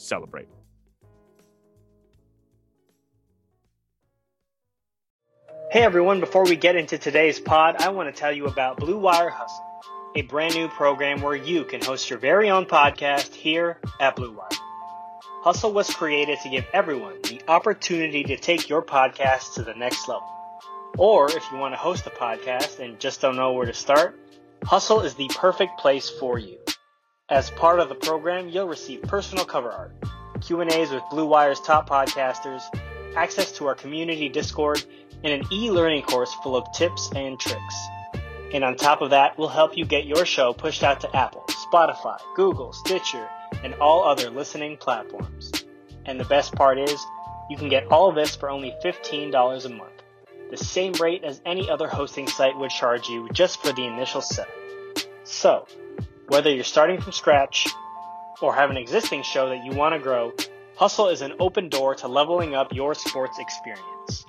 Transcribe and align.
celebrate. 0.00 0.48
Hey 5.70 5.82
everyone, 5.82 6.18
before 6.18 6.44
we 6.44 6.56
get 6.56 6.74
into 6.74 6.98
today's 6.98 7.38
pod, 7.38 7.76
I 7.78 7.90
want 7.90 8.12
to 8.12 8.20
tell 8.20 8.32
you 8.32 8.46
about 8.46 8.78
Blue 8.78 8.98
Wire 8.98 9.30
Hustle, 9.30 9.64
a 10.16 10.22
brand 10.22 10.54
new 10.54 10.66
program 10.66 11.22
where 11.22 11.36
you 11.36 11.64
can 11.64 11.80
host 11.80 12.10
your 12.10 12.18
very 12.18 12.50
own 12.50 12.66
podcast 12.66 13.32
here 13.34 13.78
at 14.00 14.16
Blue 14.16 14.32
Wire. 14.32 14.48
Hustle 15.42 15.72
was 15.72 15.88
created 15.88 16.40
to 16.42 16.48
give 16.48 16.66
everyone 16.72 17.14
the 17.22 17.40
opportunity 17.46 18.24
to 18.24 18.36
take 18.36 18.68
your 18.68 18.82
podcast 18.82 19.54
to 19.54 19.62
the 19.62 19.74
next 19.74 20.08
level. 20.08 20.28
Or 20.98 21.30
if 21.30 21.44
you 21.52 21.58
want 21.58 21.72
to 21.72 21.78
host 21.78 22.04
a 22.06 22.10
podcast 22.10 22.80
and 22.80 22.98
just 22.98 23.20
don't 23.20 23.36
know 23.36 23.52
where 23.52 23.66
to 23.66 23.72
start, 23.72 24.18
Hustle 24.64 25.02
is 25.02 25.14
the 25.14 25.30
perfect 25.36 25.78
place 25.78 26.10
for 26.10 26.36
you. 26.36 26.58
As 27.30 27.48
part 27.48 27.78
of 27.78 27.88
the 27.88 27.94
program, 27.94 28.48
you'll 28.48 28.66
receive 28.66 29.02
personal 29.02 29.44
cover 29.44 29.70
art, 29.70 29.92
Q&As 30.40 30.90
with 30.90 31.04
Blue 31.10 31.26
Wire's 31.26 31.60
top 31.60 31.88
podcasters, 31.88 32.60
access 33.14 33.52
to 33.52 33.68
our 33.68 33.76
community 33.76 34.28
Discord, 34.28 34.84
and 35.22 35.32
an 35.32 35.44
e-learning 35.52 36.02
course 36.02 36.34
full 36.42 36.56
of 36.56 36.66
tips 36.72 37.08
and 37.14 37.38
tricks. 37.38 37.76
And 38.52 38.64
on 38.64 38.74
top 38.74 39.00
of 39.00 39.10
that, 39.10 39.38
we'll 39.38 39.46
help 39.46 39.76
you 39.76 39.84
get 39.84 40.06
your 40.06 40.26
show 40.26 40.52
pushed 40.52 40.82
out 40.82 41.02
to 41.02 41.16
Apple, 41.16 41.44
Spotify, 41.46 42.18
Google, 42.34 42.72
Stitcher, 42.72 43.28
and 43.62 43.74
all 43.74 44.02
other 44.02 44.28
listening 44.28 44.76
platforms. 44.76 45.52
And 46.06 46.18
the 46.18 46.24
best 46.24 46.52
part 46.56 46.80
is, 46.80 47.00
you 47.48 47.56
can 47.56 47.68
get 47.68 47.86
all 47.92 48.08
of 48.08 48.16
this 48.16 48.34
for 48.34 48.50
only 48.50 48.74
$15 48.82 49.66
a 49.66 49.68
month, 49.68 50.02
the 50.50 50.56
same 50.56 50.94
rate 50.94 51.22
as 51.22 51.40
any 51.46 51.70
other 51.70 51.86
hosting 51.86 52.26
site 52.26 52.58
would 52.58 52.72
charge 52.72 53.08
you 53.08 53.28
just 53.32 53.62
for 53.62 53.72
the 53.72 53.86
initial 53.86 54.20
setup. 54.20 54.52
So, 55.22 55.68
whether 56.30 56.48
you're 56.54 56.62
starting 56.62 57.00
from 57.00 57.10
scratch 57.10 57.66
or 58.40 58.54
have 58.54 58.70
an 58.70 58.76
existing 58.76 59.24
show 59.24 59.48
that 59.48 59.64
you 59.64 59.72
want 59.72 59.94
to 59.94 59.98
grow, 59.98 60.32
Hustle 60.76 61.08
is 61.08 61.22
an 61.22 61.34
open 61.40 61.68
door 61.68 61.96
to 61.96 62.08
leveling 62.08 62.54
up 62.54 62.72
your 62.72 62.94
sports 62.94 63.38
experience. 63.40 64.24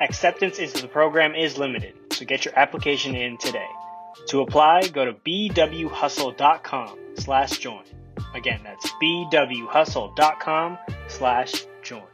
Acceptance 0.00 0.58
into 0.58 0.82
the 0.82 0.88
program 0.88 1.36
is 1.36 1.56
limited, 1.56 1.94
so 2.10 2.24
get 2.24 2.44
your 2.44 2.58
application 2.58 3.14
in 3.14 3.38
today. 3.38 3.68
To 4.28 4.40
apply, 4.40 4.88
go 4.88 5.04
to 5.04 5.12
bwhustle.com 5.12 6.98
slash 7.14 7.58
join. 7.58 7.84
Again, 8.34 8.60
that's 8.64 8.90
bwhustle.com 9.00 10.78
slash 11.06 11.52
join. 11.82 12.09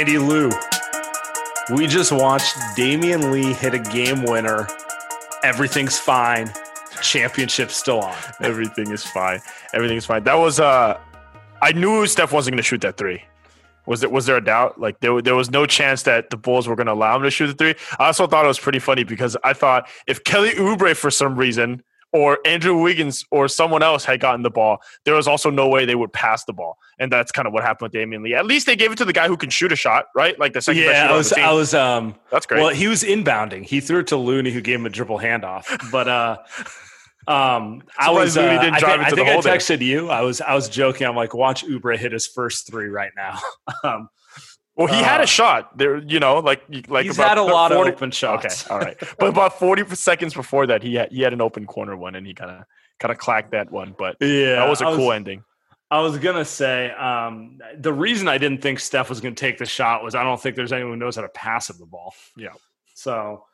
Andy 0.00 0.16
Liu, 0.16 0.50
we 1.74 1.86
just 1.86 2.10
watched 2.10 2.56
Damion 2.74 3.30
Lee 3.30 3.52
hit 3.52 3.74
a 3.74 3.78
game 3.78 4.22
winner. 4.22 4.66
Everything's 5.42 5.98
fine. 5.98 6.50
Championship 7.02 7.70
still 7.70 8.00
on. 8.00 8.16
Everything 8.40 8.92
is 8.92 9.04
fine. 9.04 9.40
Everything 9.74 9.98
is 9.98 10.06
fine. 10.06 10.24
That 10.24 10.36
was 10.36 10.58
uh 10.58 10.98
I 11.60 11.72
knew 11.72 12.06
Steph 12.06 12.32
wasn't 12.32 12.56
to 12.56 12.62
shoot 12.62 12.80
that 12.80 12.96
3. 12.96 13.22
Was 13.84 14.00
there 14.00 14.08
was 14.08 14.24
there 14.24 14.38
a 14.38 14.42
doubt? 14.42 14.80
Like 14.80 15.00
there 15.00 15.20
there 15.20 15.34
was 15.34 15.50
no 15.50 15.66
chance 15.66 16.04
that 16.04 16.30
the 16.30 16.38
Bulls 16.38 16.66
were 16.66 16.76
going 16.76 16.86
to 16.86 16.94
allow 16.94 17.16
him 17.16 17.22
to 17.24 17.30
shoot 17.30 17.48
the 17.48 17.52
3. 17.52 17.74
I 17.98 18.06
also 18.06 18.26
thought 18.26 18.46
it 18.46 18.48
was 18.48 18.58
pretty 18.58 18.78
funny 18.78 19.04
because 19.04 19.36
I 19.44 19.52
thought 19.52 19.86
if 20.06 20.24
Kelly 20.24 20.52
Oubre 20.52 20.96
for 20.96 21.10
some 21.10 21.36
reason 21.36 21.82
or 22.12 22.38
Andrew 22.44 22.80
Wiggins 22.80 23.24
or 23.30 23.48
someone 23.48 23.82
else 23.82 24.04
had 24.04 24.20
gotten 24.20 24.42
the 24.42 24.50
ball, 24.50 24.78
there 25.04 25.14
was 25.14 25.28
also 25.28 25.50
no 25.50 25.68
way 25.68 25.84
they 25.84 25.94
would 25.94 26.12
pass 26.12 26.44
the 26.44 26.52
ball. 26.52 26.76
And 26.98 27.10
that's 27.10 27.32
kind 27.32 27.46
of 27.46 27.52
what 27.52 27.62
happened 27.62 27.92
with 27.92 28.00
Damion 28.00 28.22
Lee. 28.22 28.34
At 28.34 28.46
least 28.46 28.66
they 28.66 28.76
gave 28.76 28.92
it 28.92 28.98
to 28.98 29.04
the 29.04 29.12
guy 29.12 29.28
who 29.28 29.36
can 29.36 29.50
shoot 29.50 29.72
a 29.72 29.76
shot, 29.76 30.06
right? 30.14 30.38
Like 30.38 30.52
the 30.52 30.60
second 30.60 30.82
yeah, 30.82 31.08
I 31.10 31.16
was, 31.16 31.32
I 31.32 31.52
was, 31.52 31.74
um, 31.74 32.14
that's 32.30 32.46
great. 32.46 32.60
Well, 32.60 32.74
he 32.74 32.88
was 32.88 33.02
inbounding. 33.02 33.64
He 33.64 33.80
threw 33.80 34.00
it 34.00 34.08
to 34.08 34.16
Looney, 34.16 34.50
who 34.50 34.60
gave 34.60 34.80
him 34.80 34.86
a 34.86 34.90
dribble 34.90 35.18
handoff. 35.18 35.90
But, 35.90 36.08
uh, 36.08 36.38
um, 37.26 37.82
I 37.98 38.10
was, 38.10 38.36
uh, 38.36 38.42
I, 38.42 38.80
th- 38.80 38.82
I 38.82 39.10
think 39.10 39.28
I 39.28 39.36
texted 39.36 39.80
you. 39.80 40.10
I 40.10 40.22
was, 40.22 40.40
I 40.40 40.54
was 40.54 40.68
joking. 40.68 41.06
I'm 41.06 41.16
like, 41.16 41.34
watch 41.34 41.64
Oubre 41.64 41.96
hit 41.96 42.12
his 42.12 42.26
first 42.26 42.66
three 42.66 42.88
right 42.88 43.12
now. 43.16 43.38
um, 43.84 44.08
well, 44.80 44.88
he 44.88 45.00
uh, 45.00 45.04
had 45.04 45.20
a 45.20 45.24
uh, 45.24 45.26
shot 45.26 45.76
there, 45.76 45.98
you 45.98 46.20
know, 46.20 46.38
like 46.38 46.62
like 46.88 47.04
he's 47.04 47.18
had 47.18 47.36
a 47.36 47.42
lot 47.42 47.70
40, 47.70 47.90
of 47.90 47.96
open 47.96 48.10
shots. 48.10 48.64
Okay, 48.64 48.74
all 48.74 48.80
right, 48.80 48.96
but 49.18 49.28
about 49.28 49.58
forty 49.58 49.84
seconds 49.94 50.32
before 50.32 50.66
that, 50.68 50.82
he 50.82 50.94
had 50.94 51.12
he 51.12 51.20
had 51.20 51.34
an 51.34 51.42
open 51.42 51.66
corner 51.66 51.94
one, 51.94 52.14
and 52.14 52.26
he 52.26 52.32
kind 52.32 52.50
of 52.50 52.64
kind 52.98 53.12
of 53.12 53.18
clacked 53.18 53.50
that 53.50 53.70
one. 53.70 53.94
But 53.98 54.16
yeah, 54.20 54.56
that 54.56 54.68
was 54.70 54.80
a 54.80 54.86
was, 54.86 54.96
cool 54.96 55.12
ending. 55.12 55.44
I 55.90 56.00
was 56.00 56.16
gonna 56.16 56.46
say 56.46 56.92
um, 56.92 57.58
the 57.76 57.92
reason 57.92 58.26
I 58.26 58.38
didn't 58.38 58.62
think 58.62 58.80
Steph 58.80 59.10
was 59.10 59.20
gonna 59.20 59.34
take 59.34 59.58
the 59.58 59.66
shot 59.66 60.02
was 60.02 60.14
I 60.14 60.22
don't 60.22 60.40
think 60.40 60.56
there's 60.56 60.72
anyone 60.72 60.94
who 60.94 60.98
knows 60.98 61.16
how 61.16 61.22
to 61.22 61.28
pass 61.28 61.68
him 61.68 61.76
the 61.78 61.86
ball. 61.86 62.14
Yeah, 62.36 62.54
so. 62.94 63.44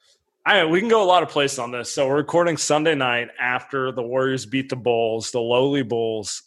I, 0.48 0.64
we 0.64 0.78
can 0.78 0.88
go 0.88 1.02
a 1.02 1.04
lot 1.04 1.24
of 1.24 1.28
places 1.28 1.58
on 1.58 1.72
this. 1.72 1.92
So 1.92 2.06
we're 2.06 2.18
recording 2.18 2.56
Sunday 2.56 2.94
night 2.94 3.30
after 3.36 3.90
the 3.90 4.02
Warriors 4.04 4.46
beat 4.46 4.68
the 4.68 4.76
Bulls, 4.76 5.32
the 5.32 5.40
lowly 5.40 5.82
Bulls. 5.82 6.44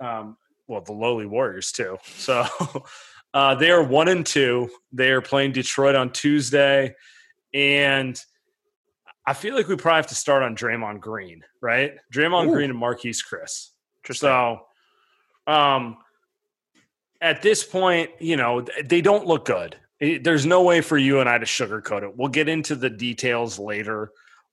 Um, 0.00 0.38
well, 0.66 0.80
the 0.80 0.94
lowly 0.94 1.26
Warriors 1.26 1.72
too. 1.72 1.98
So 2.16 2.46
uh, 3.34 3.54
they 3.54 3.70
are 3.70 3.82
one 3.82 4.08
and 4.08 4.26
two. 4.26 4.70
They 4.92 5.10
are 5.10 5.22
playing 5.22 5.52
Detroit 5.52 5.94
on 5.94 6.12
Tuesday, 6.12 6.94
and 7.54 8.20
I 9.26 9.34
feel 9.34 9.54
like 9.54 9.68
we 9.68 9.76
probably 9.76 9.98
have 9.98 10.08
to 10.08 10.14
start 10.14 10.42
on 10.42 10.56
Draymond 10.56 11.00
Green, 11.00 11.42
right? 11.60 11.94
Draymond 12.12 12.48
Ooh. 12.48 12.52
Green 12.52 12.70
and 12.70 12.80
Marquese 12.80 13.20
Chriss. 13.24 13.68
So, 14.12 14.60
um, 15.46 15.96
at 17.20 17.40
this 17.40 17.62
point, 17.62 18.10
you 18.18 18.36
know, 18.36 18.66
they 18.84 19.00
don't 19.00 19.26
look 19.26 19.44
good. 19.44 19.76
There's 20.00 20.44
no 20.44 20.62
way 20.64 20.80
for 20.80 20.98
you 20.98 21.20
and 21.20 21.28
I 21.28 21.38
to 21.38 21.46
sugarcoat 21.46 22.02
it. 22.02 22.16
We'll 22.16 22.28
get 22.28 22.48
into 22.48 22.74
the 22.74 22.90
details 22.90 23.60
later, 23.60 24.10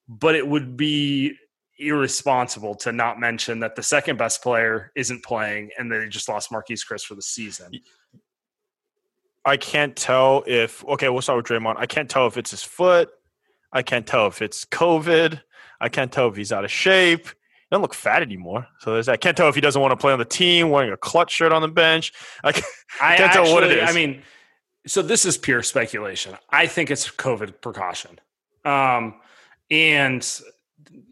but 0.08 0.36
it 0.36 0.48
would 0.48 0.78
be 0.78 1.36
irresponsible 1.80 2.76
to 2.76 2.92
not 2.92 3.20
mention 3.20 3.62
that 3.62 3.76
the 3.76 3.82
second 3.82 4.18
best 4.18 4.44
player 4.44 4.92
isn't 4.96 5.24
playing 5.24 5.72
and 5.80 5.92
they 5.92 6.08
just 6.08 6.30
lost 6.30 6.52
Marquese 6.52 6.86
Chriss 6.88 7.02
for 7.02 7.16
the 7.16 7.22
season. 7.24 7.72
I 9.46 9.58
can't 9.58 9.96
tell 9.96 10.44
if 10.48 10.86
okay, 10.86 11.10
we'll 11.10 11.22
start 11.22 11.38
with 11.38 11.46
Draymond. 11.46 11.76
I 11.78 11.86
can't 11.86 12.10
tell 12.10 12.28
if 12.28 12.38
it's 12.38 12.52
his 12.52 12.64
foot. 12.64 13.10
I 13.72 13.82
can't 13.82 14.06
tell 14.06 14.28
if 14.28 14.42
it's 14.42 14.66
COVID. 14.66 15.42
I 15.80 15.90
can't 15.90 16.12
tell 16.12 16.28
if 16.28 16.36
he's 16.36 16.52
out 16.52 16.66
of 16.66 16.72
shape. 16.72 17.28
He 17.28 17.76
doesn't 17.76 17.84
look 17.84 17.94
fat 17.94 18.22
anymore. 18.22 18.68
So 18.80 18.94
there's 18.94 19.06
that. 19.06 19.14
I 19.14 19.18
can't 19.18 19.38
tell 19.38 19.48
if 19.48 19.56
he 19.56 19.62
doesn't 19.62 19.82
want 19.82 19.92
to 19.92 19.98
play 19.98 20.12
on 20.12 20.20
the 20.20 20.26
team, 20.26 20.70
wearing 20.70 20.92
a 20.92 20.98
clutch 20.98 21.32
shirt 21.32 21.52
on 21.52 21.62
the 21.62 21.68
bench. 21.68 22.12
I 22.44 22.52
can't, 22.52 22.66
I 23.02 23.16
can't 23.16 23.30
actually, 23.30 23.46
tell 23.46 23.54
what 23.54 23.64
it 23.64 23.78
is. 23.78 23.90
I 23.90 23.94
mean, 23.94 24.24
so 24.88 25.02
this 25.02 25.26
is 25.26 25.38
pure 25.38 25.62
speculation. 25.62 26.36
I 26.50 26.66
think 26.66 26.90
it's 26.90 27.10
COVID 27.10 27.62
precaution. 27.62 28.20
Um, 28.66 29.16
and 29.70 30.28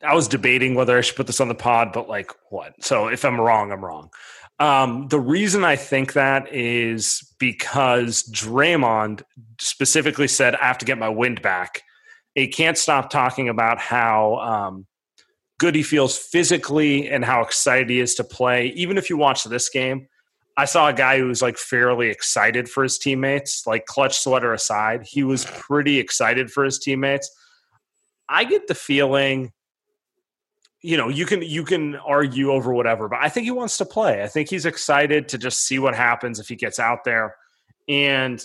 I 0.04 0.16
was 0.16 0.28
debating 0.28 0.74
whether 0.76 0.98
I 0.98 1.02
should 1.02 1.16
put 1.16 1.28
this 1.28 1.40
on 1.40 1.48
the 1.48 1.56
pod, 1.56 1.94
but 1.94 2.10
like 2.10 2.32
what? 2.50 2.74
So 2.84 3.08
if 3.08 3.24
I'm 3.24 3.40
wrong, 3.40 3.72
I'm 3.72 3.86
wrong. 3.86 4.10
Um, 4.60 5.08
the 5.10 5.20
reason 5.20 5.64
I 5.64 5.76
think 5.76 6.14
that 6.14 6.52
is 6.54 7.22
because 7.40 8.24
Draymond 8.24 9.22
specifically 9.60 10.28
said, 10.28 10.56
I 10.56 10.66
have 10.66 10.80
to 10.80 10.86
get 10.86 10.98
my 10.98 11.10
wind 11.10 11.42
back. 11.42 11.84
He 12.34 12.48
can't 12.48 12.78
stop 12.78 13.10
talking 13.10 13.50
about 13.50 13.80
how 13.80 14.36
um, 14.36 14.88
good 15.60 15.76
he 15.76 15.84
feels 15.84 16.18
physically 16.18 17.10
and 17.10 17.24
how 17.24 17.42
excited 17.42 17.90
he 17.90 18.00
is 18.00 18.16
to 18.16 18.24
play. 18.24 18.68
Even 18.70 18.98
if 18.98 19.10
you 19.10 19.18
watch 19.18 19.44
this 19.44 19.70
game, 19.70 20.08
I 20.56 20.66
saw 20.66 20.88
a 20.88 20.94
guy 20.94 21.20
who 21.20 21.28
was 21.28 21.44
like 21.44 21.58
fairly 21.58 22.10
excited 22.10 22.68
for 22.68 22.82
his 22.82 22.98
teammates, 22.98 23.68
like 23.68 23.86
clutch 23.86 24.18
sweater 24.18 24.54
aside. 24.54 25.06
He 25.06 25.24
was 25.24 25.46
pretty 25.46 26.00
excited 26.00 26.50
for 26.50 26.64
his 26.64 26.80
teammates. 26.80 27.30
I 28.28 28.44
get 28.44 28.68
the 28.68 28.76
feeling 28.76 29.52
you 30.82 30.96
know 30.96 31.10
you 31.10 31.26
can 31.26 31.42
you 31.42 31.64
can 31.64 31.96
argue 31.96 32.52
over 32.52 32.74
whatever 32.74 33.08
but 33.10 33.20
i 33.20 33.30
think 33.30 33.46
he 33.46 33.52
wants 33.52 33.78
to 33.78 33.86
play. 33.86 34.24
I 34.24 34.28
think 34.28 34.50
he's 34.50 34.66
excited 34.66 35.30
to 35.30 35.38
just 35.38 35.66
see 35.66 35.80
what 35.80 35.96
happens 35.96 36.40
if 36.40 36.48
he 36.48 36.56
gets 36.56 36.80
out 36.80 37.04
there. 37.04 37.36
And 37.90 38.44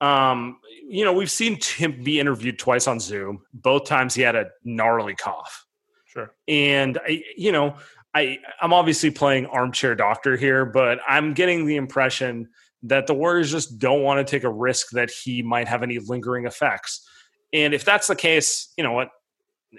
um 0.00 0.58
you 0.88 1.04
know 1.04 1.12
we've 1.12 1.30
seen 1.30 1.58
him 1.60 2.02
be 2.02 2.18
interviewed 2.18 2.58
twice 2.58 2.86
on 2.86 3.00
zoom. 3.00 3.42
Both 3.52 3.84
times 3.84 4.14
he 4.14 4.22
had 4.22 4.36
a 4.36 4.50
gnarly 4.64 5.14
cough. 5.14 5.66
Sure. 6.06 6.34
And 6.48 6.98
i 7.06 7.22
you 7.36 7.52
know 7.52 7.76
i 8.14 8.38
i'm 8.60 8.72
obviously 8.72 9.10
playing 9.10 9.46
armchair 9.46 9.94
doctor 9.94 10.36
here 10.36 10.64
but 10.64 10.98
i'm 11.06 11.34
getting 11.34 11.66
the 11.66 11.76
impression 11.76 12.48
that 12.82 13.06
the 13.06 13.14
warriors 13.14 13.50
just 13.50 13.78
don't 13.78 14.02
want 14.02 14.26
to 14.26 14.28
take 14.28 14.44
a 14.44 14.50
risk 14.50 14.90
that 14.92 15.10
he 15.10 15.42
might 15.42 15.68
have 15.68 15.82
any 15.82 15.98
lingering 15.98 16.46
effects. 16.46 17.06
And 17.52 17.74
if 17.74 17.84
that's 17.84 18.06
the 18.06 18.16
case 18.16 18.72
you 18.78 18.82
know 18.82 18.92
what 18.92 19.10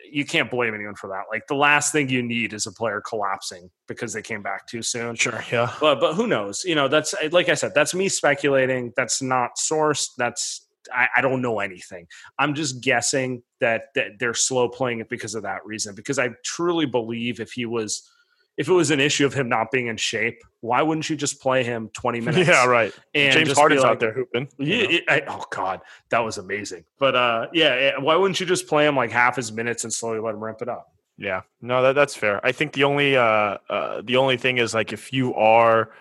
you 0.09 0.25
can't 0.25 0.49
blame 0.49 0.73
anyone 0.73 0.95
for 0.95 1.07
that. 1.07 1.23
Like 1.29 1.47
the 1.47 1.55
last 1.55 1.91
thing 1.91 2.09
you 2.09 2.23
need 2.23 2.53
is 2.53 2.65
a 2.65 2.71
player 2.71 3.01
collapsing 3.01 3.69
because 3.87 4.13
they 4.13 4.21
came 4.21 4.41
back 4.41 4.67
too 4.67 4.81
soon. 4.81 5.15
Sure, 5.15 5.43
yeah. 5.51 5.73
But 5.79 5.99
but 5.99 6.13
who 6.13 6.27
knows? 6.27 6.63
You 6.63 6.75
know, 6.75 6.87
that's 6.87 7.13
like 7.31 7.49
I 7.49 7.55
said, 7.55 7.73
that's 7.75 7.93
me 7.93 8.09
speculating. 8.09 8.93
That's 8.95 9.21
not 9.21 9.51
sourced. 9.57 10.09
That's 10.17 10.67
I, 10.93 11.07
I 11.17 11.21
don't 11.21 11.41
know 11.41 11.59
anything. 11.59 12.07
I'm 12.39 12.53
just 12.53 12.81
guessing 12.81 13.43
that 13.59 13.85
that 13.95 14.19
they're 14.19 14.33
slow 14.33 14.69
playing 14.69 14.99
it 14.99 15.09
because 15.09 15.35
of 15.35 15.43
that 15.43 15.65
reason. 15.65 15.93
Because 15.95 16.19
I 16.19 16.29
truly 16.43 16.85
believe 16.85 17.39
if 17.39 17.51
he 17.51 17.65
was 17.65 18.09
if 18.57 18.67
it 18.67 18.73
was 18.73 18.91
an 18.91 18.99
issue 18.99 19.25
of 19.25 19.33
him 19.33 19.49
not 19.49 19.71
being 19.71 19.87
in 19.87 19.97
shape, 19.97 20.41
why 20.59 20.81
wouldn't 20.81 21.09
you 21.09 21.15
just 21.15 21.41
play 21.41 21.63
him 21.63 21.89
20 21.93 22.21
minutes? 22.21 22.49
Yeah, 22.49 22.65
right. 22.65 22.93
And 23.13 23.33
James 23.33 23.53
Harden's 23.53 23.81
like, 23.81 23.91
out 23.91 23.99
there 23.99 24.13
hooping. 24.13 24.49
Yeah, 24.57 24.99
I, 25.07 25.23
oh 25.27 25.45
God, 25.49 25.81
that 26.09 26.19
was 26.19 26.37
amazing. 26.37 26.85
But 26.99 27.15
uh, 27.15 27.47
yeah, 27.53 27.97
why 27.97 28.15
wouldn't 28.15 28.39
you 28.39 28.45
just 28.45 28.67
play 28.67 28.85
him 28.85 28.95
like 28.95 29.11
half 29.11 29.35
his 29.35 29.51
minutes 29.51 29.83
and 29.83 29.93
slowly 29.93 30.19
let 30.19 30.35
him 30.35 30.43
ramp 30.43 30.61
it 30.61 30.69
up? 30.69 30.93
Yeah, 31.17 31.41
no, 31.61 31.83
that, 31.83 31.93
that's 31.93 32.15
fair. 32.15 32.43
I 32.45 32.51
think 32.51 32.73
the 32.73 32.83
only 32.83 33.15
uh, 33.15 33.57
uh, 33.69 34.01
the 34.03 34.17
only 34.17 34.37
thing 34.37 34.57
is 34.57 34.73
like 34.73 34.91
if 34.91 35.13
you 35.13 35.33
are 35.35 35.91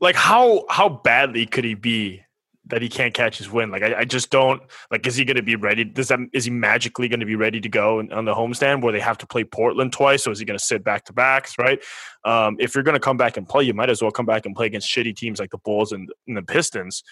like 0.00 0.16
how 0.16 0.64
how 0.68 0.88
badly 0.88 1.46
could 1.46 1.64
he 1.64 1.74
be 1.74 2.22
that 2.66 2.80
he 2.80 2.88
can't 2.88 3.12
catch 3.12 3.38
his 3.38 3.50
win. 3.50 3.70
Like 3.70 3.82
I, 3.82 4.00
I 4.00 4.04
just 4.04 4.30
don't 4.30 4.62
like. 4.90 5.06
Is 5.06 5.16
he 5.16 5.24
going 5.24 5.36
to 5.36 5.42
be 5.42 5.56
ready? 5.56 5.84
Does 5.84 6.08
that 6.08 6.20
is 6.32 6.44
he 6.44 6.50
magically 6.50 7.08
going 7.08 7.20
to 7.20 7.26
be 7.26 7.36
ready 7.36 7.60
to 7.60 7.68
go 7.68 7.98
on 7.98 8.24
the 8.24 8.34
homestand 8.34 8.82
where 8.82 8.92
they 8.92 9.00
have 9.00 9.18
to 9.18 9.26
play 9.26 9.44
Portland 9.44 9.92
twice? 9.92 10.24
So 10.24 10.30
is 10.30 10.38
he 10.38 10.44
going 10.44 10.58
to 10.58 10.64
sit 10.64 10.84
back 10.84 11.04
to 11.06 11.12
backs? 11.12 11.58
Right. 11.58 11.82
Um, 12.24 12.56
if 12.60 12.74
you're 12.74 12.84
going 12.84 12.94
to 12.94 13.00
come 13.00 13.16
back 13.16 13.36
and 13.36 13.48
play, 13.48 13.64
you 13.64 13.74
might 13.74 13.90
as 13.90 14.00
well 14.00 14.12
come 14.12 14.26
back 14.26 14.46
and 14.46 14.54
play 14.54 14.66
against 14.66 14.88
shitty 14.88 15.16
teams 15.16 15.40
like 15.40 15.50
the 15.50 15.58
Bulls 15.58 15.92
and, 15.92 16.08
and 16.28 16.36
the 16.36 16.42
Pistons. 16.42 17.02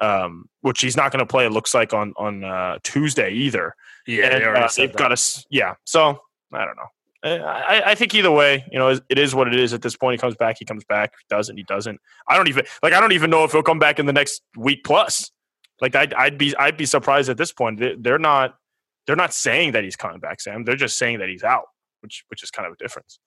Um, 0.00 0.48
which 0.62 0.80
he's 0.80 0.96
not 0.96 1.12
going 1.12 1.18
to 1.18 1.26
play. 1.26 1.44
It 1.44 1.52
looks 1.52 1.74
like 1.74 1.92
on 1.92 2.14
on 2.16 2.42
uh, 2.42 2.78
Tuesday 2.82 3.32
either. 3.32 3.74
Yeah, 4.06 4.26
and, 4.26 4.42
they 4.42 4.60
uh, 4.60 4.68
they've 4.74 4.96
got 4.96 5.12
us. 5.12 5.44
Yeah, 5.50 5.74
so 5.84 6.20
I 6.52 6.64
don't 6.64 6.76
know. 6.76 6.88
I, 7.22 7.82
I, 7.86 7.94
think 7.94 8.14
either 8.14 8.30
way, 8.30 8.64
you 8.72 8.78
know, 8.78 8.88
it 8.88 9.18
is 9.18 9.34
what 9.34 9.46
it 9.46 9.54
is 9.54 9.74
at 9.74 9.82
this 9.82 9.94
point. 9.94 10.14
He 10.14 10.18
comes 10.18 10.36
back, 10.36 10.56
he 10.58 10.64
comes 10.64 10.84
back. 10.84 11.12
He 11.18 11.34
doesn't, 11.34 11.56
he 11.56 11.64
doesn't. 11.64 12.00
I 12.26 12.36
don't 12.36 12.48
even 12.48 12.64
like. 12.82 12.94
I 12.94 13.00
don't 13.00 13.12
even 13.12 13.28
know 13.28 13.44
if 13.44 13.52
he'll 13.52 13.62
come 13.62 13.78
back 13.78 13.98
in 13.98 14.06
the 14.06 14.12
next 14.12 14.42
week 14.56 14.84
plus. 14.84 15.30
Like 15.80 15.94
I'd, 15.94 16.14
I'd 16.14 16.38
be 16.38 16.56
I'd 16.56 16.76
be 16.76 16.86
surprised 16.86 17.28
at 17.28 17.36
this 17.36 17.52
point. 17.52 17.82
They're 18.02 18.18
not 18.18 18.54
they're 19.06 19.16
not 19.16 19.34
saying 19.34 19.72
that 19.72 19.84
he's 19.84 19.96
coming 19.96 20.20
back, 20.20 20.40
Sam. 20.40 20.64
They're 20.64 20.76
just 20.76 20.96
saying 20.96 21.18
that 21.18 21.28
he's 21.28 21.44
out, 21.44 21.64
which 22.00 22.24
which 22.28 22.42
is 22.42 22.50
kind 22.50 22.66
of 22.66 22.72
a 22.72 22.76
difference. 22.76 23.18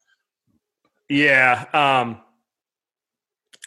Yeah. 1.10 1.66
Um, 1.74 2.22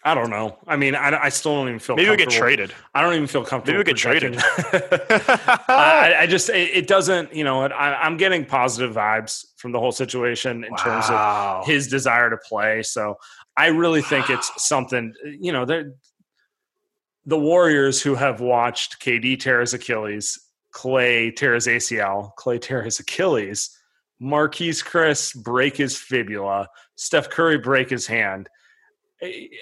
I 0.06 0.14
don't 0.14 0.30
know. 0.30 0.56
I 0.68 0.76
mean, 0.76 0.94
I, 0.94 1.24
I 1.24 1.28
still 1.30 1.56
don't 1.56 1.66
even 1.66 1.80
feel. 1.80 1.96
Maybe 1.96 2.08
we 2.08 2.16
get 2.16 2.30
traded. 2.30 2.72
I 2.94 3.02
don't 3.02 3.14
even 3.14 3.26
feel 3.26 3.44
comfortable. 3.44 3.76
Maybe 3.76 3.90
we 3.90 3.92
get 3.92 3.96
traded. 3.96 4.36
I, 5.68 6.14
I, 6.20 6.26
just 6.28 6.48
it, 6.48 6.70
it, 6.76 6.86
doesn't. 6.86 7.34
You 7.34 7.42
know, 7.42 7.62
I, 7.62 8.06
am 8.06 8.16
getting 8.16 8.44
positive 8.44 8.94
vibes 8.94 9.46
from 9.56 9.72
the 9.72 9.80
whole 9.80 9.90
situation 9.90 10.62
in 10.62 10.70
wow. 10.70 10.76
terms 10.76 11.06
of 11.10 11.66
his 11.66 11.88
desire 11.88 12.30
to 12.30 12.36
play. 12.36 12.84
So 12.84 13.16
I 13.56 13.66
really 13.66 14.00
wow. 14.00 14.06
think 14.06 14.30
it's 14.30 14.64
something. 14.64 15.12
You 15.24 15.50
know, 15.50 15.64
the 15.64 17.38
Warriors 17.38 18.00
who 18.00 18.14
have 18.14 18.40
watched 18.40 19.02
KD 19.02 19.40
tear 19.40 19.58
his 19.60 19.74
Achilles, 19.74 20.38
Klay 20.72 21.34
tear 21.34 21.54
his 21.54 21.66
ACL, 21.66 22.30
Klay 22.38 22.60
tear 22.60 22.84
his 22.84 23.00
Achilles, 23.00 23.76
Marquese 24.22 24.84
Chriss 24.84 25.34
break 25.42 25.76
his 25.76 25.98
fibula, 25.98 26.68
Steph 26.94 27.28
Curry 27.28 27.58
break 27.58 27.90
his 27.90 28.06
hand 28.06 28.48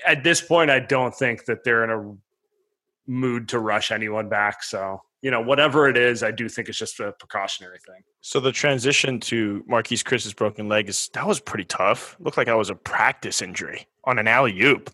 at 0.07 0.25
this 0.25 0.41
point, 0.41 0.71
I 0.71 0.81
don't 0.81 1.15
think 1.15 1.45
that 1.47 1.65
they're 1.65 1.85
in 1.85 1.91
a 1.91 3.11
mood 3.11 3.49
to 3.51 3.59
rush 3.59 3.91
anyone 3.91 4.29
back. 4.29 4.63
So, 4.63 5.03
you 5.23 5.31
know, 5.31 5.41
whatever 5.41 5.89
it 5.89 5.97
is, 5.97 6.23
I 6.23 6.31
do 6.31 6.49
think 6.49 6.69
it's 6.69 6.79
just 6.79 7.01
a 7.01 7.13
precautionary 7.13 7.79
thing. 7.79 8.03
So 8.21 8.41
the 8.41 8.53
transition 8.53 9.21
to 9.21 9.65
Marquese 9.69 10.05
Chriss's 10.05 10.35
broken 10.35 10.69
leg 10.69 10.89
is 10.89 11.09
that 11.15 11.27
was 11.27 11.41
pretty 11.41 11.65
tough. 11.65 12.17
Looked 12.21 12.37
like 12.37 12.49
I 12.49 12.55
was 12.55 12.71
a 12.71 12.75
practice 12.75 13.43
injury 13.43 13.87
on 14.05 14.19
an 14.19 14.29
alley 14.29 14.61
oop. 14.63 14.91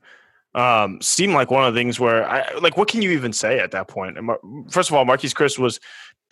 Um, 0.55 1.01
seemed 1.01 1.35
like 1.35 1.51
one 1.51 1.65
of 1.65 1.73
the 1.73 1.79
things 1.79 2.01
where 2.01 2.29
I 2.29 2.53
like. 2.59 2.77
What 2.77 2.89
can 2.89 3.03
you 3.03 3.13
even 3.13 3.33
say 3.33 3.61
at 3.61 3.71
that 3.71 3.87
point? 3.87 4.19
First 4.69 4.91
of 4.91 4.97
all, 4.97 5.05
Marquese 5.05 5.33
Chriss 5.33 5.61
was 5.61 5.79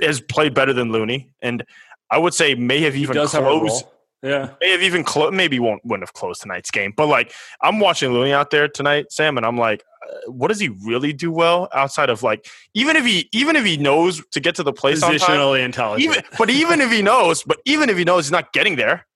has 0.01 0.21
played 0.21 0.55
better 0.55 0.73
than 0.73 0.91
Looney, 0.91 1.31
and 1.41 1.65
I 2.11 2.19
would 2.19 2.35
say 2.35 2.57
may 2.57 2.81
have 2.81 2.97
even 2.97 3.15
closed 3.15 3.85
yeah, 4.23 4.51
may 4.61 4.73
have 4.73 4.83
even 4.83 5.05
closed. 5.05 5.35
Maybe 5.35 5.61
won't 5.61 5.85
wouldn't 5.85 6.03
have 6.03 6.13
closed 6.13 6.43
tonight's 6.43 6.71
game, 6.71 6.93
but 6.97 7.07
like 7.07 7.33
I'm 7.63 7.79
watching 7.79 8.13
Looney 8.13 8.33
out 8.33 8.51
there 8.51 8.67
tonight, 8.69 9.13
Sam, 9.13 9.37
and 9.37 9.47
I'm 9.47 9.57
like, 9.57 9.85
uh, 10.09 10.31
what 10.33 10.49
does 10.49 10.59
he 10.59 10.69
really 10.85 11.13
do 11.13 11.31
well 11.31 11.69
outside 11.73 12.11
of 12.11 12.23
like 12.23 12.47
even 12.75 12.97
if 12.97 13.05
he 13.05 13.29
even 13.33 13.55
if 13.55 13.65
he 13.65 13.77
knows 13.77 14.25
to 14.33 14.41
get 14.41 14.57
to 14.57 14.65
the 14.65 14.73
place 14.73 15.01
positionally 15.01 15.65
intelligent, 15.65 16.11
even, 16.11 16.25
but 16.39 16.51
even 16.51 16.81
if 16.81 16.91
he 16.91 17.01
knows, 17.01 17.45
but 17.45 17.59
even 17.65 17.89
if 17.91 17.97
he 17.97 18.05
knows 18.05 18.25
he's 18.25 18.33
not 18.33 18.53
getting 18.53 18.75
there, 18.75 19.07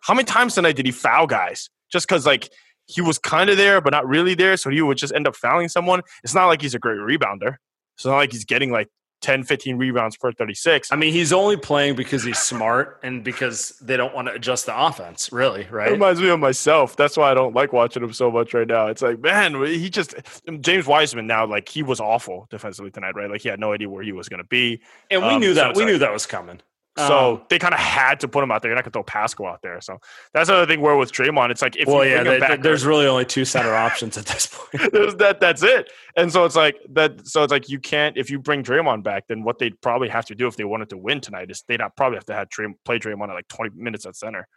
how 0.00 0.12
many 0.12 0.24
times 0.24 0.54
tonight 0.54 0.76
did 0.76 0.84
he 0.84 0.92
foul 0.92 1.26
guys 1.26 1.70
just 1.90 2.06
because 2.06 2.26
like 2.26 2.50
he 2.86 3.00
was 3.00 3.18
kind 3.18 3.48
of 3.48 3.56
there 3.56 3.80
but 3.80 3.90
not 3.90 4.06
really 4.06 4.34
there, 4.34 4.58
so 4.58 4.68
he 4.68 4.82
would 4.82 4.98
just 4.98 5.14
end 5.14 5.26
up 5.26 5.36
fouling 5.36 5.68
someone? 5.68 6.02
It's 6.22 6.34
not 6.34 6.46
like 6.46 6.60
he's 6.60 6.74
a 6.74 6.78
great 6.78 6.98
rebounder. 6.98 7.56
It's 7.96 8.04
not 8.04 8.16
like 8.16 8.32
he's 8.32 8.44
getting 8.44 8.70
like 8.70 8.88
10, 9.20 9.44
15 9.44 9.76
rebounds 9.76 10.16
per 10.16 10.32
36. 10.32 10.92
I 10.92 10.96
mean, 10.96 11.12
he's 11.12 11.32
only 11.32 11.56
playing 11.56 11.96
because 11.96 12.22
he's 12.22 12.38
smart 12.38 13.00
and 13.02 13.22
because 13.22 13.70
they 13.80 13.96
don't 13.96 14.14
want 14.14 14.28
to 14.28 14.34
adjust 14.34 14.66
the 14.66 14.78
offense, 14.78 15.30
really, 15.32 15.66
right? 15.70 15.88
It 15.88 15.92
reminds 15.92 16.20
me 16.20 16.28
of 16.28 16.40
myself. 16.40 16.96
That's 16.96 17.16
why 17.16 17.30
I 17.30 17.34
don't 17.34 17.54
like 17.54 17.72
watching 17.72 18.02
him 18.02 18.12
so 18.12 18.30
much 18.30 18.54
right 18.54 18.66
now. 18.66 18.86
It's 18.86 19.02
like, 19.02 19.20
man, 19.20 19.54
he 19.64 19.90
just, 19.90 20.14
James 20.60 20.86
Wiseman 20.86 21.26
now, 21.26 21.46
like, 21.46 21.68
he 21.68 21.82
was 21.82 22.00
awful 22.00 22.46
defensively 22.50 22.90
tonight, 22.90 23.14
right? 23.14 23.30
Like, 23.30 23.42
he 23.42 23.48
had 23.48 23.60
no 23.60 23.72
idea 23.72 23.88
where 23.88 24.02
he 24.02 24.12
was 24.12 24.28
going 24.28 24.38
to 24.38 24.48
be. 24.48 24.80
And 25.10 25.22
we 25.22 25.28
um, 25.28 25.40
knew 25.40 25.54
that. 25.54 25.74
So 25.74 25.78
we 25.78 25.84
like, 25.84 25.92
knew 25.92 25.98
that 25.98 26.12
was 26.12 26.26
coming. 26.26 26.60
So 26.98 27.34
um, 27.34 27.42
they 27.48 27.58
kind 27.58 27.72
of 27.72 27.78
had 27.78 28.20
to 28.20 28.28
put 28.28 28.42
him 28.42 28.50
out 28.50 28.62
there. 28.62 28.70
You're 28.70 28.76
not 28.76 28.82
going 28.82 28.92
to 28.92 28.96
throw 28.96 29.04
Paschall 29.04 29.50
out 29.50 29.62
there. 29.62 29.80
So 29.80 29.98
that's 30.34 30.48
another 30.48 30.66
thing 30.66 30.80
where 30.80 30.96
with 30.96 31.12
Draymond, 31.12 31.50
it's 31.50 31.62
like 31.62 31.76
if 31.76 31.86
well, 31.86 32.04
yeah, 32.04 32.24
they, 32.24 32.40
back, 32.40 32.62
there's 32.62 32.84
really 32.84 33.06
only 33.06 33.24
two 33.24 33.44
center 33.44 33.74
options 33.74 34.18
at 34.18 34.26
this 34.26 34.46
point. 34.46 34.92
that 35.18 35.38
that's 35.40 35.62
it. 35.62 35.90
And 36.16 36.32
so 36.32 36.44
it's 36.44 36.56
like 36.56 36.76
that. 36.90 37.26
So 37.28 37.44
it's 37.44 37.52
like 37.52 37.68
you 37.68 37.78
can't 37.78 38.16
if 38.16 38.28
you 38.28 38.40
bring 38.40 38.64
Draymond 38.64 39.04
back, 39.04 39.28
then 39.28 39.44
what 39.44 39.58
they'd 39.58 39.80
probably 39.80 40.08
have 40.08 40.26
to 40.26 40.34
do 40.34 40.48
if 40.48 40.56
they 40.56 40.64
wanted 40.64 40.90
to 40.90 40.98
win 40.98 41.20
tonight 41.20 41.50
is 41.50 41.62
they'd 41.68 41.80
probably 41.96 42.16
have 42.16 42.26
to 42.26 42.34
have 42.34 42.48
Dray, 42.48 42.66
play 42.84 42.98
Draymond 42.98 43.28
at 43.28 43.34
like 43.34 43.48
20 43.48 43.76
minutes 43.76 44.04
at 44.04 44.16
center, 44.16 44.48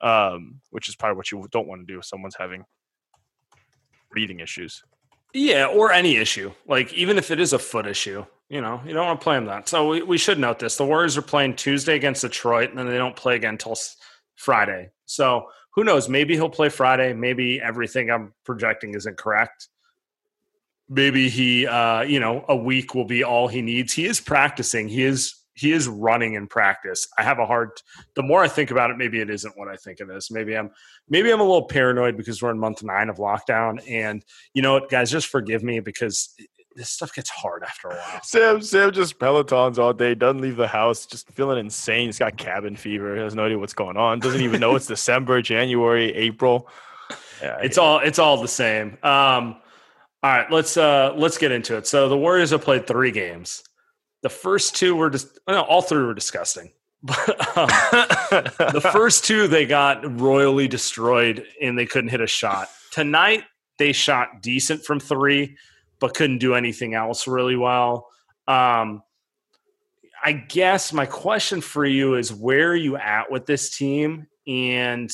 um, 0.00 0.60
which 0.70 0.88
is 0.88 0.96
probably 0.96 1.18
what 1.18 1.30
you 1.30 1.46
don't 1.52 1.68
want 1.68 1.86
to 1.86 1.92
do 1.92 1.98
if 1.98 2.06
someone's 2.06 2.36
having 2.38 2.64
breathing 4.10 4.40
issues. 4.40 4.82
Yeah, 5.34 5.66
or 5.66 5.92
any 5.92 6.16
issue. 6.16 6.52
Like 6.66 6.92
even 6.94 7.18
if 7.18 7.30
it 7.30 7.38
is 7.38 7.52
a 7.52 7.58
foot 7.58 7.86
issue, 7.86 8.24
you 8.52 8.60
know, 8.60 8.82
you 8.84 8.92
don't 8.92 9.06
want 9.06 9.18
to 9.18 9.24
play 9.24 9.38
him 9.38 9.46
that. 9.46 9.66
So 9.66 9.88
we, 9.88 10.02
we 10.02 10.18
should 10.18 10.38
note 10.38 10.58
this: 10.58 10.76
the 10.76 10.84
Warriors 10.84 11.16
are 11.16 11.22
playing 11.22 11.56
Tuesday 11.56 11.96
against 11.96 12.20
Detroit, 12.20 12.68
and 12.68 12.78
then 12.78 12.86
they 12.86 12.98
don't 12.98 13.16
play 13.16 13.34
again 13.34 13.54
until 13.54 13.74
Friday. 14.36 14.90
So 15.06 15.46
who 15.74 15.84
knows? 15.84 16.06
Maybe 16.06 16.34
he'll 16.34 16.50
play 16.50 16.68
Friday. 16.68 17.14
Maybe 17.14 17.62
everything 17.62 18.10
I'm 18.10 18.34
projecting 18.44 18.94
isn't 18.94 19.16
correct. 19.16 19.68
Maybe 20.86 21.30
he, 21.30 21.66
uh, 21.66 22.02
you 22.02 22.20
know, 22.20 22.44
a 22.46 22.54
week 22.54 22.94
will 22.94 23.06
be 23.06 23.24
all 23.24 23.48
he 23.48 23.62
needs. 23.62 23.94
He 23.94 24.04
is 24.04 24.20
practicing. 24.20 24.86
He 24.86 25.02
is 25.02 25.34
he 25.54 25.72
is 25.72 25.86
running 25.86 26.34
in 26.34 26.46
practice. 26.46 27.08
I 27.18 27.22
have 27.22 27.38
a 27.38 27.46
hard. 27.46 27.70
The 28.16 28.22
more 28.22 28.42
I 28.42 28.48
think 28.48 28.70
about 28.70 28.90
it, 28.90 28.96
maybe 28.96 29.20
it 29.20 29.30
isn't 29.30 29.56
what 29.56 29.68
I 29.68 29.76
think 29.76 30.00
it 30.00 30.08
is. 30.10 30.30
Maybe 30.30 30.56
I'm 30.56 30.70
maybe 31.08 31.30
I'm 31.30 31.40
a 31.40 31.44
little 31.44 31.68
paranoid 31.68 32.16
because 32.16 32.42
we're 32.42 32.50
in 32.50 32.58
month 32.58 32.82
nine 32.82 33.08
of 33.08 33.16
lockdown. 33.16 33.82
And 33.88 34.24
you 34.54 34.62
know 34.62 34.74
what, 34.74 34.90
guys, 34.90 35.10
just 35.10 35.28
forgive 35.28 35.62
me 35.62 35.80
because 35.80 36.34
this 36.74 36.90
stuff 36.90 37.14
gets 37.14 37.30
hard 37.30 37.62
after 37.62 37.88
a 37.88 37.94
while. 37.94 38.22
Sam, 38.22 38.62
Sam 38.62 38.92
just 38.92 39.18
pelotons 39.18 39.78
all 39.78 39.92
day, 39.92 40.14
doesn't 40.14 40.40
leave 40.40 40.56
the 40.56 40.68
house, 40.68 41.06
just 41.06 41.28
feeling 41.32 41.58
insane. 41.58 42.06
He's 42.06 42.18
got 42.18 42.36
cabin 42.36 42.76
fever. 42.76 43.14
He 43.16 43.22
has 43.22 43.34
no 43.34 43.44
idea 43.44 43.58
what's 43.58 43.74
going 43.74 43.96
on. 43.96 44.20
Doesn't 44.20 44.42
even 44.42 44.60
know 44.60 44.74
it's 44.76 44.86
December, 44.86 45.42
January, 45.42 46.12
April. 46.14 46.68
Yeah, 47.40 47.58
it's 47.62 47.78
all 47.78 47.98
it's 47.98 48.18
all 48.18 48.40
the 48.40 48.48
same. 48.48 48.98
Um, 49.02 49.56
all 50.22 50.30
right, 50.30 50.50
let's 50.50 50.76
uh 50.76 51.12
let's 51.16 51.38
get 51.38 51.50
into 51.50 51.76
it. 51.76 51.86
So 51.86 52.08
the 52.08 52.16
Warriors 52.16 52.50
have 52.50 52.62
played 52.62 52.86
three 52.86 53.10
games. 53.10 53.64
The 54.22 54.28
first 54.28 54.76
two 54.76 54.94
were 54.94 55.10
just 55.10 55.38
no, 55.48 55.62
all 55.62 55.82
three 55.82 56.04
were 56.04 56.14
disgusting. 56.14 56.72
But 57.02 57.28
um, 57.56 57.68
the 58.72 58.90
first 58.92 59.24
two 59.24 59.48
they 59.48 59.66
got 59.66 60.20
royally 60.20 60.68
destroyed 60.68 61.44
and 61.60 61.76
they 61.76 61.86
couldn't 61.86 62.10
hit 62.10 62.20
a 62.20 62.26
shot. 62.26 62.68
Tonight 62.92 63.42
they 63.78 63.92
shot 63.92 64.40
decent 64.40 64.84
from 64.84 65.00
three, 65.00 65.56
but 66.02 66.14
couldn't 66.14 66.38
do 66.38 66.56
anything 66.56 66.94
else 66.94 67.28
really 67.28 67.54
well. 67.54 68.08
Um, 68.48 69.04
I 70.24 70.32
guess 70.32 70.92
my 70.92 71.06
question 71.06 71.60
for 71.60 71.84
you 71.84 72.16
is 72.16 72.34
where 72.34 72.70
are 72.70 72.76
you 72.76 72.96
at 72.96 73.30
with 73.30 73.46
this 73.46 73.76
team 73.76 74.26
and 74.48 75.10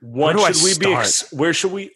what 0.00 0.38
should 0.54 0.64
we 0.64 0.78
be 0.78 0.94
ex- 0.94 1.30
where 1.32 1.52
should 1.52 1.72
we 1.72 1.90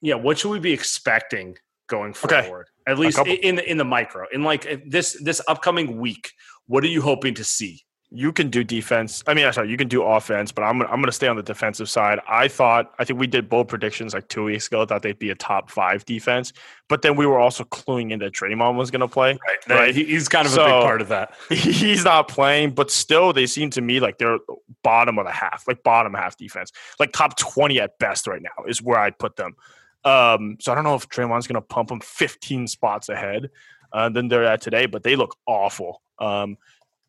yeah, 0.00 0.14
what 0.14 0.38
should 0.38 0.50
we 0.50 0.60
be 0.60 0.72
expecting 0.72 1.58
going 1.88 2.14
forward? 2.14 2.68
Okay. 2.86 2.92
At 2.92 2.98
least 3.00 3.18
in 3.18 3.56
the 3.56 3.68
in 3.68 3.76
the 3.76 3.84
micro, 3.84 4.26
in 4.32 4.44
like 4.44 4.84
this 4.86 5.20
this 5.20 5.40
upcoming 5.48 5.98
week, 5.98 6.30
what 6.66 6.84
are 6.84 6.88
you 6.88 7.02
hoping 7.02 7.34
to 7.34 7.44
see? 7.44 7.82
You 8.14 8.32
can 8.32 8.50
do 8.50 8.62
defense. 8.62 9.24
I 9.26 9.34
mean, 9.34 9.50
sorry, 9.52 9.70
you 9.70 9.76
can 9.76 9.88
do 9.88 10.02
offense, 10.02 10.52
but 10.52 10.62
I'm 10.62 10.82
I'm 10.82 10.96
going 10.96 11.04
to 11.04 11.12
stay 11.12 11.28
on 11.28 11.36
the 11.36 11.42
defensive 11.42 11.88
side. 11.88 12.20
I 12.28 12.46
thought 12.48 12.92
I 12.98 13.04
think 13.04 13.18
we 13.18 13.26
did 13.26 13.48
bold 13.48 13.68
predictions 13.68 14.12
like 14.12 14.28
two 14.28 14.44
weeks 14.44 14.66
ago. 14.66 14.84
Thought 14.84 15.02
they'd 15.02 15.18
be 15.18 15.30
a 15.30 15.34
top 15.34 15.70
five 15.70 16.04
defense, 16.04 16.52
but 16.88 17.02
then 17.02 17.16
we 17.16 17.26
were 17.26 17.38
also 17.38 17.64
cluing 17.64 18.10
in 18.10 18.18
that 18.18 18.32
Draymond 18.32 18.76
was 18.76 18.90
going 18.90 19.00
to 19.00 19.08
play. 19.08 19.38
Right, 19.46 19.78
right. 19.78 19.94
He's 19.94 20.28
kind 20.28 20.46
of 20.46 20.52
so, 20.52 20.62
a 20.62 20.66
big 20.66 20.82
part 20.82 21.00
of 21.00 21.08
that. 21.08 21.34
He's 21.48 22.04
not 22.04 22.28
playing, 22.28 22.72
but 22.72 22.90
still, 22.90 23.32
they 23.32 23.46
seem 23.46 23.70
to 23.70 23.80
me 23.80 23.98
like 23.98 24.18
they're 24.18 24.38
bottom 24.82 25.18
of 25.18 25.24
the 25.24 25.32
half, 25.32 25.64
like 25.66 25.82
bottom 25.82 26.12
half 26.12 26.36
defense, 26.36 26.70
like 27.00 27.12
top 27.12 27.38
twenty 27.38 27.80
at 27.80 27.98
best 27.98 28.26
right 28.26 28.42
now 28.42 28.64
is 28.66 28.82
where 28.82 28.98
I'd 28.98 29.18
put 29.18 29.36
them. 29.36 29.56
Um, 30.04 30.56
so 30.60 30.72
I 30.72 30.74
don't 30.74 30.84
know 30.84 30.94
if 30.94 31.08
Draymond's 31.08 31.46
going 31.46 31.60
to 31.60 31.66
pump 31.66 31.88
them 31.88 32.00
15 32.00 32.66
spots 32.66 33.08
ahead 33.08 33.50
uh, 33.92 34.08
than 34.08 34.28
they're 34.28 34.44
at 34.44 34.60
today, 34.60 34.86
but 34.86 35.02
they 35.02 35.16
look 35.16 35.36
awful. 35.46 36.02
Um, 36.18 36.56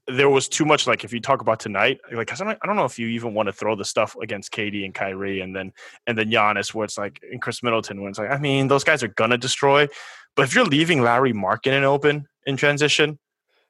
there 0.07 0.29
was 0.29 0.49
too 0.49 0.65
much 0.65 0.85
like 0.85 1.03
if 1.03 1.13
you 1.13 1.21
talk 1.21 1.41
about 1.41 1.59
tonight, 1.59 1.99
like 2.11 2.31
I 2.31 2.35
don't, 2.35 2.57
I 2.61 2.67
don't 2.67 2.75
know 2.75 2.85
if 2.85 2.99
you 2.99 3.07
even 3.07 3.33
want 3.33 3.47
to 3.47 3.53
throw 3.53 3.75
the 3.75 3.85
stuff 3.85 4.15
against 4.21 4.51
KD 4.51 4.83
and 4.83 4.93
Kyrie 4.93 5.41
and 5.41 5.55
then 5.55 5.71
and 6.07 6.17
then 6.17 6.29
Giannis, 6.29 6.73
where 6.73 6.85
it's 6.85 6.97
like 6.97 7.21
in 7.31 7.39
Khris 7.39 7.63
Middleton, 7.63 8.01
where 8.01 8.09
it's 8.09 8.19
like 8.19 8.29
I 8.29 8.37
mean 8.37 8.67
those 8.67 8.83
guys 8.83 9.01
are 9.01 9.07
gonna 9.09 9.37
destroy, 9.37 9.87
but 10.35 10.43
if 10.43 10.55
you're 10.55 10.65
leaving 10.65 11.01
Lauri 11.01 11.33
Markkanen 11.33 11.83
open 11.83 12.27
in 12.45 12.57
transition, 12.57 13.17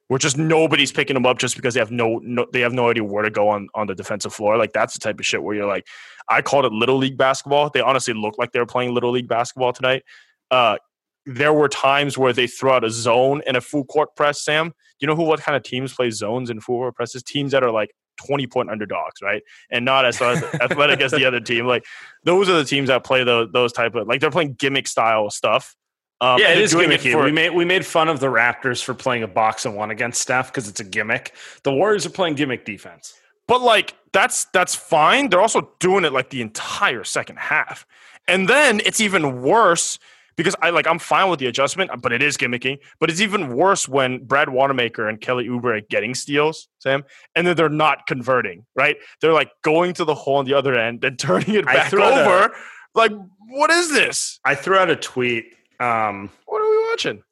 where 0.07 0.17
just 0.17 0.37
nobody's 0.37 0.91
picking 0.91 1.13
them 1.13 1.25
up 1.25 1.37
just 1.37 1.55
because 1.55 1.73
they 1.73 1.79
have 1.79 1.91
no, 1.91 2.19
no 2.23 2.45
they 2.51 2.61
have 2.61 2.73
no 2.73 2.89
idea 2.89 3.03
where 3.03 3.23
to 3.23 3.29
go 3.29 3.49
on 3.49 3.67
on 3.75 3.87
the 3.87 3.95
defensive 3.95 4.33
floor. 4.33 4.57
Like 4.57 4.73
that's 4.73 4.93
the 4.93 4.99
type 4.99 5.19
of 5.19 5.25
shit 5.25 5.41
where 5.41 5.55
you're 5.55 5.67
like, 5.67 5.85
I 6.27 6.41
called 6.41 6.65
it 6.65 6.71
little 6.71 6.97
league 6.97 7.17
basketball. 7.17 7.69
They 7.69 7.81
honestly 7.81 8.13
looked 8.13 8.39
like 8.39 8.51
they 8.51 8.59
were 8.59 8.65
playing 8.65 8.93
little 8.93 9.11
league 9.11 9.27
basketball 9.27 9.73
tonight. 9.73 10.03
Uh, 10.51 10.77
there 11.25 11.53
were 11.53 11.69
times 11.69 12.17
where 12.17 12.33
they 12.33 12.47
threw 12.47 12.71
out 12.71 12.83
a 12.83 12.89
zone 12.89 13.41
and 13.47 13.55
a 13.57 13.61
full 13.61 13.85
court 13.85 14.15
press. 14.15 14.41
Sam, 14.41 14.73
you 14.99 15.07
know 15.07 15.15
who 15.15 15.23
what 15.23 15.39
kind 15.39 15.55
of 15.55 15.63
teams 15.63 15.93
play 15.93 16.09
zones 16.11 16.49
and 16.49 16.63
full 16.63 16.79
court 16.79 16.95
presses? 16.95 17.23
Teams 17.23 17.51
that 17.51 17.63
are 17.63 17.71
like 17.71 17.95
20 18.25 18.47
point 18.47 18.69
underdogs, 18.69 19.21
right? 19.21 19.41
And 19.69 19.85
not 19.85 20.05
as 20.05 20.21
athletic 20.21 21.01
as 21.01 21.11
the 21.11 21.25
other 21.25 21.39
team. 21.39 21.65
Like 21.65 21.85
those 22.23 22.49
are 22.49 22.57
the 22.57 22.65
teams 22.65 22.89
that 22.89 23.03
play 23.03 23.23
those, 23.23 23.49
those 23.51 23.73
type 23.73 23.95
of 23.95 24.07
like 24.07 24.21
they're 24.21 24.31
playing 24.31 24.53
gimmick 24.53 24.87
style 24.87 25.29
stuff. 25.29 25.75
Um, 26.21 26.39
yeah, 26.39 26.51
it 26.53 26.59
is 26.59 26.73
gimmicky. 26.73 27.11
For, 27.11 27.23
we 27.23 27.31
made 27.31 27.49
we 27.49 27.65
made 27.65 27.85
fun 27.85 28.07
of 28.07 28.19
the 28.19 28.27
Raptors 28.27 28.81
for 28.81 28.93
playing 28.93 29.23
a 29.23 29.27
box 29.27 29.65
and 29.65 29.75
one 29.75 29.91
against 29.91 30.21
Steph 30.21 30.47
because 30.47 30.69
it's 30.69 30.79
a 30.79 30.85
gimmick. 30.85 31.33
The 31.63 31.73
Warriors 31.73 32.05
are 32.05 32.11
playing 32.11 32.35
gimmick 32.35 32.65
defense. 32.65 33.13
But 33.47 33.61
like 33.61 33.95
that's 34.13 34.45
that's 34.53 34.73
fine. 34.73 35.29
They're 35.29 35.41
also 35.41 35.71
doing 35.79 36.05
it 36.05 36.13
like 36.13 36.29
the 36.29 36.41
entire 36.41 37.03
second 37.03 37.39
half. 37.39 37.85
And 38.27 38.47
then 38.47 38.79
it's 38.85 39.01
even 39.01 39.41
worse 39.41 39.99
because 40.35 40.55
I 40.61 40.69
like 40.69 40.87
I'm 40.87 40.99
fine 40.99 41.29
with 41.29 41.39
the 41.39 41.47
adjustment, 41.47 41.91
but 42.01 42.11
it 42.11 42.21
is 42.21 42.37
gimmicky. 42.37 42.79
But 42.99 43.09
it's 43.09 43.21
even 43.21 43.55
worse 43.55 43.87
when 43.87 44.23
Brad 44.23 44.49
Wanamaker 44.49 45.07
and 45.07 45.19
Kelly 45.19 45.47
Oubre 45.47 45.77
are 45.77 45.81
getting 45.89 46.15
steals, 46.15 46.67
Sam, 46.79 47.03
and 47.35 47.47
then 47.47 47.55
they're 47.55 47.69
not 47.69 48.07
converting, 48.07 48.65
right? 48.75 48.97
They're 49.21 49.33
like 49.33 49.51
going 49.61 49.93
to 49.93 50.05
the 50.05 50.15
hole 50.15 50.37
on 50.37 50.45
the 50.45 50.53
other 50.53 50.77
end 50.77 51.03
and 51.03 51.17
turning 51.19 51.55
it 51.55 51.65
back 51.65 51.93
over. 51.93 52.45
A, 52.45 52.51
like, 52.95 53.11
what 53.47 53.69
is 53.69 53.91
this? 53.91 54.39
I 54.45 54.55
threw 54.55 54.77
out 54.77 54.89
a 54.89 54.95
tweet 54.95 55.45
um, 55.79 56.29
what 56.45 56.61
are 56.61 56.69
we 56.69 56.89
watching? 56.89 57.23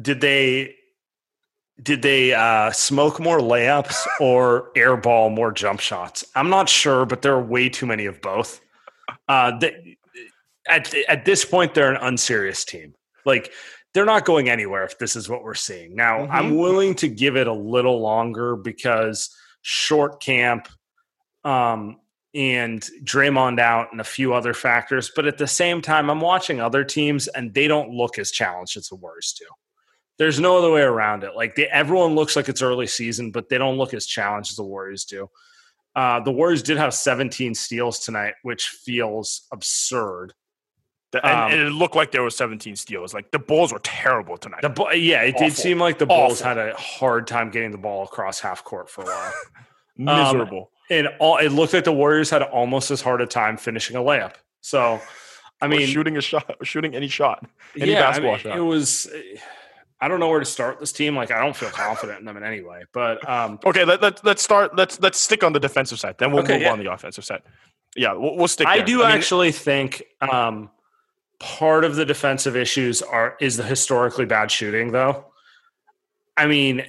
Did 0.00 0.20
they 0.20 0.76
did 1.82 2.02
they 2.02 2.32
uh, 2.32 2.70
smoke 2.70 3.18
more 3.18 3.40
layups 3.40 4.06
or 4.20 4.70
airball 4.76 5.34
more 5.34 5.52
jump 5.52 5.80
shots? 5.80 6.24
I'm 6.34 6.48
not 6.48 6.68
sure, 6.68 7.04
but 7.04 7.22
there 7.22 7.34
are 7.34 7.42
way 7.42 7.68
too 7.68 7.86
many 7.86 8.06
of 8.06 8.20
both. 8.20 8.60
Uh, 9.28 9.58
they, 9.58 9.96
at 10.68 10.94
at 11.08 11.24
this 11.24 11.44
point, 11.44 11.74
they're 11.74 11.92
an 11.92 12.02
unserious 12.02 12.64
team. 12.64 12.94
Like 13.24 13.52
they're 13.94 14.04
not 14.04 14.24
going 14.24 14.48
anywhere 14.48 14.84
if 14.84 14.98
this 14.98 15.16
is 15.16 15.28
what 15.28 15.42
we're 15.42 15.54
seeing. 15.54 15.94
Now, 15.94 16.20
mm-hmm. 16.20 16.32
I'm 16.32 16.56
willing 16.56 16.94
to 16.96 17.08
give 17.08 17.36
it 17.36 17.46
a 17.46 17.52
little 17.52 18.00
longer 18.00 18.56
because 18.56 19.34
short 19.62 20.22
camp, 20.22 20.68
um, 21.44 21.98
and 22.34 22.80
Draymond 23.04 23.60
out 23.60 23.92
and 23.92 24.00
a 24.00 24.04
few 24.04 24.32
other 24.32 24.54
factors. 24.54 25.10
But 25.14 25.26
at 25.26 25.38
the 25.38 25.46
same 25.46 25.82
time, 25.82 26.08
I'm 26.08 26.20
watching 26.20 26.60
other 26.60 26.84
teams 26.84 27.28
and 27.28 27.52
they 27.52 27.68
don't 27.68 27.90
look 27.90 28.18
as 28.18 28.30
challenged 28.30 28.76
as 28.76 28.88
the 28.88 28.96
Warriors 28.96 29.34
do. 29.38 29.46
There's 30.18 30.40
no 30.40 30.58
other 30.58 30.70
way 30.70 30.82
around 30.82 31.24
it. 31.24 31.34
Like 31.34 31.56
they, 31.56 31.66
everyone 31.66 32.14
looks 32.14 32.36
like 32.36 32.48
it's 32.48 32.62
early 32.62 32.86
season, 32.86 33.32
but 33.32 33.48
they 33.48 33.58
don't 33.58 33.76
look 33.76 33.92
as 33.92 34.06
challenged 34.06 34.52
as 34.52 34.56
the 34.56 34.64
Warriors 34.64 35.04
do. 35.04 35.28
Uh, 35.94 36.20
the 36.20 36.32
Warriors 36.32 36.62
did 36.62 36.78
have 36.78 36.94
17 36.94 37.54
steals 37.54 37.98
tonight, 37.98 38.34
which 38.42 38.64
feels 38.66 39.46
absurd. 39.52 40.32
The, 41.12 41.24
and, 41.26 41.38
um, 41.38 41.52
and, 41.52 41.60
it 41.68 41.70
looked 41.72 41.94
like 41.94 42.10
there 42.10 42.22
were 42.22 42.30
17 42.30 42.74
steals. 42.74 43.12
Like 43.12 43.30
the 43.30 43.38
Bulls 43.38 43.72
were 43.72 43.80
terrible 43.80 44.38
tonight. 44.38 44.62
The, 44.62 44.74
yeah, 44.96 45.22
it 45.22 45.34
Awful. 45.34 45.48
did 45.48 45.56
seem 45.56 45.78
like 45.78 45.98
the 45.98 46.06
Bulls 46.06 46.40
Awful. 46.40 46.56
had 46.56 46.58
a 46.70 46.74
hard 46.74 47.26
time 47.26 47.50
getting 47.50 47.70
the 47.70 47.78
ball 47.78 48.04
across 48.04 48.40
half 48.40 48.64
court 48.64 48.88
for 48.88 49.02
a 49.02 49.06
while. 49.06 49.32
Miserable. 49.96 50.70
Um, 50.90 50.96
and 50.96 51.08
all 51.20 51.36
it 51.36 51.50
looked 51.50 51.74
like 51.74 51.84
the 51.84 51.92
Warriors 51.92 52.30
had 52.30 52.42
almost 52.42 52.90
as 52.90 53.00
hard 53.00 53.20
a 53.20 53.26
time 53.26 53.56
finishing 53.56 53.96
a 53.96 54.00
layup. 54.00 54.34
So, 54.62 55.00
I 55.60 55.68
mean, 55.68 55.82
or 55.82 55.86
shooting 55.86 56.16
a 56.16 56.20
shot, 56.20 56.56
shooting 56.62 56.94
any 56.94 57.08
shot, 57.08 57.46
any 57.78 57.92
yeah, 57.92 58.00
basketball 58.00 58.32
I 58.32 58.34
mean, 58.34 58.42
shot. 58.42 58.56
It 58.56 58.62
was. 58.62 59.08
I 60.00 60.08
don't 60.08 60.18
know 60.18 60.28
where 60.28 60.40
to 60.40 60.46
start 60.46 60.80
this 60.80 60.90
team. 60.90 61.14
Like, 61.14 61.30
I 61.30 61.40
don't 61.40 61.54
feel 61.54 61.68
confident 61.70 62.18
in 62.18 62.24
them 62.24 62.36
in 62.36 62.42
any 62.42 62.60
way. 62.60 62.82
But 62.92 63.28
um, 63.28 63.60
okay, 63.64 63.84
let, 63.84 64.02
let, 64.02 64.24
let's 64.24 64.42
start. 64.42 64.76
Let's 64.76 65.00
let's 65.00 65.18
stick 65.18 65.44
on 65.44 65.52
the 65.52 65.60
defensive 65.60 66.00
side. 66.00 66.16
Then 66.18 66.32
we'll 66.32 66.42
okay, 66.42 66.54
move 66.54 66.62
yeah. 66.62 66.72
on 66.72 66.78
the 66.78 66.92
offensive 66.92 67.24
side. 67.24 67.42
Yeah, 67.94 68.14
we'll, 68.14 68.36
we'll 68.36 68.48
stick. 68.48 68.66
I 68.66 68.80
do 68.80 69.02
I 69.02 69.08
mean, 69.08 69.16
actually 69.16 69.52
think 69.52 70.02
um, 70.20 70.70
part 71.42 71.84
of 71.84 71.96
the 71.96 72.06
defensive 72.06 72.56
issues 72.56 73.02
are 73.02 73.36
is 73.40 73.56
the 73.56 73.64
historically 73.64 74.24
bad 74.24 74.50
shooting, 74.50 74.92
though. 74.92 75.26
I 76.36 76.46
mean, 76.46 76.84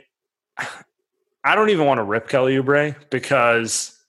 I 1.43 1.55
don't 1.55 1.71
even 1.71 1.85
want 1.85 1.97
to 1.97 2.03
rip 2.03 2.29
Kelly 2.29 2.55
Oubre 2.55 2.95
because 3.09 3.99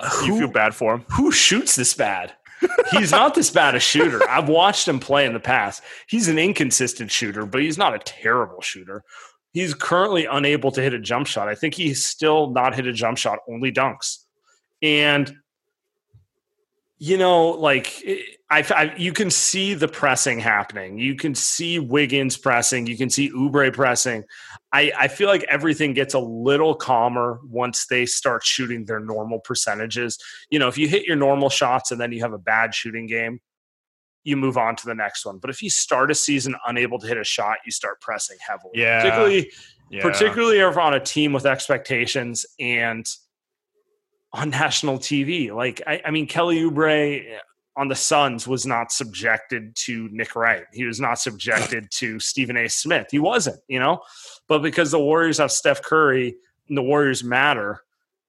who, 0.00 0.26
you 0.26 0.38
feel 0.38 0.48
bad 0.48 0.74
for 0.74 0.94
him. 0.94 1.04
Who 1.12 1.32
shoots 1.32 1.76
this 1.76 1.92
bad? 1.92 2.32
he's 2.92 3.10
not 3.10 3.34
this 3.34 3.50
bad 3.50 3.74
a 3.74 3.80
shooter. 3.80 4.26
I've 4.28 4.48
watched 4.48 4.88
him 4.88 4.98
play 4.98 5.26
in 5.26 5.34
the 5.34 5.40
past. 5.40 5.82
He's 6.06 6.28
an 6.28 6.38
inconsistent 6.38 7.10
shooter, 7.10 7.44
but 7.44 7.60
he's 7.60 7.76
not 7.76 7.94
a 7.94 7.98
terrible 7.98 8.62
shooter. 8.62 9.02
He's 9.52 9.74
currently 9.74 10.24
unable 10.24 10.70
to 10.72 10.80
hit 10.80 10.94
a 10.94 10.98
jump 10.98 11.26
shot. 11.26 11.48
I 11.48 11.54
think 11.56 11.74
he's 11.74 12.06
still 12.06 12.50
not 12.50 12.74
hit 12.74 12.86
a 12.86 12.92
jump 12.92 13.18
shot, 13.18 13.40
only 13.48 13.70
dunks. 13.70 14.18
And 14.80 15.36
you 16.98 17.18
know, 17.18 17.50
like 17.50 18.02
I, 18.50 18.64
I, 18.70 18.94
you 18.96 19.12
can 19.12 19.30
see 19.30 19.72
the 19.74 19.88
pressing 19.88 20.38
happening. 20.38 20.98
You 20.98 21.16
can 21.16 21.34
see 21.34 21.78
Wiggins 21.78 22.36
pressing. 22.36 22.86
You 22.86 22.96
can 22.96 23.08
see 23.08 23.30
Oubre 23.30 23.72
pressing. 23.72 24.24
I, 24.72 24.92
I 24.98 25.08
feel 25.08 25.28
like 25.28 25.44
everything 25.44 25.94
gets 25.94 26.12
a 26.14 26.18
little 26.18 26.74
calmer 26.74 27.40
once 27.44 27.86
they 27.86 28.04
start 28.04 28.44
shooting 28.44 28.84
their 28.84 29.00
normal 29.00 29.40
percentages. 29.40 30.18
You 30.50 30.58
know, 30.58 30.68
if 30.68 30.76
you 30.76 30.88
hit 30.88 31.04
your 31.04 31.16
normal 31.16 31.48
shots 31.48 31.90
and 31.90 32.00
then 32.00 32.12
you 32.12 32.20
have 32.20 32.34
a 32.34 32.38
bad 32.38 32.74
shooting 32.74 33.06
game, 33.06 33.40
you 34.24 34.36
move 34.36 34.58
on 34.58 34.76
to 34.76 34.86
the 34.86 34.94
next 34.94 35.24
one. 35.24 35.38
But 35.38 35.50
if 35.50 35.62
you 35.62 35.70
start 35.70 36.10
a 36.10 36.14
season 36.14 36.54
unable 36.66 36.98
to 36.98 37.06
hit 37.06 37.16
a 37.16 37.24
shot, 37.24 37.58
you 37.64 37.72
start 37.72 38.00
pressing 38.00 38.36
heavily. 38.46 38.72
Yeah. 38.74 39.00
Particularly 39.00 39.50
Yeah. 39.90 40.02
particularly 40.02 40.58
if 40.58 40.76
on 40.76 40.94
a 40.94 41.00
team 41.00 41.32
with 41.32 41.46
expectations 41.46 42.44
and 42.60 43.06
on 44.32 44.50
national 44.50 44.98
TV. 44.98 45.54
Like 45.54 45.80
I, 45.86 46.02
I 46.06 46.10
mean 46.10 46.26
Kelly 46.26 46.60
Oubre 46.62 47.38
on 47.76 47.88
the 47.88 47.94
Suns 47.94 48.46
was 48.46 48.66
not 48.66 48.92
subjected 48.92 49.74
to 49.76 50.08
Nick 50.12 50.36
Wright. 50.36 50.64
He 50.72 50.84
was 50.84 51.00
not 51.00 51.18
subjected 51.18 51.90
to 51.92 52.20
Stephen 52.20 52.56
A. 52.56 52.68
Smith. 52.68 53.08
He 53.10 53.18
wasn't, 53.18 53.60
you 53.68 53.80
know? 53.80 54.00
But 54.48 54.62
because 54.62 54.90
the 54.90 55.00
Warriors 55.00 55.38
have 55.38 55.50
Steph 55.50 55.82
Curry 55.82 56.36
and 56.68 56.78
the 56.78 56.82
Warriors 56.82 57.24
matter, 57.24 57.80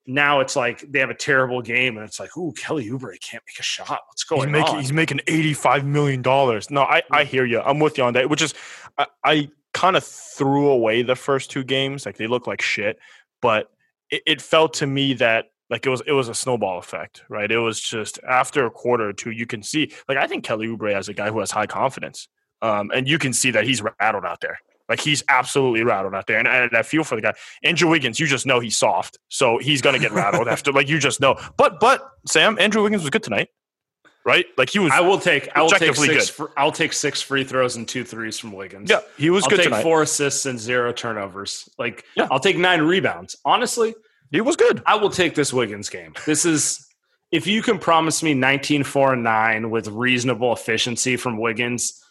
now 0.08 0.40
it's 0.40 0.56
like 0.56 0.82
they 0.92 1.00
have 1.00 1.10
a 1.10 1.16
terrible 1.16 1.62
game 1.62 1.98
and 1.98 2.06
it's 2.06 2.20
like, 2.20 2.36
ooh, 2.38 2.54
Kelly 2.54 2.90
Oubre 2.90 3.20
can't 3.22 3.44
make 3.48 3.60
a 3.60 3.64
shot. 3.64 4.02
What's 4.08 4.24
He's 4.24 4.30
going 4.30 4.52
making 4.52 4.75
on? 4.75 4.82
he's 4.82 4.94
making 4.94 5.22
eighty 5.28 5.54
five 5.54 5.86
million 5.86 6.22
dollars. 6.22 6.70
No, 6.70 6.82
I 6.84 7.02
I 7.12 7.24
hear 7.24 7.46
you. 7.46 7.60
I'm 7.60 7.80
with 7.80 7.98
you 7.98 8.04
on 8.04 8.14
that. 8.14 8.30
Which 8.30 8.42
is 8.42 8.54
I, 8.98 9.08
I 9.24 9.50
kind 9.74 9.96
of 9.96 10.04
threw 10.04 10.70
away 10.70 11.02
the 11.02 11.16
first 11.16 11.50
two 11.52 11.64
games. 11.64 12.06
Like 12.06 12.18
they 12.18 12.28
look 12.28 12.46
like 12.46 12.62
shit, 12.62 13.00
but 13.42 13.72
it, 14.10 14.22
it 14.25 14.42
felt 14.42 14.75
to 14.75 14.88
me 14.88 15.16
that 15.16 15.46
like 15.70 15.86
it 15.86 15.90
was 15.90 16.02
it 16.06 16.12
was 16.12 16.30
a 16.30 16.36
snowball 16.36 16.78
effect, 16.80 17.24
right? 17.30 17.52
It 17.52 17.58
was 17.60 17.80
just 17.80 18.20
after 18.28 18.66
a 18.66 18.72
quarter 18.72 19.10
or 19.10 19.14
two, 19.14 19.32
you 19.32 19.46
can 19.46 19.64
see 19.64 19.92
like 20.08 20.18
I 20.18 20.28
think 20.28 20.44
Kelly 20.44 20.68
Oubre 20.68 20.94
as 20.94 21.10
a 21.10 21.14
guy 21.14 21.30
who 21.32 21.40
has 21.40 21.52
high 21.52 21.66
confidence, 21.68 22.28
um, 22.62 22.92
and 22.94 23.08
you 23.08 23.18
can 23.18 23.34
see 23.34 23.52
that 23.52 23.64
he's 23.66 23.82
rattled 23.82 24.26
out 24.26 24.42
there. 24.42 24.60
Like 24.88 25.00
he's 25.00 25.24
absolutely 25.30 25.84
rattled 25.84 26.14
out 26.14 26.28
there, 26.28 26.38
and, 26.38 26.48
and 26.48 26.76
I 26.78 26.84
feel 26.84 27.04
for 27.04 27.16
the 27.16 27.22
guy. 27.24 27.34
Andrew 27.64 27.90
Wiggins, 27.90 28.20
you 28.20 28.28
just 28.28 28.46
know 28.46 28.60
he's 28.60 28.78
soft, 28.78 29.18
so 29.30 29.58
he's 29.58 29.82
gonna 29.82 29.98
get 29.98 30.12
rattled 30.12 30.48
after. 30.56 30.72
Like 30.72 30.88
you 30.88 31.00
just 31.00 31.20
know. 31.20 31.36
But 31.58 31.80
but 31.80 32.08
Sam, 32.28 32.58
Andrew 32.60 32.84
Wiggins 32.84 33.02
was 33.02 33.10
good 33.10 33.24
tonight, 33.24 33.48
right? 34.26 34.46
Like 34.60 34.70
he 34.70 34.78
was. 34.78 34.92
I 34.94 35.02
will 35.02 35.18
take 35.20 35.50
I 35.56 35.64
will 35.64 35.70
take 35.72 35.96
six 35.96 36.08
good. 36.08 36.30
fr- 36.30 36.54
I'll 36.56 36.72
take 36.72 36.94
six 36.94 37.20
free 37.20 37.44
throws 37.44 37.76
and 37.78 37.88
two 37.88 38.04
threes 38.04 38.38
from 38.38 38.52
Wiggins. 38.52 38.90
yeah, 38.92 39.00
he 39.18 39.32
was 39.32 39.44
I'll 39.46 39.50
good 39.50 39.56
take 39.58 39.66
tonight. 39.66 39.82
four 39.82 40.04
assists 40.04 40.46
and 40.46 40.60
zero 40.60 40.92
turnovers. 40.94 41.68
Like 41.80 42.06
Yeah. 42.16 42.28
I'll 42.30 42.40
take 42.40 42.58
nine 42.60 42.82
rebounds. 42.84 43.36
Honestly, 43.44 43.96
He 44.36 44.42
was 44.42 44.56
good. 44.56 44.84
I 44.86 44.96
will 44.96 45.10
take 45.10 45.34
this 45.36 45.54
Wiggins 45.54 45.89
game. 45.89 46.13
This 46.25 46.46
is 46.46 46.86
if 47.32 47.48
you 47.48 47.62
can 47.62 47.80
promise 47.80 48.22
me 48.22 48.34
19 48.34 48.84
4 48.84 49.13
and 49.13 49.24
9 49.24 49.70
with 49.70 49.88
reasonable 49.88 50.54
efficiency 50.54 51.15
from 51.15 51.38
Wiggins, 51.38 52.01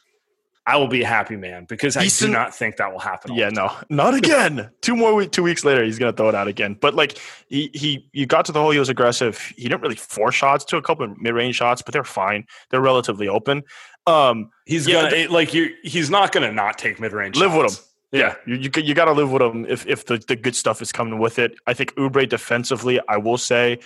I 0.66 0.76
will 0.76 0.88
be 0.88 1.02
a 1.02 1.07
happy 1.07 1.37
man 1.37 1.66
because 1.69 1.97
I 1.97 2.07
do 2.07 2.28
not 2.28 2.54
think 2.54 2.78
that 2.78 2.90
will 2.90 2.99
happen. 2.99 3.35
Yeah, 3.35 3.50
no, 3.50 3.71
not 3.90 4.14
again. 4.23 4.71
two 4.81 4.97
more 4.97 5.14
week, 5.14 5.31
two 5.31 5.43
weeks 5.43 5.64
later, 5.64 5.85
he's 5.85 5.99
gonna 5.99 6.14
throw 6.14 6.31
it 6.31 6.35
out 6.35 6.49
again. 6.49 6.78
But 6.81 6.95
like 6.95 7.19
he 7.49 7.71
he 7.75 8.09
you 8.12 8.25
got 8.25 8.47
to 8.47 8.52
the 8.52 8.61
hole, 8.61 8.71
he 8.71 8.78
was 8.78 8.88
aggressive. 8.88 9.38
He 9.57 9.64
didn't 9.64 9.83
really 9.83 9.97
force 9.97 10.35
shots 10.35 10.64
to 10.66 10.78
a 10.78 10.83
couple 10.83 11.04
of 11.04 11.21
mid 11.21 11.35
range 11.35 11.57
shots, 11.57 11.83
but 11.83 11.93
they're 11.93 12.04
fine. 12.04 12.47
They're 12.71 12.81
relatively 12.81 13.28
open. 13.28 13.62
Um, 14.07 14.50
He's 14.64 14.88
Yeah, 14.88 15.11
gonna 15.11 15.28
like 15.28 15.52
you. 15.52 15.75
He's 15.83 16.09
not 16.09 16.33
gonna 16.33 16.52
not 16.52 16.78
take 16.78 16.99
mid 16.99 17.12
range. 17.12 17.37
Live 17.37 17.54
with 17.54 17.71
him. 17.71 17.85
Yeah. 18.14 18.35
you 18.47 18.56
you, 18.56 18.71
you 18.83 18.94
got 18.94 19.06
to 19.06 19.12
live 19.12 19.30
with 19.30 19.42
him 19.42 19.66
if 19.68 19.87
if 19.87 20.06
the, 20.06 20.18
the 20.18 20.37
good 20.37 20.54
stuff 20.56 20.80
is 20.80 20.92
coming 20.92 21.18
with 21.18 21.38
it. 21.38 21.54
I 21.66 21.75
think 21.75 21.94
Oubre 21.97 22.28
defensively, 22.28 23.00
I 23.09 23.16
will 23.16 23.38
say, 23.38 23.78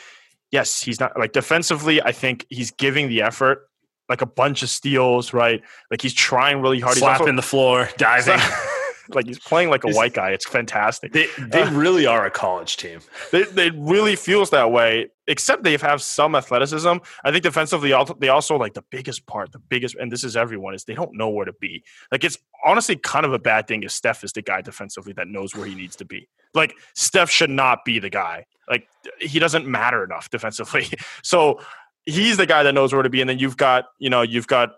yes, 0.50 0.82
he's 0.82 1.00
not 1.00 1.18
like 1.18 1.32
defensively. 1.32 2.02
I 2.02 2.12
think 2.12 2.46
he's 2.50 2.70
giving 2.70 3.08
the 3.08 3.22
effort, 3.22 3.68
like 4.08 4.20
a 4.22 4.26
bunch 4.26 4.62
of 4.62 4.70
steals, 4.70 5.32
right? 5.32 5.62
Like 5.90 6.02
he's 6.02 6.14
trying 6.14 6.60
really 6.60 6.80
hard. 6.80 6.94
He's 6.96 7.02
also- 7.02 7.18
slapping 7.18 7.36
the 7.36 7.42
floor, 7.42 7.88
diving. 7.96 8.38
like 9.10 9.26
he's 9.26 9.38
playing 9.38 9.70
like 9.70 9.84
a 9.84 9.88
white 9.90 10.12
guy. 10.14 10.30
It's 10.30 10.46
fantastic. 10.46 11.12
they 11.12 11.26
they 11.38 11.62
Uh, 11.62 11.70
really 11.72 12.06
are 12.06 12.26
a 12.26 12.30
college 12.30 12.76
team. 12.76 13.00
They, 13.32 13.44
they 13.44 13.70
really 13.70 14.16
feels 14.16 14.50
that 14.50 14.70
way, 14.70 15.08
except 15.26 15.62
they 15.64 15.76
have 15.76 16.02
some 16.02 16.34
athleticism. 16.34 16.96
I 17.24 17.30
think 17.30 17.42
defensively, 17.42 17.92
they 18.20 18.28
also 18.28 18.56
like 18.56 18.74
the 18.74 18.84
biggest 18.90 19.26
part, 19.26 19.52
the 19.52 19.58
biggest, 19.58 19.94
and 19.96 20.10
this 20.12 20.24
is 20.24 20.36
everyone 20.36 20.74
is 20.74 20.84
they 20.84 20.94
don't 20.94 21.14
know 21.16 21.28
where 21.28 21.44
to 21.46 21.52
be. 21.60 21.82
Like 22.12 22.24
it's 22.24 22.38
honestly 22.64 22.96
kind 22.96 23.24
of 23.26 23.32
a 23.32 23.38
bad 23.38 23.66
thing 23.66 23.82
if 23.82 23.90
Steph 23.92 24.24
is 24.24 24.32
the 24.32 24.42
guy 24.42 24.60
defensively 24.62 25.12
that 25.14 25.28
knows 25.28 25.54
where 25.54 25.66
he 25.66 25.74
needs 25.74 25.96
to 25.96 26.04
be. 26.04 26.28
Like 26.54 26.74
Steph 26.94 27.30
should 27.30 27.50
not 27.50 27.84
be 27.84 27.98
the 27.98 28.10
guy. 28.10 28.46
Like 28.68 28.88
he 29.20 29.38
doesn't 29.38 29.66
matter 29.66 30.04
enough 30.04 30.30
defensively. 30.30 30.86
So 31.22 31.60
he's 32.06 32.36
the 32.38 32.46
guy 32.46 32.62
that 32.62 32.72
knows 32.74 32.92
where 32.92 33.02
to 33.02 33.10
be, 33.10 33.20
and 33.20 33.28
then 33.28 33.38
you've 33.38 33.56
got 33.56 33.84
you 33.98 34.10
know 34.10 34.22
you've 34.22 34.46
got 34.46 34.72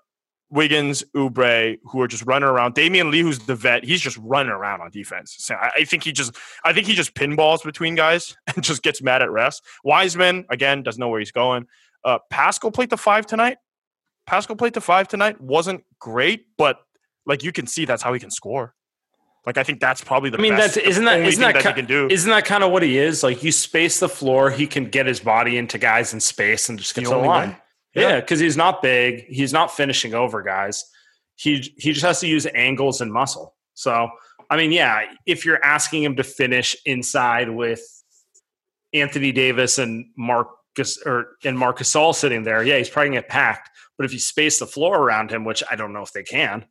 Wiggins, 0.51 1.05
Oubre, 1.17 1.79
who 1.85 2.01
are 2.01 2.09
just 2.09 2.25
running 2.27 2.49
around. 2.49 2.75
Damion 2.75 3.11
Lee, 3.11 3.21
who's 3.21 3.39
the 3.41 3.55
vet, 3.55 3.85
he's 3.85 4.01
just 4.01 4.17
running 4.19 4.53
around 4.53 4.81
on 4.81 4.91
defense. 4.91 5.37
So 5.39 5.55
I, 5.55 5.71
I 5.79 5.85
think 5.85 6.05
he 6.05 6.13
just, 6.13 6.37
I 6.65 6.73
think 6.73 6.87
he 6.87 6.95
just 6.95 7.15
pinballs 7.15 7.63
between 7.63 7.95
guys 7.95 8.37
and 8.55 8.65
just 8.65 8.83
gets 8.83 9.01
mad 9.01 9.23
at 9.23 9.29
refs. 9.29 9.61
Wiseman 9.85 10.45
again 10.51 10.83
doesn't 10.83 11.01
know 11.01 11.09
where 11.09 11.21
he's 11.21 11.33
going. 11.33 11.67
Uh, 12.05 12.19
Paschall 12.33 12.73
played 12.75 12.91
the 12.91 12.97
five 12.97 13.27
tonight. 13.27 13.59
Paschall 14.29 14.59
played 14.59 14.75
the 14.75 14.81
five 14.81 15.09
tonight. 15.09 15.41
wasn't 15.41 15.85
great, 15.99 16.47
but 16.57 16.81
like 17.27 17.43
you 17.43 17.53
can 17.53 17.67
see, 17.67 17.85
that's 17.85 18.03
how 18.03 18.13
he 18.13 18.21
can 18.21 18.31
score. 18.31 18.75
Like 19.47 19.57
I 19.57 19.63
think 19.63 19.81
that's 19.81 20.03
probably 20.05 20.31
the. 20.31 20.39
I 20.39 20.41
mean, 20.41 20.53
best, 20.53 20.75
that's 20.75 20.85
the 20.85 20.89
isn't 20.89 21.05
that 21.05 21.21
isn't 21.21 21.43
thing 21.43 21.53
that, 21.55 21.63
that 21.65 21.75
can 21.75 21.87
do. 21.87 22.09
Isn't 22.09 22.29
that 22.31 22.45
kind 22.45 22.63
of 22.63 22.73
what 22.73 22.83
he 22.83 22.99
is? 22.99 23.23
Like 23.23 23.43
you 23.43 23.51
space 23.53 23.99
the 23.99 24.09
floor, 24.09 24.51
he 24.51 24.67
can 24.67 24.85
get 24.87 25.07
his 25.07 25.19
body 25.21 25.57
into 25.57 25.79
guys 25.79 26.13
in 26.13 26.21
space 26.21 26.69
and 26.69 26.79
just 26.79 26.95
The 26.95 27.01
get 27.01 27.09
the 27.11 27.17
only 27.17 27.29
line. 27.29 27.49
way. 27.51 27.57
Yeah, 27.95 28.21
because 28.21 28.39
he's 28.39 28.57
not 28.57 28.83
big. 28.83 29.25
He's 29.27 29.53
not 29.53 29.73
finishing 29.73 30.15
over 30.15 30.43
guys. 30.43 30.85
He 31.37 31.75
he 31.77 31.93
just 31.93 32.05
has 32.05 32.21
to 32.21 32.29
use 32.29 32.47
angles 32.55 33.01
and 33.01 33.13
muscle. 33.13 33.57
So 33.75 34.11
I 34.49 34.57
mean, 34.57 34.73
yeah, 34.73 35.05
if 35.27 35.45
you're 35.45 35.63
asking 35.65 36.03
him 36.03 36.17
to 36.17 36.25
finish 36.25 36.77
inside 36.85 37.51
with 37.51 37.81
Anthony 38.93 39.33
Davis 39.33 39.79
and 39.79 40.07
Marcus 40.17 40.99
or 41.05 41.37
and 41.45 41.59
Marcus 41.59 41.97
all 41.97 42.13
sitting 42.13 42.43
there, 42.43 42.63
yeah, 42.63 42.79
he's 42.79 42.91
probably 42.91 43.09
gonna 43.11 43.23
get 43.23 43.29
packed. 43.29 43.71
But 43.97 44.05
if 44.05 44.13
you 44.13 44.19
space 44.19 44.59
the 44.59 44.67
floor 44.67 44.99
around 44.99 45.31
him, 45.31 45.45
which 45.45 45.63
I 45.71 45.77
don't 45.77 45.93
know 45.93 46.03
if 46.03 46.13
they 46.13 46.23
can, 46.23 46.65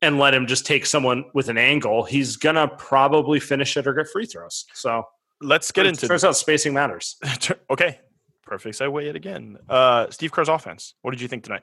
and 0.00 0.18
let 0.18 0.34
him 0.34 0.46
just 0.46 0.66
take 0.66 0.86
someone 0.86 1.24
with 1.34 1.48
an 1.48 1.58
angle, 1.58 2.04
he's 2.04 2.36
gonna 2.36 2.68
probably 2.68 3.40
finish 3.40 3.76
it 3.76 3.86
or 3.86 3.94
get 3.94 4.08
free 4.08 4.26
throws. 4.26 4.64
So 4.74 5.04
Let's 5.40 5.70
get 5.70 5.86
it 5.86 5.90
into 5.90 6.08
turns 6.08 6.24
out 6.24 6.36
spacing 6.36 6.74
matters. 6.74 7.16
okay, 7.70 8.00
perfect 8.48 8.78
segue 8.78 9.04
yet 9.04 9.16
again. 9.16 9.58
Uh, 9.68 10.10
Steve 10.10 10.32
Kerr's 10.32 10.48
offense. 10.48 10.94
What 11.02 11.12
did 11.12 11.20
you 11.20 11.28
think 11.28 11.44
tonight? 11.44 11.62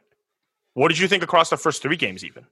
What 0.74 0.89
did 0.89 1.00
you 1.00 1.08
think 1.08 1.24
across 1.24 1.50
the 1.50 1.58
first 1.58 1.82
three 1.82 1.95
games? 1.95 2.24
Even. 2.24 2.45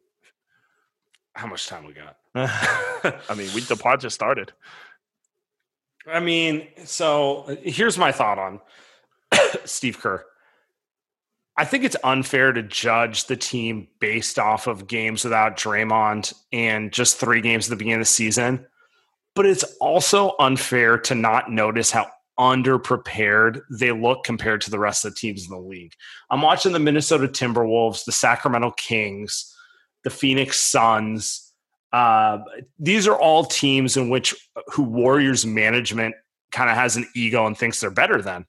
How 1.35 1.47
much 1.47 1.67
time 1.67 1.85
we 1.85 1.93
got? 1.93 2.17
I 2.35 3.35
mean, 3.35 3.49
we 3.53 3.61
the 3.61 3.75
pod 3.75 4.01
just 4.01 4.15
started. 4.15 4.51
I 6.07 6.19
mean, 6.19 6.67
so 6.83 7.57
here's 7.63 7.97
my 7.97 8.11
thought 8.11 8.39
on 8.39 8.59
Steve 9.65 9.99
Kerr. 9.99 10.25
I 11.55 11.65
think 11.65 11.83
it's 11.83 11.95
unfair 12.03 12.51
to 12.51 12.63
judge 12.63 13.25
the 13.25 13.35
team 13.35 13.87
based 13.99 14.39
off 14.39 14.67
of 14.67 14.87
games 14.87 15.23
without 15.23 15.55
Draymond 15.55 16.33
and 16.51 16.91
just 16.91 17.17
three 17.17 17.41
games 17.41 17.67
at 17.67 17.69
the 17.69 17.75
beginning 17.75 17.99
of 17.99 18.01
the 18.01 18.05
season. 18.05 18.65
But 19.35 19.45
it's 19.45 19.63
also 19.79 20.35
unfair 20.39 20.97
to 20.99 21.15
not 21.15 21.51
notice 21.51 21.91
how 21.91 22.07
underprepared 22.39 23.61
they 23.69 23.91
look 23.91 24.23
compared 24.23 24.61
to 24.61 24.71
the 24.71 24.79
rest 24.79 25.05
of 25.05 25.11
the 25.11 25.19
teams 25.19 25.45
in 25.45 25.51
the 25.51 25.61
league. 25.61 25.93
I'm 26.29 26.41
watching 26.41 26.71
the 26.71 26.79
Minnesota 26.79 27.27
Timberwolves, 27.27 28.05
the 28.05 28.11
Sacramento 28.11 28.71
Kings, 28.77 29.55
the 30.03 30.09
Phoenix 30.09 30.59
Suns. 30.59 31.51
Uh, 31.91 32.39
these 32.79 33.07
are 33.07 33.15
all 33.15 33.45
teams 33.45 33.97
in 33.97 34.09
which 34.09 34.33
who 34.67 34.83
Warriors 34.83 35.45
management 35.45 36.15
kind 36.51 36.69
of 36.69 36.75
has 36.75 36.95
an 36.95 37.07
ego 37.15 37.45
and 37.45 37.57
thinks 37.57 37.79
they're 37.79 37.91
better 37.91 38.21
than. 38.21 38.45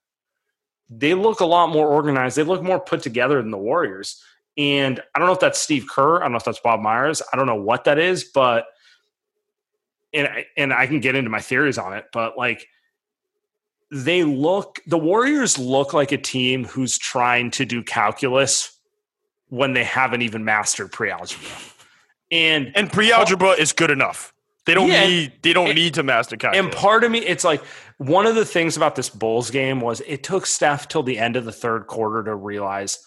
They 0.89 1.15
look 1.15 1.41
a 1.41 1.47
lot 1.47 1.71
more 1.71 1.89
organized. 1.89 2.37
They 2.37 2.43
look 2.43 2.63
more 2.63 2.81
put 2.81 3.03
together 3.03 3.41
than 3.41 3.51
the 3.51 3.59
Warriors. 3.59 4.23
And 4.57 5.01
I 5.15 5.19
don't 5.19 5.27
know 5.27 5.35
if 5.35 5.41
that's 5.41 5.59
Steve 5.59 5.87
Kerr. 5.91 6.19
I 6.19 6.21
don't 6.21 6.33
know 6.33 6.39
if 6.39 6.45
that's 6.45 6.61
Bob 6.61 6.81
Myers. 6.81 7.21
I 7.33 7.37
don't 7.37 7.47
know 7.47 7.55
what 7.55 7.85
that 7.85 7.99
is, 7.99 8.25
but 8.25 8.67
and 10.13 10.29
and 10.57 10.73
I 10.73 10.87
can 10.87 11.01
get 11.01 11.17
into 11.17 11.31
my 11.31 11.41
theories 11.41 11.77
on 11.77 11.93
it, 11.93 12.07
but 12.13 12.39
like 12.39 12.67
they 13.91 14.25
look 14.25 14.81
the 14.87 14.99
Warriors 14.99 15.59
look 15.59 15.93
like 15.93 16.13
a 16.13 16.19
team 16.19 16.65
who's 16.65 16.99
trying 16.99 17.51
to 17.53 17.65
do 17.65 17.83
calculus 17.83 18.79
when 19.49 19.73
they 19.73 19.85
haven't 19.85 20.23
even 20.23 20.45
mastered 20.45 20.91
pre-algebra. 20.91 21.49
And 22.31 22.73
And 22.75 22.91
pre-algebra 22.93 23.51
is 23.51 23.73
good 23.73 23.91
enough. 23.91 24.33
They 24.67 24.75
don't 24.75 24.89
Yeah, 24.89 25.07
need. 25.07 25.33
They 25.43 25.53
don't 25.53 25.75
need 25.75 25.95
to 25.95 26.03
master 26.03 26.37
calculus. 26.37 26.65
And 26.65 26.75
part 26.75 27.05
of 27.05 27.11
me, 27.11 27.19
it's 27.19 27.45
like 27.45 27.63
one 27.99 28.27
of 28.27 28.35
the 28.35 28.47
things 28.47 28.77
about 28.77 28.97
this 28.97 29.11
Bulls 29.11 29.51
game 29.51 29.81
was 29.81 30.01
it 30.07 30.23
took 30.23 30.47
Steph 30.47 30.89
till 30.89 31.03
the 31.03 31.19
end 31.19 31.37
of 31.37 31.45
the 31.45 31.53
third 31.53 31.87
quarter 31.87 32.25
to 32.25 32.35
realize, 32.35 32.99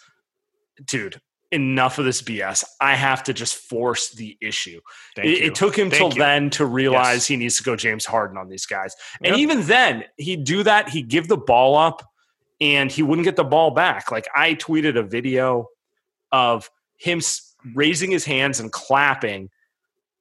dude, 0.85 1.19
enough 1.51 1.97
of 1.97 2.05
this 2.05 2.21
BS. 2.21 2.63
I 2.81 2.95
have 2.95 3.23
to 3.23 3.33
just 3.33 3.55
force 3.55 4.09
the 4.11 4.37
issue. 4.41 4.81
Thank 5.15 5.27
It, 5.29 5.39
you. 5.39 5.45
it 5.47 5.55
took 5.55 5.77
him 5.77 5.89
Thank 5.89 5.99
till 5.99 6.13
you. 6.13 6.19
then 6.19 6.49
to 6.51 6.65
realize 6.65 7.15
Yes. 7.17 7.27
he 7.27 7.37
needs 7.37 7.57
to 7.57 7.63
go 7.63 7.75
James 7.75 8.05
Harden 8.05 8.37
on 8.37 8.49
these 8.49 8.65
guys. 8.65 8.95
And 9.23 9.31
Yep. 9.31 9.37
even 9.39 9.61
then, 9.65 10.03
he'd 10.17 10.43
do 10.43 10.63
that. 10.63 10.89
He'd 10.89 11.07
give 11.07 11.27
the 11.29 11.37
ball 11.37 11.75
up 11.77 12.03
and 12.59 12.91
he 12.91 13.01
wouldn't 13.03 13.23
get 13.25 13.35
the 13.37 13.43
ball 13.45 13.71
back. 13.71 14.11
Like 14.11 14.27
I 14.35 14.55
tweeted 14.55 14.97
a 14.97 15.03
video 15.03 15.69
of 16.31 16.69
him 16.97 17.21
raising 17.73 18.11
his 18.11 18.25
hands 18.25 18.59
and 18.59 18.71
clapping 18.71 19.49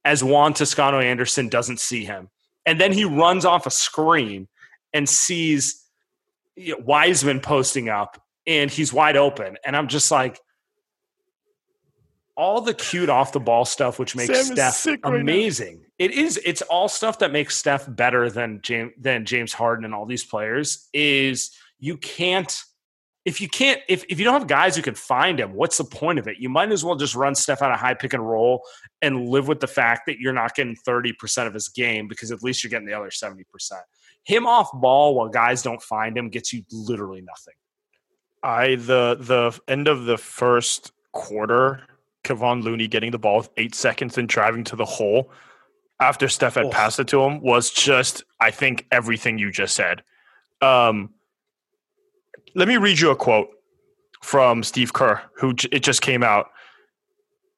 as 0.05 0.23
Juan 0.23 0.53
Toscano 0.53 0.99
Anderson 0.99 1.49
doesn't 1.49 1.79
see 1.81 2.05
him. 2.05 2.29
And 2.65 2.79
then 2.79 2.93
he 2.93 3.03
runs 3.03 3.43
off 3.43 3.65
a 3.65 3.71
screen 3.71 4.47
and 4.93 5.07
sees 5.09 5.83
Wiseman 6.79 7.39
posting 7.41 7.89
up 7.89 8.21
and 8.45 8.71
he's 8.71 8.93
wide 8.93 9.17
open. 9.17 9.57
And 9.65 9.75
I'm 9.75 9.87
just 9.87 10.09
like, 10.11 10.39
all 12.37 12.61
the 12.61 12.73
cute 12.73 13.09
off 13.09 13.31
the 13.31 13.39
ball 13.39 13.65
stuff, 13.65 13.99
which 13.99 14.15
makes 14.15 14.33
Sam 14.33 14.55
Steph 14.55 14.73
sick 14.75 15.05
right 15.05 15.19
amazing. 15.19 15.83
it 15.97 16.11
is. 16.11 16.39
It's 16.45 16.61
all 16.61 16.87
stuff 16.87 17.19
that 17.19 17.31
makes 17.31 17.57
Steph 17.57 17.85
better 17.89 18.29
than 18.29 18.61
James 18.61 18.93
than 18.97 19.25
James 19.25 19.51
Harden 19.51 19.83
and 19.83 19.93
all 19.93 20.05
these 20.05 20.23
players. 20.23 20.87
Is 20.93 21.51
you 21.79 21.97
can't 21.97 22.63
if 23.25 23.41
you 23.41 23.49
can't 23.49 23.81
if, 23.89 24.05
if 24.07 24.19
you 24.19 24.23
don't 24.23 24.35
have 24.35 24.47
guys 24.47 24.75
who 24.75 24.81
can 24.81 24.95
find 24.95 25.39
him, 25.39 25.53
what's 25.53 25.77
the 25.77 25.83
point 25.83 26.19
of 26.19 26.27
it? 26.27 26.37
You 26.39 26.47
might 26.47 26.71
as 26.71 26.85
well 26.85 26.95
just 26.95 27.15
run 27.15 27.35
Steph 27.35 27.61
out 27.61 27.71
of 27.71 27.79
high 27.79 27.95
pick 27.95 28.13
and 28.13 28.25
roll 28.25 28.63
and 29.01 29.27
live 29.27 29.47
with 29.47 29.59
the 29.59 29.67
fact 29.67 30.03
that 30.05 30.19
you're 30.19 30.31
not 30.31 30.55
getting 30.55 30.77
30% 30.87 31.47
of 31.47 31.53
his 31.53 31.67
game 31.67 32.07
because 32.07 32.31
at 32.31 32.41
least 32.41 32.63
you're 32.63 32.69
getting 32.69 32.87
the 32.87 32.93
other 32.93 33.09
70%. 33.09 33.43
Him 34.23 34.47
off 34.47 34.69
ball 34.73 35.15
while 35.15 35.27
guys 35.27 35.61
don't 35.61 35.81
find 35.81 36.17
him 36.17 36.29
gets 36.29 36.53
you 36.53 36.63
literally 36.71 37.21
nothing. 37.21 37.55
I 38.43 38.75
the 38.75 39.17
the 39.19 39.59
end 39.67 39.87
of 39.87 40.05
the 40.05 40.17
first 40.17 40.93
quarter, 41.11 41.81
Kevon 42.23 42.63
Looney 42.63 42.87
getting 42.87 43.11
the 43.11 43.19
ball 43.19 43.37
with 43.37 43.49
eight 43.57 43.75
seconds 43.75 44.17
and 44.17 44.27
driving 44.27 44.63
to 44.65 44.75
the 44.75 44.85
hole 44.85 45.31
after 45.99 46.27
Steph 46.27 46.55
had 46.55 46.65
Oh. 46.65 46.69
passed 46.69 46.99
it 46.99 47.07
to 47.09 47.21
him 47.23 47.41
was 47.41 47.69
just, 47.71 48.23
I 48.39 48.51
think, 48.51 48.85
everything 48.91 49.37
you 49.39 49.51
just 49.51 49.75
said. 49.75 50.03
Um, 50.61 51.11
let 52.55 52.67
me 52.67 52.77
read 52.77 52.99
you 52.99 53.11
a 53.11 53.15
quote 53.15 53.49
from 54.23 54.63
Steve 54.63 54.93
Kerr, 54.93 55.21
who 55.37 55.53
j- 55.53 55.69
it 55.71 55.79
just 55.83 56.01
came 56.01 56.23
out 56.23 56.49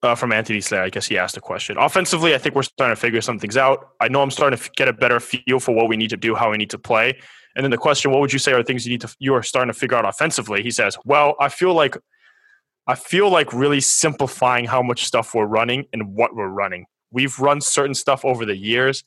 uh, 0.03 0.15
from 0.15 0.31
Anthony 0.31 0.61
Slater. 0.61 0.83
I 0.83 0.89
guess 0.89 1.07
he 1.07 1.17
asked 1.17 1.35
a 1.37 1.41
question. 1.41 1.77
Offensively, 1.77 2.33
I 2.33 2.37
think 2.37 2.55
we're 2.55 2.63
starting 2.63 2.95
to 2.95 2.99
figure 3.01 3.21
some 3.21 3.39
things 3.39 3.57
out. 3.57 3.89
I 3.99 4.07
know 4.07 4.21
I'm 4.21 4.31
starting 4.31 4.57
to 4.57 4.63
f- 4.63 4.71
get 4.73 4.87
a 4.87 4.93
better 4.93 5.19
feel 5.19 5.59
for 5.59 5.73
what 5.73 5.89
we 5.89 5.97
need 5.97 6.09
to 6.11 6.17
do, 6.17 6.35
how 6.35 6.51
we 6.51 6.57
need 6.57 6.69
to 6.69 6.79
play. 6.79 7.17
And 7.55 7.63
then 7.65 7.71
the 7.71 7.77
question, 7.77 8.11
what 8.11 8.21
would 8.21 8.31
you 8.31 8.39
say 8.39 8.53
are 8.53 8.63
things 8.63 8.85
you 8.85 8.91
need 8.91 9.01
to 9.01 9.13
you 9.19 9.33
are 9.33 9.43
starting 9.43 9.73
to 9.73 9.77
figure 9.77 9.97
out 9.97 10.07
offensively? 10.07 10.63
He 10.63 10.71
says, 10.71 10.97
Well, 11.03 11.35
I 11.41 11.49
feel 11.49 11.73
like 11.73 11.97
I 12.89 12.95
feel 12.95 13.29
like 13.29 13.53
really 13.53 13.81
simplifying 13.81 14.65
how 14.65 14.81
much 14.81 15.05
stuff 15.05 15.35
we're 15.35 15.45
running 15.45 15.85
and 15.93 16.15
what 16.15 16.35
we're 16.35 16.49
running. 16.49 16.87
We've 17.11 17.37
run 17.37 17.61
certain 17.61 17.93
stuff 17.93 18.25
over 18.25 18.47
the 18.47 18.57
years, 18.57 19.03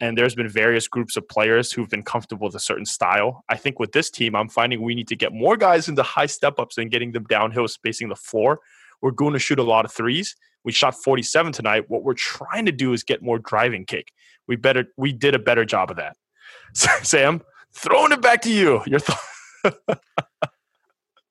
and 0.00 0.16
there's 0.16 0.34
been 0.34 0.48
various 0.48 0.88
groups 0.88 1.18
of 1.18 1.28
players 1.28 1.70
who've 1.70 1.90
been 1.90 2.04
comfortable 2.04 2.46
with 2.46 2.54
a 2.54 2.60
certain 2.60 2.86
style. 2.86 3.44
I 3.50 3.58
think 3.58 3.78
with 3.78 3.92
this 3.92 4.08
team, 4.08 4.34
I'm 4.34 4.48
finding 4.48 4.80
we 4.80 4.94
need 4.94 5.08
to 5.08 5.14
get 5.16 5.34
more 5.34 5.58
guys 5.58 5.90
into 5.90 6.02
high 6.02 6.24
step 6.24 6.58
ups 6.58 6.78
and 6.78 6.90
getting 6.90 7.12
them 7.12 7.24
downhill, 7.24 7.68
spacing 7.68 8.08
the 8.08 8.16
floor. 8.16 8.60
We're 9.02 9.10
going 9.10 9.34
to 9.34 9.38
shoot 9.38 9.58
a 9.58 9.62
lot 9.62 9.84
of 9.84 9.92
threes. 9.92 10.34
We 10.64 10.72
shot 10.72 10.94
47 10.94 11.52
tonight. 11.52 11.84
What 11.88 12.04
we're 12.04 12.14
trying 12.14 12.64
to 12.64 12.72
do 12.72 12.94
is 12.94 13.02
get 13.02 13.20
more 13.20 13.38
driving 13.38 13.84
kick. 13.84 14.10
We 14.48 14.56
better 14.56 14.86
we 14.96 15.12
did 15.12 15.34
a 15.34 15.38
better 15.38 15.66
job 15.66 15.90
of 15.90 15.98
that. 15.98 16.16
Sam, 16.72 17.42
throwing 17.74 18.12
it 18.12 18.22
back 18.22 18.40
to 18.42 18.50
you. 18.50 18.80
Your 18.86 19.00
thoughts. 19.00 19.76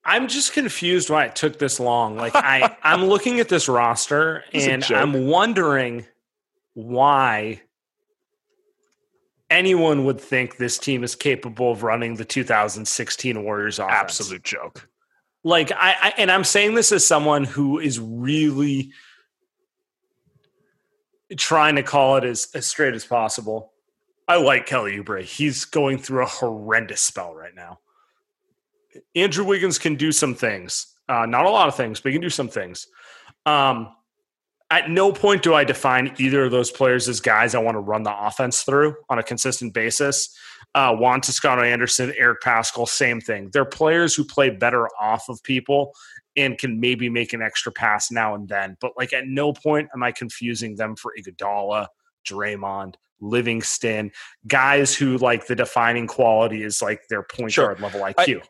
I'm 0.03 0.27
just 0.27 0.53
confused 0.53 1.09
why 1.09 1.25
it 1.25 1.35
took 1.35 1.59
this 1.59 1.79
long. 1.79 2.17
Like 2.17 2.35
I, 2.35 2.75
I'm 2.83 3.05
looking 3.05 3.39
at 3.39 3.49
this 3.49 3.67
roster 3.67 4.43
and. 4.53 4.83
I'm 4.91 5.27
wondering 5.27 6.05
why 6.73 7.61
anyone 9.49 10.05
would 10.05 10.19
think 10.19 10.57
this 10.57 10.79
team 10.79 11.03
is 11.03 11.13
capable 11.13 11.71
of 11.71 11.83
running 11.83 12.15
the 12.15 12.25
2016 12.25 13.43
Warriors 13.43 13.77
offense. 13.77 13.93
Absolute 13.93 14.43
joke. 14.43 14.89
Like 15.43 15.71
I, 15.71 15.95
I 16.01 16.13
and 16.17 16.31
I'm 16.31 16.43
saying 16.43 16.75
this 16.75 16.91
as 16.91 17.05
someone 17.05 17.43
who 17.43 17.79
is 17.79 17.99
really 17.99 18.91
trying 21.37 21.75
to 21.75 21.83
call 21.83 22.17
it 22.17 22.23
as, 22.23 22.47
as 22.53 22.65
straight 22.65 22.93
as 22.93 23.05
possible. 23.05 23.73
I 24.27 24.37
like 24.37 24.65
Kelly 24.65 24.97
Oubre. 24.97 25.23
He's 25.23 25.65
going 25.65 25.97
through 25.97 26.23
a 26.23 26.27
horrendous 26.27 27.01
spell 27.01 27.33
right 27.33 27.55
now. 27.55 27.79
Andrew 29.15 29.45
Wiggins 29.45 29.77
can 29.79 29.95
do 29.95 30.11
some 30.11 30.35
things. 30.35 30.87
Uh, 31.07 31.25
not 31.25 31.45
a 31.45 31.49
lot 31.49 31.67
of 31.67 31.75
things, 31.75 31.99
but 31.99 32.09
he 32.09 32.13
can 32.13 32.21
do 32.21 32.29
some 32.29 32.47
things. 32.47 32.87
Um, 33.45 33.95
at 34.69 34.89
no 34.89 35.11
point 35.11 35.43
do 35.43 35.53
I 35.53 35.65
define 35.65 36.15
either 36.17 36.45
of 36.45 36.51
those 36.51 36.71
players 36.71 37.09
as 37.09 37.19
guys 37.19 37.53
I 37.53 37.59
want 37.59 37.75
to 37.75 37.79
run 37.81 38.03
the 38.03 38.25
offense 38.25 38.61
through 38.61 38.95
on 39.09 39.19
a 39.19 39.23
consistent 39.23 39.73
basis. 39.73 40.35
Uh, 40.73 40.95
Juan 40.95 41.19
Toscano 41.19 41.61
Anderson, 41.61 42.13
Eric 42.17 42.41
Paschall, 42.41 42.87
same 42.87 43.19
thing. 43.19 43.49
They're 43.51 43.65
players 43.65 44.15
who 44.15 44.23
play 44.23 44.49
better 44.49 44.87
off 44.99 45.27
of 45.27 45.43
people 45.43 45.93
and 46.37 46.57
can 46.57 46.79
maybe 46.79 47.09
make 47.09 47.33
an 47.33 47.41
extra 47.41 47.73
pass 47.73 48.09
now 48.11 48.33
and 48.35 48.47
then. 48.47 48.77
But 48.79 48.93
like 48.97 49.11
at 49.11 49.27
no 49.27 49.51
point 49.51 49.89
am 49.93 50.03
I 50.03 50.13
confusing 50.13 50.77
them 50.77 50.95
for 50.95 51.13
Iguodala, 51.19 51.87
Draymond, 52.25 52.95
Livingston, 53.19 54.11
guys 54.47 54.95
who 54.95 55.17
like 55.17 55.47
the 55.47 55.55
defining 55.55 56.07
quality 56.07 56.63
is 56.63 56.81
like 56.81 57.01
their 57.09 57.23
point 57.23 57.51
Sure. 57.51 57.75
guard 57.75 57.81
level 57.81 58.01
IQ. 58.01 58.41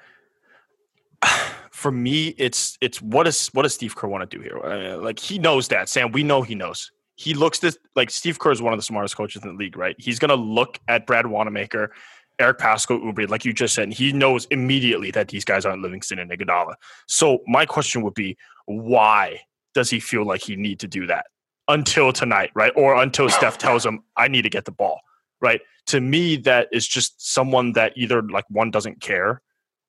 for 1.72 1.92
me, 1.92 2.30
it's 2.38 2.78
it's 2.82 3.02
what 3.02 3.24
does 3.24 3.48
what 3.50 3.64
does 3.64 3.74
Steve 3.74 3.96
Kerr 3.96 4.08
want 4.08 4.30
to 4.30 4.38
do 4.38 4.42
here? 4.42 4.60
Uh, 4.60 4.98
like 4.98 5.20
he 5.20 5.40
knows 5.40 5.68
that, 5.70 5.90
Sam. 5.90 6.12
We 6.12 6.24
know 6.24 6.42
he 6.42 6.56
knows. 6.56 6.92
He 7.16 7.34
looks 7.34 7.60
this 7.60 7.78
like 7.96 8.10
Steve 8.10 8.40
Kerr 8.40 8.52
is 8.52 8.62
one 8.62 8.74
of 8.74 8.80
the 8.80 8.84
smartest 8.84 9.16
coaches 9.16 9.44
in 9.44 9.50
the 9.50 9.56
league, 9.56 9.78
right? 9.78 9.96
He's 10.00 10.20
gonna 10.20 10.36
look 10.36 10.80
at 10.88 11.06
Brad 11.06 11.28
Wanamaker, 11.28 11.92
Eric 12.40 12.58
Paschall, 12.58 13.02
Oubre, 13.02 13.30
like 13.30 13.46
you 13.46 13.54
just 13.54 13.76
said, 13.76 13.84
and 13.84 13.94
he 13.94 14.12
knows 14.12 14.46
immediately 14.46 15.12
that 15.12 15.28
these 15.28 15.46
guys 15.46 15.66
aren't 15.66 15.82
Livingston 15.82 16.20
and 16.20 16.32
Iguodala. 16.32 16.74
So 17.08 17.40
my 17.48 17.66
question 17.66 18.02
would 18.02 18.16
be, 18.16 18.38
why 18.66 19.42
does 19.74 19.90
he 19.90 20.00
feel 20.00 20.26
like 20.26 20.42
he 20.42 20.56
need 20.56 20.80
to 20.80 20.88
do 20.88 21.06
that 21.08 21.28
until 21.68 22.12
tonight, 22.12 22.52
right? 22.56 22.74
Or 22.76 23.02
until 23.02 23.30
Steph 23.30 23.58
tells 23.58 23.86
him, 23.86 24.04
I 24.18 24.28
need 24.28 24.42
to 24.42 24.50
get 24.50 24.66
the 24.66 24.72
ball, 24.72 25.02
right? 25.40 25.62
To 25.88 26.02
me, 26.02 26.36
that 26.38 26.68
is 26.72 26.88
just 26.88 27.34
someone 27.34 27.74
that 27.74 27.94
either 27.96 28.22
like 28.22 28.46
one 28.50 28.72
doesn't 28.72 29.02
care 29.02 29.42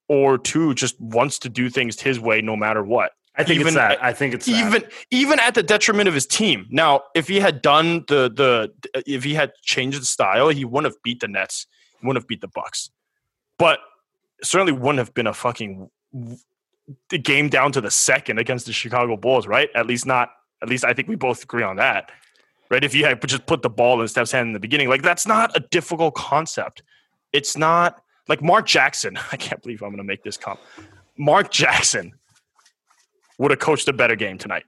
or 0.08 0.38
two 0.38 0.74
just 0.74 1.00
wants 1.00 1.38
to 1.40 1.48
do 1.48 1.70
things 1.70 2.00
his 2.00 2.18
way 2.20 2.40
no 2.40 2.56
matter 2.56 2.82
what. 2.82 3.12
I 3.34 3.44
think 3.44 3.60
Even- 3.60 3.68
it's 3.68 3.76
that. 3.76 4.04
I 4.04 4.12
think 4.12 4.34
it's 4.34 4.46
that. 4.46 4.66
Even 4.66 4.84
even 5.10 5.40
at 5.40 5.54
the 5.54 5.62
detriment 5.62 6.06
of 6.08 6.14
his 6.14 6.26
team. 6.26 6.66
Now, 6.70 7.02
if 7.14 7.28
he 7.28 7.40
had 7.40 7.62
done 7.62 8.04
the 8.08 8.30
the 8.30 8.72
uh, 8.94 9.02
if 9.06 9.24
he 9.24 9.34
had 9.34 9.52
changed 9.62 10.00
the 10.00 10.04
style, 10.06 10.50
he 10.50 10.64
wouldn't 10.64 10.92
have 10.92 11.02
beat 11.02 11.20
the 11.20 11.28
Nets. 11.28 11.66
He 12.00 12.06
wouldn't 12.06 12.22
have 12.22 12.28
beat 12.28 12.42
the 12.42 12.48
Bucks. 12.48 12.90
But 13.58 13.78
certainly 14.42 14.72
wouldn't 14.72 14.98
have 14.98 15.14
been 15.14 15.26
a 15.26 15.32
fucking 15.32 15.88
the 17.08 17.18
game 17.18 17.48
down 17.48 17.72
to 17.72 17.80
the 17.80 17.90
second 17.90 18.38
against 18.38 18.66
the 18.66 18.72
Chicago 18.72 19.16
Bulls, 19.16 19.46
right? 19.46 19.70
At 19.74 19.86
least 19.86 20.04
not. 20.04 20.30
At 20.62 20.68
least 20.68 20.84
I 20.84 20.92
think 20.92 21.08
we 21.08 21.16
both 21.16 21.42
agree 21.42 21.62
on 21.62 21.76
that, 21.76 22.12
right? 22.70 22.84
If 22.84 22.94
you 22.94 23.06
had 23.06 23.26
just 23.26 23.46
put 23.46 23.62
the 23.62 23.70
ball 23.70 24.00
in 24.02 24.08
Steph's 24.08 24.30
hand 24.30 24.48
in 24.48 24.52
the 24.52 24.60
beginning, 24.60 24.90
like 24.90 25.02
that's 25.02 25.26
not 25.26 25.56
a 25.56 25.60
difficult 25.70 26.14
concept. 26.14 26.82
It's 27.32 27.56
not 27.56 28.02
like 28.28 28.42
Mark 28.42 28.66
Jackson. 28.66 29.18
I 29.32 29.36
can't 29.36 29.62
believe 29.62 29.82
I'm 29.82 29.90
going 29.90 29.98
to 29.98 30.04
make 30.04 30.22
this 30.22 30.36
comp. 30.36 30.60
Mark 31.18 31.50
Jackson 31.50 32.12
would 33.38 33.50
have 33.50 33.60
coached 33.60 33.88
a 33.88 33.92
better 33.92 34.16
game 34.16 34.38
tonight 34.38 34.64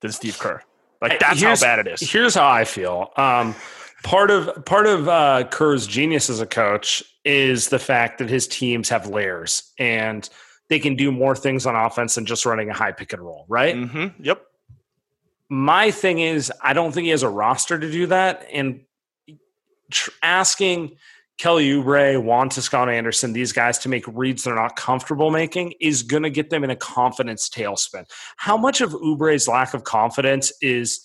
than 0.00 0.12
Steve 0.12 0.38
Kerr. 0.38 0.62
Like 1.00 1.18
that's 1.18 1.42
how 1.42 1.56
bad 1.56 1.78
it 1.78 1.86
is. 1.86 2.00
Here's 2.00 2.34
how 2.34 2.48
I 2.48 2.64
feel. 2.64 3.10
Um, 3.16 3.54
part 4.02 4.30
of 4.30 4.64
part 4.64 4.86
of 4.86 5.08
uh, 5.08 5.44
Kerr's 5.50 5.86
genius 5.86 6.28
as 6.28 6.40
a 6.40 6.46
coach 6.46 7.02
is 7.24 7.68
the 7.68 7.78
fact 7.78 8.18
that 8.18 8.28
his 8.28 8.46
teams 8.46 8.88
have 8.88 9.06
layers 9.06 9.72
and 9.78 10.28
they 10.68 10.78
can 10.78 10.96
do 10.96 11.10
more 11.10 11.34
things 11.34 11.66
on 11.66 11.74
offense 11.74 12.14
than 12.14 12.24
just 12.24 12.46
running 12.46 12.70
a 12.70 12.74
high 12.74 12.92
pick 12.92 13.12
and 13.12 13.22
roll, 13.22 13.44
right? 13.48 13.74
Mm-hmm. 13.74 14.22
Yep. 14.22 14.42
My 15.48 15.90
thing 15.90 16.20
is, 16.20 16.52
I 16.62 16.72
don't 16.74 16.92
think 16.92 17.06
he 17.06 17.10
has 17.10 17.24
a 17.24 17.28
roster 17.28 17.78
to 17.78 17.90
do 17.90 18.06
that. 18.06 18.46
And 18.52 18.82
tr- 19.90 20.10
asking 20.22 20.96
Kelly 21.40 21.70
Oubre, 21.70 22.22
Juan 22.22 22.50
Toscano 22.50 22.92
Anderson, 22.92 23.32
these 23.32 23.50
guys 23.50 23.78
to 23.78 23.88
make 23.88 24.04
reads 24.06 24.44
they're 24.44 24.54
not 24.54 24.76
comfortable 24.76 25.30
making 25.30 25.72
is 25.80 26.02
going 26.02 26.22
to 26.22 26.28
get 26.28 26.50
them 26.50 26.64
in 26.64 26.68
a 26.68 26.76
confidence 26.76 27.48
tailspin. 27.48 28.04
How 28.36 28.58
much 28.58 28.82
of 28.82 28.92
Oubre's 28.92 29.48
lack 29.48 29.72
of 29.72 29.82
confidence 29.82 30.52
is 30.60 31.00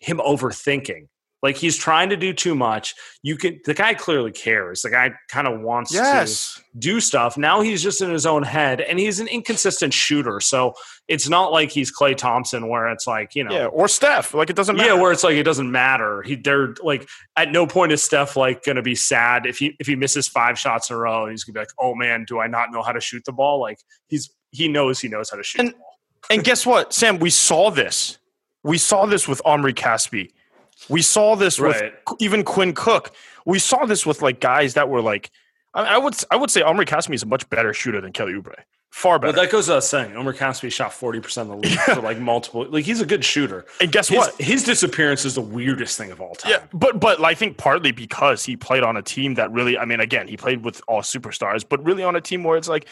him 0.00 0.16
overthinking? 0.16 1.08
Like 1.46 1.56
he's 1.56 1.76
trying 1.76 2.08
to 2.10 2.16
do 2.16 2.32
too 2.32 2.56
much. 2.56 2.94
You 3.22 3.36
can 3.36 3.60
the 3.64 3.72
guy 3.72 3.94
clearly 3.94 4.32
cares. 4.32 4.82
The 4.82 4.90
guy 4.90 5.12
kind 5.28 5.46
of 5.46 5.60
wants 5.60 5.92
to 5.92 6.62
do 6.76 7.00
stuff. 7.00 7.38
Now 7.38 7.60
he's 7.60 7.80
just 7.84 8.00
in 8.00 8.10
his 8.10 8.26
own 8.26 8.42
head 8.42 8.80
and 8.80 8.98
he's 8.98 9.20
an 9.20 9.28
inconsistent 9.28 9.94
shooter. 9.94 10.40
So 10.40 10.74
it's 11.06 11.28
not 11.28 11.52
like 11.52 11.70
he's 11.70 11.96
Klay 11.96 12.16
Thompson 12.16 12.68
where 12.68 12.88
it's 12.88 13.06
like, 13.06 13.36
you 13.36 13.44
know, 13.44 13.54
Yeah. 13.54 13.66
Or 13.66 13.86
Steph. 13.86 14.34
Like 14.34 14.50
it 14.50 14.56
doesn't 14.56 14.74
matter. 14.76 14.88
yeah, 14.94 15.00
where 15.00 15.12
it's 15.12 15.22
like 15.22 15.36
it 15.36 15.44
doesn't 15.44 15.70
matter. 15.70 16.22
He 16.22 16.34
they're 16.34 16.74
like 16.82 17.08
at 17.36 17.52
no 17.52 17.64
point 17.64 17.92
is 17.92 18.02
Steph 18.02 18.36
like 18.36 18.64
gonna 18.64 18.82
be 18.82 18.96
sad 18.96 19.46
if 19.46 19.58
he 19.58 19.76
if 19.78 19.86
he 19.86 19.94
misses 19.94 20.26
five 20.26 20.58
shots 20.58 20.90
in 20.90 20.96
a 20.96 20.98
row 20.98 21.22
and 21.22 21.30
he's 21.30 21.44
gonna 21.44 21.54
be 21.54 21.60
like, 21.60 21.70
oh 21.78 21.94
man, 21.94 22.24
do 22.26 22.40
I 22.40 22.48
not 22.48 22.72
know 22.72 22.82
how 22.82 22.90
to 22.90 23.00
shoot 23.00 23.22
the 23.24 23.32
ball? 23.32 23.60
Like 23.60 23.78
he's 24.08 24.28
he 24.50 24.66
knows 24.66 24.98
he 25.00 25.08
knows 25.08 25.30
how 25.30 25.36
to 25.36 25.44
shoot 25.44 25.60
And- 25.60 25.68
the 25.68 25.74
ball. 25.74 25.92
And 26.28 26.42
guess 26.42 26.66
what, 26.66 26.92
Sam? 26.92 27.20
We 27.20 27.30
saw 27.30 27.70
this. 27.70 28.18
We 28.64 28.78
saw 28.78 29.06
this 29.06 29.28
with 29.28 29.40
Omri 29.44 29.74
Caspi. 29.74 30.30
We 30.88 31.02
saw 31.02 31.34
this 31.36 31.58
Right. 31.58 31.92
with 32.08 32.20
even 32.20 32.44
Quinn 32.44 32.72
Cook. 32.74 33.12
We 33.44 33.58
saw 33.58 33.86
this 33.86 34.04
with 34.04 34.22
like 34.22 34.40
guys 34.40 34.74
that 34.74 34.88
were 34.88 35.00
like, 35.00 35.30
I, 35.74 35.94
I 35.94 35.98
would 35.98 36.14
I 36.30 36.36
would 36.36 36.50
say 36.50 36.62
Omri 36.62 36.86
Caspi 36.86 37.14
is 37.14 37.22
a 37.22 37.26
much 37.26 37.48
better 37.50 37.72
shooter 37.72 38.00
than 38.00 38.12
Kelly 38.12 38.32
Oubre. 38.34 38.54
Far 38.90 39.18
But 39.18 39.28
better. 39.34 39.42
that 39.46 39.52
goes 39.52 39.68
without 39.68 39.84
saying. 39.84 40.16
Omri 40.16 40.34
Caspi 40.34 40.72
shot 40.72 40.92
forty 40.92 41.20
percent 41.20 41.50
of 41.50 41.60
the 41.60 41.68
league 41.68 41.78
for 41.78 42.00
like 42.00 42.18
multiple. 42.32 42.66
Like 42.68 42.84
he's 42.84 43.00
a 43.00 43.06
good 43.06 43.24
shooter. 43.24 43.66
and 43.80 43.92
guess 43.92 44.08
His, 44.08 44.18
what? 44.18 44.34
his 44.40 44.64
disappearance 44.64 45.24
is 45.24 45.34
the 45.34 45.40
weirdest 45.42 45.98
thing 45.98 46.10
of 46.12 46.20
all 46.20 46.34
time. 46.34 46.52
Yeah, 46.52 46.62
but 46.72 46.98
but 47.00 47.22
I 47.22 47.34
think 47.34 47.56
partly 47.58 47.92
because 47.92 48.44
he 48.44 48.56
played 48.56 48.82
on 48.82 48.96
a 48.96 49.02
team 49.02 49.34
that 49.34 49.50
really, 49.52 49.76
I 49.76 49.84
mean, 49.84 50.00
again, 50.00 50.28
he 50.28 50.36
played 50.36 50.64
with 50.64 50.80
all 50.88 51.02
superstars, 51.02 51.64
but 51.68 51.84
really 51.84 52.04
on 52.04 52.16
a 52.16 52.20
team 52.22 52.42
where 52.42 52.56
it's 52.56 52.68
like, 52.68 52.86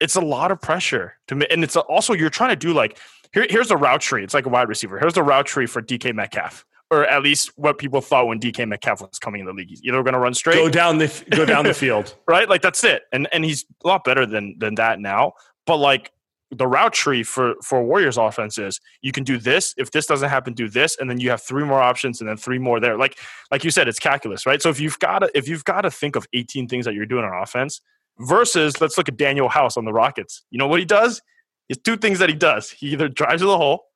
it's 0.00 0.16
a 0.16 0.20
lot 0.20 0.50
of 0.50 0.60
pressure 0.60 1.14
to 1.28 1.34
me, 1.36 1.46
and 1.50 1.64
it's 1.64 1.76
also 1.76 2.12
you're 2.12 2.28
trying 2.30 2.50
to 2.50 2.56
do 2.56 2.72
like 2.74 2.98
here, 3.32 3.46
here's 3.48 3.68
the 3.68 3.76
route 3.76 4.00
tree. 4.02 4.22
It's 4.24 4.34
like 4.34 4.44
a 4.46 4.50
wide 4.50 4.68
receiver. 4.68 4.98
Here's 4.98 5.14
the 5.14 5.22
route 5.22 5.46
tree 5.46 5.66
for 5.66 5.80
DK 5.80 6.14
Metcalf, 6.14 6.66
or 6.94 7.06
at 7.06 7.22
least 7.22 7.50
what 7.56 7.78
people 7.78 8.00
thought 8.00 8.26
when 8.26 8.38
DK 8.38 8.66
Metcalf 8.68 9.00
was 9.00 9.18
coming 9.18 9.40
in 9.40 9.46
the 9.46 9.52
league. 9.52 9.68
He's 9.68 9.82
either 9.82 10.02
going 10.02 10.14
to 10.14 10.20
run 10.20 10.34
straight, 10.34 10.54
go 10.54 10.68
down 10.68 10.98
the 10.98 11.24
go 11.30 11.44
down 11.44 11.64
the 11.64 11.74
field, 11.84 12.14
right? 12.26 12.48
Like 12.48 12.62
that's 12.62 12.84
it. 12.84 13.02
And 13.12 13.28
and 13.32 13.44
he's 13.44 13.64
a 13.84 13.88
lot 13.88 14.04
better 14.04 14.26
than 14.26 14.56
than 14.58 14.76
that 14.76 15.00
now. 15.00 15.32
But 15.66 15.78
like 15.78 16.12
the 16.50 16.66
route 16.66 16.92
tree 16.92 17.22
for 17.22 17.54
for 17.62 17.82
Warriors 17.82 18.16
offense 18.16 18.58
is 18.58 18.80
you 19.02 19.12
can 19.12 19.24
do 19.24 19.38
this. 19.38 19.74
If 19.76 19.90
this 19.90 20.06
doesn't 20.06 20.28
happen, 20.28 20.54
do 20.54 20.68
this, 20.68 20.96
and 20.98 21.10
then 21.10 21.18
you 21.18 21.30
have 21.30 21.42
three 21.42 21.64
more 21.64 21.80
options, 21.80 22.20
and 22.20 22.28
then 22.28 22.36
three 22.36 22.58
more 22.58 22.80
there. 22.80 22.96
Like 22.96 23.18
like 23.50 23.64
you 23.64 23.70
said, 23.70 23.88
it's 23.88 23.98
calculus, 23.98 24.46
right? 24.46 24.62
So 24.62 24.70
if 24.70 24.80
you've 24.80 24.98
got 24.98 25.20
to 25.20 25.30
if 25.34 25.48
you've 25.48 25.64
got 25.64 25.82
to 25.82 25.90
think 25.90 26.16
of 26.16 26.26
18 26.32 26.68
things 26.68 26.84
that 26.84 26.94
you're 26.94 27.06
doing 27.06 27.24
on 27.24 27.42
offense 27.42 27.80
versus 28.18 28.80
let's 28.80 28.96
look 28.96 29.08
at 29.08 29.16
Danuel 29.16 29.50
House 29.50 29.76
on 29.76 29.84
the 29.84 29.92
Rockets. 29.92 30.44
You 30.50 30.58
know 30.58 30.68
what 30.68 30.78
he 30.78 30.86
does? 30.86 31.20
It's 31.68 31.80
two 31.82 31.96
things 31.96 32.18
that 32.18 32.28
he 32.28 32.34
does. 32.34 32.70
He 32.70 32.88
either 32.88 33.08
drives 33.08 33.42
to 33.42 33.46
the 33.46 33.56
hole 33.56 33.86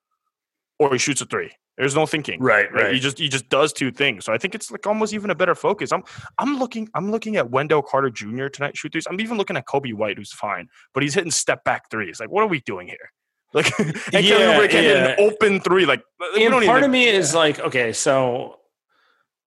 or 0.78 0.92
he 0.92 0.98
shoots 0.98 1.20
a 1.20 1.26
three. 1.26 1.52
There's 1.78 1.94
no 1.94 2.06
thinking. 2.06 2.40
Right, 2.40 2.72
right. 2.72 2.92
He 2.92 2.98
just 2.98 3.18
he 3.18 3.28
just 3.28 3.48
does 3.48 3.72
two 3.72 3.92
things. 3.92 4.24
So 4.24 4.32
I 4.32 4.38
think 4.38 4.56
it's 4.56 4.70
like 4.70 4.84
almost 4.84 5.14
even 5.14 5.30
a 5.30 5.34
better 5.34 5.54
focus. 5.54 5.92
I'm 5.92 6.02
I'm 6.36 6.58
looking 6.58 6.88
I'm 6.94 7.12
looking 7.12 7.36
at 7.36 7.50
Wendell 7.50 7.82
Carter 7.82 8.10
Jr. 8.10 8.48
tonight 8.48 8.76
shoot 8.76 8.90
threes. 8.90 9.06
I'm 9.08 9.20
even 9.20 9.38
looking 9.38 9.56
at 9.56 9.64
Coby 9.64 9.94
White, 9.94 10.18
who's 10.18 10.32
fine, 10.32 10.68
but 10.92 11.04
he's 11.04 11.14
hitting 11.14 11.30
step 11.30 11.62
back 11.62 11.88
threes. 11.88 12.18
Like, 12.18 12.30
what 12.30 12.42
are 12.42 12.48
we 12.48 12.60
doing 12.60 12.88
here? 12.88 13.12
Like, 13.54 13.72
and 13.78 13.96
yeah, 14.12 14.20
Kevin 14.20 14.46
Oubre 14.48 14.68
can 14.68 14.84
yeah. 14.84 14.90
hit 14.90 14.96
an 14.96 15.14
open 15.20 15.60
three. 15.60 15.86
Like, 15.86 16.02
and 16.36 16.52
part 16.52 16.64
even, 16.64 16.84
of 16.84 16.90
me 16.90 17.06
yeah. 17.06 17.12
is 17.12 17.34
like, 17.34 17.58
okay, 17.58 17.94
so 17.94 18.56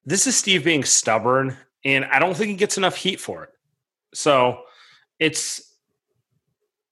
this 0.06 0.26
is 0.26 0.36
Steve 0.36 0.64
being 0.64 0.84
stubborn, 0.84 1.56
and 1.86 2.06
I 2.06 2.18
don't 2.18 2.36
think 2.36 2.50
he 2.50 2.56
gets 2.56 2.80
enough 2.80 2.96
heat 2.96 3.20
for 3.20 3.44
it. 3.44 3.52
So 4.16 4.64
it's 5.20 5.76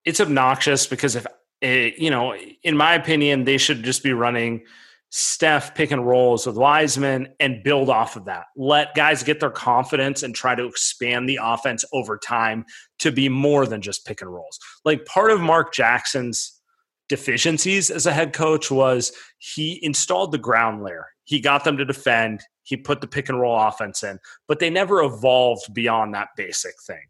it's 0.06 0.20
obnoxious 0.20 0.86
because 0.86 1.16
if 1.16 1.26
it, 1.26 1.34
eh, 1.64 1.92
you 1.98 2.12
know, 2.12 2.36
in 2.62 2.78
my 2.78 2.94
opinion, 2.94 3.44
they 3.44 3.58
should 3.58 3.82
just 3.82 4.04
be 4.04 4.14
running 4.14 4.66
Steph 5.12 5.74
pick 5.74 5.90
and 5.92 6.06
rolls 6.06 6.46
with 6.46 6.56
Wiseman 6.56 7.30
and 7.40 7.64
build 7.64 7.90
off 7.90 8.16
of 8.16 8.26
that. 8.26 8.46
Let 8.56 8.94
guys 8.94 9.24
get 9.24 9.40
their 9.40 9.50
confidence 9.50 10.22
and 10.22 10.36
try 10.36 10.54
to 10.54 10.66
expand 10.66 11.28
the 11.28 11.40
offense 11.42 11.84
over 11.94 12.18
time 12.18 12.66
to 13.00 13.12
be 13.12 13.28
more 13.28 13.66
than 13.66 13.82
just 13.82 14.06
pick 14.06 14.22
and 14.22 14.32
rolls. 14.32 14.60
Like 14.86 15.06
part 15.06 15.32
of 15.32 15.42
Mark 15.42 15.74
Jackson's 15.74 16.62
deficiencies 17.08 17.90
as 17.90 18.06
a 18.06 18.14
head 18.14 18.34
coach 18.34 18.70
was 18.70 19.12
he 19.40 19.80
installed 19.84 20.32
the 20.32 20.38
ground 20.38 20.84
layer. 20.84 21.08
He 21.24 21.40
got 21.40 21.64
them 21.64 21.78
to 21.78 21.86
defend, 21.86 22.42
he 22.62 22.78
put 22.78 23.02
the 23.02 23.08
pick 23.08 23.30
and 23.30 23.40
roll 23.40 23.60
offense 23.60 24.04
in, 24.04 24.20
but 24.48 24.60
they 24.60 24.70
never 24.70 25.02
evolved 25.02 25.74
beyond 25.74 26.14
that 26.14 26.30
basic 26.38 26.74
thing. 26.86 27.02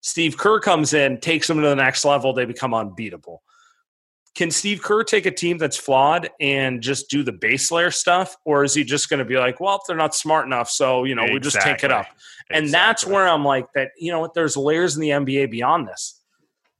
Steve 0.00 0.38
Kerr 0.38 0.60
comes 0.60 0.94
in, 0.94 1.18
takes 1.18 1.48
them 1.48 1.60
to 1.60 1.66
the 1.66 1.74
next 1.74 2.04
level, 2.04 2.32
they 2.32 2.44
become 2.44 2.72
unbeatable 2.72 3.42
can 4.34 4.50
Steve 4.50 4.82
Kerr 4.82 5.02
take 5.02 5.26
a 5.26 5.30
team 5.30 5.58
that's 5.58 5.76
flawed 5.76 6.30
and 6.40 6.80
just 6.80 7.10
do 7.10 7.22
the 7.22 7.32
base 7.32 7.70
layer 7.70 7.90
stuff, 7.90 8.36
or 8.44 8.64
is 8.64 8.74
he 8.74 8.84
just 8.84 9.08
going 9.08 9.18
to 9.18 9.24
be 9.24 9.36
like, 9.36 9.60
well, 9.60 9.80
they're 9.86 9.96
not 9.96 10.14
smart 10.14 10.46
enough, 10.46 10.70
so 10.70 11.04
you 11.04 11.14
know 11.14 11.22
exactly. 11.22 11.34
we 11.34 11.40
just 11.40 11.60
take 11.60 11.84
it 11.84 11.90
up? 11.90 12.06
And 12.50 12.66
exactly. 12.66 12.70
that's 12.70 13.06
where 13.06 13.28
I'm 13.28 13.44
like 13.44 13.66
that. 13.74 13.90
You 13.98 14.12
know 14.12 14.20
what? 14.20 14.34
There's 14.34 14.56
layers 14.56 14.96
in 14.96 15.02
the 15.02 15.10
NBA 15.10 15.50
beyond 15.50 15.88
this 15.88 16.20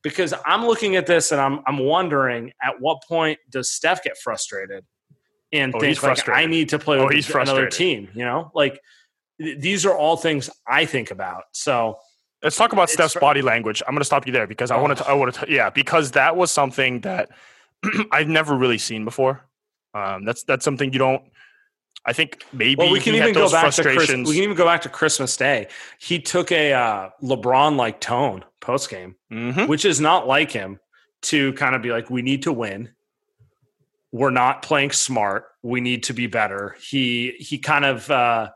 because 0.02 0.34
I'm 0.46 0.66
looking 0.66 0.96
at 0.96 1.06
this 1.06 1.32
and 1.32 1.40
I'm 1.40 1.60
I'm 1.66 1.78
wondering 1.78 2.52
at 2.62 2.80
what 2.80 3.02
point 3.02 3.38
does 3.50 3.70
Steph 3.70 4.02
get 4.02 4.16
frustrated 4.18 4.84
and 5.52 5.74
oh, 5.74 5.80
think 5.80 6.02
like 6.02 6.28
I 6.28 6.46
need 6.46 6.68
to 6.70 6.78
play 6.78 6.98
oh, 6.98 7.06
with 7.06 7.34
another 7.34 7.68
team? 7.68 8.08
You 8.14 8.24
know, 8.24 8.50
like 8.54 8.80
th- 9.40 9.58
these 9.60 9.84
are 9.84 9.96
all 9.96 10.16
things 10.16 10.50
I 10.66 10.84
think 10.84 11.10
about. 11.10 11.44
So. 11.52 11.98
Let's 12.42 12.56
talk 12.56 12.72
about 12.72 12.88
Steph's 12.88 13.16
body 13.16 13.42
language. 13.42 13.82
I'm 13.86 13.94
going 13.94 14.00
to 14.00 14.04
stop 14.04 14.26
you 14.26 14.32
there 14.32 14.46
because 14.46 14.70
I 14.70 14.76
oh. 14.76 14.82
want 14.82 14.98
to. 14.98 15.08
I 15.08 15.12
want 15.12 15.34
to. 15.34 15.46
Yeah, 15.48 15.70
because 15.70 16.12
that 16.12 16.36
was 16.36 16.50
something 16.50 17.00
that 17.00 17.30
I've 18.12 18.28
never 18.28 18.56
really 18.56 18.78
seen 18.78 19.04
before. 19.04 19.42
Um, 19.94 20.24
that's 20.24 20.44
that's 20.44 20.64
something 20.64 20.92
you 20.92 20.98
don't. 20.98 21.22
I 22.04 22.12
think 22.12 22.44
maybe 22.52 22.76
well, 22.76 22.92
we 22.92 23.00
can 23.00 23.14
even 23.14 23.34
go 23.34 23.50
back 23.50 23.72
to 23.74 23.82
Chris, 23.82 24.08
we 24.08 24.24
can 24.24 24.26
even 24.26 24.54
go 24.56 24.64
back 24.64 24.82
to 24.82 24.88
Christmas 24.88 25.36
Day. 25.36 25.68
He 25.98 26.20
took 26.20 26.52
a 26.52 26.72
uh, 26.72 27.10
LeBron 27.22 27.76
like 27.76 28.00
tone 28.00 28.44
post 28.60 28.88
game, 28.88 29.16
mm-hmm. 29.30 29.66
which 29.66 29.84
is 29.84 30.00
not 30.00 30.26
like 30.26 30.50
him 30.50 30.78
to 31.22 31.52
kind 31.54 31.74
of 31.74 31.82
be 31.82 31.90
like, 31.90 32.08
we 32.08 32.22
need 32.22 32.44
to 32.44 32.52
win. 32.52 32.90
We're 34.12 34.30
not 34.30 34.62
playing 34.62 34.92
smart. 34.92 35.46
We 35.62 35.80
need 35.80 36.04
to 36.04 36.14
be 36.14 36.28
better. 36.28 36.76
He 36.80 37.34
he 37.40 37.58
kind 37.58 37.84
of 37.84 38.10
uh, 38.10 38.50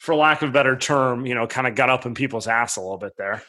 for 0.00 0.14
lack 0.14 0.40
of 0.40 0.48
a 0.48 0.52
better 0.52 0.76
term, 0.76 1.26
you 1.26 1.34
know, 1.34 1.46
kind 1.46 1.66
of 1.66 1.74
got 1.74 1.90
up 1.90 2.06
in 2.06 2.14
people's 2.14 2.48
ass 2.48 2.76
a 2.76 2.80
little 2.80 2.96
bit 2.96 3.12
there. 3.18 3.42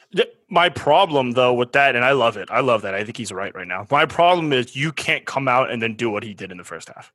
My 0.49 0.67
problem 0.67 1.31
though 1.31 1.53
with 1.53 1.71
that, 1.71 1.95
and 1.95 2.03
I 2.03 2.11
love 2.11 2.35
it. 2.35 2.51
I 2.51 2.59
love 2.59 2.81
that. 2.81 2.93
I 2.93 3.05
think 3.05 3.15
he's 3.15 3.31
right 3.31 3.55
right 3.55 3.67
now. 3.67 3.87
My 3.89 4.05
problem 4.05 4.51
is 4.51 4.75
you 4.75 4.91
can't 4.91 5.25
come 5.25 5.47
out 5.47 5.71
and 5.71 5.81
then 5.81 5.95
do 5.95 6.09
what 6.09 6.23
he 6.23 6.33
did 6.33 6.51
in 6.51 6.57
the 6.57 6.65
first 6.65 6.89
half. 6.89 7.11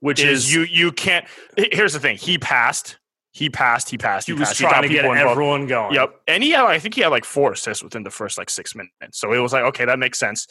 Which 0.00 0.20
is, 0.20 0.46
is 0.46 0.54
you 0.54 0.62
you 0.62 0.90
can't 0.90 1.26
here's 1.56 1.92
the 1.92 2.00
thing. 2.00 2.16
He 2.16 2.38
passed. 2.38 2.98
He 3.34 3.48
passed, 3.48 3.88
he 3.88 3.96
passed, 3.96 4.26
he, 4.26 4.34
he 4.34 4.38
was 4.38 4.48
passed. 4.48 4.60
trying 4.60 4.82
he 4.82 4.88
to 4.90 4.94
get 4.94 5.04
everyone 5.06 5.66
going. 5.66 5.94
Yep. 5.94 6.16
And 6.28 6.42
he 6.42 6.50
had, 6.50 6.66
I 6.66 6.78
think 6.78 6.94
he 6.94 7.00
had 7.00 7.08
like 7.08 7.24
four 7.24 7.52
assists 7.52 7.82
within 7.82 8.02
the 8.02 8.10
first 8.10 8.36
like 8.36 8.50
six 8.50 8.74
minutes. 8.74 9.18
So 9.18 9.32
it 9.32 9.38
was 9.38 9.54
like, 9.54 9.62
okay, 9.64 9.86
that 9.86 9.98
makes 9.98 10.18
sense. 10.18 10.46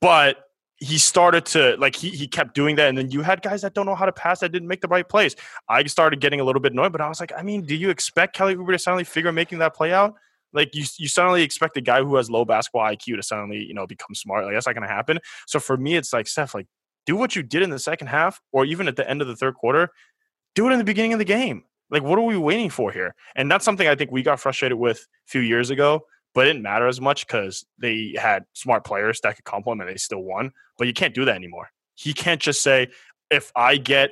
But 0.00 0.38
he 0.78 0.98
started 0.98 1.46
to 1.46 1.76
like 1.78 1.96
he 1.96 2.10
he 2.10 2.26
kept 2.26 2.54
doing 2.54 2.76
that, 2.76 2.88
and 2.88 2.98
then 2.98 3.10
you 3.10 3.22
had 3.22 3.42
guys 3.42 3.62
that 3.62 3.74
don't 3.74 3.86
know 3.86 3.94
how 3.94 4.04
to 4.04 4.12
pass 4.12 4.40
that 4.40 4.52
didn't 4.52 4.68
make 4.68 4.82
the 4.82 4.88
right 4.88 5.08
plays. 5.08 5.34
I 5.68 5.82
started 5.84 6.20
getting 6.20 6.40
a 6.40 6.44
little 6.44 6.60
bit 6.60 6.72
annoyed, 6.72 6.92
but 6.92 7.00
I 7.00 7.08
was 7.08 7.20
like, 7.20 7.32
I 7.36 7.42
mean, 7.42 7.62
do 7.62 7.74
you 7.74 7.88
expect 7.88 8.36
Kelly 8.36 8.54
Oubre 8.56 8.72
to 8.72 8.78
suddenly 8.78 9.04
figure 9.04 9.32
making 9.32 9.58
that 9.58 9.74
play 9.74 9.92
out? 9.92 10.14
Like 10.52 10.74
you, 10.74 10.84
you 10.98 11.08
suddenly 11.08 11.42
expect 11.42 11.76
a 11.76 11.80
guy 11.80 12.02
who 12.02 12.16
has 12.16 12.30
low 12.30 12.44
basketball 12.44 12.82
IQ 12.82 13.16
to 13.16 13.22
suddenly, 13.22 13.58
you 13.58 13.74
know, 13.74 13.86
become 13.86 14.14
smart. 14.14 14.44
Like 14.44 14.54
that's 14.54 14.66
not 14.66 14.74
going 14.74 14.86
to 14.86 14.94
happen. 14.94 15.18
So 15.46 15.60
for 15.60 15.76
me, 15.76 15.96
it's 15.96 16.12
like 16.12 16.26
Steph, 16.26 16.54
like 16.54 16.66
do 17.04 17.16
what 17.16 17.36
you 17.36 17.42
did 17.42 17.62
in 17.62 17.70
the 17.70 17.78
second 17.78 18.08
half, 18.08 18.40
or 18.52 18.64
even 18.64 18.88
at 18.88 18.96
the 18.96 19.08
end 19.08 19.22
of 19.22 19.28
the 19.28 19.36
third 19.36 19.54
quarter, 19.54 19.90
do 20.54 20.68
it 20.68 20.72
in 20.72 20.78
the 20.78 20.84
beginning 20.84 21.12
of 21.12 21.18
the 21.18 21.24
game. 21.24 21.64
Like 21.90 22.02
what 22.02 22.18
are 22.18 22.22
we 22.22 22.36
waiting 22.36 22.70
for 22.70 22.90
here? 22.90 23.14
And 23.34 23.50
that's 23.50 23.64
something 23.64 23.86
I 23.86 23.94
think 23.94 24.10
we 24.10 24.22
got 24.22 24.40
frustrated 24.40 24.78
with 24.78 24.98
a 24.98 25.30
few 25.30 25.40
years 25.40 25.70
ago 25.70 26.04
but 26.36 26.46
it 26.46 26.52
didn't 26.52 26.62
matter 26.62 26.86
as 26.86 27.00
much 27.00 27.26
because 27.26 27.64
they 27.78 28.14
had 28.14 28.44
smart 28.52 28.84
players 28.84 29.20
that 29.22 29.36
could 29.36 29.46
complement. 29.46 29.88
They 29.88 29.96
still 29.96 30.22
won, 30.22 30.52
but 30.76 30.86
you 30.86 30.92
can't 30.92 31.14
do 31.14 31.24
that 31.24 31.34
anymore. 31.34 31.70
He 31.94 32.12
can't 32.12 32.42
just 32.42 32.62
say, 32.62 32.88
"If 33.30 33.50
I 33.56 33.78
get." 33.78 34.10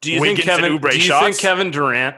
Do 0.00 0.12
you 0.12 0.20
think 0.20 0.40
Kevin? 0.40 0.78
do 0.78 0.88
you 0.88 1.00
shots, 1.00 1.24
think 1.24 1.38
Kevin 1.38 1.70
Durant 1.70 2.16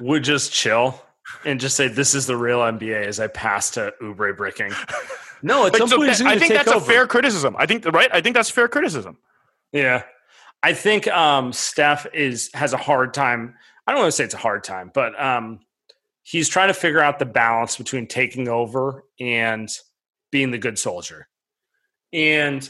would 0.00 0.22
just 0.22 0.52
chill 0.52 1.02
and 1.44 1.58
just 1.58 1.74
say, 1.74 1.88
"This 1.88 2.14
is 2.14 2.28
the 2.28 2.36
real 2.36 2.60
NBA"? 2.60 3.04
As 3.04 3.18
I 3.18 3.26
pass 3.26 3.72
to 3.72 3.92
Oubre 4.00 4.34
breaking. 4.36 4.72
No, 5.42 5.66
it's 5.66 5.78
like, 5.78 5.90
so 5.90 6.26
I 6.26 6.38
think 6.38 6.54
that's 6.54 6.68
over. 6.68 6.78
a 6.78 6.80
fair 6.80 7.06
criticism. 7.06 7.54
I 7.58 7.66
think 7.66 7.84
right. 7.84 8.08
I 8.10 8.22
think 8.22 8.34
that's 8.34 8.48
fair 8.48 8.66
criticism. 8.66 9.18
Yeah, 9.72 10.04
I 10.62 10.72
think 10.72 11.06
um, 11.08 11.52
Steph 11.52 12.06
is 12.14 12.48
has 12.54 12.72
a 12.72 12.78
hard 12.78 13.12
time. 13.12 13.54
I 13.86 13.92
don't 13.92 14.00
want 14.00 14.08
to 14.08 14.16
say 14.16 14.24
it's 14.24 14.32
a 14.32 14.38
hard 14.38 14.64
time, 14.64 14.90
but 14.94 15.20
um, 15.22 15.60
he's 16.24 16.48
trying 16.48 16.68
to 16.68 16.74
figure 16.74 17.00
out 17.00 17.20
the 17.20 17.26
balance 17.26 17.76
between 17.76 18.08
taking 18.08 18.48
over 18.48 19.04
and 19.20 19.70
being 20.32 20.50
the 20.50 20.58
good 20.58 20.78
soldier. 20.78 21.28
And 22.12 22.68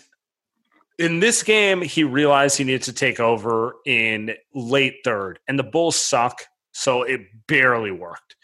in 0.99 1.21
this 1.21 1.43
game, 1.43 1.81
he 1.81 2.05
realized 2.05 2.59
he 2.59 2.65
needed 2.65 2.83
to 2.83 2.93
take 2.93 3.21
over 3.21 3.77
in 3.87 4.35
late 4.55 4.97
third, 5.05 5.39
and 5.49 5.59
the 5.59 5.65
Bulls 5.65 5.97
suck, 5.97 6.43
so 6.73 7.03
it 7.03 7.23
barely 7.47 7.91
worked. 7.91 8.37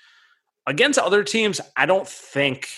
Against 0.67 0.99
other 0.99 1.25
teams, 1.25 1.61
I 1.77 1.87
don't 1.87 2.09
think 2.09 2.69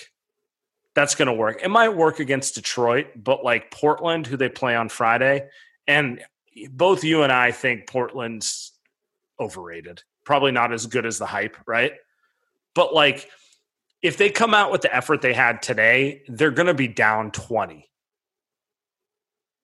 that's 0.95 1.15
going 1.15 1.27
to 1.27 1.33
work. 1.33 1.61
It 1.63 1.69
might 1.69 1.91
work 1.91 2.21
against 2.21 2.55
Detroit, 2.55 3.07
but 3.17 3.45
like 3.45 3.71
Portland, 3.71 4.27
who 4.27 4.37
they 4.37 4.49
play 4.49 4.75
on 4.75 4.89
Friday, 4.89 5.49
and 5.87 6.23
both 6.71 7.05
you 7.05 7.23
and 7.23 7.33
I 7.33 7.51
think 7.51 7.87
Portland's 7.87 8.73
overrated. 9.41 10.03
Probably 10.25 10.53
not 10.53 10.73
as 10.73 10.87
good 10.87 11.07
as 11.07 11.19
the 11.19 11.27
hype, 11.27 11.57
right? 11.67 11.93
But 12.75 12.95
like, 12.95 13.29
if 14.03 14.17
they 14.17 14.31
come 14.31 14.55
out 14.55 14.73
with 14.73 14.83
the 14.83 14.95
effort 14.95 15.23
they 15.23 15.33
had 15.33 15.63
today, 15.63 16.23
they're 16.29 16.51
going 16.51 16.67
to 16.67 16.75
be 16.75 16.89
down 16.89 17.31
20 17.31 17.89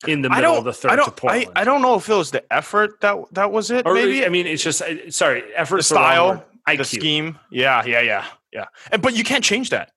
in 0.06 0.22
the 0.22 0.30
middle 0.30 0.56
of 0.56 0.64
the 0.64 0.72
third 0.72 0.92
I 0.92 0.96
don't, 0.96 1.24
I, 1.24 1.46
I, 1.56 1.64
don't 1.64 1.82
know 1.82 1.96
if 1.96 2.08
it 2.08 2.14
was 2.14 2.30
the 2.30 2.44
effort 2.52 3.00
that 3.00 3.16
that 3.32 3.50
was 3.50 3.70
it. 3.70 3.84
Or, 3.84 3.94
maybe 3.94 4.24
I 4.24 4.28
mean 4.28 4.46
it's 4.46 4.62
just 4.62 4.80
uh, 4.80 5.10
sorry 5.10 5.42
effort, 5.56 5.78
the 5.78 5.82
style, 5.82 6.44
the, 6.66 6.76
the 6.76 6.84
scheme. 6.84 7.38
Yeah, 7.50 7.84
yeah, 7.84 8.00
yeah, 8.00 8.24
yeah. 8.52 8.66
And 8.92 9.02
but 9.02 9.16
you 9.16 9.24
can't 9.24 9.42
change 9.42 9.70
that. 9.70 9.90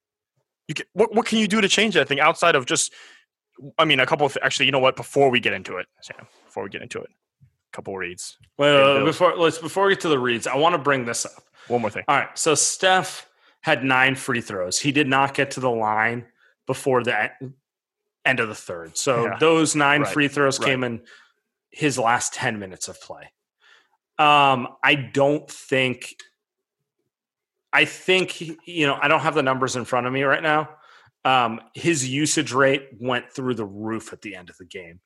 You 0.67 0.73
can, 0.73 0.85
what 0.93 1.13
what 1.13 1.25
can 1.27 1.37
you 1.37 1.47
do 1.47 1.61
to 1.61 1.67
change 1.67 1.93
that 1.93 2.07
thing 2.07 2.19
outside 2.19 2.55
of 2.55 2.65
just? 2.65 2.93
I 3.77 3.85
mean, 3.85 3.99
a 3.99 4.07
couple 4.07 4.25
of 4.25 4.35
actually. 4.41 4.65
You 4.65 4.71
know 4.71 4.79
what? 4.79 4.95
Before 4.95 5.29
we 5.29 5.39
get 5.39 5.53
into 5.53 5.77
it, 5.77 5.85
Sam. 6.01 6.25
Before 6.45 6.63
we 6.63 6.69
get 6.69 6.81
into 6.81 6.99
it, 6.99 7.09
a 7.41 7.75
couple 7.75 7.95
reads. 7.95 8.37
Well, 8.57 9.05
before 9.05 9.37
let's 9.37 9.59
before 9.59 9.85
we 9.85 9.93
get 9.93 10.01
to 10.01 10.09
the 10.09 10.17
reads, 10.17 10.47
I 10.47 10.55
want 10.55 10.73
to 10.73 10.79
bring 10.79 11.05
this 11.05 11.25
up. 11.25 11.43
One 11.67 11.81
more 11.81 11.89
thing. 11.89 12.03
All 12.07 12.17
right. 12.17 12.37
So 12.37 12.55
Steph 12.55 13.27
had 13.61 13.83
nine 13.83 14.15
free 14.15 14.41
throws. 14.41 14.79
He 14.79 14.91
did 14.91 15.07
not 15.07 15.33
get 15.33 15.51
to 15.51 15.59
the 15.59 15.69
line 15.69 16.25
before 16.67 17.03
the 17.03 17.31
end 18.25 18.39
of 18.39 18.47
the 18.47 18.55
third. 18.55 18.97
So 18.97 19.25
yeah. 19.25 19.37
those 19.39 19.75
nine 19.75 20.01
right. 20.01 20.13
free 20.13 20.27
throws 20.27 20.59
right. 20.59 20.67
came 20.67 20.83
in 20.83 21.01
his 21.71 21.97
last 21.97 22.33
10 22.33 22.59
minutes 22.59 22.87
of 22.87 22.99
play. 23.01 23.31
Um, 24.17 24.67
I 24.83 24.95
don't 24.95 25.49
think, 25.49 26.15
I 27.73 27.85
think, 27.85 28.41
you 28.41 28.87
know, 28.87 28.97
I 29.01 29.07
don't 29.07 29.21
have 29.21 29.35
the 29.35 29.43
numbers 29.43 29.75
in 29.75 29.85
front 29.85 30.05
of 30.05 30.13
me 30.13 30.23
right 30.23 30.43
now. 30.43 30.69
Um, 31.23 31.61
his 31.73 32.07
usage 32.07 32.51
rate 32.51 32.87
went 32.99 33.31
through 33.31 33.55
the 33.55 33.65
roof 33.65 34.11
at 34.11 34.21
the 34.21 34.35
end 34.35 34.49
of 34.49 34.57
the 34.57 34.65
game. 34.65 34.99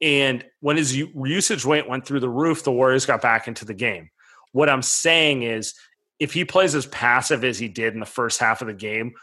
And 0.00 0.44
when 0.60 0.76
his 0.76 0.96
usage 0.96 1.64
rate 1.64 1.88
went 1.88 2.06
through 2.06 2.20
the 2.20 2.28
roof, 2.28 2.64
the 2.64 2.72
Warriors 2.72 3.04
got 3.04 3.20
back 3.20 3.46
into 3.46 3.66
the 3.66 3.74
game. 3.74 4.10
What 4.52 4.70
I'm 4.70 4.82
saying 4.82 5.42
is, 5.42 5.74
if 6.20 6.34
he 6.34 6.44
plays 6.44 6.74
as 6.74 6.86
passive 6.86 7.42
as 7.44 7.58
he 7.58 7.66
did 7.66 7.94
in 7.94 8.00
the 8.00 8.06
first 8.06 8.38
half 8.38 8.60
of 8.60 8.68
the 8.68 8.74
game, 8.74 9.14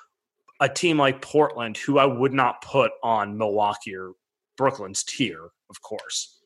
a 0.59 0.67
team 0.67 0.97
like 0.97 1.21
Portland, 1.21 1.77
who 1.77 1.99
I 1.99 2.05
would 2.05 2.33
not 2.33 2.63
put 2.63 2.91
on 3.03 3.37
Milwaukee 3.37 3.95
or 3.95 4.13
Brooklyn's 4.57 5.03
tier, 5.03 5.49
of 5.69 5.81
course, 5.81 6.39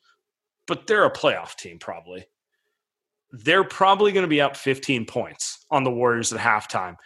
but 0.66 0.86
they're 0.86 1.06
a 1.06 1.12
playoff 1.12 1.56
team 1.56 1.78
probably. 1.78 2.26
They're 3.32 3.64
probably 3.64 4.12
going 4.12 4.24
to 4.24 4.28
be 4.28 4.42
up 4.42 4.56
15 4.56 5.06
points 5.06 5.64
on 5.70 5.84
the 5.84 5.90
Warriors 5.90 6.34
at 6.34 6.38
halftime 6.38 6.96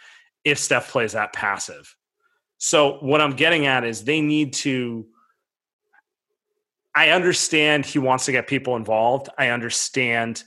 if 0.43 0.59
Steph 0.59 0.91
plays 0.91 1.13
that 1.13 1.31
passive. 1.31 1.95
So, 2.57 2.97
what 2.97 3.21
I'm 3.21 3.35
getting 3.35 3.65
at 3.65 3.85
is 3.85 4.03
they 4.03 4.19
need 4.19 4.53
to. 4.55 5.05
I 6.93 7.11
understand 7.11 7.85
he 7.85 7.99
wants 7.99 8.25
to 8.25 8.31
get 8.31 8.47
people 8.47 8.75
involved. 8.75 9.29
I 9.37 9.49
understand 9.49 10.43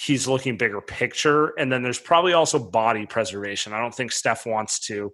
he's 0.00 0.26
looking 0.26 0.56
bigger 0.56 0.80
picture. 0.80 1.48
And 1.58 1.70
then 1.70 1.82
there's 1.82 1.98
probably 1.98 2.32
also 2.32 2.58
body 2.58 3.06
preservation. 3.06 3.72
I 3.72 3.80
don't 3.80 3.94
think 3.94 4.12
Steph 4.12 4.46
wants 4.46 4.78
to 4.86 5.12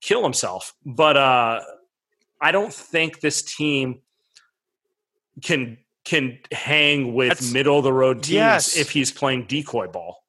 kill 0.00 0.22
himself, 0.22 0.74
but 0.84 1.16
uh, 1.16 1.60
I 2.40 2.52
don't 2.52 2.72
think 2.72 3.20
this 3.20 3.42
team 3.42 4.00
can 5.42 5.78
can 6.04 6.38
hang 6.52 7.14
with 7.14 7.30
That's, 7.30 7.52
middle 7.52 7.78
of 7.78 7.84
the 7.84 7.92
road 7.92 8.22
teams 8.22 8.30
yes. 8.30 8.76
if 8.76 8.90
he's 8.90 9.10
playing 9.10 9.46
decoy 9.46 9.88
ball. 9.88 10.22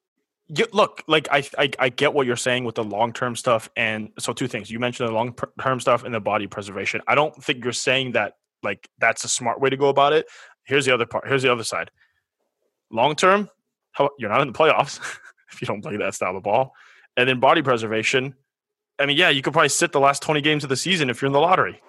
You, 0.48 0.66
look, 0.72 1.04
like 1.06 1.28
I, 1.30 1.48
I, 1.56 1.70
I 1.78 1.88
get 1.88 2.12
what 2.12 2.26
you're 2.26 2.34
saying 2.34 2.64
with 2.64 2.74
the 2.74 2.82
long 2.82 3.12
term 3.12 3.36
stuff, 3.36 3.70
and 3.76 4.08
so 4.18 4.32
two 4.32 4.48
things. 4.48 4.70
You 4.72 4.80
mentioned 4.80 5.08
the 5.08 5.12
long 5.12 5.36
term 5.62 5.78
stuff 5.78 6.02
and 6.02 6.12
the 6.12 6.20
body 6.20 6.48
preservation. 6.48 7.00
I 7.06 7.14
don't 7.14 7.32
think 7.44 7.62
you're 7.62 7.72
saying 7.72 8.12
that 8.12 8.32
like 8.64 8.88
that's 8.98 9.22
a 9.22 9.28
smart 9.28 9.60
way 9.60 9.70
to 9.70 9.76
go 9.76 9.88
about 9.88 10.14
it. 10.14 10.26
Here's 10.64 10.84
the 10.84 10.92
other 10.92 11.06
part. 11.06 11.28
Here's 11.28 11.42
the 11.42 11.52
other 11.52 11.64
side. 11.64 11.90
Long 12.90 13.14
term, 13.14 13.48
how, 13.98 14.10
you're 14.18 14.30
not 14.30 14.40
in 14.40 14.48
the 14.48 14.58
playoffs 14.58 15.00
if 15.52 15.60
you 15.60 15.66
don't 15.66 15.82
play 15.82 15.96
that 15.96 16.14
style 16.14 16.36
of 16.36 16.42
ball, 16.42 16.74
and 17.16 17.28
then 17.28 17.40
body 17.40 17.62
preservation. 17.62 18.34
I 18.98 19.06
mean, 19.06 19.16
yeah, 19.16 19.28
you 19.28 19.42
could 19.42 19.52
probably 19.52 19.68
sit 19.68 19.92
the 19.92 20.00
last 20.00 20.22
20 20.22 20.40
games 20.40 20.64
of 20.64 20.70
the 20.70 20.76
season 20.76 21.10
if 21.10 21.20
you're 21.20 21.26
in 21.26 21.32
the 21.32 21.40
lottery, 21.40 21.80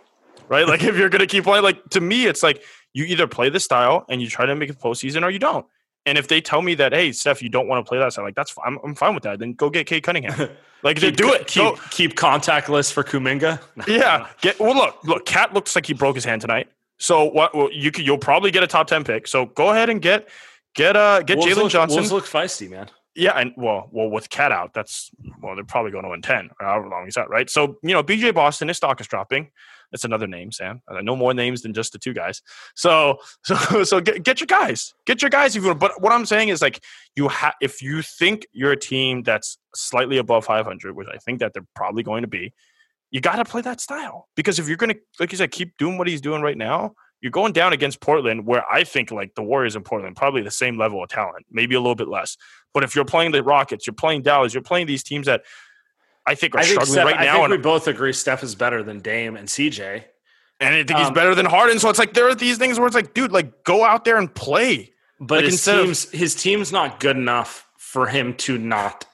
right? 0.47 0.67
Like 0.67 0.83
if 0.83 0.97
you're 0.97 1.09
going 1.09 1.21
to 1.21 1.27
keep 1.27 1.43
playing, 1.45 1.63
like 1.63 1.83
to 1.91 2.01
me, 2.01 2.25
it's 2.25 2.43
like 2.43 2.63
you 2.93 3.05
either 3.05 3.27
play 3.27 3.49
the 3.49 3.59
style 3.59 4.05
and 4.09 4.21
you 4.21 4.27
try 4.27 4.45
to 4.45 4.55
make 4.55 4.69
it 4.69 4.79
postseason 4.79 5.23
or 5.23 5.29
you 5.29 5.39
don't. 5.39 5.65
And 6.05 6.17
if 6.17 6.27
they 6.27 6.41
tell 6.41 6.61
me 6.61 6.75
that, 6.75 6.93
hey, 6.93 7.11
Steph, 7.11 7.41
you 7.41 7.49
don't 7.49 7.67
want 7.67 7.85
to 7.85 7.87
play 7.87 7.99
that, 7.99 8.13
so 8.13 8.23
like 8.23 8.33
that's 8.33 8.55
I'm, 8.65 8.79
I'm 8.83 8.95
fine 8.95 9.13
with 9.13 9.23
that. 9.23 9.37
Then 9.39 9.53
go 9.53 9.69
get 9.69 9.85
Cade 9.85 10.03
Cunningham. 10.03 10.49
Like 10.81 10.95
keep, 10.95 11.17
do 11.17 11.33
it. 11.33 11.45
Keep 11.45 11.61
go. 11.61 11.77
keep 11.89 12.15
contactless 12.15 12.89
for 12.89 13.03
Kuminga. 13.03 13.59
yeah. 13.85 14.27
Get 14.39 14.61
well. 14.61 14.73
Look, 14.73 15.03
look. 15.03 15.25
Cat 15.25 15.53
looks 15.53 15.75
like 15.75 15.85
he 15.85 15.93
broke 15.93 16.15
his 16.15 16.23
hand 16.23 16.39
tonight. 16.39 16.69
So 16.99 17.25
what? 17.25 17.53
Well, 17.53 17.69
you 17.73 17.91
could, 17.91 18.05
you'll 18.05 18.17
probably 18.17 18.49
get 18.49 18.63
a 18.63 18.67
top 18.67 18.87
ten 18.87 19.03
pick. 19.03 19.27
So 19.27 19.47
go 19.47 19.71
ahead 19.71 19.89
and 19.89 20.01
get 20.01 20.29
get 20.75 20.95
uh 20.95 21.21
get 21.21 21.39
Jalen 21.39 21.69
Johnson. 21.69 21.97
Wolves 21.97 22.11
look 22.11 22.25
feisty, 22.25 22.69
man. 22.69 22.89
Yeah, 23.15 23.31
and 23.31 23.53
well, 23.57 23.89
well, 23.91 24.09
with 24.09 24.29
Cat 24.29 24.51
out, 24.51 24.73
that's 24.73 25.11
well, 25.41 25.55
they're 25.55 25.65
probably 25.65 25.91
going 25.91 26.03
to 26.03 26.09
win 26.09 26.21
ten 26.21 26.49
or 26.59 26.65
however 26.65 26.87
long 26.87 27.05
he's 27.05 27.17
out, 27.17 27.29
right? 27.29 27.49
So 27.49 27.77
you 27.83 27.93
know, 27.93 28.03
BJ 28.03 28.33
Boston, 28.33 28.67
his 28.67 28.77
stock 28.77 29.01
is 29.01 29.07
dropping. 29.07 29.49
That's 29.91 30.03
another 30.03 30.27
name, 30.27 30.51
Sam. 30.51 30.81
I 30.87 31.01
know 31.01 31.15
more 31.15 31.33
names 31.33 31.63
than 31.63 31.73
just 31.73 31.93
the 31.93 31.99
two 31.99 32.13
guys. 32.13 32.41
So, 32.75 33.17
so, 33.43 33.83
so 33.83 33.99
get, 33.99 34.23
get 34.23 34.39
your 34.39 34.47
guys, 34.47 34.93
get 35.05 35.21
your 35.21 35.29
guys 35.29 35.55
if 35.55 35.63
you 35.63 35.69
want. 35.69 35.79
But 35.79 36.01
what 36.01 36.13
I'm 36.13 36.25
saying 36.25 36.49
is, 36.49 36.61
like, 36.61 36.83
you 37.15 37.27
have 37.27 37.55
if 37.61 37.81
you 37.81 38.01
think 38.01 38.45
you're 38.51 38.71
a 38.71 38.79
team 38.79 39.23
that's 39.23 39.57
slightly 39.73 40.17
above 40.17 40.45
500, 40.45 40.95
which 40.95 41.07
I 41.11 41.17
think 41.17 41.39
that 41.39 41.53
they're 41.53 41.65
probably 41.75 42.03
going 42.03 42.21
to 42.21 42.27
be, 42.27 42.53
you 43.11 43.21
got 43.21 43.37
to 43.37 43.45
play 43.45 43.61
that 43.61 43.81
style 43.81 44.27
because 44.35 44.59
if 44.59 44.67
you're 44.67 44.77
going 44.77 44.93
to, 44.93 44.99
like 45.19 45.31
you 45.31 45.37
said, 45.37 45.51
keep 45.51 45.77
doing 45.77 45.97
what 45.97 46.07
he's 46.07 46.21
doing 46.21 46.41
right 46.41 46.57
now, 46.57 46.93
you're 47.21 47.31
going 47.31 47.53
down 47.53 47.73
against 47.73 47.99
Portland, 47.99 48.45
where 48.45 48.63
I 48.71 48.83
think 48.83 49.11
like 49.11 49.35
the 49.35 49.43
Warriors 49.43 49.75
in 49.75 49.83
Portland 49.83 50.15
probably 50.15 50.41
the 50.41 50.51
same 50.51 50.77
level 50.77 51.03
of 51.03 51.09
talent, 51.09 51.45
maybe 51.51 51.75
a 51.75 51.79
little 51.79 51.95
bit 51.95 52.07
less. 52.07 52.37
But 52.73 52.83
if 52.83 52.95
you're 52.95 53.05
playing 53.05 53.31
the 53.31 53.43
Rockets, 53.43 53.85
you're 53.85 53.93
playing 53.93 54.21
Dallas, 54.21 54.53
you're 54.53 54.63
playing 54.63 54.87
these 54.87 55.03
teams 55.03 55.25
that 55.25 55.43
I 56.25 56.35
think 56.35 56.55
are 56.55 56.59
I 56.59 56.63
think 56.63 56.81
struggling 56.81 56.93
Steph, 56.93 57.05
right 57.05 57.19
now. 57.25 57.37
I 57.37 57.47
think 57.47 57.49
we 57.49 57.57
both 57.57 57.87
agree 57.87 58.13
Steph 58.13 58.43
is 58.43 58.55
better 58.55 58.83
than 58.83 58.99
Dame 58.99 59.35
and 59.35 59.47
CJ. 59.47 60.03
And 60.61 60.75
I 60.75 60.83
think 60.83 60.91
um, 60.95 61.03
he's 61.03 61.11
better 61.11 61.35
than 61.35 61.45
Harden. 61.45 61.79
So 61.79 61.89
it's 61.89 61.99
like 61.99 62.13
there 62.13 62.27
are 62.27 62.35
these 62.35 62.57
things 62.57 62.77
where 62.77 62.87
it's 62.87 62.95
like, 62.95 63.13
dude, 63.13 63.31
like 63.31 63.63
go 63.63 63.83
out 63.83 64.05
there 64.05 64.17
and 64.17 64.33
play. 64.33 64.93
But 65.19 65.43
like 65.43 65.45
his 65.45 65.63
team's 65.63 66.05
of, 66.05 66.11
his 66.11 66.35
team's 66.35 66.71
not 66.71 66.99
good 66.99 67.17
enough 67.17 67.67
for 67.77 68.07
him 68.07 68.35
to 68.35 68.57
not 68.57 69.05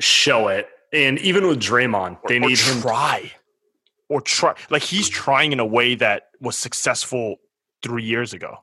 show 0.00 0.48
it. 0.48 0.68
And 0.92 1.18
even 1.18 1.46
with 1.46 1.60
Draymond, 1.60 2.18
they 2.26 2.38
need 2.38 2.58
or 2.58 2.72
him 2.72 2.80
try 2.80 3.32
or 4.08 4.20
try. 4.20 4.54
Like 4.70 4.82
he's 4.82 5.08
trying 5.08 5.52
in 5.52 5.60
a 5.60 5.66
way 5.66 5.94
that 5.96 6.30
was 6.40 6.56
successful 6.56 7.36
three 7.82 8.04
years 8.04 8.32
ago, 8.32 8.58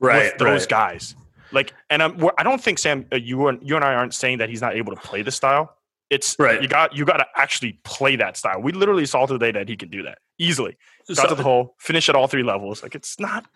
right? 0.00 0.36
those 0.38 0.62
right. 0.62 0.68
guys. 0.68 1.14
Like, 1.50 1.72
and 1.88 2.02
I'm, 2.02 2.28
I 2.36 2.42
don't 2.42 2.62
think 2.62 2.78
Sam, 2.78 3.06
uh, 3.12 3.16
you 3.16 3.48
and 3.48 3.58
you 3.66 3.76
and 3.76 3.84
I 3.84 3.94
aren't 3.94 4.14
saying 4.14 4.38
that 4.38 4.48
he's 4.48 4.60
not 4.60 4.76
able 4.76 4.94
to 4.94 5.00
play 5.00 5.22
the 5.22 5.30
style. 5.30 5.74
It's 6.10 6.36
right. 6.38 6.62
You 6.62 6.68
got 6.68 6.96
you 6.96 7.04
got 7.04 7.18
to 7.18 7.26
actually 7.36 7.78
play 7.84 8.16
that 8.16 8.36
style. 8.36 8.60
We 8.60 8.72
literally 8.72 9.06
saw 9.06 9.26
today 9.26 9.52
that 9.52 9.68
he 9.68 9.76
can 9.76 9.90
do 9.90 10.02
that 10.04 10.18
easily. 10.38 10.76
Got 11.06 11.16
so, 11.16 11.28
to 11.28 11.34
the 11.34 11.42
hole, 11.42 11.74
finish 11.78 12.08
at 12.08 12.14
all 12.14 12.26
three 12.26 12.42
levels. 12.42 12.82
Like 12.82 12.94
it's 12.94 13.20
not 13.20 13.46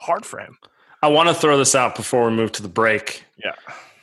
hard 0.00 0.24
for 0.24 0.38
him. 0.38 0.56
I 1.02 1.08
want 1.08 1.28
to 1.28 1.34
throw 1.34 1.58
this 1.58 1.74
out 1.74 1.94
before 1.94 2.28
we 2.28 2.34
move 2.34 2.52
to 2.52 2.62
the 2.62 2.68
break. 2.68 3.24
Yeah. 3.42 3.52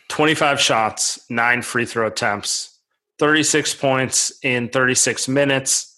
25 0.08 0.62
shots, 0.62 1.26
nine 1.30 1.62
free 1.62 1.86
throw 1.86 2.08
attempts, 2.08 2.80
36 3.20 3.76
points 3.76 4.40
in 4.44 4.70
36 4.70 5.28
minutes. 5.28 5.95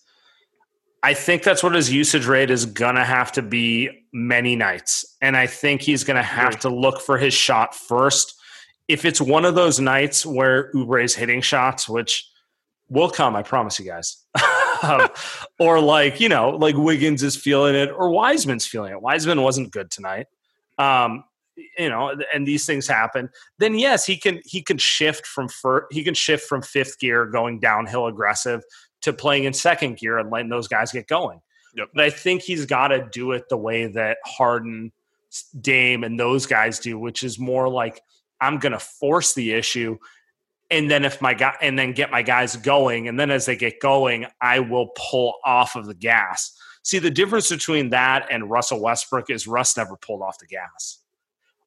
I 1.07 1.13
think 1.13 1.43
that's 1.43 1.63
what 1.63 1.73
his 1.73 1.89
usage 1.89 2.25
rate 2.25 2.51
is 2.51 2.65
going 2.65 2.95
to 2.95 3.05
have 3.05 3.31
to 3.31 3.41
be 3.41 3.89
many 4.11 4.57
nights. 4.57 5.05
And 5.21 5.37
I 5.37 5.47
think 5.47 5.81
he's 5.81 6.03
going 6.03 6.17
to 6.17 6.21
have 6.21 6.59
to 6.59 6.69
look 6.69 6.99
for 6.99 7.17
his 7.17 7.33
shot 7.33 7.73
first. 7.73 8.35
If 8.89 9.05
it's 9.05 9.21
one 9.21 9.45
of 9.45 9.55
those 9.55 9.79
nights 9.79 10.25
where 10.25 10.69
Oubre 10.73 11.01
is 11.01 11.15
hitting 11.15 11.39
shots, 11.39 11.87
which 11.87 12.29
will 12.89 13.09
come, 13.09 13.37
I 13.37 13.41
promise 13.41 13.79
you 13.79 13.85
guys. 13.85 14.21
um, 14.83 15.07
or 15.59 15.79
like, 15.79 16.19
you 16.19 16.27
know, 16.27 16.49
like 16.49 16.75
Wiggins 16.75 17.23
is 17.23 17.37
feeling 17.37 17.75
it 17.75 17.89
or 17.89 18.09
Wiseman's 18.09 18.67
feeling 18.67 18.91
it. 18.91 19.01
Wiseman 19.01 19.41
wasn't 19.41 19.71
good 19.71 19.89
tonight. 19.89 20.25
Um, 20.77 21.23
you 21.77 21.89
know, 21.89 22.13
and 22.33 22.45
these 22.45 22.65
things 22.65 22.85
happen. 22.85 23.29
Then 23.59 23.79
yes, 23.79 24.05
he 24.05 24.17
can 24.17 24.41
he 24.45 24.61
can 24.61 24.77
shift 24.77 25.25
from 25.25 25.47
fir- 25.47 25.87
he 25.89 26.03
can 26.03 26.13
shift 26.13 26.47
from 26.47 26.61
fifth 26.61 26.99
gear 26.99 27.25
going 27.25 27.59
downhill 27.59 28.07
aggressive 28.07 28.61
to 29.07 29.13
playing 29.13 29.45
in 29.45 29.53
second 29.53 29.97
gear 29.97 30.19
and 30.19 30.29
letting 30.29 30.49
those 30.49 30.67
guys 30.67 30.91
get 30.91 31.07
going. 31.07 31.41
Yep. 31.75 31.89
But 31.93 32.03
I 32.05 32.09
think 32.09 32.41
he's 32.41 32.65
got 32.65 32.89
to 32.89 33.07
do 33.11 33.31
it 33.33 33.49
the 33.49 33.57
way 33.57 33.87
that 33.87 34.17
Harden, 34.25 34.91
Dame, 35.59 36.03
and 36.03 36.19
those 36.19 36.45
guys 36.45 36.79
do, 36.79 36.97
which 36.97 37.23
is 37.23 37.37
more 37.37 37.67
like 37.69 38.01
I'm 38.39 38.59
going 38.59 38.71
to 38.71 38.79
force 38.79 39.33
the 39.33 39.53
issue, 39.53 39.97
and 40.69 40.91
then 40.91 41.05
if 41.05 41.21
my 41.21 41.33
guy 41.33 41.55
and 41.61 41.77
then 41.77 41.93
get 41.93 42.11
my 42.11 42.21
guys 42.21 42.55
going, 42.55 43.07
and 43.07 43.19
then 43.19 43.31
as 43.31 43.45
they 43.45 43.55
get 43.55 43.79
going, 43.79 44.25
I 44.41 44.59
will 44.59 44.89
pull 44.97 45.35
off 45.45 45.75
of 45.75 45.85
the 45.85 45.95
gas. 45.95 46.57
See 46.83 46.99
the 46.99 47.11
difference 47.11 47.49
between 47.49 47.89
that 47.91 48.27
and 48.31 48.49
Russell 48.49 48.81
Westbrook 48.81 49.29
is 49.29 49.47
Russ 49.47 49.77
never 49.77 49.97
pulled 49.97 50.21
off 50.21 50.39
the 50.39 50.47
gas. 50.47 50.99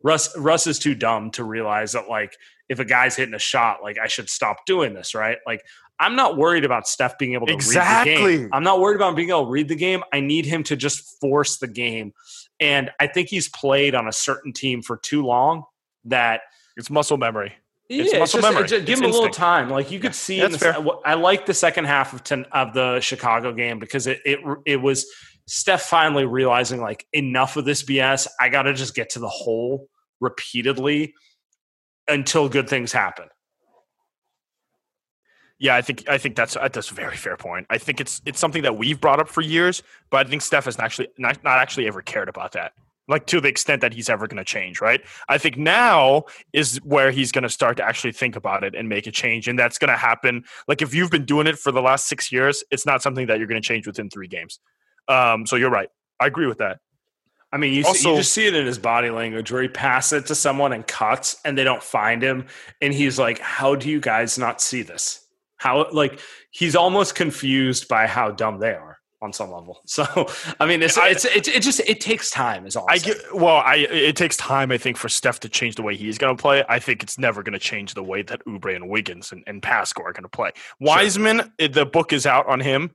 Russ 0.02 0.36
Russ 0.36 0.66
is 0.66 0.78
too 0.78 0.94
dumb 0.94 1.30
to 1.32 1.44
realize 1.44 1.92
that 1.92 2.08
like 2.08 2.36
if 2.68 2.78
a 2.78 2.84
guy's 2.84 3.16
hitting 3.16 3.34
a 3.34 3.38
shot, 3.38 3.82
like 3.82 3.98
I 3.98 4.06
should 4.06 4.30
stop 4.30 4.64
doing 4.66 4.94
this, 4.94 5.14
right? 5.14 5.38
Like 5.46 5.62
I'm 6.00 6.16
not 6.16 6.38
worried 6.38 6.64
about 6.64 6.88
Steph 6.88 7.18
being 7.18 7.34
able 7.34 7.46
to 7.46 7.52
exactly. 7.52 8.14
read 8.14 8.24
the 8.24 8.38
game. 8.38 8.50
I'm 8.52 8.64
not 8.64 8.80
worried 8.80 8.96
about 8.96 9.14
being 9.14 9.28
able 9.28 9.44
to 9.44 9.50
read 9.50 9.68
the 9.68 9.76
game. 9.76 10.02
I 10.12 10.20
need 10.20 10.46
him 10.46 10.62
to 10.64 10.76
just 10.76 11.20
force 11.20 11.58
the 11.58 11.68
game. 11.68 12.14
And 12.58 12.90
I 12.98 13.06
think 13.06 13.28
he's 13.28 13.48
played 13.48 13.94
on 13.94 14.08
a 14.08 14.12
certain 14.12 14.54
team 14.54 14.80
for 14.82 14.96
too 14.96 15.22
long 15.22 15.64
that 16.06 16.40
it's 16.76 16.88
muscle 16.88 17.18
memory. 17.18 17.52
It's 17.90 18.12
yeah, 18.12 18.20
muscle 18.20 18.40
just, 18.40 18.52
memory. 18.52 18.68
Just 18.68 18.86
give 18.86 18.92
it's 18.92 19.00
him 19.00 19.06
instinct. 19.06 19.14
a 19.14 19.20
little 19.20 19.34
time. 19.34 19.68
Like 19.68 19.90
you 19.90 20.00
could 20.00 20.14
see, 20.14 20.38
yeah, 20.38 20.48
the, 20.48 21.00
I 21.04 21.14
like 21.14 21.44
the 21.44 21.54
second 21.54 21.84
half 21.84 22.14
of 22.14 22.24
ten, 22.24 22.46
of 22.52 22.72
the 22.72 23.00
Chicago 23.00 23.52
game 23.52 23.78
because 23.78 24.06
it 24.06 24.20
it 24.24 24.38
it 24.64 24.76
was 24.76 25.06
Steph 25.46 25.82
finally 25.82 26.24
realizing 26.24 26.80
like 26.80 27.06
enough 27.12 27.56
of 27.56 27.64
this 27.64 27.82
BS. 27.82 28.28
I 28.40 28.48
got 28.48 28.62
to 28.62 28.74
just 28.74 28.94
get 28.94 29.10
to 29.10 29.18
the 29.18 29.28
hole 29.28 29.88
repeatedly 30.20 31.14
until 32.06 32.48
good 32.48 32.68
things 32.68 32.92
happen. 32.92 33.26
Yeah, 35.60 35.76
I 35.76 35.82
think 35.82 36.08
I 36.08 36.16
think 36.16 36.36
that's 36.36 36.54
that's 36.54 36.90
a 36.90 36.94
very 36.94 37.16
fair 37.16 37.36
point. 37.36 37.66
I 37.68 37.76
think 37.76 38.00
it's 38.00 38.22
it's 38.24 38.40
something 38.40 38.62
that 38.62 38.78
we've 38.78 38.98
brought 38.98 39.20
up 39.20 39.28
for 39.28 39.42
years, 39.42 39.82
but 40.08 40.26
I 40.26 40.30
think 40.30 40.40
Steph 40.40 40.64
has 40.64 40.78
actually 40.78 41.08
not, 41.18 41.44
not 41.44 41.58
actually 41.58 41.86
ever 41.86 42.00
cared 42.00 42.30
about 42.30 42.52
that, 42.52 42.72
like 43.08 43.26
to 43.26 43.42
the 43.42 43.48
extent 43.48 43.82
that 43.82 43.92
he's 43.92 44.08
ever 44.08 44.26
going 44.26 44.38
to 44.38 44.44
change. 44.44 44.80
Right? 44.80 45.02
I 45.28 45.36
think 45.36 45.58
now 45.58 46.24
is 46.54 46.78
where 46.78 47.10
he's 47.10 47.30
going 47.30 47.42
to 47.42 47.50
start 47.50 47.76
to 47.76 47.84
actually 47.84 48.12
think 48.12 48.36
about 48.36 48.64
it 48.64 48.74
and 48.74 48.88
make 48.88 49.06
a 49.06 49.10
change, 49.10 49.48
and 49.48 49.58
that's 49.58 49.76
going 49.76 49.90
to 49.90 49.98
happen. 49.98 50.44
Like 50.66 50.80
if 50.80 50.94
you've 50.94 51.10
been 51.10 51.26
doing 51.26 51.46
it 51.46 51.58
for 51.58 51.72
the 51.72 51.82
last 51.82 52.08
six 52.08 52.32
years, 52.32 52.64
it's 52.70 52.86
not 52.86 53.02
something 53.02 53.26
that 53.26 53.36
you're 53.36 53.46
going 53.46 53.60
to 53.60 53.68
change 53.68 53.86
within 53.86 54.08
three 54.08 54.28
games. 54.28 54.60
Um, 55.08 55.44
so 55.44 55.56
you're 55.56 55.70
right. 55.70 55.90
I 56.18 56.26
agree 56.26 56.46
with 56.46 56.58
that. 56.58 56.78
I 57.52 57.58
mean, 57.58 57.74
you, 57.74 57.84
also, 57.84 57.98
see, 57.98 58.10
you 58.10 58.16
just 58.16 58.32
see 58.32 58.46
it 58.46 58.54
in 58.54 58.64
his 58.64 58.78
body 58.78 59.10
language 59.10 59.52
where 59.52 59.60
he 59.60 59.68
passes 59.68 60.22
it 60.22 60.26
to 60.28 60.34
someone 60.34 60.72
and 60.72 60.86
cuts, 60.86 61.36
and 61.44 61.58
they 61.58 61.64
don't 61.64 61.82
find 61.82 62.22
him, 62.22 62.46
and 62.80 62.94
he's 62.94 63.18
like, 63.18 63.40
"How 63.40 63.74
do 63.74 63.90
you 63.90 64.00
guys 64.00 64.38
not 64.38 64.62
see 64.62 64.80
this?" 64.80 65.26
How 65.60 65.90
like 65.92 66.18
he's 66.50 66.74
almost 66.74 67.14
confused 67.14 67.86
by 67.86 68.06
how 68.06 68.30
dumb 68.30 68.60
they 68.60 68.72
are. 68.72 68.98
on 69.20 69.30
some 69.34 69.52
level. 69.52 69.82
So 69.86 70.04
I 70.58 70.64
mean, 70.64 70.82
it's 70.82 70.96
I, 70.96 71.08
it's, 71.10 71.26
it's 71.26 71.48
it 71.48 71.62
just 71.62 71.80
it 71.80 72.00
takes 72.00 72.30
time. 72.30 72.66
Is 72.66 72.76
all 72.76 72.86
i 72.88 72.96
get. 72.96 73.18
Well, 73.34 73.56
I 73.56 73.74
it 73.90 74.16
takes 74.16 74.38
time. 74.38 74.72
I 74.72 74.78
think 74.78 74.96
for 74.96 75.10
Steph 75.10 75.40
to 75.40 75.50
change 75.50 75.74
the 75.74 75.82
way 75.82 75.94
he's 75.96 76.16
going 76.16 76.34
to 76.34 76.40
play. 76.40 76.64
I 76.66 76.78
think 76.78 77.02
it's 77.02 77.18
never 77.18 77.42
going 77.42 77.52
to 77.52 77.58
change 77.58 77.92
the 77.92 78.02
way 78.02 78.22
that 78.22 78.42
Oubre 78.46 78.74
and 78.74 78.88
Wiggins 78.88 79.32
and, 79.32 79.44
and 79.46 79.60
Paschall 79.60 80.04
are 80.04 80.14
going 80.14 80.22
to 80.22 80.30
play. 80.30 80.52
Wiseman, 80.78 81.52
sure. 81.60 81.68
the 81.68 81.84
book 81.84 82.14
is 82.14 82.24
out 82.24 82.46
on 82.48 82.60
him. 82.60 82.92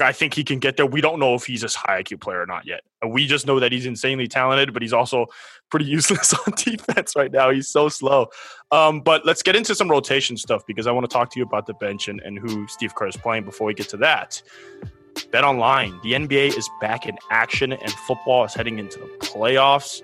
I 0.00 0.12
think 0.12 0.34
he 0.34 0.44
can 0.44 0.58
get 0.58 0.76
there. 0.76 0.86
We 0.86 1.00
don't 1.00 1.18
know 1.18 1.34
if 1.34 1.44
he's 1.44 1.62
a 1.62 1.68
high 1.68 2.02
IQ 2.02 2.20
player 2.20 2.40
or 2.40 2.46
not 2.46 2.66
yet. 2.66 2.82
We 3.06 3.26
just 3.26 3.46
know 3.46 3.60
that 3.60 3.72
he's 3.72 3.86
insanely 3.86 4.28
talented, 4.28 4.72
but 4.72 4.82
he's 4.82 4.92
also 4.92 5.26
pretty 5.70 5.86
useless 5.86 6.32
on 6.46 6.54
defense 6.56 7.14
right 7.16 7.30
now. 7.30 7.50
He's 7.50 7.68
so 7.68 7.88
slow. 7.88 8.28
Um, 8.70 9.00
but 9.00 9.26
let's 9.26 9.42
get 9.42 9.56
into 9.56 9.74
some 9.74 9.90
rotation 9.90 10.36
stuff 10.36 10.62
because 10.66 10.86
I 10.86 10.92
want 10.92 11.08
to 11.08 11.12
talk 11.12 11.30
to 11.30 11.38
you 11.38 11.44
about 11.44 11.66
the 11.66 11.74
bench 11.74 12.08
and, 12.08 12.20
and 12.20 12.38
who 12.38 12.66
Steve 12.68 12.94
Kerr 12.94 13.08
is 13.08 13.16
playing 13.16 13.44
before 13.44 13.66
we 13.66 13.74
get 13.74 13.88
to 13.90 13.96
that. 13.98 14.42
Bet 15.30 15.44
online. 15.44 15.98
The 16.02 16.12
NBA 16.12 16.56
is 16.56 16.68
back 16.80 17.06
in 17.06 17.18
action 17.30 17.72
and 17.72 17.90
football 17.90 18.44
is 18.44 18.54
heading 18.54 18.78
into 18.78 18.98
the 18.98 19.06
playoffs. 19.18 20.02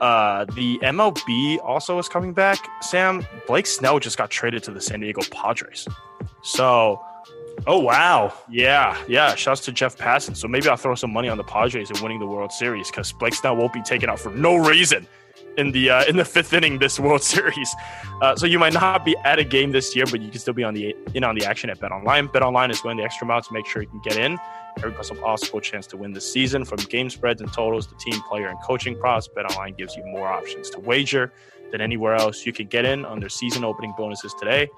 Uh, 0.00 0.44
the 0.54 0.78
MLB 0.78 1.58
also 1.64 1.98
is 1.98 2.08
coming 2.08 2.32
back. 2.32 2.58
Sam, 2.82 3.26
Blake 3.46 3.66
Snell 3.66 3.98
just 3.98 4.16
got 4.16 4.30
traded 4.30 4.62
to 4.64 4.70
the 4.70 4.80
San 4.80 5.00
Diego 5.00 5.22
Padres. 5.32 5.88
So 6.42 7.00
Oh 7.66 7.80
wow! 7.80 8.32
Yeah, 8.48 8.96
yeah. 9.08 9.34
Shouts 9.34 9.60
to 9.62 9.72
Jeff 9.72 9.96
Passan. 9.96 10.36
So 10.36 10.48
maybe 10.48 10.68
I'll 10.68 10.76
throw 10.76 10.94
some 10.94 11.12
money 11.12 11.28
on 11.28 11.36
the 11.36 11.44
Padres 11.44 11.90
and 11.90 11.98
winning 12.00 12.20
the 12.20 12.26
World 12.26 12.52
Series 12.52 12.90
because 12.90 13.12
Blake 13.12 13.34
Snell 13.34 13.56
won't 13.56 13.72
be 13.72 13.82
taken 13.82 14.08
out 14.08 14.20
for 14.20 14.30
no 14.30 14.56
reason 14.56 15.06
in 15.56 15.72
the 15.72 15.90
uh, 15.90 16.04
in 16.04 16.16
the 16.16 16.24
fifth 16.24 16.52
inning 16.52 16.78
this 16.78 16.98
World 17.06 17.22
Series. 17.22 17.74
Uh, 18.22 18.36
so 18.36 18.46
you 18.46 18.58
might 18.58 18.72
not 18.72 19.04
be 19.04 19.16
at 19.24 19.38
a 19.38 19.44
game 19.44 19.72
this 19.72 19.94
year, 19.94 20.06
but 20.10 20.20
you 20.20 20.30
can 20.30 20.38
still 20.40 20.54
be 20.54 20.64
on 20.64 20.74
the 20.74 20.94
in 21.14 21.24
on 21.24 21.34
the 21.34 21.44
action 21.44 21.68
at 21.68 21.80
Bet 21.80 21.92
Online. 21.92 22.26
Bet 22.28 22.42
Online 22.42 22.70
is 22.70 22.80
going 22.80 22.96
the 22.96 23.02
extra 23.02 23.26
mile 23.26 23.42
to 23.42 23.52
make 23.52 23.66
sure 23.66 23.82
you 23.82 23.88
can 23.88 24.00
get 24.00 24.16
in. 24.16 24.38
Every 24.78 24.92
possible 24.92 25.60
chance 25.60 25.88
to 25.88 25.96
win 25.96 26.12
this 26.12 26.32
season 26.32 26.64
from 26.64 26.78
game 26.78 27.10
spreads 27.10 27.40
and 27.40 27.52
totals 27.52 27.88
to 27.88 27.96
team 27.96 28.20
player 28.28 28.46
and 28.46 28.58
coaching 28.62 28.96
props. 28.96 29.26
Bet 29.26 29.44
Online 29.50 29.74
gives 29.74 29.96
you 29.96 30.04
more 30.06 30.28
options 30.28 30.70
to 30.70 30.80
wager 30.80 31.32
than 31.72 31.80
anywhere 31.80 32.14
else. 32.14 32.46
You 32.46 32.52
can 32.52 32.68
get 32.68 32.84
in 32.84 33.04
on 33.04 33.18
their 33.18 33.28
season 33.28 33.64
opening 33.64 33.92
bonuses 33.98 34.32
today 34.34 34.68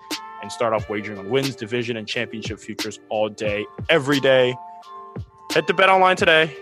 and 0.42 0.50
start 0.50 0.72
off 0.72 0.88
wagering 0.88 1.18
on 1.18 1.30
wins, 1.30 1.54
division, 1.54 1.96
and 1.96 2.06
championship 2.06 2.58
futures 2.58 2.98
all 3.08 3.28
day, 3.28 3.66
every 3.88 4.20
day. 4.20 4.54
Head 5.52 5.66
to 5.66 5.74
Bet 5.74 5.88
Online 5.88 6.16
today. 6.16 6.54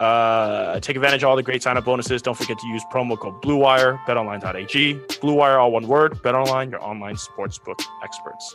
Uh, 0.00 0.78
take 0.78 0.94
advantage 0.94 1.24
of 1.24 1.28
all 1.28 1.36
the 1.36 1.42
great 1.42 1.62
sign 1.62 1.76
up 1.76 1.84
bonuses. 1.84 2.22
Don't 2.22 2.36
forget 2.36 2.58
to 2.58 2.66
use 2.68 2.82
promo 2.92 3.18
code 3.18 3.42
BlueWire, 3.42 3.98
betonline.ag. 4.04 4.94
BlueWire, 4.94 5.58
all 5.58 5.72
one 5.72 5.88
word. 5.88 6.22
Bet 6.22 6.34
Online, 6.34 6.70
your 6.70 6.82
online 6.82 7.16
sportsbook 7.16 7.82
experts. 8.04 8.54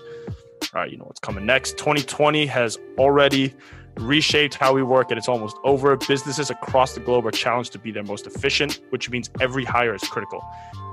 All 0.74 0.82
right, 0.82 0.90
you 0.90 0.98
know 0.98 1.04
what's 1.04 1.20
coming 1.20 1.46
next. 1.46 1.78
2020 1.78 2.46
has 2.46 2.80
already 2.98 3.54
reshaped 3.98 4.56
how 4.56 4.74
we 4.74 4.84
work, 4.84 5.12
and 5.12 5.18
it's 5.18 5.28
almost 5.28 5.58
over. 5.64 5.96
Businesses 5.98 6.50
across 6.50 6.94
the 6.94 7.00
globe 7.00 7.26
are 7.26 7.32
challenged 7.32 7.74
to 7.74 7.80
be 7.80 7.92
their 7.92 8.04
most 8.04 8.26
efficient, 8.26 8.80
which 8.90 9.10
means 9.10 9.30
every 9.40 9.66
hire 9.66 9.94
is 9.94 10.02
critical. 10.04 10.44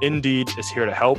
Indeed 0.02 0.50
is 0.58 0.68
here 0.68 0.84
to 0.84 0.94
help. 0.94 1.18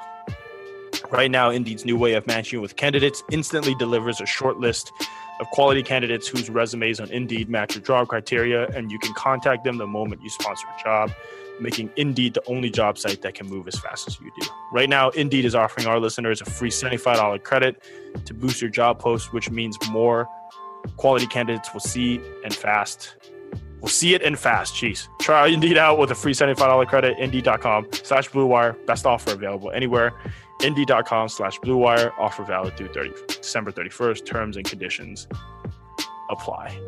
Right 1.09 1.31
now, 1.31 1.49
Indeed's 1.49 1.85
new 1.85 1.97
way 1.97 2.13
of 2.13 2.27
matching 2.27 2.61
with 2.61 2.75
candidates 2.75 3.23
instantly 3.31 3.75
delivers 3.75 4.21
a 4.21 4.25
short 4.25 4.59
list 4.59 4.91
of 5.39 5.49
quality 5.49 5.81
candidates 5.81 6.27
whose 6.27 6.49
resumes 6.49 6.99
on 6.99 7.09
Indeed 7.09 7.49
match 7.49 7.75
your 7.75 7.83
job 7.83 8.07
criteria, 8.07 8.67
and 8.69 8.91
you 8.91 8.99
can 8.99 9.13
contact 9.15 9.63
them 9.63 9.77
the 9.77 9.87
moment 9.87 10.21
you 10.21 10.29
sponsor 10.29 10.67
a 10.67 10.83
job, 10.83 11.11
making 11.59 11.89
Indeed 11.97 12.35
the 12.35 12.43
only 12.45 12.69
job 12.69 12.97
site 12.97 13.21
that 13.23 13.33
can 13.33 13.47
move 13.47 13.67
as 13.67 13.79
fast 13.79 14.07
as 14.07 14.19
you 14.19 14.31
do. 14.39 14.47
Right 14.71 14.89
now, 14.89 15.09
Indeed 15.09 15.45
is 15.45 15.55
offering 15.55 15.87
our 15.87 15.99
listeners 15.99 16.41
a 16.41 16.45
free 16.45 16.69
$75 16.69 17.43
credit 17.43 17.81
to 18.25 18.33
boost 18.33 18.61
your 18.61 18.69
job 18.69 18.99
post, 18.99 19.33
which 19.33 19.49
means 19.49 19.77
more 19.89 20.29
quality 20.97 21.27
candidates 21.27 21.73
will 21.73 21.81
see 21.81 22.21
and 22.43 22.53
fast. 22.55 23.15
We'll 23.81 23.89
see 23.89 24.13
it 24.13 24.21
and 24.21 24.37
fast. 24.37 24.75
Jeez. 24.75 25.07
Try 25.19 25.47
Indeed 25.47 25.77
out 25.77 25.97
with 25.97 26.11
a 26.11 26.15
free 26.15 26.33
$75 26.33 26.87
credit. 26.87 27.17
Indeed.com 27.17 27.87
slash 27.91 28.29
Blue 28.29 28.45
Wire. 28.45 28.73
Best 28.85 29.05
offer 29.07 29.33
available 29.33 29.71
anywhere. 29.71 30.13
Indeed.com 30.63 31.29
slash 31.29 31.57
Blue 31.59 31.77
Wire. 31.77 32.13
Offer 32.19 32.43
valid 32.43 32.77
through 32.77 32.93
30, 32.93 33.11
December 33.27 33.71
31st. 33.71 34.25
Terms 34.25 34.55
and 34.55 34.65
conditions 34.65 35.27
apply. 36.29 36.79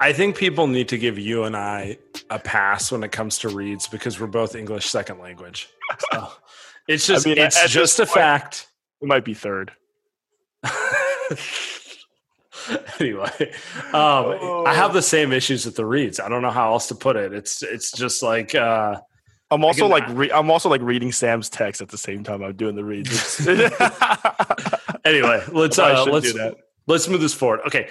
I 0.00 0.12
think 0.12 0.36
people 0.36 0.66
need 0.66 0.88
to 0.88 0.96
give 0.96 1.18
you 1.18 1.44
and 1.44 1.56
I 1.56 1.98
a 2.30 2.38
pass 2.38 2.92
when 2.92 3.02
it 3.02 3.10
comes 3.12 3.38
to 3.40 3.48
reads 3.48 3.88
because 3.88 4.18
we're 4.20 4.28
both 4.28 4.54
English 4.54 4.88
second 4.88 5.18
language. 5.18 5.68
So 6.12 6.28
it's 6.88 7.06
just 7.06 7.26
I 7.26 7.30
mean, 7.30 7.38
it's 7.38 7.68
just 7.68 7.98
a 7.98 8.06
point, 8.06 8.14
fact. 8.14 8.68
We 9.02 9.08
might 9.08 9.24
be 9.24 9.34
third. 9.34 9.72
anyway, 13.00 13.52
um, 13.92 13.92
oh. 13.94 14.64
I 14.66 14.74
have 14.74 14.92
the 14.92 15.02
same 15.02 15.32
issues 15.32 15.64
with 15.64 15.76
the 15.76 15.86
reads. 15.86 16.20
I 16.20 16.28
don't 16.28 16.42
know 16.42 16.50
how 16.50 16.72
else 16.72 16.88
to 16.88 16.94
put 16.94 17.16
it. 17.16 17.32
It's 17.32 17.62
it's 17.62 17.92
just 17.92 18.22
like 18.22 18.54
uh, 18.54 19.00
I'm 19.50 19.64
also 19.64 19.86
like 19.86 20.04
re- 20.08 20.30
I'm 20.30 20.50
also 20.50 20.68
like 20.68 20.80
reading 20.82 21.12
Sam's 21.12 21.48
text 21.48 21.80
at 21.80 21.88
the 21.88 21.98
same 21.98 22.22
time 22.22 22.42
I'm 22.42 22.54
doing 22.54 22.76
the 22.76 22.84
reads. 22.84 23.46
anyway, 25.04 25.42
let's 25.52 25.78
uh, 25.78 26.04
let's 26.08 26.32
let's 26.86 27.08
move 27.08 27.20
this 27.20 27.34
forward. 27.34 27.60
Okay, 27.66 27.88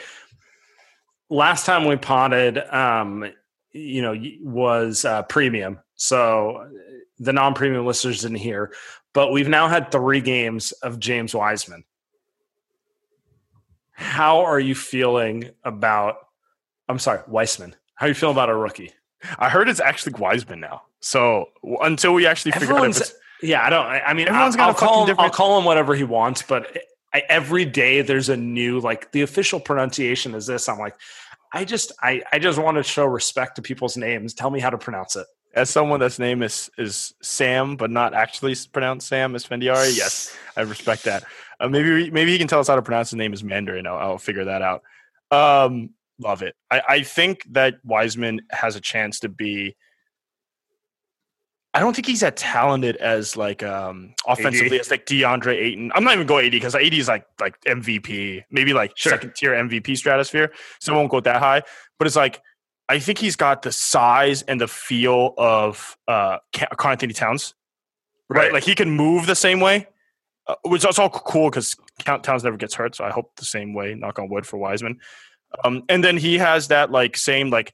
last 1.30 1.65
time 1.65 1.86
we 1.86 1.97
potted, 1.97 2.57
um, 2.57 3.30
you 3.73 4.01
know, 4.01 4.15
was 4.41 5.03
uh, 5.03 5.23
premium, 5.23 5.80
so 5.95 6.65
the 7.19 7.34
non-premium 7.34 7.86
listeners 7.86 8.21
didn't 8.21 8.38
hear, 8.38 8.73
but 9.13 9.32
we've 9.32 9.49
now 9.49 9.67
had 9.67 9.91
three 9.91 10.21
games 10.21 10.71
of 10.84 10.99
James 10.99 11.36
Wiseman. 11.36 11.84
How 14.00 14.39
are 14.39 14.60
you 14.60 14.76
feeling 14.76 15.52
about? 15.64 16.18
I'm 16.88 17.00
sorry, 17.00 17.20
Weissman. 17.28 17.76
How 17.95 18.06
are 18.06 18.10
you 18.10 18.16
feeling 18.16 18.36
about 18.36 18.50
a 18.50 18.56
rookie? 18.56 18.93
I 19.38 19.50
heard 19.50 19.68
it's 19.68 19.82
actually 19.82 20.14
Wiseman 20.14 20.62
now. 20.62 20.84
So 21.02 21.50
until 21.82 22.14
we 22.14 22.26
actually 22.26 22.54
figure 22.54 22.78
out, 22.78 22.89
if 22.89 22.97
it's, 22.97 23.14
yeah, 23.43 23.66
I 23.66 23.70
don't. 23.70 23.86
I 23.86 24.14
mean, 24.14 24.30
I'll, 24.30 24.54
I'll 24.60 24.74
call 24.74 25.02
him. 25.02 25.08
Different... 25.08 25.26
I'll 25.26 25.36
call 25.36 25.60
him 25.60 25.66
whatever 25.66 25.95
he 25.95 26.06
wants, 26.06 26.41
but 26.41 26.78
I, 27.14 27.24
every 27.28 27.66
day 27.66 28.02
there's 28.02 28.30
a 28.30 28.38
new 28.38 28.80
like 28.80 29.12
the 29.12 29.22
official 29.22 29.60
pronunciation 29.60 30.34
is 30.34 30.47
this. 30.47 30.70
I'm 30.70 30.80
like, 30.80 30.95
I 31.54 31.66
just, 31.66 31.91
I, 32.02 32.24
I 32.32 32.39
just 32.39 32.58
want 32.58 32.78
to 32.78 32.84
show 32.84 33.06
respect 33.06 33.58
to 33.58 33.62
people's 33.62 33.97
names. 33.97 34.34
Tell 34.34 34.50
me 34.50 34.62
how 34.62 34.70
to 34.70 34.78
pronounce 34.78 35.16
it. 35.18 35.28
As 35.56 35.70
someone 35.70 36.00
that's 36.00 36.20
name 36.20 36.43
is 36.43 36.70
is 36.78 37.14
Sam, 37.22 37.76
but 37.76 37.91
not 37.91 38.14
actually 38.14 38.56
pronounced 38.72 39.08
Sam 39.08 39.34
Esfandiari, 39.34 39.97
yes, 39.97 40.36
I 40.56 40.62
respect 40.62 41.04
that. 41.04 41.24
Uh, 41.60 41.68
maybe 41.68 42.10
maybe 42.12 42.32
he 42.32 42.38
can 42.38 42.47
tell 42.47 42.60
us 42.60 42.68
how 42.68 42.76
to 42.76 42.82
pronounce 42.82 43.10
his 43.10 43.18
name 43.18 43.34
as 43.34 43.43
Mandarin. 43.43 43.86
I'll, 43.86 43.97
I'll 43.97 44.18
figure 44.18 44.45
that 44.45 44.62
out. 44.62 44.84
Um, 45.32 45.91
love 46.20 46.41
it. 46.41 46.55
I, 46.72 46.82
I 46.88 47.03
think 47.03 47.45
that 47.51 47.76
Wiseman 47.84 48.41
has 48.51 48.76
a 48.76 48.82
chance 48.82 49.20
to 49.22 49.30
be. 49.30 49.76
I 51.74 51.82
don't 51.82 51.93
think 51.95 52.07
he's 52.07 52.22
that 52.22 52.36
talented 52.36 52.95
as 52.95 53.38
like 53.38 53.62
um 53.62 54.16
offensively 54.28 54.78
AD. 54.78 54.82
as 54.82 54.91
like 54.91 55.05
DeAndre 55.05 55.53
Ayton. 55.53 55.91
I'm 55.93 56.03
not 56.03 56.14
even 56.14 56.26
going 56.26 56.45
AD 56.45 56.51
because 56.51 56.76
AD 56.76 56.93
is 56.93 57.07
like 57.07 57.26
like 57.39 57.60
MVP, 57.62 58.43
maybe 58.49 58.74
like 58.74 58.93
sure. 58.95 59.12
second 59.12 59.36
tier 59.36 59.51
MVP 59.51 59.97
stratosphere. 59.97 60.51
So 60.80 60.93
I 60.93 60.97
won't 60.97 61.12
go 61.12 61.20
that 61.20 61.39
high. 61.39 61.62
But 61.97 62.07
it's 62.07 62.16
like 62.16 62.41
I 62.88 62.99
think 62.99 63.20
he's 63.20 63.36
got 63.36 63.62
the 63.62 63.72
size 63.72 64.41
and 64.43 64.60
the 64.60 64.68
feel 64.68 65.34
of 65.38 65.95
uh 66.07 66.38
Anthony 66.84 67.14
Towns. 67.14 67.53
Right? 68.30 68.45
right? 68.45 68.53
Like 68.53 68.64
he 68.64 68.76
can 68.76 68.89
move 68.89 69.28
the 69.28 69.36
same 69.36 69.60
way. 69.60 69.88
Uh, 70.50 70.56
which 70.64 70.84
is 70.84 70.97
all 70.97 71.12
cool 71.12 71.47
because 71.47 71.76
Towns 72.24 72.43
never 72.43 72.58
gets 72.58 72.74
hurt. 72.74 72.95
So 72.95 73.06
I 73.06 73.12
hope 73.12 73.36
the 73.36 73.45
same 73.45 73.76
way, 73.76 73.93
knock 73.93 74.18
on 74.18 74.30
wood, 74.30 74.47
for 74.47 74.58
Wiseman. 74.58 74.97
Um, 75.64 75.84
and 75.89 76.04
then 76.04 76.18
he 76.18 76.39
has 76.39 76.70
that 76.70 76.89
like 76.89 77.16
same 77.18 77.52
like, 77.52 77.72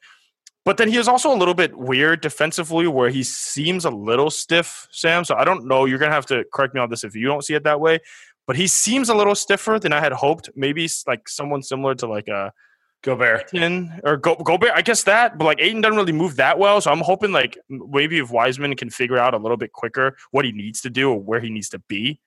but 0.65 0.75
then 0.75 0.89
he 0.89 0.97
is 0.97 1.07
also 1.07 1.33
a 1.33 1.37
little 1.37 1.53
bit 1.53 1.73
weird 1.73 2.19
defensively 2.19 2.85
where 2.87 3.09
he 3.09 3.23
seems 3.23 3.85
a 3.85 3.89
little 3.89 4.29
stiff, 4.29 4.89
Sam. 4.91 5.23
So 5.23 5.35
I 5.35 5.45
don't 5.45 5.67
know. 5.67 5.85
You're 5.85 5.99
gonna 5.99 6.11
have 6.11 6.25
to 6.25 6.43
correct 6.53 6.73
me 6.73 6.81
on 6.81 6.89
this 6.89 7.05
if 7.05 7.15
you 7.15 7.27
don't 7.27 7.45
see 7.45 7.53
it 7.53 7.63
that 7.63 7.79
way. 7.79 7.99
But 8.45 8.57
he 8.57 8.67
seems 8.67 9.07
a 9.07 9.15
little 9.15 9.35
stiffer 9.35 9.79
than 9.79 9.93
I 9.93 10.01
had 10.01 10.11
hoped. 10.11 10.49
Maybe 10.53 10.89
like 11.07 11.29
someone 11.29 11.63
similar 11.63 11.95
to 11.95 12.07
like 12.07 12.27
a 12.27 12.51
Gobert 13.03 13.53
or 14.03 14.17
Go, 14.17 14.35
Gobert. 14.35 14.71
I 14.75 14.81
guess 14.81 15.03
that, 15.03 15.37
but 15.37 15.45
like 15.45 15.61
Ayton 15.61 15.79
doesn't 15.79 15.95
really 15.95 16.11
move 16.11 16.35
that 16.35 16.59
well. 16.59 16.81
So 16.81 16.91
I'm 16.91 16.99
hoping 16.99 17.31
like 17.31 17.57
maybe 17.69 18.17
if 18.17 18.31
Wiseman 18.31 18.75
can 18.75 18.89
figure 18.89 19.17
out 19.17 19.33
a 19.33 19.37
little 19.37 19.55
bit 19.55 19.71
quicker 19.71 20.17
what 20.31 20.43
he 20.43 20.51
needs 20.51 20.81
to 20.81 20.89
do 20.89 21.11
or 21.11 21.21
where 21.21 21.39
he 21.39 21.49
needs 21.49 21.69
to 21.69 21.79
be, 21.79 22.19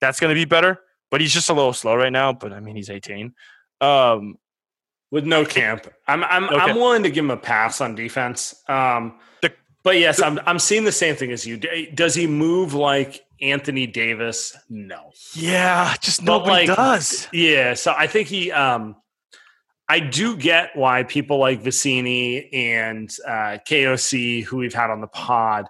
that's 0.00 0.20
going 0.20 0.30
to 0.30 0.34
be 0.34 0.44
better. 0.44 0.78
But 1.10 1.20
he's 1.20 1.32
just 1.32 1.48
a 1.48 1.52
little 1.52 1.72
slow 1.72 1.94
right 1.94 2.12
now. 2.12 2.32
But 2.32 2.52
I 2.52 2.60
mean, 2.60 2.76
he's 2.76 2.90
18. 2.90 3.34
Um, 3.80 4.38
with 5.10 5.24
no 5.24 5.44
camp. 5.44 5.86
I'm 6.08 6.24
I'm 6.24 6.44
okay. 6.44 6.56
I'm 6.56 6.76
willing 6.76 7.04
to 7.04 7.10
give 7.10 7.24
him 7.24 7.30
a 7.30 7.36
pass 7.36 7.80
on 7.80 7.94
defense. 7.94 8.60
Um, 8.68 9.18
the, 9.40 9.52
but 9.84 9.98
yes, 9.98 10.18
the, 10.18 10.26
I'm 10.26 10.40
I'm 10.46 10.58
seeing 10.58 10.84
the 10.84 10.92
same 10.92 11.14
thing 11.14 11.30
as 11.30 11.46
you. 11.46 11.58
Does 11.94 12.14
he 12.14 12.26
move 12.26 12.74
like 12.74 13.22
Anthony 13.40 13.86
Davis, 13.86 14.56
no. 14.68 15.12
Yeah, 15.34 15.94
just 16.00 16.22
nobody 16.22 16.66
like, 16.66 16.76
does. 16.76 17.28
Yeah, 17.32 17.74
so 17.74 17.94
I 17.96 18.06
think 18.06 18.28
he. 18.28 18.52
um 18.52 18.96
I 19.88 20.00
do 20.00 20.36
get 20.36 20.74
why 20.74 21.04
people 21.04 21.38
like 21.38 21.62
Vecenie 21.62 22.52
and 22.52 23.08
uh, 23.24 23.58
KOC, 23.68 24.42
who 24.42 24.56
we've 24.56 24.74
had 24.74 24.90
on 24.90 25.00
the 25.00 25.06
pod, 25.06 25.68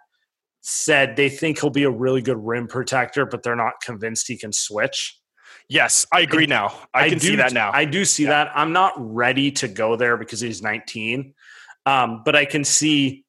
said 0.68 1.14
they 1.14 1.28
think 1.28 1.60
he'll 1.60 1.70
be 1.70 1.84
a 1.84 1.90
really 1.90 2.20
good 2.20 2.38
rim 2.38 2.66
protector, 2.66 3.24
but 3.24 3.44
they're 3.44 3.54
not 3.54 3.74
convinced 3.80 4.26
he 4.26 4.36
can 4.36 4.52
switch. 4.52 5.16
Yes, 5.68 6.06
I 6.12 6.20
agree 6.20 6.46
now. 6.46 6.74
I, 6.92 7.04
I 7.04 7.08
can 7.08 7.18
do, 7.18 7.28
see 7.28 7.36
that 7.36 7.52
now. 7.52 7.70
I 7.72 7.84
do 7.84 8.04
see 8.04 8.24
yeah. 8.24 8.30
that. 8.30 8.52
I'm 8.52 8.72
not 8.72 8.92
ready 8.96 9.52
to 9.52 9.68
go 9.68 9.94
there 9.94 10.16
because 10.16 10.40
he's 10.40 10.62
19. 10.62 11.34
Um, 11.86 12.22
but 12.24 12.34
I 12.34 12.44
can 12.46 12.64
see 12.64 13.24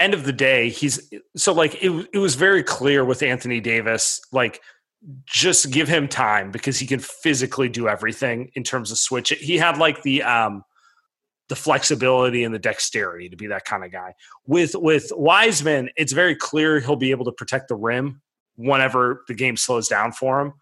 end 0.00 0.14
of 0.14 0.24
the 0.24 0.32
day, 0.32 0.70
he's 0.70 1.10
so 1.36 1.52
like 1.52 1.82
it, 1.82 2.08
it 2.12 2.18
was 2.18 2.34
very 2.34 2.62
clear 2.62 3.04
with 3.04 3.22
Anthony 3.22 3.60
Davis, 3.60 4.22
like 4.32 4.62
just 5.26 5.70
give 5.70 5.86
him 5.86 6.08
time 6.08 6.50
because 6.50 6.78
he 6.78 6.86
can 6.86 7.00
physically 7.00 7.68
do 7.68 7.88
everything 7.88 8.50
in 8.54 8.62
terms 8.62 8.90
of 8.90 8.98
switch. 8.98 9.28
He 9.30 9.58
had 9.58 9.76
like 9.76 10.02
the 10.02 10.22
um 10.22 10.64
the 11.48 11.56
flexibility 11.56 12.44
and 12.44 12.54
the 12.54 12.58
dexterity 12.58 13.28
to 13.28 13.36
be 13.36 13.48
that 13.48 13.64
kind 13.64 13.84
of 13.84 13.92
guy. 13.92 14.14
With 14.46 14.74
with 14.74 15.10
Wiseman, 15.14 15.90
it's 15.96 16.12
very 16.12 16.34
clear 16.34 16.80
he'll 16.80 16.96
be 16.96 17.10
able 17.10 17.26
to 17.26 17.32
protect 17.32 17.68
the 17.68 17.76
rim 17.76 18.22
whenever 18.56 19.24
the 19.28 19.34
game 19.34 19.56
slows 19.56 19.88
down 19.88 20.12
for 20.12 20.40
him. 20.40 20.52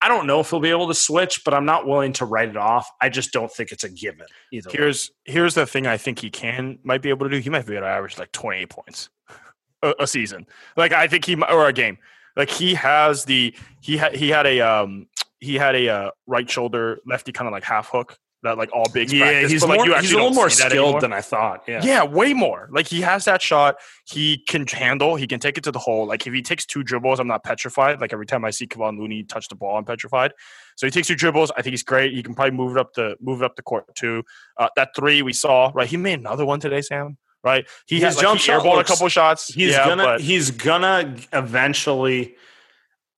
I 0.00 0.08
don't 0.08 0.26
know 0.26 0.40
if 0.40 0.50
he'll 0.50 0.58
be 0.60 0.70
able 0.70 0.88
to 0.88 0.94
switch, 0.94 1.44
but 1.44 1.54
I'm 1.54 1.64
not 1.64 1.86
willing 1.86 2.12
to 2.14 2.24
write 2.24 2.48
it 2.48 2.56
off. 2.56 2.90
I 3.00 3.08
just 3.08 3.32
don't 3.32 3.52
think 3.52 3.70
it's 3.70 3.84
a 3.84 3.88
given 3.88 4.26
either. 4.52 4.68
Here's 4.72 5.10
way. 5.10 5.32
here's 5.32 5.54
the 5.54 5.64
thing 5.64 5.86
I 5.86 5.96
think 5.96 6.18
he 6.18 6.28
can 6.28 6.78
might 6.82 7.02
be 7.02 7.10
able 7.10 7.28
to 7.28 7.30
do. 7.30 7.38
He 7.38 7.50
might 7.50 7.66
be 7.66 7.74
able 7.74 7.82
to 7.82 7.88
average 7.88 8.18
like 8.18 8.32
28 8.32 8.68
points 8.68 9.10
a, 9.82 9.94
a 10.00 10.06
season. 10.06 10.46
Like 10.76 10.92
I 10.92 11.06
think 11.06 11.24
he 11.24 11.36
or 11.36 11.68
a 11.68 11.72
game. 11.72 11.98
Like 12.36 12.50
he 12.50 12.74
has 12.74 13.26
the 13.26 13.54
he 13.80 13.96
had 13.96 14.14
he 14.14 14.30
had 14.30 14.46
a 14.46 14.60
um 14.60 15.06
he 15.38 15.56
had 15.56 15.74
a 15.74 15.88
uh, 15.88 16.10
right 16.26 16.48
shoulder 16.48 17.00
lefty 17.04 17.30
kind 17.32 17.46
of 17.46 17.52
like 17.52 17.64
half 17.64 17.90
hook 17.90 18.18
that 18.42 18.58
like 18.58 18.70
all 18.72 18.86
big. 18.92 19.12
yeah, 19.12 19.24
practice. 19.24 19.52
He's, 19.52 19.60
but, 19.60 19.68
like, 19.68 19.88
more, 19.88 19.98
he's 20.00 20.12
a 20.12 20.16
little 20.16 20.30
more 20.30 20.50
skilled 20.50 21.00
than 21.00 21.12
I 21.12 21.20
thought. 21.20 21.64
Yeah. 21.66 21.80
Yeah, 21.82 22.04
way 22.04 22.34
more. 22.34 22.68
Like 22.72 22.86
he 22.86 23.00
has 23.02 23.24
that 23.24 23.40
shot. 23.40 23.76
He 24.04 24.38
can 24.48 24.66
handle. 24.66 25.16
He 25.16 25.26
can 25.26 25.40
take 25.40 25.58
it 25.58 25.64
to 25.64 25.72
the 25.72 25.78
hole. 25.78 26.06
Like 26.06 26.26
if 26.26 26.32
he 26.32 26.42
takes 26.42 26.66
two 26.66 26.82
dribbles, 26.82 27.20
I'm 27.20 27.28
not 27.28 27.44
petrified. 27.44 28.00
Like 28.00 28.12
every 28.12 28.26
time 28.26 28.44
I 28.44 28.50
see 28.50 28.66
Kevon 28.66 28.98
Looney 28.98 29.22
touch 29.22 29.48
the 29.48 29.54
ball, 29.54 29.78
I'm 29.78 29.84
petrified. 29.84 30.32
So 30.76 30.86
he 30.86 30.90
takes 30.90 31.08
two 31.08 31.14
dribbles. 31.14 31.50
I 31.56 31.62
think 31.62 31.72
he's 31.72 31.82
great. 31.82 32.14
He 32.14 32.22
can 32.22 32.34
probably 32.34 32.56
move 32.56 32.76
it 32.76 32.80
up 32.80 32.94
the 32.94 33.16
move 33.20 33.42
it 33.42 33.44
up 33.44 33.56
the 33.56 33.62
court 33.62 33.94
too. 33.94 34.24
Uh, 34.56 34.68
that 34.76 34.90
three 34.96 35.22
we 35.22 35.32
saw, 35.32 35.70
right? 35.74 35.88
He 35.88 35.96
made 35.96 36.18
another 36.18 36.44
one 36.44 36.60
today, 36.60 36.80
Sam. 36.80 37.18
Right? 37.44 37.66
He 37.86 37.96
His 37.96 38.04
has 38.04 38.16
jump 38.16 38.34
like, 38.34 38.40
shot 38.40 38.78
a 38.78 38.84
couple 38.84 39.08
shots. 39.08 39.52
He's 39.52 39.72
yeah, 39.72 39.84
gonna 39.88 40.04
but, 40.04 40.20
he's 40.20 40.52
gonna 40.52 41.16
eventually 41.32 42.36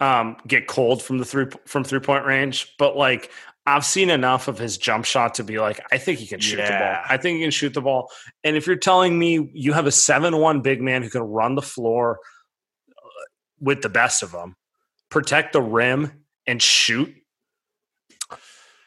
um, 0.00 0.36
get 0.46 0.66
cold 0.66 1.02
from 1.02 1.18
the 1.18 1.24
three 1.24 1.46
from 1.66 1.84
three 1.84 2.00
point 2.00 2.24
range, 2.24 2.74
but 2.78 2.96
like 2.96 3.30
I've 3.66 3.84
seen 3.84 4.10
enough 4.10 4.48
of 4.48 4.58
his 4.58 4.76
jump 4.76 5.04
shot 5.04 5.34
to 5.34 5.44
be 5.44 5.58
like, 5.58 5.80
I 5.90 5.98
think 5.98 6.18
he 6.18 6.26
can 6.26 6.40
shoot 6.40 6.58
yeah. 6.58 6.66
the 6.66 6.84
ball. 6.84 7.04
I 7.08 7.16
think 7.16 7.36
he 7.36 7.42
can 7.42 7.50
shoot 7.50 7.72
the 7.72 7.80
ball. 7.80 8.10
And 8.42 8.56
if 8.56 8.66
you're 8.66 8.76
telling 8.76 9.18
me 9.18 9.50
you 9.54 9.72
have 9.72 9.86
a 9.86 9.92
7 9.92 10.36
1 10.36 10.60
big 10.60 10.82
man 10.82 11.02
who 11.02 11.08
can 11.08 11.22
run 11.22 11.54
the 11.54 11.62
floor 11.62 12.20
uh, 12.90 13.24
with 13.60 13.80
the 13.80 13.88
best 13.88 14.22
of 14.22 14.32
them, 14.32 14.56
protect 15.08 15.54
the 15.54 15.62
rim, 15.62 16.24
and 16.46 16.60
shoot, 16.60 17.14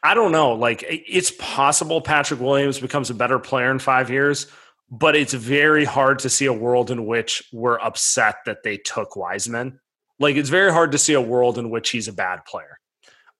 I 0.03 0.13
don't 0.13 0.31
know. 0.31 0.53
Like, 0.53 0.85
it's 0.87 1.31
possible 1.31 2.01
Patrick 2.01 2.39
Williams 2.39 2.79
becomes 2.79 3.09
a 3.09 3.15
better 3.15 3.39
player 3.39 3.71
in 3.71 3.79
five 3.79 4.11
years, 4.11 4.45
but 4.91 5.15
it's 5.15 5.33
very 5.33 5.85
hard 5.85 6.19
to 6.19 6.29
see 6.29 6.45
a 6.45 6.53
world 6.53 6.91
in 6.91 7.07
which 7.07 7.43
we're 7.51 7.79
upset 7.79 8.35
that 8.45 8.61
they 8.63 8.77
took 8.77 9.15
Wiseman. 9.15 9.79
Like, 10.19 10.35
it's 10.35 10.49
very 10.49 10.71
hard 10.71 10.91
to 10.93 10.97
see 10.97 11.13
a 11.13 11.21
world 11.21 11.57
in 11.57 11.69
which 11.69 11.89
he's 11.89 12.07
a 12.07 12.13
bad 12.13 12.45
player. 12.45 12.79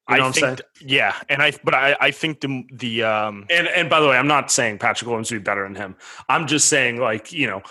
You 0.10 0.18
know 0.18 0.28
I 0.28 0.32
think, 0.32 0.62
yeah, 0.80 1.16
and 1.28 1.42
I, 1.42 1.52
but 1.66 1.74
I, 1.74 1.98
I 2.00 2.12
think 2.12 2.40
the 2.40 2.64
the 2.72 3.04
um, 3.04 3.46
and 3.50 3.68
and 3.68 3.90
by 3.90 4.00
the 4.00 4.08
way, 4.08 4.16
I'm 4.16 4.28
not 4.28 4.50
saying 4.50 4.78
Patrick 4.78 5.06
Williams 5.06 5.30
would 5.32 5.40
be 5.40 5.44
better 5.44 5.64
than 5.64 5.76
him. 5.76 5.98
I'm 6.30 6.48
just 6.48 6.70
saying, 6.70 6.98
like, 6.98 7.34
you 7.34 7.48
know, 7.48 7.62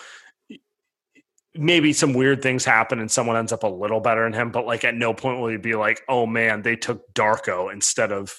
maybe 1.58 1.92
some 1.92 2.12
weird 2.12 2.42
things 2.42 2.64
happen 2.64 3.00
and 3.00 3.10
someone 3.10 3.36
ends 3.36 3.52
up 3.52 3.62
a 3.62 3.68
little 3.68 4.00
better 4.00 4.24
than 4.24 4.32
him, 4.32 4.50
but 4.50 4.66
like, 4.66 4.84
at 4.84 4.94
no 4.94 5.14
point 5.14 5.40
will 5.40 5.48
he 5.48 5.56
be 5.56 5.74
like, 5.74 6.02
oh 6.08 6.26
man, 6.26 6.62
they 6.62 6.76
took 6.76 7.12
Darko 7.14 7.72
instead 7.72 8.12
of, 8.12 8.38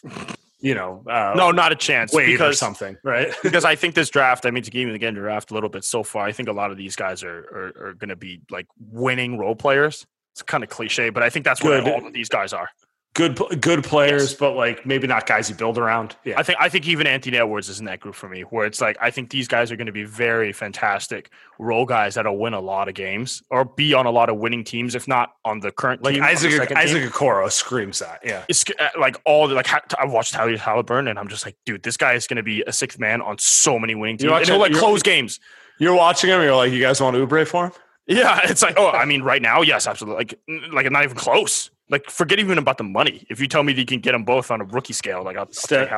you 0.60 0.76
know, 0.76 1.04
uh, 1.10 1.34
no, 1.36 1.52
not 1.52 1.72
a 1.72 1.76
chance, 1.76 2.14
Wade 2.14 2.28
because, 2.28 2.56
or 2.56 2.58
something, 2.58 2.98
right? 3.04 3.34
because 3.44 3.66
I 3.66 3.76
think 3.76 3.96
this 3.96 4.10
draft, 4.10 4.46
I 4.46 4.52
mean, 4.52 4.64
to 4.64 4.78
even 4.78 4.96
again 4.96 5.14
the 5.14 5.22
draft 5.22 5.52
a 5.52 5.54
little 5.54 5.70
bit 5.70 5.84
so 5.84 6.04
far, 6.04 6.26
I 6.26 6.32
think 6.32 6.50
a 6.50 6.54
lot 6.54 6.72
of 6.72 6.78
these 6.78 6.96
guys 6.96 7.24
are 7.24 7.40
are, 7.40 7.88
are 7.88 7.94
going 7.94 8.10
to 8.10 8.16
be 8.16 8.42
like 8.52 8.68
winning 8.80 9.38
role 9.38 9.56
players. 9.56 10.06
It's 10.38 10.44
kind 10.44 10.64
of 10.64 10.70
cliche, 10.70 11.10
but 11.10 11.24
I 11.24 11.30
think 11.30 11.46
that's 11.46 11.64
what 11.64 11.82
all 11.88 12.06
of 12.06 12.14
these 12.14 12.30
guys 12.30 12.54
are 12.54 12.70
good 13.18 13.62
good 13.62 13.84
players, 13.84 14.32
yes. 14.32 14.34
but 14.36 14.56
like 14.56 14.86
maybe 14.86 15.08
not 15.08 15.26
guys 15.26 15.50
you 15.50 15.56
build 15.56 15.78
around. 15.78 16.16
Yeah, 16.24 16.40
I 16.40 16.44
think 16.44 16.60
I 16.62 16.70
think 16.70 16.88
even 16.88 17.08
Anthony 17.08 17.38
Edwards 17.38 17.68
is 17.68 17.80
in 17.80 17.86
that 17.86 18.00
group 18.00 18.14
for 18.14 18.30
me, 18.30 18.42
where 18.42 18.68
it's 18.68 18.80
like 18.80 18.96
I 19.02 19.10
think 19.10 19.32
these 19.32 19.48
guys 19.48 19.72
are 19.72 19.76
going 19.76 19.88
to 19.88 19.92
be 19.92 20.04
very 20.04 20.54
fantastic 20.54 21.32
role 21.58 21.86
guys 21.86 22.14
that'll 22.14 22.38
win 22.38 22.54
a 22.54 22.60
lot 22.60 22.88
of 22.88 22.94
games 22.94 23.42
or 23.50 23.66
be 23.66 23.94
on 23.96 24.06
a 24.06 24.12
lot 24.12 24.30
of 24.30 24.38
winning 24.38 24.64
teams, 24.64 24.94
if 24.94 25.08
not 25.08 25.34
on 25.44 25.60
the 25.60 25.72
current 25.72 26.04
like 26.04 26.14
team. 26.14 26.24
Isaac 26.24 26.72
Isaac 26.72 27.12
Okoro 27.12 27.52
screams 27.52 28.00
that. 28.00 28.20
Yeah, 28.24 28.46
it's 28.48 28.64
uh, 28.80 28.90
like 29.00 29.18
all 29.26 29.48
the, 29.48 29.56
like 29.56 29.68
I've 30.00 30.12
watched 30.12 30.34
Tyler 30.34 30.56
Haliburton, 30.56 31.10
and 31.10 31.18
I'm 31.18 31.28
just 31.28 31.44
like, 31.44 31.58
dude, 31.66 31.82
this 31.82 31.98
guy 31.98 32.14
is 32.14 32.28
going 32.28 32.38
to 32.38 32.44
be 32.44 32.64
a 32.68 32.72
sixth 32.72 33.00
man 33.00 33.22
on 33.22 33.38
so 33.40 33.80
many 33.80 33.96
winning 33.96 34.18
teams. 34.18 34.32
And 34.32 34.46
he'll 34.46 34.60
like 34.60 34.74
close 34.74 35.02
games. 35.02 35.40
You're 35.80 35.96
watching 35.96 36.30
him. 36.30 36.42
You're 36.42 36.56
like, 36.56 36.72
you 36.72 36.82
guys 36.82 37.02
want 37.02 37.16
Oubre 37.16 37.48
for 37.48 37.66
him? 37.68 37.72
Yeah, 38.08 38.40
it's 38.46 38.62
like, 38.62 38.76
oh, 38.78 38.90
I 38.90 39.06
mean, 39.06 39.22
right 39.22 39.42
now, 39.42 39.62
yes, 39.62 39.88
absolutely. 39.88 40.18
Like, 40.18 40.40
like 40.72 40.92
not 40.92 41.04
even 41.04 41.18
close. 41.18 41.70
Like, 41.90 42.10
forget 42.10 42.40
even 42.40 42.58
about 42.58 42.78
the 42.78 42.84
money. 42.84 43.26
If 43.30 43.40
you 43.40 43.48
tell 43.48 43.64
me 43.64 43.74
that 43.74 43.80
you 43.80 43.86
can 43.86 44.00
get 44.00 44.12
them 44.14 44.24
both 44.24 44.52
on 44.52 44.62
a 44.62 44.66
rookie 44.66 44.94
scale, 44.94 45.24
like, 45.24 45.38
I'll, 45.38 45.44
I'll 45.44 45.52
Steph, 45.52 45.90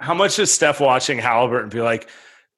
How 0.00 0.14
much 0.14 0.38
is 0.38 0.52
Steph 0.52 0.80
watching 0.80 1.18
Haliburton 1.18 1.70
be 1.70 1.80
like, 1.80 2.08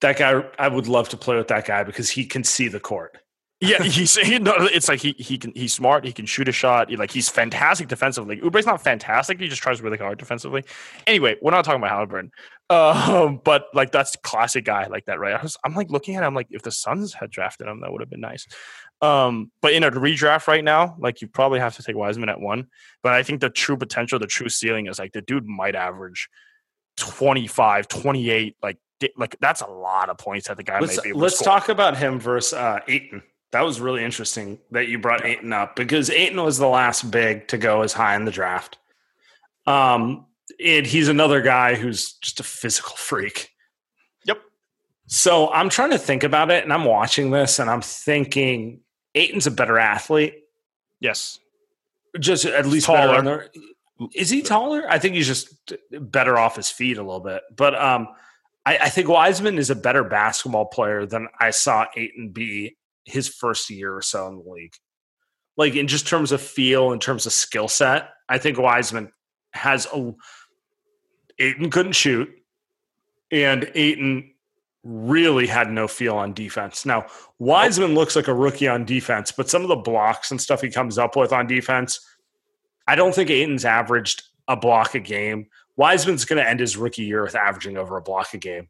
that 0.00 0.18
guy, 0.18 0.44
I 0.58 0.68
would 0.68 0.86
love 0.86 1.08
to 1.10 1.16
play 1.16 1.36
with 1.36 1.48
that 1.48 1.66
guy 1.66 1.82
because 1.82 2.10
he 2.10 2.26
can 2.26 2.44
see 2.44 2.68
the 2.68 2.80
court. 2.80 3.18
Yeah, 3.64 3.82
he's 3.82 4.16
he, 4.26 4.38
no, 4.38 4.54
it's 4.56 4.88
like 4.88 5.00
he 5.00 5.14
he 5.18 5.38
can 5.38 5.52
he's 5.54 5.72
smart. 5.72 6.04
He 6.04 6.12
can 6.12 6.26
shoot 6.26 6.48
a 6.48 6.52
shot. 6.52 6.90
He, 6.90 6.96
like 6.96 7.10
he's 7.10 7.28
fantastic 7.28 7.88
defensively. 7.88 8.40
Oubre's 8.42 8.66
not 8.66 8.82
fantastic. 8.82 9.40
He 9.40 9.48
just 9.48 9.62
tries 9.62 9.82
really 9.82 9.98
hard 9.98 10.18
defensively. 10.18 10.64
Anyway, 11.06 11.36
we're 11.42 11.50
not 11.50 11.64
talking 11.64 11.82
about 11.82 12.08
Haliburton, 12.08 12.30
um, 12.70 13.40
but 13.44 13.66
like 13.74 13.92
that's 13.92 14.16
classic 14.16 14.64
guy 14.64 14.86
like 14.86 15.06
that, 15.06 15.18
right? 15.18 15.34
I 15.34 15.42
was, 15.42 15.56
I'm 15.64 15.74
like 15.74 15.90
looking 15.90 16.16
at 16.16 16.24
him 16.24 16.34
like 16.34 16.48
if 16.50 16.62
the 16.62 16.70
Suns 16.70 17.14
had 17.14 17.30
drafted 17.30 17.66
him, 17.66 17.80
that 17.80 17.92
would 17.92 18.00
have 18.00 18.10
been 18.10 18.20
nice. 18.20 18.46
Um, 19.00 19.50
but 19.60 19.72
in 19.72 19.82
a 19.82 19.90
redraft 19.90 20.46
right 20.46 20.64
now, 20.64 20.96
like 20.98 21.20
you 21.20 21.28
probably 21.28 21.60
have 21.60 21.76
to 21.76 21.82
take 21.82 21.96
Wiseman 21.96 22.28
at 22.28 22.40
one. 22.40 22.68
But 23.02 23.12
I 23.12 23.22
think 23.22 23.40
the 23.40 23.50
true 23.50 23.76
potential, 23.76 24.18
the 24.18 24.26
true 24.26 24.48
ceiling 24.48 24.86
is 24.86 24.98
like 24.98 25.12
the 25.12 25.20
dude 25.20 25.46
might 25.46 25.74
average 25.74 26.28
25, 26.96 27.88
28, 27.88 28.56
like 28.62 28.78
like 29.16 29.36
that's 29.40 29.60
a 29.60 29.66
lot 29.66 30.08
of 30.08 30.18
points 30.18 30.48
that 30.48 30.56
the 30.56 30.62
guy 30.62 30.80
let's, 30.80 30.96
might 30.96 31.04
be 31.04 31.12
Let's 31.12 31.42
talk 31.42 31.68
about 31.68 31.96
him 31.96 32.18
versus 32.18 32.54
uh, 32.54 32.80
Ayton. 32.88 33.22
That 33.54 33.64
was 33.64 33.80
really 33.80 34.02
interesting 34.02 34.58
that 34.72 34.88
you 34.88 34.98
brought 34.98 35.24
Ayton 35.24 35.52
up 35.52 35.76
because 35.76 36.10
Ayton 36.10 36.42
was 36.42 36.58
the 36.58 36.66
last 36.66 37.08
big 37.12 37.46
to 37.48 37.56
go 37.56 37.82
as 37.82 37.92
high 37.92 38.16
in 38.16 38.24
the 38.24 38.32
draft. 38.32 38.78
Um, 39.64 40.26
and 40.58 40.84
he's 40.84 41.06
another 41.06 41.40
guy 41.40 41.76
who's 41.76 42.14
just 42.14 42.40
a 42.40 42.42
physical 42.42 42.96
freak. 42.96 43.50
Yep. 44.24 44.38
So 45.06 45.52
I'm 45.52 45.68
trying 45.68 45.90
to 45.90 45.98
think 45.98 46.24
about 46.24 46.50
it, 46.50 46.64
and 46.64 46.72
I'm 46.72 46.84
watching 46.84 47.30
this, 47.30 47.60
and 47.60 47.70
I'm 47.70 47.80
thinking 47.80 48.80
Ayton's 49.14 49.46
a 49.46 49.52
better 49.52 49.78
athlete. 49.78 50.34
Yes. 50.98 51.38
Just 52.18 52.46
at 52.46 52.66
least 52.66 52.86
taller. 52.86 53.50
Is 54.16 54.30
he 54.30 54.42
taller? 54.42 54.84
I 54.90 54.98
think 54.98 55.14
he's 55.14 55.28
just 55.28 55.72
better 55.92 56.36
off 56.36 56.56
his 56.56 56.70
feet 56.70 56.98
a 56.98 57.04
little 57.04 57.20
bit. 57.20 57.42
But 57.54 57.80
um, 57.80 58.08
I, 58.66 58.78
I, 58.78 58.88
think 58.88 59.06
Wiseman 59.06 59.58
is 59.58 59.70
a 59.70 59.76
better 59.76 60.02
basketball 60.02 60.66
player 60.66 61.06
than 61.06 61.28
I 61.38 61.50
saw 61.50 61.86
Ayton 61.96 62.30
be 62.30 62.76
his 63.04 63.28
first 63.28 63.70
year 63.70 63.94
or 63.94 64.02
so 64.02 64.28
in 64.28 64.36
the 64.36 64.50
league. 64.50 64.74
Like 65.56 65.76
in 65.76 65.86
just 65.86 66.06
terms 66.06 66.32
of 66.32 66.40
feel, 66.40 66.92
in 66.92 66.98
terms 66.98 67.26
of 67.26 67.32
skill 67.32 67.68
set, 67.68 68.10
I 68.28 68.38
think 68.38 68.58
Wiseman 68.58 69.12
has 69.52 69.86
a. 69.92 70.12
Ayton 71.38 71.70
couldn't 71.70 71.92
shoot, 71.92 72.28
and 73.30 73.70
Ayton 73.74 74.34
really 74.84 75.46
had 75.46 75.70
no 75.70 75.88
feel 75.88 76.16
on 76.16 76.34
defense. 76.34 76.84
Now, 76.84 77.06
Wiseman 77.38 77.94
looks 77.94 78.14
like 78.14 78.28
a 78.28 78.34
rookie 78.34 78.68
on 78.68 78.84
defense, 78.84 79.32
but 79.32 79.48
some 79.48 79.62
of 79.62 79.68
the 79.68 79.76
blocks 79.76 80.30
and 80.30 80.40
stuff 80.40 80.60
he 80.60 80.70
comes 80.70 80.98
up 80.98 81.16
with 81.16 81.32
on 81.32 81.46
defense, 81.46 82.00
I 82.86 82.94
don't 82.94 83.14
think 83.14 83.30
Ayton's 83.30 83.64
averaged 83.64 84.22
a 84.46 84.56
block 84.56 84.94
a 84.94 85.00
game. 85.00 85.46
Wiseman's 85.76 86.24
going 86.24 86.42
to 86.42 86.48
end 86.48 86.60
his 86.60 86.76
rookie 86.76 87.04
year 87.04 87.22
with 87.22 87.34
averaging 87.34 87.76
over 87.76 87.96
a 87.96 88.02
block 88.02 88.34
a 88.34 88.38
game. 88.38 88.68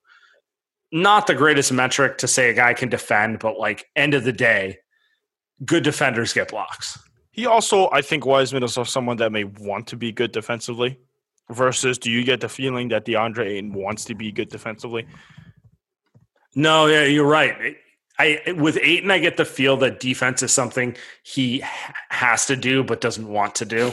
Not 0.95 1.27
the 1.27 1.35
greatest 1.35 1.73
metric 1.73 2.19
to 2.19 2.29
say 2.29 2.51
a 2.51 2.55
guy 2.55 2.73
can 2.73 2.89
defend, 2.89 3.41
but 3.41 3.59
like 3.59 3.91
end 3.97 4.15
of 4.15 4.23
the 4.23 4.33
day, 4.33 4.79
good 5.65 5.83
defenders 5.83 6.33
get 6.33 6.51
blocks. 6.51 6.97
He 7.33 7.47
also, 7.47 7.91
I 7.91 8.01
think 8.01 8.25
Wiseman 8.25 8.63
is 8.63 8.79
someone 8.85 9.17
that 9.17 9.33
may 9.33 9.43
want 9.43 9.89
to 9.89 9.97
be 9.97 10.13
good 10.13 10.31
defensively. 10.31 11.01
Versus, 11.51 11.99
do 11.99 12.13
you 12.13 12.23
get 12.23 12.41
the 12.41 12.49
feeling 12.49 12.89
that 12.91 13.05
DeAndre 13.05 13.47
Ayton 13.47 13.73
wants 13.73 14.05
to 14.05 14.15
be 14.15 14.31
good 14.31 14.51
defensively? 14.51 15.05
No, 16.55 16.87
yeah, 16.87 17.05
you're 17.05 17.27
right. 17.27 17.77
I 18.21 18.55
with 18.57 18.79
Ayton, 18.81 19.11
I 19.11 19.19
get 19.19 19.37
the 19.37 19.45
feel 19.45 19.77
that 19.79 19.99
defense 19.99 20.45
is 20.45 20.53
something 20.53 20.97
he 21.25 21.65
has 22.11 22.47
to 22.47 22.55
do 22.55 22.85
but 22.85 23.01
doesn't 23.01 23.29
want 23.29 23.57
to 23.57 23.65
do. 23.65 23.91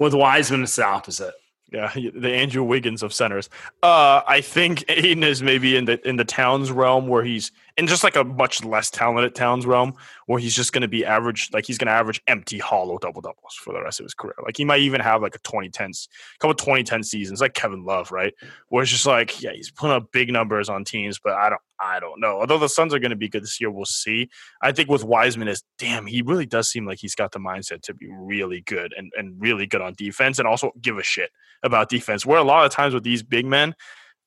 With 0.00 0.14
Wiseman, 0.14 0.64
it's 0.64 0.74
the 0.74 0.84
opposite. 0.84 1.34
Yeah, 1.72 1.92
the 1.94 2.32
Andrew 2.32 2.64
Wiggins 2.64 3.02
of 3.02 3.12
centers. 3.12 3.48
Uh, 3.82 4.22
I 4.26 4.40
think 4.40 4.84
Ayton 4.88 5.22
is 5.22 5.42
maybe 5.42 5.76
in 5.76 5.84
the 5.84 6.06
in 6.08 6.16
the 6.16 6.24
Towns 6.24 6.72
realm 6.72 7.06
where 7.06 7.22
he's 7.22 7.52
in 7.80 7.86
just 7.86 8.04
like 8.04 8.14
a 8.14 8.22
much 8.22 8.62
less 8.62 8.90
talented 8.90 9.34
Towns 9.34 9.64
realm 9.64 9.94
where 10.26 10.38
he's 10.38 10.54
just 10.54 10.70
going 10.74 10.82
to 10.82 10.88
be 10.88 11.02
average, 11.02 11.48
like 11.54 11.64
he's 11.64 11.78
going 11.78 11.86
to 11.86 11.92
average 11.92 12.20
empty, 12.26 12.58
hollow 12.58 12.98
double 12.98 13.22
doubles 13.22 13.54
for 13.54 13.72
the 13.72 13.82
rest 13.82 14.00
of 14.00 14.04
his 14.04 14.12
career. 14.12 14.34
Like 14.44 14.58
he 14.58 14.66
might 14.66 14.80
even 14.80 15.00
have 15.00 15.22
like 15.22 15.34
a 15.34 15.38
2010, 15.38 15.92
couple 16.40 16.54
2010 16.54 17.02
seasons, 17.02 17.40
like 17.40 17.54
Kevin 17.54 17.86
Love, 17.86 18.12
right? 18.12 18.34
Where 18.68 18.82
it's 18.82 18.92
just 18.92 19.06
like, 19.06 19.42
yeah, 19.42 19.52
he's 19.54 19.70
putting 19.70 19.96
up 19.96 20.12
big 20.12 20.30
numbers 20.30 20.68
on 20.68 20.84
teams, 20.84 21.18
but 21.18 21.32
I 21.32 21.48
don't, 21.48 21.62
I 21.80 22.00
don't 22.00 22.20
know. 22.20 22.40
Although 22.40 22.58
the 22.58 22.68
Suns 22.68 22.92
are 22.92 22.98
going 22.98 23.12
to 23.12 23.16
be 23.16 23.30
good 23.30 23.44
this 23.44 23.58
year, 23.62 23.70
we'll 23.70 23.86
see. 23.86 24.28
I 24.60 24.72
think 24.72 24.90
with 24.90 25.02
Wiseman 25.02 25.48
is 25.48 25.64
damn, 25.78 26.04
he 26.04 26.20
really 26.20 26.44
does 26.44 26.70
seem 26.70 26.84
like 26.84 26.98
he's 26.98 27.14
got 27.14 27.32
the 27.32 27.38
mindset 27.38 27.80
to 27.84 27.94
be 27.94 28.08
really 28.10 28.60
good 28.60 28.92
and, 28.94 29.10
and 29.16 29.40
really 29.40 29.66
good 29.66 29.80
on 29.80 29.94
defense 29.94 30.38
and 30.38 30.46
also 30.46 30.72
give 30.82 30.98
a 30.98 31.02
shit 31.02 31.30
about 31.62 31.88
defense. 31.88 32.26
Where 32.26 32.38
a 32.38 32.44
lot 32.44 32.66
of 32.66 32.72
times 32.72 32.92
with 32.92 33.04
these 33.04 33.22
big 33.22 33.46
men, 33.46 33.74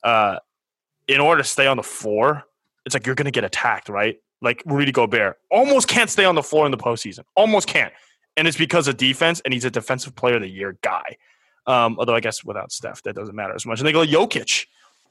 uh, 0.01 0.39
in 1.08 1.20
order 1.20 1.43
to 1.43 1.47
stay 1.47 1.68
on 1.68 1.78
the 1.78 1.84
floor, 1.84 2.45
it's 2.86 2.93
like 2.93 3.05
you're 3.05 3.15
going 3.15 3.25
to 3.25 3.31
get 3.31 3.43
attacked, 3.43 3.89
right? 3.89 4.17
Like 4.41 4.61
Rudy 4.65 4.91
Gobert 4.91 5.38
almost 5.49 5.88
can't 5.88 6.09
stay 6.09 6.25
on 6.25 6.36
the 6.36 6.43
floor 6.43 6.65
in 6.65 6.71
the 6.71 6.77
postseason, 6.77 7.23
almost 7.36 7.67
can't, 7.67 7.93
and 8.36 8.47
it's 8.47 8.57
because 8.57 8.88
of 8.88 8.97
defense, 8.97 9.41
and 9.45 9.53
he's 9.53 9.65
a 9.65 9.71
defensive 9.71 10.15
player 10.15 10.36
of 10.36 10.41
the 10.41 10.49
year 10.49 10.77
guy. 10.81 11.17
Um, 11.65 11.95
although 11.97 12.15
I 12.15 12.19
guess 12.19 12.43
without 12.43 12.71
Steph, 12.71 13.03
that 13.03 13.15
doesn't 13.15 13.36
matter 13.36 13.55
as 13.55 13.65
much. 13.65 13.79
And 13.79 13.88
they 13.88 13.93
go 13.93 14.05
Jokic 14.05 14.65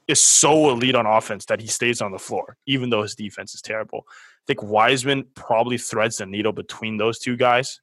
is 0.07 0.21
so 0.21 0.69
elite 0.69 0.95
on 0.95 1.05
offense 1.05 1.45
that 1.45 1.61
he 1.61 1.67
stays 1.67 2.01
on 2.01 2.11
the 2.11 2.19
floor, 2.19 2.57
even 2.67 2.89
though 2.89 3.01
his 3.01 3.15
defense 3.15 3.55
is 3.55 3.61
terrible. 3.61 4.05
I 4.07 4.45
think 4.47 4.61
Wiseman 4.61 5.25
probably 5.35 5.77
threads 5.77 6.17
the 6.17 6.25
needle 6.25 6.51
between 6.51 6.97
those 6.97 7.19
two 7.19 7.37
guys. 7.37 7.79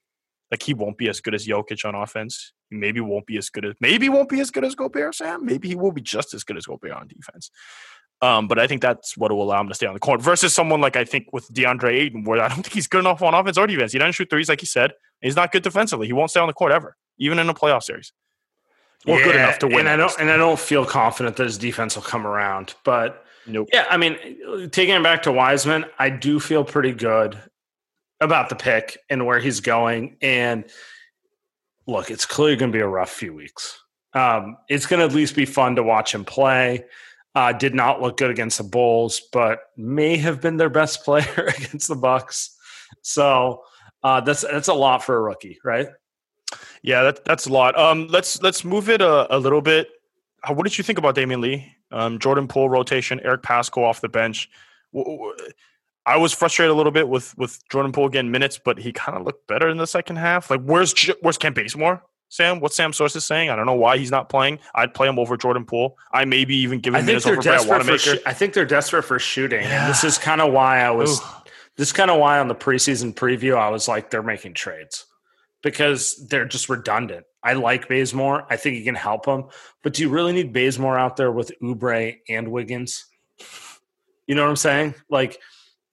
Like 0.51 0.63
he 0.63 0.75
won't 0.75 0.99
be 0.99 1.09
as 1.09 1.21
good 1.21 1.35
as 1.35 1.47
Jokic 1.47 1.85
on 1.85 1.95
offense. 1.95 2.53
He 2.69 2.77
maybe 2.77 3.01
won't 3.01 3.27
be 3.27 3.39
as 3.39 3.49
good 3.51 3.65
as 3.65 3.75
maybe 3.81 4.09
won't 4.09 4.29
be 4.29 4.41
as 4.41 4.51
good 4.51 4.65
as 4.65 4.75
Gobert, 4.75 5.15
Sam. 5.15 5.45
Maybe 5.45 5.69
he 5.69 5.77
will 5.77 5.93
be 5.93 6.03
just 6.03 6.35
as 6.35 6.45
good 6.45 6.57
as 6.57 6.67
Gobert 6.67 6.93
on 6.93 7.09
defense. 7.09 7.51
Um, 8.23 8.49
but 8.49 8.59
I 8.59 8.67
think 8.67 8.83
that's 8.83 9.17
what 9.17 9.33
will 9.33 9.43
allow 9.43 9.61
him 9.61 9.69
to 9.69 9.75
stay 9.75 9.87
on 9.87 9.95
the 9.95 10.01
court 10.01 10.21
versus 10.21 10.55
someone 10.55 10.81
like 10.81 10.97
I 10.97 11.05
think 11.05 11.33
with 11.33 11.49
DeAndre 11.49 11.93
Ayton, 11.93 12.25
where 12.25 12.41
I 12.41 12.49
don't 12.49 12.57
think 12.63 12.75
he's 12.75 12.87
good 12.87 13.01
enough 13.01 13.23
on 13.23 13.33
offense 13.33 13.57
or 13.57 13.67
defense. 13.67 13.93
He 13.93 13.99
doesn't 13.99 14.13
shoot 14.13 14.29
threes 14.29 14.49
like 14.49 14.61
he 14.61 14.67
said. 14.67 14.93
He's 15.23 15.37
not 15.37 15.53
good 15.53 15.63
defensively. 15.63 16.07
He 16.07 16.13
won't 16.13 16.31
stay 16.31 16.41
on 16.41 16.47
the 16.47 16.53
court 16.53 16.73
ever, 16.73 16.97
even 17.19 17.39
in 17.39 17.49
a 17.49 17.55
playoff 17.55 17.83
series 17.83 18.13
or 19.07 19.19
yeah, 19.19 19.25
good 19.25 19.37
enough 19.37 19.59
to 19.61 19.67
win. 19.67 19.81
And 19.81 19.89
I 19.89 19.97
don't 19.97 20.13
and 20.19 20.31
I 20.31 20.37
don't 20.37 20.59
feel 20.59 20.85
confident 20.85 21.37
that 21.37 21.45
his 21.45 21.59
defense 21.59 21.97
will 21.97 22.03
come 22.03 22.27
around. 22.27 22.75
But 22.85 23.25
nope. 23.47 23.69
yeah, 23.73 23.87
I 23.91 23.97
mean, 23.97 24.17
taking 24.71 24.95
it 24.95 25.03
back 25.03 25.23
to 25.23 25.33
Wiseman, 25.33 25.87
I 25.99 26.11
do 26.11 26.41
feel 26.41 26.65
pretty 26.65 26.93
good 26.93 27.41
about 28.21 28.49
the 28.49 28.57
pick 28.57 28.99
and 29.09 29.27
where 29.27 29.39
he's 29.39 29.61
going. 29.61 30.17
And 30.21 30.65
look, 31.87 32.11
it's 32.11 32.27
clearly 32.27 32.57
going 32.57 32.73
to 32.73 32.77
be 32.77 32.83
a 32.83 32.89
rough 32.89 33.11
few 33.11 33.33
weeks. 33.33 33.79
Um, 34.13 34.57
it's 34.69 34.87
going 34.87 35.01
to 35.01 35.07
at 35.07 35.13
least 35.13 35.37
be 35.37 35.47
fun 35.47 35.77
to 35.77 35.83
watch 35.83 36.15
him 36.15 36.25
play. 36.25 36.85
Uh, 37.41 37.53
did 37.53 37.75
not 37.75 38.03
look 38.03 38.19
good 38.19 38.31
against 38.31 38.59
the 38.59 38.65
Bulls, 38.65 39.23
but 39.33 39.61
may 39.75 40.19
have 40.19 40.43
been 40.43 40.59
their 40.59 40.69
best 40.69 41.05
player 41.07 41.51
against 41.57 41.89
the 41.89 41.95
Bucks. 41.95 42.55
So 43.01 43.63
uh, 44.03 44.21
that's 44.21 44.43
that's 44.43 44.69
a 44.69 44.75
lot 44.75 45.03
for 45.03 45.17
a 45.17 45.23
rookie, 45.23 45.59
right? 45.65 45.89
Yeah, 46.83 47.03
that, 47.05 47.25
that's 47.25 47.47
a 47.47 47.51
lot. 47.51 47.79
Um, 47.79 48.09
let's 48.09 48.43
let's 48.43 48.63
move 48.63 48.91
it 48.91 49.01
a, 49.01 49.35
a 49.35 49.39
little 49.39 49.63
bit. 49.63 49.89
What 50.49 50.65
did 50.65 50.77
you 50.77 50.85
think 50.85 50.99
about 50.99 51.17
Damion 51.17 51.41
Lee? 51.41 51.73
Um, 51.91 52.19
Jordan 52.19 52.47
Poole 52.47 52.69
rotation, 52.69 53.21
Eric 53.25 53.41
Paschall 53.41 53.85
off 53.85 54.03
the 54.03 54.11
bench. 54.11 54.51
I 56.05 56.19
was 56.19 56.35
frustrated 56.35 56.73
a 56.73 56.75
little 56.75 56.93
bit 56.93 57.09
with 57.09 57.35
with 57.39 57.67
Jordan 57.71 57.91
Poole 57.91 58.11
getting 58.11 58.31
minutes, 58.31 58.61
but 58.63 58.79
he 58.79 58.93
kind 58.93 59.17
of 59.17 59.25
looked 59.25 59.47
better 59.47 59.71
in 59.71 59.79
the 59.79 59.87
second 59.87 60.17
half. 60.17 60.51
Like, 60.51 60.61
where's 60.61 60.93
where's 61.23 61.39
Kent 61.39 61.55
Bazemore? 61.55 62.03
Sam, 62.31 62.61
what 62.61 62.73
Sam 62.73 62.93
Source 62.93 63.17
is 63.17 63.27
saying. 63.27 63.51
I 63.51 63.57
don't 63.57 63.67
know 63.67 63.75
why 63.75 63.99
he's 63.99 64.13
not 64.13 64.29
playing. 64.29 64.61
I'd 64.75 64.95
play 64.95 65.09
him 65.09 65.19
over 65.19 65.37
Jordan 65.37 65.65
Poole. 65.65 65.99
I 66.13 66.25
maybe 66.25 66.57
even 66.57 66.79
give 66.79 66.95
him 66.95 67.05
minutes 67.05 67.27
over 67.27 67.43
Brad 67.43 67.69
Wanamaker. 67.69 67.99
Sh- 67.99 68.19
I 68.25 68.33
think 68.33 68.55
they're 68.55 68.65
desperate 68.65 69.03
for 69.03 69.19
shooting, 69.19 69.63
yeah. 69.63 69.83
and 69.83 69.91
this 69.91 70.05
is 70.05 70.17
kind 70.17 70.41
of 70.41 70.53
why 70.53 70.81
I 70.81 70.91
was. 70.91 71.21
Ooh. 71.21 71.25
This 71.77 71.89
is 71.89 71.93
kind 71.93 72.11
of 72.11 72.21
why 72.21 72.39
on 72.39 72.49
the 72.49 72.55
preseason 72.55 73.15
preview 73.15 73.57
I 73.57 73.71
was 73.71 73.89
like, 73.89 74.11
they're 74.11 74.23
making 74.23 74.55
trades 74.55 75.07
because 75.63 76.27
they're 76.29 76.45
just 76.45 76.69
redundant. 76.69 77.27
I 77.43 77.55
like 77.55 77.89
Bazemore. 77.89 78.47
I 78.51 78.57
think 78.57 78.77
he 78.77 78.85
can 78.85 78.95
help 78.95 79.25
them. 79.25 79.47
But 79.83 79.95
do 79.95 80.03
you 80.03 80.09
really 80.09 80.33
need 80.33 80.53
Bazemore 80.53 80.99
out 80.99 81.17
there 81.17 81.33
with 81.33 81.53
Oubre 81.63 82.19
and 82.29 82.49
Wiggins? 82.49 83.07
You 84.27 84.35
know 84.35 84.43
what 84.43 84.51
I'm 84.51 84.57
saying? 84.57 84.95
Like 85.09 85.41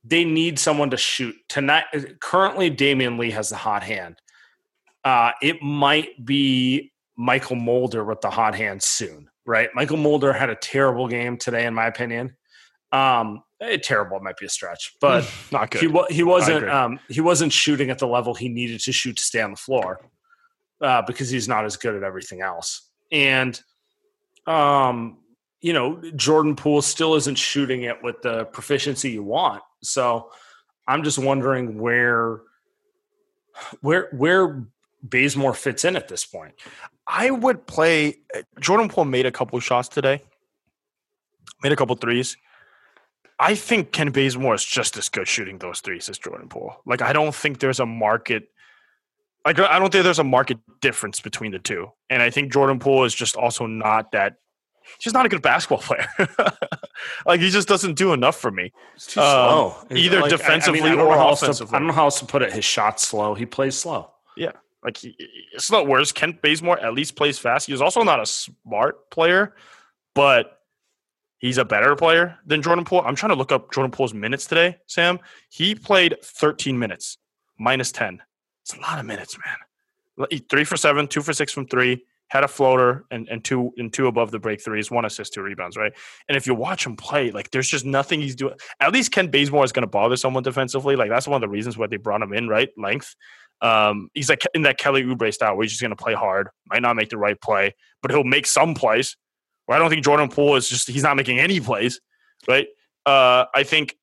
they 0.04 0.24
need 0.24 0.60
someone 0.60 0.92
to 0.92 0.98
shoot 0.98 1.36
tonight. 1.48 1.86
Currently, 2.20 2.70
Damion 2.70 3.18
Lee 3.18 3.32
has 3.32 3.50
the 3.50 3.56
hot 3.56 3.84
hand. 3.84 4.18
Uh, 5.08 5.32
it 5.42 5.62
might 5.62 6.26
be 6.26 6.92
Mychal 7.18 7.58
Mulder 7.58 8.04
with 8.04 8.20
the 8.20 8.30
hot 8.30 8.54
hand 8.56 8.84
soon, 8.84 9.30
right? 9.46 9.70
Mychal 9.74 9.98
Mulder 9.98 10.34
had 10.34 10.50
a 10.50 10.56
terrible 10.56 11.08
game 11.08 11.38
today, 11.38 11.66
in 11.66 11.74
my 11.74 11.86
opinion. 11.86 12.36
Um, 12.92 13.42
eh, 13.62 13.78
terrible 13.78 14.20
might 14.20 14.36
be 14.36 14.48
a 14.48 14.50
stretch, 14.50 14.96
but 15.00 15.24
not 15.52 15.72
good. 15.72 15.80
He, 15.80 16.14
he 16.14 16.24
wasn't 16.24 16.68
um, 16.70 17.00
he 17.08 17.22
wasn't 17.22 17.54
shooting 17.54 17.90
at 17.90 18.00
the 18.00 18.08
level 18.08 18.34
he 18.34 18.50
needed 18.50 18.82
to 18.82 18.92
shoot 18.92 19.16
to 19.16 19.24
stay 19.24 19.42
on 19.42 19.52
the 19.52 19.58
floor 19.58 20.02
uh, 20.82 21.04
because 21.04 21.30
he's 21.30 21.48
not 21.48 21.64
as 21.64 21.78
good 21.78 21.96
at 21.96 22.04
everything 22.04 22.42
else. 22.42 22.90
And 23.10 23.58
um, 24.46 25.20
you 25.62 25.72
know, 25.72 26.02
Jordan 26.18 26.58
Poole 26.58 26.82
still 26.82 27.16
isn't 27.16 27.38
shooting 27.38 27.84
it 27.84 28.04
with 28.04 28.22
the 28.24 28.44
proficiency 28.44 29.12
you 29.12 29.24
want. 29.24 29.64
So 29.84 30.32
I'm 30.86 31.04
just 31.04 31.18
wondering 31.18 31.80
where 31.80 32.42
where 33.80 34.10
where 34.12 34.68
Bazemore 35.04 35.54
fits 35.54 35.86
in 35.86 35.96
at 35.96 36.08
this 36.08 36.26
point. 36.26 36.56
I 37.08 37.32
would 37.32 37.66
play 37.68 38.18
Jordan 38.60 38.90
Poole 38.90 39.06
made 39.06 39.26
a 39.26 39.32
couple 39.32 39.60
shots 39.60 39.88
today. 39.88 40.22
Made 41.64 41.72
a 41.72 41.76
couple 41.76 41.96
threes. 41.96 42.38
I 43.40 43.56
think 43.56 43.92
Ken 43.92 44.12
Bazemore 44.12 44.56
is 44.56 44.66
just 44.66 44.98
as 44.98 45.10
good 45.10 45.28
shooting 45.28 45.60
those 45.60 45.80
threes 45.80 46.10
as 46.10 46.18
Jordan 46.18 46.50
Poole. 46.50 46.76
Like 46.86 47.02
I 47.02 47.14
don't 47.14 47.34
think 47.34 47.60
there's 47.60 47.80
a 47.80 47.86
market 47.86 48.50
like 49.46 49.60
I 49.60 49.80
don't 49.80 49.92
think 49.92 50.04
there's 50.04 50.20
a 50.20 50.26
market 50.26 50.58
difference 50.82 51.22
between 51.22 51.52
the 51.52 51.60
two. 51.60 51.92
And 52.10 52.22
I 52.22 52.30
think 52.30 52.52
Jordan 52.52 52.80
Poole 52.80 53.06
is 53.06 53.16
just 53.16 53.36
also 53.36 53.66
not 53.66 54.12
that 54.12 54.36
he's 55.00 55.14
not 55.14 55.26
a 55.26 55.30
good 55.30 55.42
basketball 55.42 55.78
player. 55.82 56.08
like 57.26 57.40
he 57.40 57.50
just 57.50 57.68
doesn't 57.68 57.96
do 57.96 58.12
enough 58.12 58.36
for 58.36 58.52
me. 58.52 58.74
too 59.00 59.22
um, 59.22 59.26
slow. 59.26 59.76
Either 59.92 60.22
like, 60.22 60.32
defensively 60.32 60.82
I, 60.82 60.88
I 60.88 60.90
mean, 60.92 61.00
or 61.00 61.32
offensively. 61.32 61.72
To, 61.72 61.76
I 61.76 61.80
don't 61.80 61.88
know 61.88 61.94
how 61.94 62.06
else 62.06 62.20
to 62.20 62.26
put 62.26 62.42
it. 62.42 62.52
His 62.52 62.66
shot 62.66 63.00
slow. 63.00 63.36
He 63.36 63.46
plays 63.46 63.78
slow. 63.78 64.12
Yeah. 64.36 64.52
Like 64.88 64.96
he, 64.96 65.18
it's 65.54 65.70
not 65.70 65.86
worse. 65.86 66.14
Kent 66.14 66.42
Bazemore 66.42 66.80
at 66.80 66.94
least 66.94 67.18
plays 67.18 67.38
fast. 67.38 67.68
He's 67.68 67.82
also 67.82 68.04
not 68.04 68.22
a 68.22 68.26
smart 68.26 69.12
player, 69.12 69.54
but 70.16 70.62
he's 71.40 71.58
a 71.58 71.66
better 71.66 71.94
player 71.98 72.38
than 72.46 72.62
Jordan 72.62 72.86
Poole. 72.86 73.02
I'm 73.06 73.14
trying 73.14 73.32
to 73.32 73.36
look 73.36 73.52
up 73.52 73.74
Jordan 73.74 73.92
Poole's 73.92 74.14
minutes 74.14 74.46
today, 74.46 74.78
Sam. 74.86 75.20
He 75.50 75.76
played 75.76 76.16
13 76.24 76.80
minutes, 76.80 77.18
minus 77.60 77.92
10. 77.92 78.22
It's 78.62 78.78
a 78.78 78.80
lot 78.80 78.98
of 78.98 79.06
minutes, 79.06 79.38
man. 79.46 80.40
Three 80.50 80.64
for 80.64 80.78
seven, 80.78 81.06
two 81.06 81.22
for 81.22 81.34
six 81.34 81.52
from 81.52 81.68
three, 81.68 82.06
had 82.30 82.46
a 82.46 82.48
floater 82.48 83.04
and, 83.12 83.28
and 83.28 83.44
two 83.44 83.74
and 83.76 83.92
two 83.92 84.08
above 84.08 84.32
the 84.32 84.40
break 84.40 84.64
threes, 84.64 84.90
one 84.90 85.04
assist, 85.04 85.34
two 85.34 85.42
rebounds, 85.42 85.76
right? 85.76 85.92
And 86.30 86.38
if 86.38 86.48
you 86.48 86.56
watch 86.56 86.86
him 86.86 86.96
play, 86.96 87.32
like 87.32 87.52
there's 87.52 87.68
just 87.68 87.84
nothing 87.84 88.22
he's 88.22 88.38
doing. 88.38 88.54
At 88.80 88.94
least 88.94 89.12
Ken 89.12 89.28
Bazemore 89.28 89.66
is 89.66 89.74
going 89.74 89.84
to 89.84 89.88
bother 89.88 90.16
someone 90.16 90.44
defensively. 90.44 90.96
Like 90.96 91.10
that's 91.10 91.28
one 91.28 91.36
of 91.36 91.42
the 91.42 91.52
reasons 91.52 91.78
why 91.78 91.88
they 91.88 91.98
brought 91.98 92.22
him 92.22 92.32
in, 92.32 92.48
right? 92.48 92.70
Length. 92.78 93.16
Um, 93.62 94.10
he's 94.14 94.30
like 94.30 94.44
in 94.54 94.64
that 94.64 94.78
Kelly 94.78 95.04
Oubre 95.04 95.34
style 95.34 95.56
where 95.56 95.64
he's 95.64 95.72
just 95.72 95.82
going 95.82 95.92
to 95.92 95.96
play 95.96 96.14
hard, 96.14 96.50
might 96.70 96.82
not 96.82 96.96
make 96.96 97.10
the 97.10 97.18
right 97.18 97.40
play, 97.40 97.76
but 98.02 98.12
he'll 98.12 98.24
make 98.24 98.46
some 98.46 98.74
plays. 98.74 99.18
Where 99.66 99.76
I 99.76 99.80
don't 99.80 99.90
think 99.90 100.04
Jordan 100.04 100.30
Poole 100.30 100.56
is 100.56 100.70
just 100.70 100.88
he's 100.88 101.04
not 101.04 101.18
making 101.18 101.40
any 101.40 101.60
plays, 101.60 102.00
right? 102.48 102.68
Uh, 103.06 103.46
I 103.54 103.64
think 103.64 103.96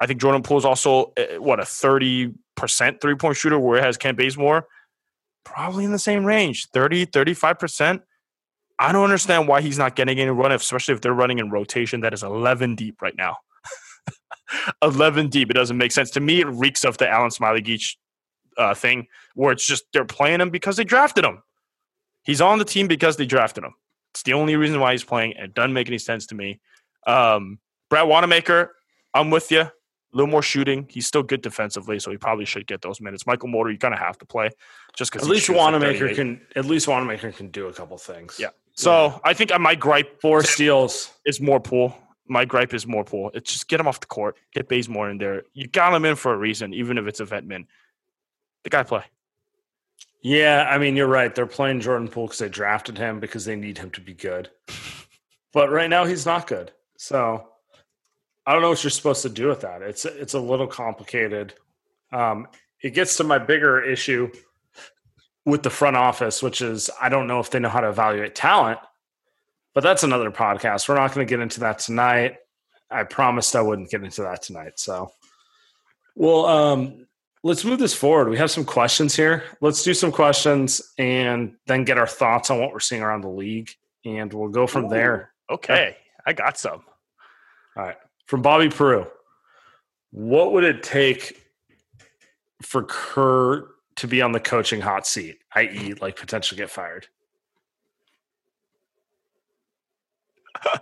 I 0.00 0.06
think 0.06 0.20
Jordan 0.20 0.42
Poole 0.42 0.58
is 0.58 0.64
also 0.64 1.12
uh, 1.18 1.40
what 1.40 1.60
a 1.60 1.64
thirty 1.64 2.32
percent 2.56 3.00
three 3.00 3.14
point 3.14 3.36
shooter, 3.36 3.58
where 3.58 3.78
it 3.78 3.84
has 3.84 3.96
Kent 3.96 4.18
Bazemore 4.18 4.66
probably 5.44 5.84
in 5.84 5.92
the 5.92 5.98
same 5.98 6.24
range 6.24 6.68
30 6.68 7.06
35 7.06 7.58
percent. 7.58 8.02
I 8.78 8.90
don't 8.90 9.04
understand 9.04 9.46
why 9.46 9.60
he's 9.60 9.78
not 9.78 9.94
getting 9.94 10.18
any 10.18 10.30
run, 10.30 10.50
especially 10.50 10.94
if 10.94 11.00
they're 11.00 11.12
running 11.12 11.38
in 11.38 11.50
rotation 11.50 12.00
that 12.00 12.12
is 12.12 12.22
11 12.22 12.74
deep 12.74 13.00
right 13.00 13.14
now. 13.16 13.36
11 14.82 15.28
deep. 15.28 15.50
It 15.50 15.54
doesn't 15.54 15.76
make 15.76 15.92
sense. 15.92 16.10
To 16.12 16.20
me, 16.20 16.40
it 16.40 16.46
reeks 16.46 16.84
of 16.84 16.98
the 16.98 17.04
Alen 17.04 17.32
Smiley 17.32 17.62
Smailagic 17.62 17.96
uh, 18.56 18.74
thing 18.74 19.06
where 19.34 19.52
it's 19.52 19.66
just 19.66 19.84
they're 19.92 20.04
playing 20.04 20.40
him 20.40 20.50
because 20.50 20.76
they 20.76 20.84
drafted 20.84 21.24
him. 21.24 21.42
He's 22.24 22.40
on 22.40 22.58
the 22.58 22.64
team 22.64 22.86
because 22.86 23.16
they 23.16 23.26
drafted 23.26 23.64
him. 23.64 23.74
It's 24.12 24.22
the 24.22 24.34
only 24.34 24.56
reason 24.56 24.78
why 24.78 24.92
he's 24.92 25.04
playing. 25.04 25.32
It 25.32 25.54
doesn't 25.54 25.72
make 25.72 25.88
any 25.88 25.98
sense 25.98 26.26
to 26.26 26.34
me. 26.34 26.60
Um, 27.06 27.58
Brad 27.90 28.06
Wanamaker, 28.06 28.74
I'm 29.14 29.30
with 29.30 29.50
you. 29.50 29.60
A 29.60 29.72
little 30.12 30.30
more 30.30 30.42
shooting. 30.42 30.86
He's 30.90 31.06
still 31.06 31.22
good 31.22 31.40
defensively, 31.40 31.98
so 31.98 32.10
he 32.10 32.18
probably 32.18 32.44
should 32.44 32.66
get 32.66 32.82
those 32.82 33.00
minutes. 33.00 33.24
Mychal 33.24 33.48
Mulder, 33.48 33.70
you 33.70 33.78
kind 33.78 33.94
of 33.94 34.00
have 34.00 34.18
to 34.18 34.26
play 34.26 34.50
just 34.94 35.10
because. 35.10 35.26
At 35.26 35.30
least 35.30 35.48
Wanamaker 35.48 36.08
like 36.08 36.16
can. 36.16 36.40
At 36.54 36.66
least 36.66 36.86
Wanamaker 36.86 37.32
can 37.32 37.48
do 37.48 37.68
a 37.68 37.72
couple 37.72 37.96
things. 37.96 38.36
Yeah. 38.38 38.48
So 38.74 39.06
yeah. 39.06 39.18
I 39.24 39.32
think 39.32 39.58
my 39.58 39.74
gripe 39.74 40.20
four 40.20 40.42
steals 40.42 41.10
is 41.24 41.40
more 41.40 41.60
Poole. 41.60 41.96
my 42.28 42.44
gripe 42.44 42.74
is 42.74 42.86
more 42.86 43.04
poor. 43.04 43.30
It's 43.34 43.52
just 43.52 43.68
get 43.68 43.80
him 43.80 43.88
off 43.88 44.00
the 44.00 44.06
court, 44.06 44.36
get 44.52 44.68
Bazemore 44.68 45.10
in 45.10 45.18
there. 45.18 45.42
You 45.54 45.66
got 45.66 45.94
him 45.94 46.04
in 46.04 46.16
for 46.16 46.32
a 46.32 46.36
reason, 46.36 46.72
even 46.74 46.98
if 46.98 47.06
it's 47.06 47.20
a 47.20 47.24
vet 47.24 47.44
min. 47.44 47.66
The 48.64 48.70
guy 48.70 48.82
play. 48.82 49.04
Yeah, 50.22 50.68
I 50.70 50.78
mean, 50.78 50.94
you're 50.94 51.08
right. 51.08 51.34
They're 51.34 51.46
playing 51.46 51.80
Jordan 51.80 52.08
Poole 52.08 52.26
because 52.26 52.38
they 52.38 52.48
drafted 52.48 52.96
him 52.96 53.18
because 53.18 53.44
they 53.44 53.56
need 53.56 53.78
him 53.78 53.90
to 53.90 54.00
be 54.00 54.14
good. 54.14 54.50
But 55.54 55.70
right 55.70 55.90
now, 55.90 56.06
he's 56.06 56.24
not 56.24 56.46
good. 56.46 56.72
So 56.96 57.46
I 58.46 58.54
don't 58.54 58.62
know 58.62 58.70
what 58.70 58.82
you're 58.82 58.90
supposed 58.90 59.20
to 59.20 59.28
do 59.28 59.48
with 59.48 59.60
that. 59.60 59.82
It's 59.82 60.06
it's 60.06 60.32
a 60.32 60.40
little 60.40 60.66
complicated. 60.66 61.52
Um, 62.10 62.48
it 62.82 62.94
gets 62.94 63.18
to 63.18 63.24
my 63.24 63.38
bigger 63.38 63.82
issue 63.82 64.32
with 65.44 65.62
the 65.62 65.68
front 65.68 65.96
office, 65.96 66.42
which 66.42 66.62
is 66.62 66.88
I 67.00 67.10
don't 67.10 67.26
know 67.26 67.38
if 67.38 67.50
they 67.50 67.58
know 67.58 67.68
how 67.68 67.80
to 67.80 67.90
evaluate 67.90 68.34
talent. 68.34 68.78
But 69.74 69.82
that's 69.82 70.02
another 70.02 70.30
podcast. 70.30 70.88
We're 70.88 70.96
not 70.96 71.14
going 71.14 71.26
to 71.26 71.30
get 71.30 71.40
into 71.40 71.60
that 71.60 71.78
tonight. 71.78 72.36
I 72.90 73.04
promised 73.04 73.56
I 73.56 73.62
wouldn't 73.62 73.90
get 73.90 74.04
into 74.04 74.22
that 74.22 74.42
tonight. 74.42 74.78
So, 74.78 75.12
well, 76.14 76.44
um, 76.44 77.06
let's 77.42 77.64
move 77.64 77.78
this 77.78 77.94
forward. 77.94 78.28
We 78.28 78.36
have 78.38 78.50
some 78.50 78.64
questions 78.64 79.16
here. 79.16 79.44
Let's 79.60 79.82
do 79.82 79.94
some 79.94 80.12
questions 80.12 80.80
and 80.98 81.54
then 81.66 81.84
get 81.84 81.98
our 81.98 82.06
thoughts 82.06 82.50
on 82.50 82.60
what 82.60 82.72
we're 82.72 82.80
seeing 82.80 83.02
around 83.02 83.22
the 83.22 83.28
league, 83.28 83.70
and 84.04 84.32
we'll 84.32 84.48
go 84.48 84.66
from 84.66 84.86
Ooh, 84.86 84.90
there. 84.90 85.32
Okay, 85.50 85.96
I 86.26 86.32
got 86.32 86.58
some. 86.58 86.82
All 87.76 87.84
right. 87.84 87.96
From 88.26 88.42
Bobby 88.42 88.68
Peru, 88.68 89.06
what 90.10 90.52
would 90.52 90.64
it 90.64 90.82
take 90.82 91.42
for 92.62 92.84
Kerr 92.84 93.68
to 93.96 94.06
be 94.06 94.22
on 94.22 94.32
the 94.32 94.40
coaching 94.40 94.80
hot 94.80 95.06
seat, 95.06 95.38
i.e., 95.54 95.94
like 96.00 96.16
potentially 96.16 96.56
get 96.56 96.70
fired? 96.70 97.08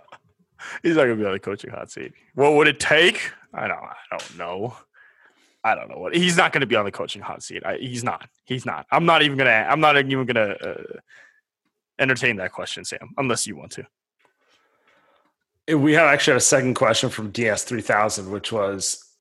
He's 0.83 0.95
not 0.95 1.03
gonna 1.03 1.15
be 1.15 1.25
on 1.25 1.33
the 1.33 1.39
coaching 1.39 1.71
hot 1.71 1.91
seat. 1.91 2.13
What 2.35 2.53
would 2.53 2.67
it 2.67 2.79
take? 2.79 3.31
I 3.53 3.67
don't. 3.67 3.79
I 3.79 3.95
don't 4.11 4.37
know. 4.37 4.75
I 5.63 5.75
don't 5.75 5.89
know 5.89 5.97
what. 5.97 6.15
He's 6.15 6.37
not 6.37 6.53
gonna 6.53 6.65
be 6.65 6.75
on 6.75 6.85
the 6.85 6.91
coaching 6.91 7.21
hot 7.21 7.43
seat. 7.43 7.63
I, 7.65 7.77
he's 7.77 8.03
not. 8.03 8.27
He's 8.45 8.65
not. 8.65 8.85
I'm 8.91 9.05
not 9.05 9.21
even 9.21 9.37
gonna. 9.37 9.67
I'm 9.69 9.79
not 9.79 9.97
even 9.97 10.25
gonna 10.25 10.55
uh, 10.61 10.83
entertain 11.99 12.37
that 12.37 12.51
question, 12.51 12.83
Sam, 12.83 13.13
unless 13.17 13.45
you 13.45 13.55
want 13.55 13.71
to. 13.73 13.85
We 15.77 15.93
have 15.93 16.07
actually 16.07 16.33
had 16.33 16.37
a 16.37 16.41
second 16.41 16.73
question 16.73 17.09
from 17.09 17.31
DS3000, 17.31 18.29
which 18.29 18.51
was 18.51 19.11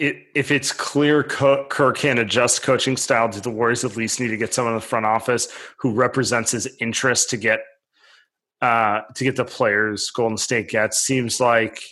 it, 0.00 0.28
if 0.34 0.50
it's 0.50 0.72
clear 0.72 1.22
Kirk 1.22 1.98
can 1.98 2.16
adjust 2.16 2.62
coaching 2.62 2.96
style, 2.96 3.28
do 3.28 3.38
the 3.38 3.50
Warriors 3.50 3.84
at 3.84 3.96
least 3.96 4.18
need 4.18 4.28
to 4.28 4.38
get 4.38 4.54
someone 4.54 4.72
in 4.72 4.80
the 4.80 4.86
front 4.86 5.04
office 5.04 5.48
who 5.76 5.92
represents 5.92 6.50
his 6.52 6.74
interest 6.80 7.28
to 7.30 7.36
get 7.36 7.60
uh, 8.62 9.02
to 9.14 9.24
get 9.24 9.36
the 9.36 9.44
players 9.44 10.10
Golden 10.10 10.38
State 10.38 10.70
gets? 10.70 10.98
Seems 10.98 11.38
like 11.38 11.82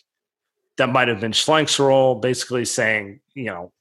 that 0.79 0.89
might 0.89 1.09
have 1.09 1.21
been 1.21 1.33
Schlenk's 1.33 1.79
role, 1.79 2.15
basically 2.15 2.65
saying, 2.65 3.21
you 3.35 3.45
know, 3.45 3.73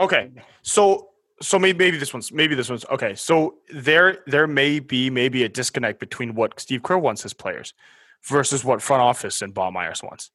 okay, 0.00 0.30
so 0.62 1.10
so 1.42 1.58
maybe 1.58 1.78
maybe 1.78 1.96
this 1.96 2.12
one's 2.12 2.32
maybe 2.32 2.54
this 2.54 2.68
one's 2.68 2.84
okay. 2.86 3.14
So 3.14 3.56
there 3.72 4.18
there 4.26 4.46
may 4.46 4.80
be 4.80 5.10
maybe 5.10 5.44
a 5.44 5.48
disconnect 5.48 6.00
between 6.00 6.34
what 6.34 6.58
Steve 6.60 6.82
Kerr 6.82 6.98
wants 6.98 7.22
his 7.22 7.34
players 7.34 7.74
versus 8.22 8.64
what 8.64 8.80
front 8.80 9.02
office 9.02 9.42
and 9.42 9.52
Bob 9.52 9.72
Myers 9.72 10.02
wants. 10.02 10.30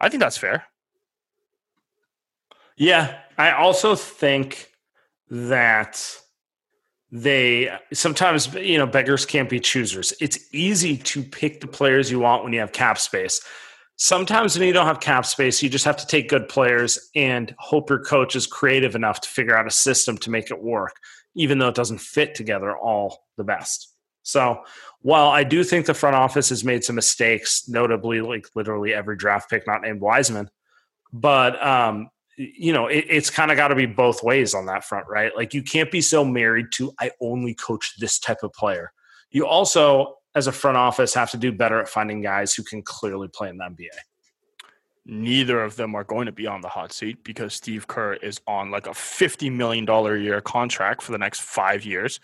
I 0.00 0.08
think 0.08 0.20
that's 0.20 0.38
fair. 0.38 0.64
Yeah, 2.76 3.18
I 3.36 3.52
also 3.52 3.94
think 3.94 4.70
that 5.30 6.02
they 7.12 7.76
sometimes 7.92 8.54
you 8.54 8.78
know 8.78 8.86
beggars 8.86 9.26
can't 9.26 9.48
be 9.48 9.60
choosers. 9.60 10.12
It's 10.20 10.38
easy 10.52 10.96
to 10.96 11.22
pick 11.22 11.60
the 11.60 11.66
players 11.66 12.10
you 12.10 12.20
want 12.20 12.44
when 12.44 12.52
you 12.52 12.60
have 12.60 12.72
cap 12.72 12.98
space. 12.98 13.40
Sometimes 14.02 14.58
when 14.58 14.66
you 14.66 14.72
don't 14.72 14.86
have 14.86 15.00
cap 15.00 15.26
space, 15.26 15.62
you 15.62 15.68
just 15.68 15.84
have 15.84 15.98
to 15.98 16.06
take 16.06 16.30
good 16.30 16.48
players 16.48 17.10
and 17.14 17.54
hope 17.58 17.90
your 17.90 18.02
coach 18.02 18.34
is 18.34 18.46
creative 18.46 18.94
enough 18.94 19.20
to 19.20 19.28
figure 19.28 19.54
out 19.54 19.66
a 19.66 19.70
system 19.70 20.16
to 20.16 20.30
make 20.30 20.50
it 20.50 20.62
work, 20.62 20.96
even 21.34 21.58
though 21.58 21.68
it 21.68 21.74
doesn't 21.74 22.00
fit 22.00 22.34
together 22.34 22.74
all 22.74 23.26
the 23.36 23.44
best. 23.44 23.94
So 24.22 24.62
while 25.02 25.28
I 25.28 25.44
do 25.44 25.62
think 25.62 25.84
the 25.84 25.92
front 25.92 26.16
office 26.16 26.48
has 26.48 26.64
made 26.64 26.82
some 26.82 26.96
mistakes, 26.96 27.68
notably 27.68 28.22
like 28.22 28.46
literally 28.54 28.94
every 28.94 29.18
draft 29.18 29.50
pick 29.50 29.66
not 29.66 29.82
named 29.82 30.00
Wiseman, 30.00 30.48
but 31.12 31.62
um, 31.62 32.08
you 32.38 32.72
know, 32.72 32.86
it, 32.86 33.04
it's 33.06 33.28
kind 33.28 33.50
of 33.50 33.58
got 33.58 33.68
to 33.68 33.74
be 33.74 33.84
both 33.84 34.22
ways 34.22 34.54
on 34.54 34.64
that 34.64 34.82
front, 34.82 35.08
right? 35.10 35.36
Like 35.36 35.52
you 35.52 35.62
can't 35.62 35.90
be 35.90 36.00
so 36.00 36.24
married 36.24 36.72
to 36.72 36.90
I 36.98 37.10
only 37.20 37.52
coach 37.52 37.98
this 37.98 38.18
type 38.18 38.38
of 38.44 38.54
player. 38.54 38.94
You 39.30 39.46
also, 39.46 40.19
as 40.34 40.46
a 40.46 40.52
front 40.52 40.76
office, 40.76 41.14
have 41.14 41.30
to 41.32 41.36
do 41.36 41.52
better 41.52 41.80
at 41.80 41.88
finding 41.88 42.20
guys 42.20 42.54
who 42.54 42.62
can 42.62 42.82
clearly 42.82 43.28
play 43.28 43.48
in 43.48 43.56
the 43.56 43.64
NBA. 43.64 43.88
Neither 45.06 45.62
of 45.62 45.76
them 45.76 45.94
are 45.94 46.04
going 46.04 46.26
to 46.26 46.32
be 46.32 46.46
on 46.46 46.60
the 46.60 46.68
hot 46.68 46.92
seat 46.92 47.24
because 47.24 47.54
Steve 47.54 47.88
Kerr 47.88 48.14
is 48.14 48.40
on 48.46 48.70
like 48.70 48.86
a 48.86 48.90
$50 48.90 49.50
million 49.50 49.88
a 49.88 50.16
year 50.16 50.40
contract 50.40 51.02
for 51.02 51.12
the 51.12 51.18
next 51.18 51.40
five 51.40 51.84
years. 51.84 52.20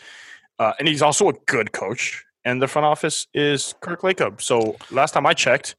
Uh, 0.59 0.73
and 0.79 0.87
he's 0.87 1.03
also 1.03 1.29
a 1.29 1.33
good 1.47 1.73
coach. 1.73 2.25
And 2.45 2.63
the 2.63 2.69
front 2.69 2.87
office 2.87 3.27
is 3.35 3.75
Kirk 3.81 4.03
Lacob. 4.03 4.41
So 4.41 4.77
last 4.91 5.13
time 5.13 5.27
I 5.27 5.35
checked, 5.35 5.75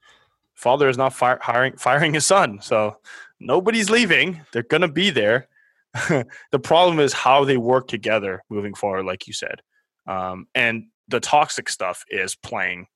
father 0.54 0.90
is 0.90 0.98
not 0.98 1.14
fire, 1.14 1.40
hiring, 1.42 1.78
firing 1.78 2.14
his 2.14 2.26
son. 2.26 2.60
So 2.62 2.98
nobody's 3.40 3.90
leaving. 3.90 4.42
They're 4.52 4.64
going 4.64 4.82
to 4.82 4.88
be 4.90 5.10
there. 5.10 5.48
the 6.52 6.60
problem 6.62 7.00
is 7.00 7.14
how 7.14 7.46
they 7.46 7.58
work 7.58 7.88
together 7.88 8.44
moving 8.50 8.74
forward, 8.74 9.06
like 9.06 9.28
you 9.28 9.34
said. 9.34 9.62
Um, 10.08 10.48
and 10.54 10.88
the 11.08 11.20
toxic 11.20 11.70
stuff 11.70 12.04
is 12.10 12.36
playing 12.36 12.88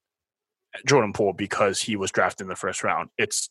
Jordan 0.86 1.14
Poole 1.14 1.34
because 1.34 1.82
he 1.82 1.95
was 1.95 2.12
drafted 2.12 2.45
in 2.45 2.49
the 2.49 2.55
first 2.55 2.84
round. 2.84 3.09
It's 3.18 3.49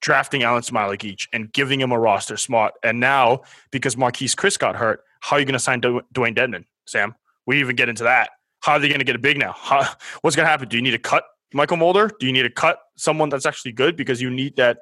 drafting 0.00 0.42
Alen 0.42 0.68
Smailagic 0.68 1.26
and 1.32 1.52
giving 1.52 1.80
him 1.80 1.92
a 1.92 1.98
roster 1.98 2.36
smart. 2.36 2.74
And 2.82 3.00
now, 3.00 3.42
because 3.70 3.96
Marquese 3.96 4.34
Chriss 4.34 4.58
got 4.58 4.76
hurt, 4.76 5.02
how 5.20 5.36
are 5.36 5.40
you 5.40 5.46
going 5.46 5.54
to 5.54 5.58
sign 5.58 5.80
Dewayne 5.80 6.36
Dedmon, 6.36 6.64
Sam? 6.86 7.14
We 7.46 7.60
even 7.60 7.76
get 7.76 7.88
into 7.88 8.04
that. 8.04 8.30
How 8.60 8.72
are 8.72 8.78
they 8.78 8.88
going 8.88 9.00
to 9.00 9.04
get 9.04 9.16
a 9.16 9.20
big 9.20 9.38
now? 9.38 9.54
How, 9.56 9.88
what's 10.20 10.36
going 10.36 10.46
to 10.46 10.50
happen? 10.50 10.68
Do 10.68 10.76
you 10.76 10.82
need 10.82 10.92
to 10.92 10.98
cut 10.98 11.24
Mychal 11.54 11.78
Mulder? 11.78 12.10
Do 12.18 12.26
you 12.26 12.32
need 12.32 12.42
to 12.42 12.50
cut 12.50 12.78
someone 12.96 13.28
that's 13.28 13.46
actually 13.46 13.72
good 13.72 13.96
because 13.96 14.20
you 14.20 14.30
need 14.30 14.56
that 14.56 14.78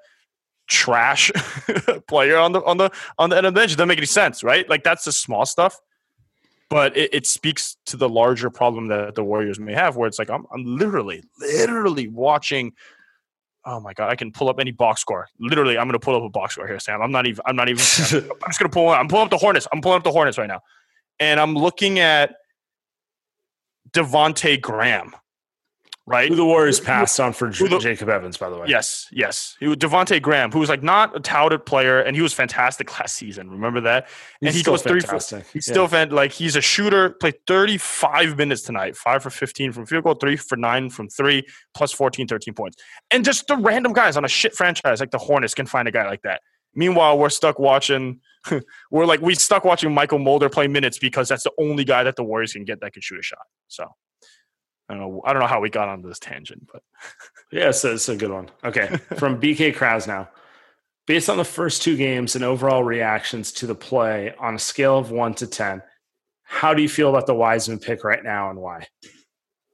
trash 0.71 1.33
player 2.09 2.39
on 2.39 2.53
the 2.53 2.62
on 2.62 2.79
the 2.79 2.91
on 3.18 3.29
the 3.29 3.37
end 3.37 3.45
of 3.45 3.53
the 3.53 3.61
bench. 3.61 3.73
It 3.73 3.77
doesn't 3.77 3.89
make 3.89 3.99
any 3.99 4.07
sense, 4.07 4.43
right? 4.43 4.66
Like 4.71 4.85
that's 4.85 5.05
the 5.05 5.12
small 5.12 5.45
stuff. 5.45 5.79
But 6.71 6.97
it, 6.97 7.12
it 7.12 7.27
speaks 7.27 7.77
to 7.87 7.97
the 7.97 8.09
larger 8.09 8.49
problem 8.49 8.89
that 8.89 9.16
the 9.16 9.25
Warriors 9.25 9.59
may 9.59 9.75
have, 9.75 9.97
where 9.97 10.07
it's 10.07 10.18
like 10.18 10.31
I'm, 10.31 10.47
I'm 10.55 10.64
literally, 10.64 11.23
literally 11.39 12.09
watching. 12.09 12.73
Oh 13.66 13.81
my 13.81 13.93
god, 13.93 14.09
I 14.09 14.16
can 14.16 14.33
pull 14.33 14.49
up 14.49 14.59
any 14.59 14.71
box 14.71 15.03
score. 15.03 15.29
Literally, 15.39 15.77
I'm 15.77 15.87
gonna 15.87 15.99
pull 15.99 16.16
up 16.16 16.23
a 16.23 16.31
box 16.31 16.55
score 16.55 16.66
here, 16.66 16.79
Sam. 16.79 17.03
I'm 17.03 17.12
not 17.12 17.27
even. 17.27 17.43
I'm 17.45 17.57
not 17.57 17.68
even. 17.68 17.81
I'm 17.81 17.87
just 18.49 18.59
gonna 18.59 18.71
pull. 18.71 18.89
I'm 18.89 19.09
pulling 19.09 19.25
up 19.25 19.31
the 19.31 19.39
Hornets. 19.39 19.66
I'm 19.73 19.83
pulling 19.83 19.99
up 19.99 20.05
the 20.05 20.12
Hornets 20.12 20.39
right 20.39 20.49
now, 20.49 20.61
and 21.18 21.39
I'm 21.41 21.55
looking 21.55 21.99
at 21.99 22.37
Devonte 23.93 24.61
Graham 24.61 25.14
right? 26.11 26.28
Who 26.28 26.34
the 26.34 26.44
Warriors 26.44 26.80
passed 26.80 27.20
on 27.20 27.32
for 27.32 27.50
the, 27.50 27.78
Jacob 27.78 28.08
Evans, 28.08 28.36
by 28.36 28.50
the 28.50 28.58
way. 28.58 28.66
Yes, 28.66 29.06
yes. 29.12 29.56
He 29.61 29.68
was 29.68 29.76
Devonte 29.76 30.20
Graham, 30.20 30.50
who 30.50 30.58
was 30.58 30.68
like 30.68 30.82
not 30.82 31.16
a 31.16 31.20
touted 31.20 31.64
player, 31.64 32.00
and 32.00 32.16
he 32.16 32.22
was 32.22 32.32
fantastic 32.32 32.90
last 32.98 33.16
season. 33.16 33.48
Remember 33.48 33.80
that? 33.82 34.08
And 34.42 34.48
he's 34.48 34.56
he 34.56 34.62
goes 34.62 34.82
fantastic. 34.82 35.38
three. 35.38 35.44
For, 35.44 35.52
he's 35.52 35.68
yeah. 35.68 35.72
still 35.72 35.88
fan, 35.88 36.11
like 36.11 36.32
he's 36.32 36.56
a 36.56 36.61
shooter. 36.61 37.11
Played 37.11 37.46
35 37.46 38.36
minutes 38.36 38.62
tonight, 38.62 38.96
five 38.96 39.22
for 39.22 39.30
15 39.30 39.72
from 39.72 39.86
field 39.86 40.04
goal, 40.04 40.14
three 40.14 40.36
for 40.36 40.56
nine 40.56 40.90
from 40.90 41.08
three, 41.08 41.46
plus 41.74 41.92
14, 41.92 42.26
13 42.26 42.54
points. 42.54 42.76
And 43.12 43.24
just 43.24 43.46
the 43.46 43.56
random 43.56 43.92
guys 43.92 44.16
on 44.16 44.24
a 44.24 44.28
shit 44.28 44.54
franchise 44.56 44.98
like 44.98 45.12
the 45.12 45.18
Hornets 45.18 45.54
can 45.54 45.66
find 45.66 45.86
a 45.86 45.92
guy 45.92 46.06
like 46.06 46.22
that. 46.22 46.40
Meanwhile, 46.74 47.18
we're 47.18 47.30
stuck 47.30 47.58
watching. 47.58 48.20
we're 48.90 49.06
like 49.06 49.20
we 49.20 49.36
stuck 49.36 49.64
watching 49.64 49.90
Mychal 49.90 50.20
Mulder 50.20 50.48
play 50.48 50.66
minutes 50.66 50.98
because 50.98 51.28
that's 51.28 51.44
the 51.44 51.52
only 51.58 51.84
guy 51.84 52.02
that 52.02 52.16
the 52.16 52.24
Warriors 52.24 52.52
can 52.52 52.64
get 52.64 52.80
that 52.80 52.94
can 52.94 53.02
shoot 53.02 53.20
a 53.20 53.22
shot. 53.22 53.46
So 53.68 53.86
I 54.91 54.95
don't 54.95 55.01
know. 55.01 55.22
I 55.24 55.32
don't 55.32 55.41
know 55.41 55.47
how 55.47 55.61
we 55.61 55.70
got 55.70 55.88
on 55.88 56.03
this 56.03 56.18
tangent, 56.18 56.68
but 56.72 56.82
yeah, 57.53 57.68
it's 57.68 58.09
a 58.09 58.16
good 58.16 58.32
one. 58.32 58.51
Okay, 58.64 58.88
from 59.16 59.41
BK 59.41 59.74
Krause 59.74 60.07
now. 60.07 60.28
Based 61.07 61.30
on 61.30 61.38
the 61.38 61.45
first 61.45 61.82
two 61.82 61.97
games 61.97 62.36
and 62.36 62.45
overall 62.45 62.84
reactions 62.84 63.53
to 63.53 63.66
the 63.66 63.74
play 63.74 64.34
on 64.38 64.55
a 64.55 64.59
scale 64.59 64.99
of 64.99 65.11
one 65.11 65.34
to 65.34 65.47
ten, 65.47 65.82
how 66.43 66.74
do 66.74 66.82
you 66.82 66.88
feel 66.88 67.09
about 67.09 67.26
the 67.26 67.34
Wiseman 67.34 67.78
pick 67.78 68.05
right 68.05 68.22
now 68.22 68.51
and 68.51 68.61
why? 68.61 68.86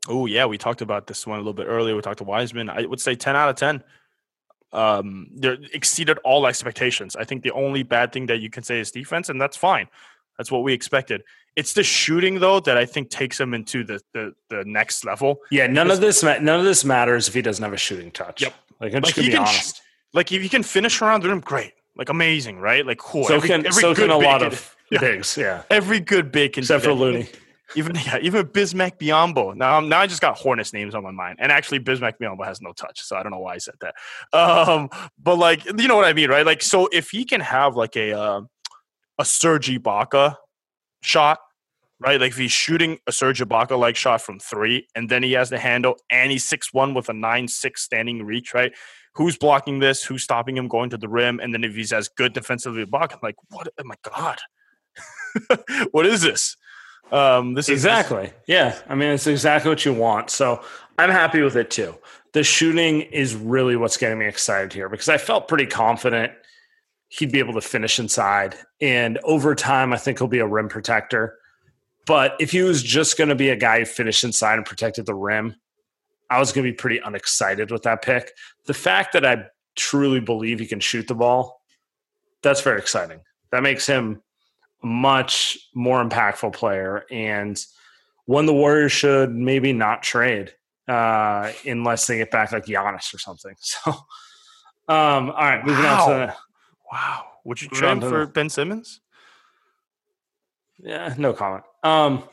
Oh 0.07 0.27
yeah, 0.27 0.45
we 0.47 0.59
talked 0.59 0.83
about 0.83 1.07
this 1.07 1.27
one 1.27 1.39
a 1.39 1.41
little 1.41 1.55
bit 1.55 1.67
earlier. 1.67 1.97
We 1.97 2.03
talked 2.03 2.19
to 2.19 2.25
Wiseman. 2.25 2.69
I 2.69 2.85
would 2.85 3.01
say 3.01 3.15
ten 3.15 3.37
out 3.37 3.49
of 3.49 3.57
ten. 3.57 3.83
Um, 4.73 5.29
they 5.35 5.57
exceeded 5.73 6.19
all 6.25 6.47
expectations. 6.47 7.17
I 7.17 7.25
think 7.25 7.43
the 7.43 7.53
only 7.53 7.83
bad 7.83 8.13
thing 8.13 8.27
that 8.27 8.41
you 8.41 8.51
can 8.51 8.63
say 8.63 8.81
is 8.81 8.91
defense, 8.91 9.31
and 9.31 9.41
that's 9.41 9.57
fine. 9.57 9.89
That's 10.39 10.51
what 10.51 10.63
we 10.63 10.73
expected. 10.73 11.23
It's 11.55 11.73
the 11.73 11.83
shooting 11.83 12.39
though 12.39 12.61
that 12.61 12.77
I 12.77 12.85
think 12.85 13.11
takes 13.11 13.41
him 13.41 13.55
into 13.55 13.85
the 13.85 14.01
the, 14.13 14.35
the 14.51 14.65
next 14.67 15.05
level. 15.05 15.39
Yeah, 15.51 15.67
none 15.67 15.91
of 15.91 16.01
this 16.01 16.23
none 16.23 16.49
of 16.49 16.65
this 16.65 16.85
matters 16.85 17.29
if 17.29 17.35
he 17.35 17.43
doesn't 17.43 17.63
have 17.63 17.73
a 17.73 17.79
shooting 17.79 18.11
touch. 18.11 18.43
Yep. 18.43 18.55
Like 18.81 18.95
I'm 18.95 19.03
just 19.03 19.17
like, 19.17 19.27
gonna 19.27 19.45
be 19.45 19.49
honest. 19.49 19.83
like 20.13 20.33
if 20.33 20.43
you 20.43 20.51
can 20.51 20.63
finish 20.63 21.01
around 21.01 21.23
the 21.23 21.31
rim, 21.31 21.41
great. 21.41 21.73
Like 21.97 22.11
amazing, 22.11 22.59
right? 22.59 22.85
Like 22.85 22.99
cool. 22.99 23.25
So 23.25 23.37
every, 23.37 23.49
can 23.49 23.67
every 23.67 23.81
so 23.81 23.95
can 23.95 24.11
a 24.11 24.19
lot 24.19 24.43
of 24.43 24.77
yeah. 24.91 25.01
bigs. 25.01 25.37
Yeah. 25.37 25.63
Every 25.71 25.99
good 25.99 26.31
big 26.31 26.53
can 26.53 26.63
except 26.63 26.85
for 26.85 26.93
Looney. 26.93 27.29
even 27.75 27.97
yeah, 27.97 28.19
even 28.21 28.47
Bismack 28.47 28.99
Biyombo. 28.99 29.57
Now, 29.57 29.81
now 29.81 30.01
I 30.01 30.07
just 30.07 30.21
got 30.21 30.37
Hornets 30.37 30.73
names 30.73 30.95
on 30.95 31.03
my 31.03 31.11
mind, 31.11 31.39
and 31.41 31.51
actually 31.51 31.81
Bismack 31.81 32.15
Biyombo 32.21 32.45
has 32.45 32.61
no 32.61 32.73
touch, 32.73 33.01
so 33.01 33.17
I 33.17 33.23
don't 33.23 33.33
know 33.33 33.41
why 33.41 33.55
I 33.55 33.59
said 33.59 33.75
that. 33.81 33.95
Um, 34.37 34.89
but 35.19 35.37
like, 35.37 35.65
you 35.65 35.89
know 35.89 35.97
what 35.97 36.05
I 36.05 36.13
mean, 36.13 36.31
right? 36.31 36.47
Like, 36.47 36.63
so 36.63 36.89
if 36.93 37.11
he 37.11 37.25
can 37.25 37.41
have 37.41 37.75
like 37.75 37.97
a 37.97 38.13
uh, 38.13 38.41
a 39.19 39.25
Serge 39.25 39.69
Ibaka 39.69 40.37
shot, 41.03 41.39
right? 42.01 42.21
Like 42.21 42.33
if 42.33 42.37
he's 42.37 42.53
shooting 42.53 42.99
a 43.07 43.13
Serge 43.13 43.41
Ibaka 43.41 43.79
like 43.79 43.97
shot 43.97 44.21
from 44.21 44.39
three, 44.39 44.87
and 44.95 45.09
then 45.09 45.23
he 45.23 45.33
has 45.33 45.51
the 45.51 45.59
handle, 45.59 45.97
and 46.11 46.31
he's 46.31 46.45
six 46.45 46.73
one 46.73 46.95
with 46.95 47.09
a 47.09 47.13
nine 47.13 47.49
six 47.49 47.83
standing 47.83 48.25
reach, 48.25 48.55
right? 48.55 48.73
Who's 49.15 49.37
blocking 49.37 49.79
this? 49.79 50.05
Who's 50.05 50.23
stopping 50.23 50.57
him 50.57 50.69
going 50.69 50.91
to 50.91 50.99
the 50.99 51.09
rim? 51.09 51.41
And 51.41 51.55
then 51.55 51.65
if 51.65 51.75
he's 51.75 51.93
as 51.93 52.09
good 52.09 52.33
defensively, 52.33 52.85
Ibaka, 52.85 53.15
I'm 53.15 53.21
like, 53.23 53.37
what? 53.51 53.69
Oh 53.79 53.85
my 53.85 53.97
god, 54.03 54.39
what 55.91 56.07
is 56.07 56.23
this? 56.23 56.57
Um, 57.13 57.55
this 57.55 57.69
exactly. 57.69 58.27
Is, 58.27 58.33
yeah, 58.47 58.79
I 58.89 58.95
mean, 58.95 59.11
it's 59.11 59.27
exactly 59.27 59.69
what 59.69 59.85
you 59.85 59.95
want. 59.95 60.31
So 60.31 60.63
I'm 60.99 61.11
happy 61.11 61.41
with 61.41 61.57
it 61.57 61.71
too. 61.71 61.95
The 62.33 62.43
shooting 62.43 63.03
is 63.03 63.35
really 63.35 63.77
what's 63.77 63.97
getting 63.97 64.19
me 64.19 64.27
excited 64.27 64.73
here 64.73 64.89
because 64.89 65.09
I 65.09 65.17
felt 65.17 65.49
pretty 65.49 65.67
confident 65.67 66.33
he'd 67.09 67.33
be 67.33 67.39
able 67.39 67.55
to 67.55 67.61
finish 67.61 67.99
inside, 67.99 68.57
and 68.81 69.19
over 69.25 69.55
time, 69.55 69.93
I 69.93 69.97
think 69.97 70.19
he'll 70.19 70.29
be 70.29 70.39
a 70.39 70.47
rim 70.47 70.69
protector. 70.69 71.39
But 72.07 72.37
if 72.39 72.53
he 72.53 72.63
was 72.63 72.83
just 72.83 73.19
going 73.19 73.29
to 73.29 73.35
be 73.35 73.49
a 73.51 73.57
guy 73.57 73.81
who 73.81 73.85
finished 73.85 74.23
inside 74.23 74.55
and 74.55 74.65
protected 74.65 75.07
the 75.07 75.15
rim, 75.15 75.57
I 76.31 76.39
was 76.39 76.53
going 76.53 76.65
to 76.65 76.73
be 76.73 76.77
pretty 76.77 76.99
unexcited 76.99 77.71
with 77.71 77.83
that 77.83 78.03
pick. 78.03 78.33
The 78.67 78.75
fact 78.75 79.13
that 79.13 79.25
I 79.25 79.47
truly 79.75 80.21
believe 80.21 80.59
he 80.59 80.67
can 80.67 80.81
shoot 80.81 81.09
the 81.09 81.15
ball, 81.15 81.61
that's 82.43 82.61
very 82.61 82.79
exciting. 82.79 83.21
That 83.51 83.63
makes 83.63 83.87
him 83.87 84.23
a 84.83 84.87
much 84.87 85.59
more 85.75 86.05
impactful 86.05 86.53
player 86.53 87.05
and 87.11 87.61
one 88.27 88.47
the 88.47 88.53
Warriors 88.53 88.93
should 88.93 89.33
maybe 89.35 89.73
not 89.73 90.03
trade 90.03 90.53
uh, 90.89 91.53
unless 91.65 92.07
they 92.07 92.19
get 92.19 92.31
back 92.31 92.53
like 92.53 92.67
Giannis 92.67 93.15
or 93.15 93.19
something. 93.19 93.55
So, 94.89 94.95
um, 94.95 95.31
all 95.31 95.37
right, 95.37 95.67
moving 95.67 95.83
wow. 95.83 96.03
on 96.03 96.09
to 96.09 96.15
the, 96.27 96.37
wow. 96.91 97.25
Would 97.45 97.63
you 97.63 97.69
trade 97.69 98.01
for 98.01 98.27
Ben 98.27 98.49
Simmons? 98.51 99.01
Yeah, 100.79 101.15
no 101.17 101.33
comment. 101.33 101.65
Um, 101.83 102.25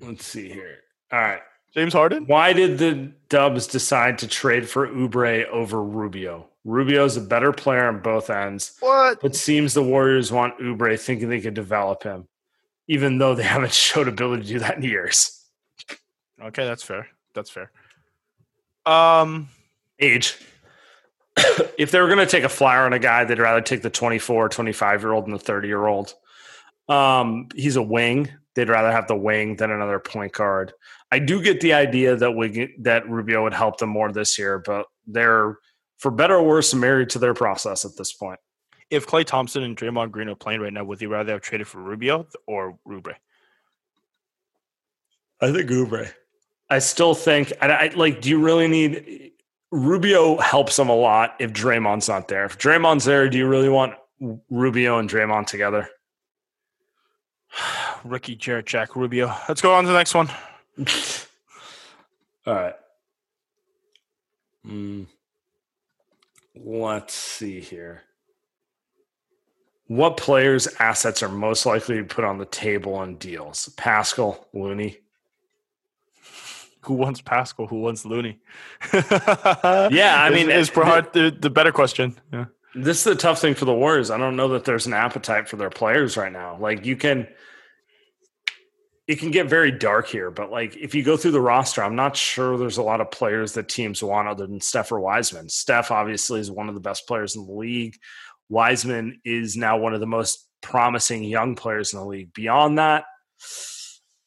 let's 0.00 0.26
see 0.26 0.48
here. 0.48 0.78
All 1.12 1.18
right, 1.18 1.40
James 1.74 1.92
Harden. 1.92 2.26
Why 2.26 2.52
did 2.52 2.78
the 2.78 3.12
Dubs 3.28 3.66
decide 3.66 4.18
to 4.18 4.28
trade 4.28 4.68
for 4.68 4.86
Oubre 4.86 5.46
over 5.48 5.82
Rubio? 5.82 6.48
Rubio's 6.64 7.16
a 7.16 7.22
better 7.22 7.52
player 7.52 7.86
on 7.86 8.00
both 8.00 8.28
ends. 8.28 8.76
What? 8.80 9.20
But 9.20 9.34
seems 9.34 9.74
the 9.74 9.82
Warriors 9.82 10.30
want 10.30 10.58
Oubre 10.58 10.98
thinking 11.00 11.28
they 11.28 11.40
could 11.40 11.54
develop 11.54 12.02
him, 12.02 12.28
even 12.86 13.18
though 13.18 13.34
they 13.34 13.42
haven't 13.44 13.72
showed 13.72 14.08
ability 14.08 14.42
to 14.42 14.48
do 14.48 14.58
that 14.60 14.76
in 14.76 14.82
years. 14.82 15.44
Okay, 16.40 16.64
that's 16.64 16.82
fair. 16.82 17.08
That's 17.34 17.50
fair. 17.50 17.70
Um, 18.86 19.48
age. 19.98 20.36
if 21.78 21.90
they 21.90 22.00
were 22.00 22.06
going 22.06 22.18
to 22.18 22.26
take 22.26 22.44
a 22.44 22.48
flyer 22.48 22.84
on 22.84 22.92
a 22.92 22.98
guy, 22.98 23.24
they'd 23.24 23.38
rather 23.38 23.60
take 23.60 23.82
the 23.82 23.90
24, 23.90 24.48
25 24.48 25.02
year 25.02 25.12
old 25.12 25.26
than 25.26 25.32
the 25.32 25.38
30 25.38 25.68
year 25.68 25.86
old. 25.86 26.14
Um, 26.88 27.48
he's 27.54 27.76
a 27.76 27.82
wing. 27.82 28.28
They'd 28.54 28.68
rather 28.68 28.90
have 28.90 29.06
the 29.06 29.16
wing 29.16 29.56
than 29.56 29.70
another 29.70 30.00
point 30.00 30.32
guard. 30.32 30.72
I 31.12 31.18
do 31.18 31.42
get 31.42 31.60
the 31.60 31.72
idea 31.72 32.16
that 32.16 32.32
we 32.32 32.74
that 32.80 33.08
Rubio 33.08 33.44
would 33.44 33.54
help 33.54 33.78
them 33.78 33.90
more 33.90 34.12
this 34.12 34.38
year, 34.38 34.58
but 34.58 34.86
they're 35.06 35.58
for 35.98 36.10
better 36.10 36.36
or 36.36 36.42
worse, 36.42 36.74
married 36.74 37.10
to 37.10 37.18
their 37.18 37.34
process 37.34 37.84
at 37.84 37.96
this 37.96 38.12
point. 38.12 38.40
If 38.88 39.06
Klay 39.06 39.24
Thompson 39.24 39.62
and 39.62 39.76
Draymond 39.76 40.10
Green 40.10 40.28
are 40.28 40.34
playing 40.34 40.60
right 40.60 40.72
now, 40.72 40.82
would 40.82 41.00
you 41.00 41.08
rather 41.08 41.32
have 41.32 41.42
traded 41.42 41.68
for 41.68 41.78
Rubio 41.78 42.26
or 42.46 42.78
Oubre? 42.88 43.14
I 45.40 45.52
think 45.52 45.70
Oubre. 45.70 46.10
I 46.68 46.78
still 46.78 47.14
think, 47.14 47.52
I, 47.60 47.70
I 47.70 47.86
like. 47.94 48.20
Do 48.20 48.30
you 48.30 48.40
really 48.40 48.66
need 48.66 49.29
Rubio? 49.70 50.38
Helps 50.38 50.76
them 50.76 50.88
a 50.88 50.94
lot 50.94 51.36
if 51.38 51.52
Draymond's 51.52 52.08
not 52.08 52.28
there. 52.28 52.44
If 52.44 52.58
Draymond's 52.58 53.04
there, 53.04 53.28
do 53.28 53.38
you 53.38 53.46
really 53.46 53.68
want 53.68 53.94
Rubio 54.50 54.98
and 54.98 55.08
Draymond 55.08 55.46
together? 55.46 55.88
Ricky 58.04 58.34
Jarrett, 58.34 58.66
Jack 58.66 58.96
Rubio. 58.96 59.34
Let's 59.48 59.60
go 59.60 59.74
on 59.74 59.84
to 59.84 59.88
the 59.88 59.96
next 59.96 60.14
one. 60.14 60.28
All 62.46 62.54
right. 62.54 62.74
Mm. 64.66 65.06
Let's 66.56 67.14
see 67.14 67.60
here. 67.60 68.02
What 69.86 70.16
players' 70.16 70.68
assets 70.78 71.22
are 71.22 71.28
most 71.28 71.66
likely 71.66 71.96
to 71.96 72.04
put 72.04 72.24
on 72.24 72.38
the 72.38 72.44
table 72.44 72.94
on 72.94 73.16
deals? 73.16 73.72
Paschall, 73.76 74.44
Looney. 74.52 74.98
Who 76.82 76.94
wants 76.94 77.20
Paschall? 77.20 77.68
Who 77.68 77.80
wants 77.80 78.04
Looney? 78.04 78.38
yeah, 78.92 80.22
I 80.22 80.30
mean, 80.32 80.50
is, 80.50 80.68
is 80.68 80.74
the, 80.74 81.36
the 81.38 81.50
better 81.50 81.72
question? 81.72 82.18
Yeah. 82.32 82.46
This 82.74 82.98
is 82.98 83.04
the 83.04 83.14
tough 83.16 83.40
thing 83.40 83.54
for 83.54 83.64
the 83.64 83.74
Warriors. 83.74 84.10
I 84.10 84.16
don't 84.18 84.36
know 84.36 84.48
that 84.48 84.64
there's 84.64 84.86
an 84.86 84.92
appetite 84.92 85.48
for 85.48 85.56
their 85.56 85.70
players 85.70 86.16
right 86.16 86.32
now. 86.32 86.56
Like 86.58 86.86
you 86.86 86.96
can 86.96 87.26
it 89.08 89.18
can 89.18 89.32
get 89.32 89.48
very 89.48 89.72
dark 89.72 90.06
here, 90.06 90.30
but 90.30 90.52
like 90.52 90.76
if 90.76 90.94
you 90.94 91.02
go 91.02 91.16
through 91.16 91.32
the 91.32 91.40
roster, 91.40 91.82
I'm 91.82 91.96
not 91.96 92.16
sure 92.16 92.56
there's 92.56 92.76
a 92.76 92.82
lot 92.82 93.00
of 93.00 93.10
players 93.10 93.54
that 93.54 93.68
teams 93.68 94.04
want 94.04 94.28
other 94.28 94.46
than 94.46 94.60
Steph 94.60 94.92
or 94.92 95.00
Wiseman. 95.00 95.48
Steph 95.48 95.90
obviously 95.90 96.38
is 96.38 96.48
one 96.48 96.68
of 96.68 96.76
the 96.76 96.80
best 96.80 97.08
players 97.08 97.34
in 97.34 97.44
the 97.44 97.52
league. 97.52 97.96
Wiseman 98.48 99.20
is 99.24 99.56
now 99.56 99.78
one 99.78 99.94
of 99.94 100.00
the 100.00 100.06
most 100.06 100.46
promising 100.60 101.24
young 101.24 101.56
players 101.56 101.92
in 101.92 101.98
the 101.98 102.06
league. 102.06 102.32
Beyond 102.32 102.78
that, 102.78 103.04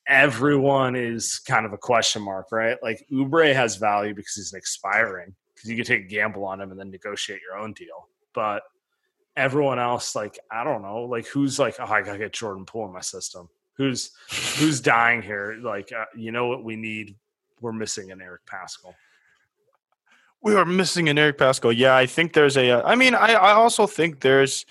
everyone 0.07 0.95
is 0.95 1.39
kind 1.39 1.65
of 1.65 1.73
a 1.73 1.77
question 1.77 2.21
mark, 2.21 2.51
right? 2.51 2.77
Like 2.81 3.05
Oubre 3.11 3.53
has 3.53 3.77
value 3.77 4.13
because 4.13 4.35
he's 4.35 4.53
an 4.53 4.57
expiring 4.57 5.33
because 5.53 5.69
you 5.69 5.75
can 5.75 5.85
take 5.85 6.05
a 6.05 6.07
gamble 6.07 6.45
on 6.45 6.59
him 6.61 6.71
and 6.71 6.79
then 6.79 6.89
negotiate 6.89 7.41
your 7.41 7.57
own 7.57 7.73
deal. 7.73 8.09
But 8.33 8.63
everyone 9.35 9.79
else, 9.79 10.15
like 10.15 10.39
I 10.51 10.63
don't 10.63 10.81
know, 10.81 11.03
like 11.03 11.27
who's 11.27 11.59
like, 11.59 11.75
oh, 11.79 11.85
I 11.85 12.01
gotta 12.01 12.17
get 12.17 12.33
Jordan 12.33 12.65
Poole 12.65 12.87
in 12.87 12.93
my 12.93 13.01
system 13.01 13.49
who's 13.75 14.11
who's 14.57 14.79
dying 14.81 15.21
here. 15.21 15.57
Like, 15.61 15.91
uh, 15.91 16.05
you 16.15 16.31
know 16.31 16.47
what 16.47 16.63
we 16.63 16.75
need? 16.75 17.15
We're 17.61 17.73
missing 17.73 18.11
an 18.11 18.21
Eric 18.21 18.45
Paschall. 18.45 18.93
We 20.41 20.55
are 20.55 20.65
missing 20.65 21.07
an 21.09 21.17
Eric 21.17 21.37
Paschall. 21.37 21.75
Yeah, 21.75 21.95
I 21.95 22.05
think 22.05 22.33
there's 22.33 22.57
a. 22.57 22.71
Uh, 22.71 22.81
I 22.83 22.95
mean, 22.95 23.15
I 23.15 23.33
I 23.33 23.53
also 23.53 23.87
think 23.87 24.21
there's. 24.21 24.65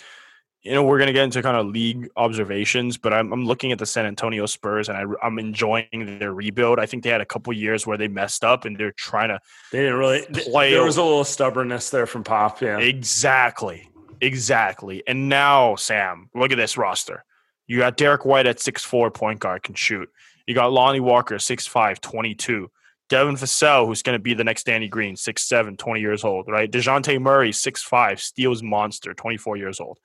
You 0.62 0.72
know, 0.72 0.84
we're 0.84 0.98
going 0.98 1.08
to 1.08 1.12
get 1.12 1.24
into 1.24 1.42
kind 1.42 1.56
of 1.56 1.66
league 1.66 2.08
observations, 2.16 2.96
but 2.96 3.12
I'm, 3.12 3.32
I'm 3.32 3.46
looking 3.46 3.72
at 3.72 3.80
the 3.80 3.86
San 3.86 4.06
Antonio 4.06 4.46
Spurs 4.46 4.88
and 4.88 4.96
I, 4.96 5.26
am 5.26 5.40
enjoying 5.40 6.18
their 6.20 6.32
rebuild. 6.32 6.78
I 6.78 6.86
think 6.86 7.02
they 7.02 7.10
had 7.10 7.20
a 7.20 7.26
couple 7.26 7.52
years 7.52 7.84
where 7.84 7.98
they 7.98 8.06
messed 8.06 8.44
up 8.44 8.64
and 8.64 8.76
they're 8.76 8.92
trying 8.92 9.30
to. 9.30 9.40
They 9.72 9.80
didn't 9.80 9.98
really 9.98 10.24
play. 10.32 10.70
There 10.70 10.84
was 10.84 10.98
a 10.98 11.02
little 11.02 11.24
stubbornness 11.24 11.90
there 11.90 12.06
from 12.06 12.22
Pop. 12.22 12.60
Yeah, 12.60 12.78
exactly, 12.78 13.90
exactly. 14.20 15.02
And 15.06 15.28
now, 15.28 15.74
Sam, 15.74 16.30
look 16.34 16.52
at 16.52 16.58
this 16.58 16.76
roster. 16.76 17.24
You 17.66 17.78
got 17.78 17.96
Derrick 17.96 18.24
White 18.24 18.46
at 18.46 18.60
six 18.60 18.84
four, 18.84 19.10
point 19.10 19.40
guard, 19.40 19.64
can 19.64 19.74
shoot. 19.74 20.08
You 20.46 20.54
got 20.54 20.72
Lonnie 20.72 21.00
Walker, 21.00 21.36
6'5, 21.36 22.00
22. 22.00 22.70
Devin 23.08 23.36
Vassell, 23.36 23.86
who's 23.86 24.02
going 24.02 24.16
to 24.16 24.22
be 24.22 24.34
the 24.34 24.44
next 24.44 24.64
Danny 24.64 24.88
Green, 24.88 25.16
6'7, 25.16 25.76
20 25.76 26.00
years 26.00 26.24
old, 26.24 26.48
right? 26.48 26.70
DeJounte 26.70 27.20
Murray, 27.20 27.50
6'5, 27.50 28.18
steals 28.18 28.62
monster, 28.62 29.12
24 29.12 29.56
years 29.56 29.80
old, 29.80 29.98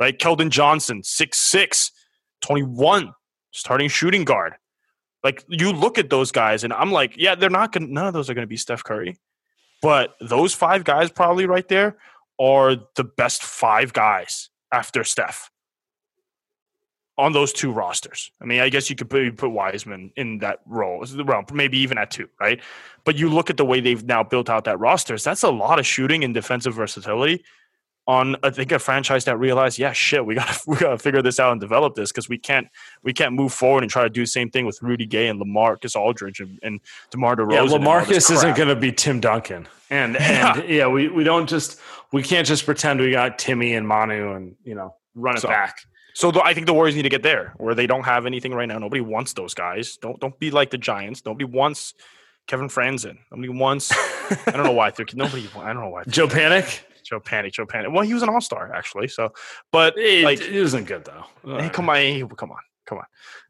right? 0.00 0.18
Keldon 0.18 0.48
Johnson, 0.48 1.02
6'6, 1.02 1.90
21, 2.40 3.12
starting 3.52 3.88
shooting 3.88 4.24
guard. 4.24 4.54
Like, 5.22 5.44
you 5.48 5.72
look 5.72 5.98
at 5.98 6.08
those 6.08 6.32
guys, 6.32 6.64
and 6.64 6.72
I'm 6.72 6.90
like, 6.90 7.14
yeah, 7.16 7.34
they're 7.34 7.50
not 7.50 7.74
to, 7.74 7.80
none 7.80 8.06
of 8.06 8.14
those 8.14 8.30
are 8.30 8.34
going 8.34 8.42
to 8.42 8.48
be 8.48 8.56
Steph 8.56 8.82
Curry. 8.82 9.18
But 9.82 10.14
those 10.20 10.54
five 10.54 10.84
guys, 10.84 11.10
probably 11.10 11.46
right 11.46 11.68
there, 11.68 11.98
are 12.40 12.76
the 12.96 13.04
best 13.04 13.42
five 13.42 13.92
guys 13.92 14.48
after 14.72 15.04
Steph 15.04 15.50
on 17.18 17.34
those 17.34 17.52
two 17.52 17.70
rosters. 17.70 18.32
I 18.40 18.46
mean, 18.46 18.60
I 18.60 18.70
guess 18.70 18.88
you 18.88 18.96
could 18.96 19.10
put, 19.10 19.36
put 19.36 19.50
Wiseman 19.50 20.10
in 20.16 20.38
that 20.38 20.60
role, 20.64 21.04
maybe 21.52 21.78
even 21.78 21.98
at 21.98 22.10
two, 22.10 22.30
right? 22.40 22.62
But 23.04 23.16
you 23.18 23.28
look 23.28 23.50
at 23.50 23.58
the 23.58 23.64
way 23.64 23.80
they've 23.80 24.02
now 24.04 24.22
built 24.22 24.48
out 24.48 24.64
that 24.64 24.80
rosters. 24.80 25.22
That's 25.22 25.42
a 25.42 25.50
lot 25.50 25.78
of 25.78 25.86
shooting 25.86 26.24
and 26.24 26.32
defensive 26.32 26.72
versatility 26.72 27.44
on 28.10 28.34
I 28.42 28.50
think 28.50 28.72
a 28.72 28.80
franchise 28.80 29.24
that 29.26 29.38
realized, 29.38 29.78
yeah, 29.78 29.92
shit, 29.92 30.26
we 30.26 30.34
gotta 30.34 30.58
we 30.66 30.76
gotta 30.76 30.98
figure 30.98 31.22
this 31.22 31.38
out 31.38 31.52
and 31.52 31.60
develop 31.60 31.94
this 31.94 32.10
because 32.10 32.28
we 32.28 32.38
can't 32.38 32.66
we 33.04 33.12
can't 33.12 33.34
move 33.34 33.52
forward 33.52 33.84
and 33.84 33.90
try 33.90 34.02
to 34.02 34.10
do 34.10 34.22
the 34.22 34.26
same 34.26 34.50
thing 34.50 34.66
with 34.66 34.82
Rudy 34.82 35.06
Gay 35.06 35.28
and 35.28 35.40
LaMarcus 35.40 35.94
Aldridge 35.94 36.40
and, 36.40 36.58
and 36.62 36.80
DeMar 37.12 37.36
DeRozan. 37.36 37.52
Yeah, 37.52 37.78
LaMarcus 37.78 38.30
isn't 38.32 38.56
going 38.56 38.68
to 38.68 38.74
be 38.74 38.90
Tim 38.90 39.20
Duncan, 39.20 39.68
and 39.90 40.16
and 40.20 40.58
yeah. 40.58 40.64
yeah, 40.64 40.86
we 40.88 41.08
we 41.08 41.22
don't 41.22 41.48
just 41.48 41.78
we 42.12 42.22
can't 42.22 42.46
just 42.46 42.64
pretend 42.64 43.00
we 43.00 43.12
got 43.12 43.38
Timmy 43.38 43.74
and 43.74 43.86
Manu 43.86 44.34
and 44.34 44.56
you 44.64 44.74
know 44.74 44.96
run 45.14 45.36
it 45.36 45.40
so, 45.40 45.48
back. 45.48 45.78
So 46.14 46.32
the, 46.32 46.42
I 46.42 46.52
think 46.52 46.66
the 46.66 46.74
Warriors 46.74 46.96
need 46.96 47.02
to 47.02 47.08
get 47.08 47.22
there 47.22 47.54
where 47.58 47.76
they 47.76 47.86
don't 47.86 48.02
have 48.02 48.26
anything 48.26 48.52
right 48.52 48.66
now. 48.66 48.78
Nobody 48.78 49.00
wants 49.00 49.34
those 49.34 49.54
guys. 49.54 49.96
Don't 50.02 50.18
don't 50.18 50.36
be 50.40 50.50
like 50.50 50.70
the 50.70 50.78
Giants. 50.78 51.24
Nobody 51.24 51.44
wants 51.44 51.94
Kevin 52.48 52.66
Frandsen. 52.66 53.18
Nobody 53.30 53.50
wants. 53.50 53.92
I 53.92 54.50
don't 54.50 54.64
know 54.64 54.72
why. 54.72 54.92
Nobody. 55.14 55.48
I 55.56 55.72
don't 55.72 55.82
know 55.82 55.90
why. 55.90 56.02
Joe 56.08 56.26
Panik. 56.26 56.80
Joe 57.10 57.20
Panik. 57.20 57.52
Joe 57.52 57.66
Panik. 57.66 57.92
Well, 57.92 58.04
he 58.04 58.14
was 58.14 58.22
an 58.22 58.28
All 58.28 58.40
Star 58.40 58.72
actually. 58.72 59.08
So, 59.08 59.32
but 59.72 59.98
it, 59.98 60.24
like, 60.24 60.40
it 60.40 60.54
isn't 60.54 60.84
good 60.84 61.04
though. 61.04 61.24
Hey, 61.58 61.68
come 61.68 61.90
on, 61.90 62.28
come 62.36 62.52
on, 62.52 62.58
Come 62.86 62.98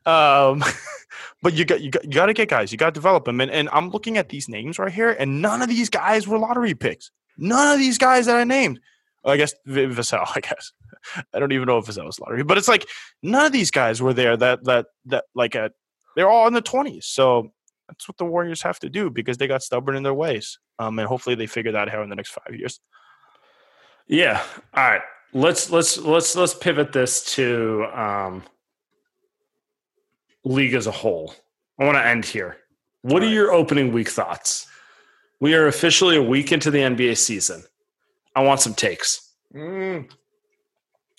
on. 0.07 0.53
Um, 0.53 0.65
but 1.43 1.55
you 1.55 1.65
got 1.65 1.81
you 1.81 1.91
got 1.91 2.05
you 2.05 2.11
got 2.11 2.27
to 2.27 2.35
get 2.35 2.49
guys. 2.49 2.73
You 2.73 2.79
got 2.79 2.87
to 2.87 2.93
develop 2.93 3.25
them. 3.25 3.41
And 3.41 3.51
and 3.51 3.69
I'm 3.73 3.91
looking 3.91 4.17
at 4.17 4.29
these 4.29 4.49
names 4.49 4.79
right 4.79 4.93
here, 4.93 5.11
and 5.19 5.43
none 5.43 5.63
of 5.63 5.69
these 5.69 5.91
guys 5.91 6.27
were 6.27 6.39
lottery 6.39 6.75
picks. 6.75 7.11
None 7.37 7.75
of 7.75 7.79
these 7.79 7.99
guys 7.99 8.27
that 8.27 8.37
I 8.37 8.45
named. 8.45 8.81
Well, 9.25 9.35
I 9.35 9.37
guess 9.37 9.55
Vassell. 9.67 10.27
I 10.35 10.41
guess 10.41 10.73
I 11.35 11.39
don't 11.39 11.53
even 11.53 11.67
know 11.67 11.79
if 11.79 11.87
Vassell 11.87 12.07
was 12.07 12.19
lottery, 12.19 12.45
but 12.45 12.59
it's 12.59 12.69
like 12.69 12.87
none 13.23 13.47
of 13.47 13.53
these 13.53 13.71
guys 13.71 14.01
were 14.01 14.15
there. 14.15 14.37
That 14.37 14.65
that 14.65 14.87
that 15.07 15.25
like 15.35 15.55
a 15.55 15.71
they're 16.17 16.29
all 16.29 16.47
in 16.47 16.55
the 16.55 16.63
20s. 16.63 17.05
So 17.05 17.53
that's 17.89 18.09
what 18.09 18.17
the 18.19 18.25
Warriors 18.25 18.63
have 18.63 18.79
to 18.81 18.89
do 18.89 19.11
because 19.11 19.39
they 19.39 19.47
got 19.47 19.63
stubborn 19.63 19.97
in 19.97 20.03
their 20.03 20.15
ways. 20.15 20.59
Um, 20.79 20.99
and 20.99 21.09
hopefully 21.09 21.35
they 21.35 21.47
figure 21.47 21.73
that 21.73 21.89
out 21.89 22.03
in 22.03 22.11
the 22.11 22.17
next 22.17 22.31
five 22.31 22.55
years. 22.55 22.81
Yeah. 24.11 24.43
All 24.75 24.91
right. 24.91 25.03
Let's 25.33 25.71
let's 25.71 25.97
let's 25.97 26.35
let's 26.35 26.53
pivot 26.53 26.93
this 26.93 27.23
to 27.37 27.87
um, 27.95 28.43
league 30.45 30.75
as 30.75 30.89
a 30.89 30.91
whole. 30.91 31.33
I 31.79 31.85
want 31.85 31.97
to 31.97 32.05
end 32.05 32.25
here. 32.25 32.57
What 33.03 33.23
are 33.23 33.29
your 33.29 33.53
opening 33.53 33.93
week 33.93 34.09
thoughts? 34.09 34.67
We 35.39 35.55
are 35.55 35.69
officially 35.69 36.17
a 36.17 36.23
week 36.23 36.51
into 36.51 36.73
the 36.73 36.81
NBA 36.81 37.19
season. 37.19 37.63
I 38.35 38.43
want 38.43 38.61
some 38.61 38.75
takes. 38.75 39.33
Mm. 39.55 40.11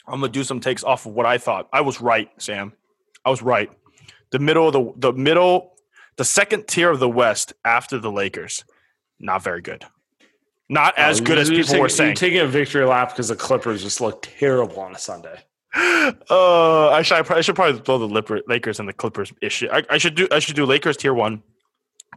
I'm 0.08 0.20
gonna 0.20 0.28
do 0.28 0.44
some 0.44 0.60
takes 0.60 0.84
off 0.84 1.06
of 1.06 1.14
what 1.14 1.26
I 1.26 1.38
thought. 1.38 1.70
I 1.72 1.80
was 1.80 2.02
right, 2.02 2.30
Sam. 2.40 2.74
I 3.24 3.30
was 3.30 3.42
right. 3.42 3.72
The 4.32 4.40
middle 4.40 4.68
of 4.68 4.74
the 4.74 5.12
the 5.12 5.14
middle, 5.18 5.76
the 6.18 6.26
second 6.26 6.68
tier 6.68 6.92
of 6.92 7.00
the 7.00 7.10
West 7.10 7.54
after 7.64 8.00
the 8.00 8.12
Lakers, 8.12 8.66
not 9.18 9.44
very 9.44 9.62
good. 9.62 9.86
Not 10.72 10.98
as 10.98 11.20
good 11.20 11.38
as 11.38 11.50
people 11.50 11.66
taking, 11.66 11.82
were 11.82 11.90
saying. 11.90 12.12
You're 12.12 12.16
taking 12.16 12.40
a 12.40 12.48
victory 12.48 12.86
lap 12.86 13.10
because 13.10 13.28
the 13.28 13.36
Clippers 13.36 13.84
just 13.84 14.00
look 14.00 14.22
terrible 14.22 14.80
on 14.80 14.96
a 14.96 14.98
Sunday. 14.98 15.40
Uh, 16.30 16.90
I 16.90 17.04
should 17.04 17.32
I 17.32 17.42
should 17.42 17.56
probably 17.56 17.80
throw 17.80 18.00
the 18.00 18.44
Lakers 18.48 18.80
and 18.80 18.90
the 18.90 18.94
Clippers 18.94 19.32
issue. 19.42 19.68
I, 19.72 19.84
I 19.90 19.98
should 20.00 20.16
do 20.16 20.28
I 20.32 20.40
should 20.40 20.56
do 20.56 20.66
Lakers 20.66 20.98
tier 20.98 21.14
one, 21.14 21.44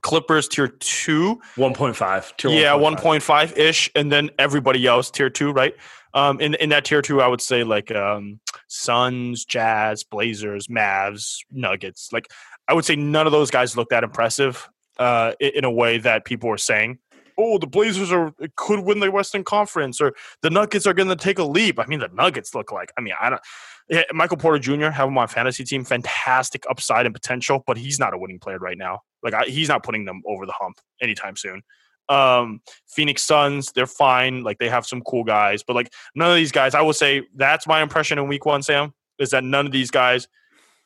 Clippers 0.01 0.49
tier 0.49 0.69
two, 0.69 1.41
one 1.57 1.75
point 1.75 1.95
five. 1.95 2.35
tier 2.37 2.51
Yeah, 2.51 2.75
one 2.75 2.97
point 2.97 3.23
five 3.23 3.57
ish, 3.59 3.91
and 3.95 4.11
then 4.11 4.31
everybody 4.39 4.87
else 4.87 5.11
tier 5.11 5.31
two, 5.31 5.53
right? 5.53 5.75
Um, 6.15 6.41
in 6.41 6.55
in 6.55 6.71
that 6.71 6.87
tier 6.87 7.03
two, 7.03 7.21
I 7.21 7.29
would 7.29 7.43
say 7.43 7.63
like 7.63 7.95
um, 7.95 8.41
Suns, 8.69 9.45
Jazz, 9.45 10.03
Blazers, 10.03 10.67
Mavs, 10.69 11.39
Nuggets. 11.53 12.13
Like 12.13 12.29
I 12.67 12.75
would 12.75 12.87
say 12.87 12.97
none 12.97 13.27
of 13.27 13.33
those 13.33 13.51
guys 13.51 13.77
look 13.77 13.91
that 13.91 14.03
impressive 14.03 14.69
uh, 14.99 15.33
in 15.39 15.65
a 15.65 15.71
way 15.71 15.99
that 15.99 16.25
people 16.25 16.49
were 16.49 16.59
saying 16.59 16.99
oh, 17.39 17.59
the 17.59 17.67
Blazers 17.67 18.13
are 18.13 18.33
could 18.57 18.81
win 18.81 19.01
the 19.01 19.11
Western 19.11 19.45
Conference, 19.45 20.01
or 20.01 20.15
the 20.43 20.51
Nuggets 20.51 20.87
are 20.87 20.95
going 20.95 21.09
to 21.09 21.17
take 21.17 21.39
a 21.39 21.45
leap. 21.45 21.79
I 21.79 21.87
mean, 21.87 22.01
the 22.01 22.11
Nuggets 22.13 22.55
look 22.55 22.73
like. 22.73 22.93
I 22.97 23.01
mean, 23.01 23.15
I 23.21 23.31
don't. 23.31 23.43
Yeah, 23.89 24.03
Michael 24.13 24.39
Porter 24.39 24.59
Jr. 24.59 24.89
have 24.89 25.09
him 25.09 25.19
on 25.19 25.29
fantasy 25.29 25.65
team, 25.65 25.85
fantastic 25.85 26.65
upside 26.71 27.05
and 27.05 27.15
potential, 27.15 27.63
but 27.67 27.77
he's 27.77 27.99
not 27.99 28.15
a 28.15 28.19
winning 28.19 28.39
player 28.39 28.59
right 28.59 28.79
now. 28.79 29.01
Like 29.23 29.35
I, 29.35 29.45
he's 29.45 29.69
not 29.69 29.83
putting 29.83 30.05
them 30.05 30.23
over 30.27 30.47
the 30.47 30.53
hump 30.53 30.79
anytime 31.03 31.37
soon. 31.37 31.63
Um, 32.09 32.61
Phoenix 32.87 33.23
Suns, 33.23 33.73
they're 33.73 33.87
fine. 33.87 34.43
Like 34.43 34.59
they 34.59 34.69
have 34.69 34.87
some 34.87 35.03
cool 35.03 35.25
guys, 35.25 35.63
but 35.63 35.75
like 35.77 35.93
none 36.15 36.31
of 36.31 36.37
these 36.37 36.53
guys. 36.53 36.75
I 36.75 36.83
will 36.83 36.93
say 36.93 37.23
that's 37.35 37.67
my 37.67 37.83
impression 37.83 38.19
in 38.19 38.29
Week 38.29 38.47
One. 38.47 38.63
Sam 38.63 38.95
is 39.19 39.31
that 39.31 39.45
none 39.45 39.67
of 39.67 39.73
these 39.73 39.91
guys 39.91 40.29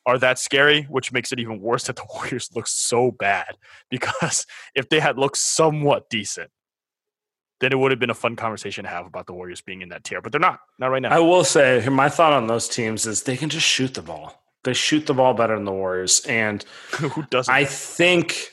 are 0.09 0.17
that 0.17 0.39
scary, 0.39 0.83
which 0.83 1.11
makes 1.11 1.31
it 1.31 1.39
even 1.39 1.61
worse 1.61 1.85
that 1.85 1.95
the 1.95 2.05
Warriors 2.13 2.49
look 2.55 2.67
so 2.67 3.11
bad. 3.11 3.57
Because 3.89 4.45
if 4.75 4.89
they 4.89 4.99
had 4.99 5.17
looked 5.17 5.37
somewhat 5.37 6.09
decent, 6.09 6.49
then 7.59 7.71
it 7.71 7.75
would 7.75 7.91
have 7.91 7.99
been 7.99 8.09
a 8.09 8.15
fun 8.15 8.35
conversation 8.35 8.85
to 8.85 8.89
have 8.89 9.05
about 9.05 9.27
the 9.27 9.33
Warriors 9.33 9.61
being 9.61 9.81
in 9.81 9.89
that 9.89 10.03
tier. 10.03 10.21
But 10.21 10.31
they're 10.31 10.39
not, 10.39 10.59
not 10.77 10.87
right 10.87 11.01
now. 11.01 11.09
I 11.09 11.19
will 11.19 11.43
say, 11.43 11.87
my 11.89 12.09
thought 12.09 12.33
on 12.33 12.47
those 12.47 12.67
teams 12.67 13.05
is 13.05 13.23
they 13.23 13.37
can 13.37 13.49
just 13.49 13.67
shoot 13.67 13.93
the 13.93 14.01
ball. 14.01 14.41
They 14.63 14.73
shoot 14.73 15.05
the 15.05 15.13
ball 15.13 15.33
better 15.33 15.55
than 15.55 15.65
the 15.65 15.71
Warriors, 15.71 16.25
and 16.25 16.63
who 16.91 17.23
doesn't? 17.23 17.53
I 17.53 17.65
think 17.65 18.49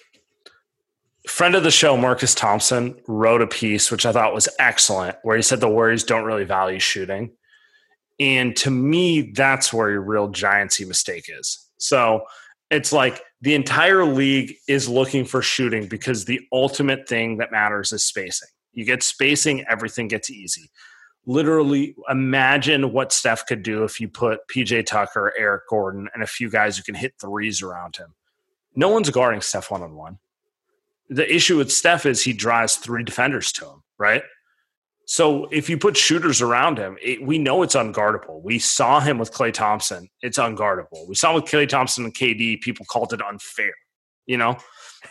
friend 1.26 1.56
of 1.56 1.64
the 1.64 1.70
show 1.70 1.96
Marcus 1.96 2.34
Thompson 2.34 3.00
wrote 3.08 3.42
a 3.42 3.46
piece 3.46 3.90
which 3.90 4.06
I 4.06 4.12
thought 4.12 4.32
was 4.32 4.48
excellent, 4.58 5.16
where 5.22 5.36
he 5.36 5.42
said 5.42 5.60
the 5.60 5.68
Warriors 5.68 6.04
don't 6.04 6.24
really 6.24 6.44
value 6.44 6.78
shooting. 6.78 7.32
And 8.18 8.56
to 8.56 8.70
me, 8.70 9.32
that's 9.32 9.72
where 9.72 9.90
your 9.90 10.00
real 10.00 10.28
giantsy 10.28 10.86
mistake 10.86 11.26
is. 11.28 11.68
So 11.78 12.22
it's 12.70 12.92
like 12.92 13.20
the 13.42 13.54
entire 13.54 14.04
league 14.04 14.54
is 14.68 14.88
looking 14.88 15.24
for 15.24 15.42
shooting 15.42 15.86
because 15.86 16.24
the 16.24 16.40
ultimate 16.52 17.08
thing 17.08 17.36
that 17.38 17.52
matters 17.52 17.92
is 17.92 18.04
spacing. 18.04 18.48
You 18.72 18.84
get 18.84 19.02
spacing, 19.02 19.64
everything 19.68 20.08
gets 20.08 20.30
easy. 20.30 20.70
Literally, 21.26 21.96
imagine 22.08 22.92
what 22.92 23.12
Steph 23.12 23.46
could 23.46 23.62
do 23.62 23.84
if 23.84 24.00
you 24.00 24.08
put 24.08 24.46
PJ 24.48 24.86
Tucker, 24.86 25.32
Eric 25.36 25.62
Gordon, 25.68 26.08
and 26.14 26.22
a 26.22 26.26
few 26.26 26.48
guys 26.48 26.76
who 26.76 26.84
can 26.84 26.94
hit 26.94 27.14
threes 27.20 27.62
around 27.62 27.96
him. 27.96 28.14
No 28.74 28.90
one's 28.90 29.10
guarding 29.10 29.40
Steph 29.40 29.70
one 29.70 29.82
on 29.82 29.94
one. 29.94 30.18
The 31.08 31.32
issue 31.32 31.56
with 31.56 31.72
Steph 31.72 32.06
is 32.06 32.22
he 32.22 32.32
drives 32.32 32.76
three 32.76 33.02
defenders 33.02 33.52
to 33.52 33.64
him, 33.64 33.82
right? 33.98 34.22
So 35.06 35.46
if 35.52 35.70
you 35.70 35.78
put 35.78 35.96
shooters 35.96 36.42
around 36.42 36.78
him, 36.78 36.98
it, 37.00 37.22
we 37.22 37.38
know 37.38 37.62
it's 37.62 37.76
unguardable. 37.76 38.42
We 38.42 38.58
saw 38.58 38.98
him 38.98 39.18
with 39.18 39.32
Klay 39.32 39.52
Thompson; 39.52 40.08
it's 40.20 40.36
unguardable. 40.36 41.08
We 41.08 41.14
saw 41.14 41.34
with 41.34 41.44
Klay 41.44 41.68
Thompson 41.68 42.04
and 42.04 42.14
KD, 42.14 42.60
people 42.60 42.84
called 42.86 43.12
it 43.12 43.22
unfair. 43.22 43.72
You 44.26 44.36
know, 44.36 44.56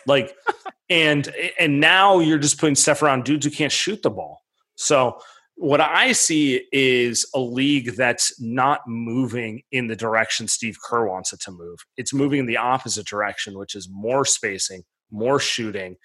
like, 0.06 0.36
and 0.90 1.34
and 1.58 1.80
now 1.80 2.20
you're 2.20 2.38
just 2.38 2.60
putting 2.60 2.76
stuff 2.76 3.02
around 3.02 3.24
dudes 3.24 3.46
who 3.46 3.52
can't 3.52 3.72
shoot 3.72 4.02
the 4.04 4.10
ball. 4.10 4.42
So 4.76 5.18
what 5.56 5.80
I 5.80 6.12
see 6.12 6.68
is 6.74 7.26
a 7.34 7.40
league 7.40 7.96
that's 7.96 8.40
not 8.42 8.82
moving 8.86 9.62
in 9.72 9.88
the 9.88 9.96
direction 9.96 10.50
Steve 10.50 10.78
Kerr 10.84 11.08
wants 11.08 11.32
it 11.32 11.40
to 11.42 11.52
move. 11.52 11.80
It's 11.96 12.14
moving 12.14 12.42
in 12.42 12.46
the 12.46 12.58
opposite 12.58 13.08
direction, 13.08 13.58
which 13.58 13.74
is 13.74 13.88
more 13.90 14.26
spacing, 14.26 14.84
more 15.10 15.40
shooting, 15.40 15.96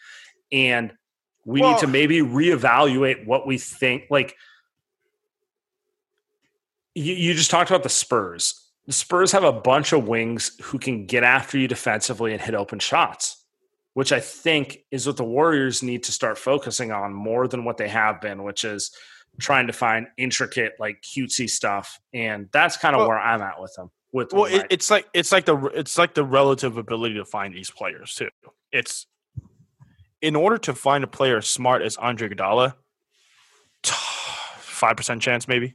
and 0.52 0.92
we 1.50 1.60
well, 1.60 1.72
need 1.72 1.80
to 1.80 1.86
maybe 1.88 2.20
reevaluate 2.20 3.26
what 3.26 3.46
we 3.46 3.58
think. 3.58 4.04
Like 4.08 4.36
you, 6.94 7.12
you 7.12 7.34
just 7.34 7.50
talked 7.50 7.70
about 7.70 7.82
the 7.82 7.88
Spurs. 7.88 8.68
The 8.86 8.92
Spurs 8.92 9.32
have 9.32 9.44
a 9.44 9.52
bunch 9.52 9.92
of 9.92 10.06
wings 10.06 10.52
who 10.62 10.78
can 10.78 11.06
get 11.06 11.24
after 11.24 11.58
you 11.58 11.68
defensively 11.68 12.32
and 12.32 12.40
hit 12.40 12.54
open 12.54 12.78
shots, 12.78 13.44
which 13.94 14.12
I 14.12 14.20
think 14.20 14.78
is 14.90 15.06
what 15.06 15.16
the 15.16 15.24
Warriors 15.24 15.82
need 15.82 16.04
to 16.04 16.12
start 16.12 16.38
focusing 16.38 16.92
on 16.92 17.12
more 17.12 17.48
than 17.48 17.64
what 17.64 17.76
they 17.76 17.88
have 17.88 18.20
been, 18.20 18.44
which 18.44 18.64
is 18.64 18.92
trying 19.40 19.66
to 19.66 19.72
find 19.72 20.06
intricate, 20.16 20.74
like 20.78 21.02
cutesy 21.02 21.50
stuff. 21.50 22.00
And 22.14 22.48
that's 22.52 22.76
kind 22.76 22.94
of 22.94 23.00
well, 23.00 23.08
where 23.08 23.18
I'm 23.18 23.42
at 23.42 23.60
with 23.60 23.74
them. 23.74 23.90
With 24.12 24.32
well, 24.32 24.46
it, 24.46 24.66
it's 24.70 24.90
like 24.90 25.06
it's 25.12 25.32
like 25.32 25.46
the 25.46 25.56
it's 25.74 25.98
like 25.98 26.14
the 26.14 26.24
relative 26.24 26.76
ability 26.76 27.14
to 27.14 27.24
find 27.24 27.54
these 27.54 27.70
players 27.70 28.14
too. 28.14 28.30
It's 28.72 29.06
in 30.22 30.36
order 30.36 30.58
to 30.58 30.74
find 30.74 31.04
a 31.04 31.06
player 31.06 31.38
as 31.38 31.46
smart 31.46 31.82
as 31.82 31.96
Andre 31.96 32.28
Iguodala, 32.28 32.74
five 33.84 34.96
percent 34.96 35.22
chance 35.22 35.48
maybe, 35.48 35.74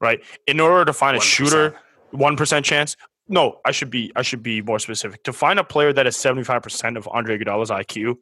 right? 0.00 0.20
In 0.46 0.60
order 0.60 0.84
to 0.84 0.92
find 0.92 1.16
1%. 1.16 1.20
a 1.20 1.24
shooter, 1.24 1.74
one 2.10 2.36
percent 2.36 2.64
chance. 2.64 2.96
No, 3.28 3.60
I 3.64 3.70
should 3.70 3.90
be 3.90 4.12
I 4.16 4.22
should 4.22 4.42
be 4.42 4.60
more 4.60 4.78
specific. 4.78 5.24
To 5.24 5.32
find 5.32 5.58
a 5.58 5.64
player 5.64 5.92
that 5.92 6.06
is 6.06 6.16
seventy 6.16 6.44
five 6.44 6.62
percent 6.62 6.96
of 6.96 7.08
Andre 7.08 7.38
Iguodala's 7.38 7.70
IQ, 7.70 8.16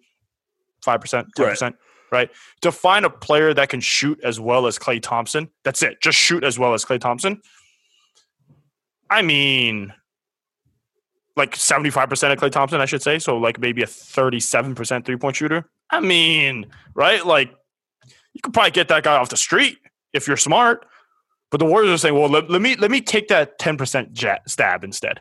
five 0.82 1.00
percent, 1.00 1.28
ten 1.36 1.48
percent, 1.48 1.76
right? 2.12 2.30
To 2.60 2.70
find 2.70 3.04
a 3.04 3.10
player 3.10 3.52
that 3.54 3.68
can 3.68 3.80
shoot 3.80 4.20
as 4.22 4.38
well 4.38 4.66
as 4.66 4.78
Klay 4.78 5.02
Thompson, 5.02 5.50
that's 5.64 5.82
it. 5.82 6.00
Just 6.00 6.18
shoot 6.18 6.44
as 6.44 6.58
well 6.58 6.74
as 6.74 6.84
Klay 6.84 7.00
Thompson. 7.00 7.40
I 9.10 9.22
mean, 9.22 9.92
like 11.36 11.54
75% 11.54 12.32
of 12.32 12.38
Klay 12.38 12.50
Thompson, 12.50 12.80
I 12.80 12.84
should 12.84 13.02
say. 13.02 13.18
So 13.18 13.38
like 13.38 13.58
maybe 13.58 13.82
a 13.82 13.86
37% 13.86 15.04
three 15.04 15.16
point 15.16 15.36
shooter. 15.36 15.68
I 15.90 16.00
mean, 16.00 16.66
right? 16.94 17.24
Like 17.24 17.54
you 18.32 18.40
could 18.42 18.52
probably 18.52 18.70
get 18.70 18.88
that 18.88 19.04
guy 19.04 19.16
off 19.16 19.28
the 19.28 19.36
street 19.36 19.78
if 20.12 20.26
you're 20.26 20.36
smart. 20.36 20.86
But 21.50 21.58
the 21.58 21.66
Warriors 21.66 21.92
are 21.92 21.98
saying, 21.98 22.14
well, 22.14 22.30
let, 22.30 22.48
let 22.48 22.62
me 22.62 22.76
let 22.76 22.90
me 22.90 23.02
take 23.02 23.28
that 23.28 23.58
10% 23.58 24.12
jet 24.12 24.48
stab 24.48 24.84
instead. 24.84 25.20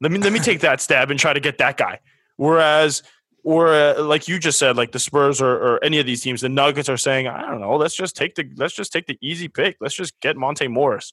Let 0.00 0.10
me 0.10 0.18
let 0.18 0.32
me 0.32 0.40
take 0.40 0.60
that 0.62 0.80
stab 0.80 1.10
and 1.10 1.18
try 1.18 1.32
to 1.32 1.40
get 1.40 1.58
that 1.58 1.76
guy. 1.76 2.00
Whereas 2.36 3.02
or 3.44 3.68
uh, 3.68 4.02
like 4.02 4.28
you 4.28 4.38
just 4.38 4.58
said, 4.58 4.76
like 4.76 4.92
the 4.92 4.98
Spurs 4.98 5.40
or, 5.40 5.52
or, 5.52 5.84
any 5.84 5.98
of 5.98 6.06
these 6.06 6.22
teams, 6.22 6.40
the 6.40 6.48
Nuggets 6.48 6.88
are 6.88 6.96
saying, 6.96 7.28
I 7.28 7.48
don't 7.48 7.60
know, 7.60 7.76
let's 7.76 7.94
just 7.94 8.16
take 8.16 8.34
the 8.34 8.50
let's 8.56 8.74
just 8.74 8.92
take 8.92 9.06
the 9.06 9.16
easy 9.22 9.48
pick. 9.48 9.76
Let's 9.80 9.94
just 9.94 10.18
get 10.20 10.36
Monte 10.36 10.68
Morris. 10.68 11.12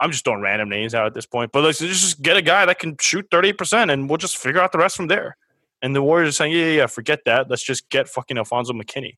I'm 0.00 0.10
just 0.10 0.24
throwing 0.24 0.42
random 0.42 0.68
names 0.68 0.94
out 0.94 1.06
at 1.06 1.14
this 1.14 1.26
point, 1.26 1.52
but 1.52 1.64
let's 1.64 1.78
just 1.78 2.20
get 2.20 2.36
a 2.36 2.42
guy 2.42 2.66
that 2.66 2.78
can 2.78 2.96
shoot 3.00 3.28
38% 3.30 3.92
and 3.92 4.08
we'll 4.08 4.18
just 4.18 4.36
figure 4.36 4.60
out 4.60 4.72
the 4.72 4.78
rest 4.78 4.96
from 4.96 5.06
there. 5.06 5.36
And 5.82 5.94
the 5.94 6.02
Warriors 6.02 6.30
are 6.30 6.32
saying, 6.32 6.52
yeah, 6.52 6.64
yeah, 6.64 6.72
yeah, 6.72 6.86
forget 6.86 7.20
that. 7.26 7.48
Let's 7.48 7.62
just 7.62 7.88
get 7.90 8.08
fucking 8.08 8.36
Alfonzo 8.36 8.72
McKinnie 8.72 9.16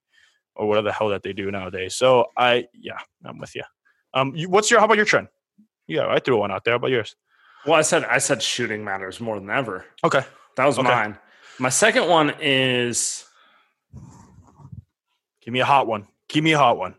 or 0.54 0.66
whatever 0.66 0.86
the 0.86 0.92
hell 0.92 1.08
that 1.08 1.22
they 1.22 1.32
do 1.32 1.50
nowadays. 1.50 1.94
So 1.94 2.26
I, 2.36 2.66
yeah, 2.72 2.98
I'm 3.24 3.38
with 3.38 3.54
you. 3.54 3.62
Um, 4.14 4.34
you, 4.34 4.48
what's 4.48 4.70
your, 4.70 4.80
how 4.80 4.86
about 4.86 4.96
your 4.96 5.06
trend? 5.06 5.28
Yeah, 5.86 6.06
I 6.08 6.18
threw 6.20 6.36
one 6.36 6.50
out 6.50 6.64
there. 6.64 6.72
How 6.72 6.76
about 6.76 6.90
yours? 6.90 7.16
Well, 7.66 7.74
I 7.74 7.82
said, 7.82 8.04
I 8.04 8.18
said 8.18 8.42
shooting 8.42 8.84
matters 8.84 9.20
more 9.20 9.38
than 9.38 9.50
ever. 9.50 9.84
Okay. 10.04 10.24
That 10.56 10.66
was 10.66 10.78
okay. 10.78 10.88
mine. 10.88 11.18
My 11.58 11.68
second 11.70 12.08
one 12.08 12.34
is. 12.40 13.24
Give 15.40 15.52
me 15.52 15.60
a 15.60 15.64
hot 15.64 15.86
one. 15.86 16.06
Give 16.28 16.44
me 16.44 16.52
a 16.52 16.58
hot 16.58 16.76
one. 16.76 16.94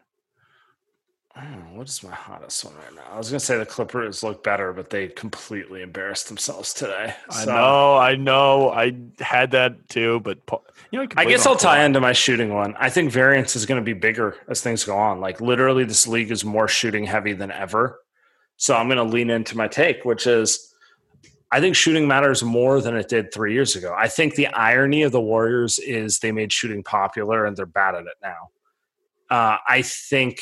What 1.73 1.87
is 1.87 2.03
my 2.03 2.11
hottest 2.11 2.65
one 2.65 2.75
right 2.75 2.95
now? 2.95 3.03
I 3.13 3.17
was 3.17 3.29
gonna 3.29 3.39
say 3.39 3.57
the 3.57 3.65
Clippers 3.65 4.23
look 4.23 4.43
better, 4.43 4.73
but 4.73 4.89
they 4.89 5.07
completely 5.07 5.81
embarrassed 5.81 6.27
themselves 6.27 6.73
today. 6.73 7.13
I 7.29 7.45
know, 7.45 7.97
I 7.97 8.15
know, 8.15 8.69
I 8.71 8.95
had 9.19 9.51
that 9.51 9.89
too, 9.89 10.19
but 10.21 10.39
you 10.91 10.99
know, 10.99 11.07
I 11.17 11.25
guess 11.25 11.45
I'll 11.45 11.55
tie 11.55 11.83
into 11.83 11.99
my 11.99 12.13
shooting 12.13 12.53
one. 12.53 12.75
I 12.77 12.89
think 12.89 13.11
variance 13.11 13.55
is 13.55 13.65
going 13.65 13.79
to 13.79 13.85
be 13.85 13.93
bigger 13.93 14.37
as 14.47 14.61
things 14.61 14.83
go 14.83 14.97
on. 14.97 15.19
Like 15.19 15.39
literally, 15.39 15.83
this 15.83 16.07
league 16.07 16.31
is 16.31 16.43
more 16.43 16.67
shooting 16.67 17.05
heavy 17.05 17.33
than 17.33 17.51
ever. 17.51 17.99
So 18.57 18.75
I'm 18.75 18.87
going 18.87 18.97
to 18.97 19.03
lean 19.03 19.29
into 19.29 19.55
my 19.55 19.67
take, 19.67 20.03
which 20.03 20.27
is 20.27 20.73
I 21.51 21.59
think 21.59 21.75
shooting 21.75 22.07
matters 22.07 22.43
more 22.43 22.81
than 22.81 22.95
it 22.95 23.07
did 23.07 23.33
three 23.33 23.53
years 23.53 23.75
ago. 23.75 23.95
I 23.97 24.07
think 24.07 24.35
the 24.35 24.47
irony 24.47 25.03
of 25.03 25.11
the 25.11 25.21
Warriors 25.21 25.79
is 25.79 26.19
they 26.19 26.31
made 26.31 26.51
shooting 26.51 26.83
popular 26.83 27.45
and 27.45 27.55
they're 27.55 27.65
bad 27.65 27.95
at 27.95 28.01
it 28.01 28.17
now. 28.21 28.49
Uh, 29.29 29.57
I 29.67 29.81
think 29.83 30.41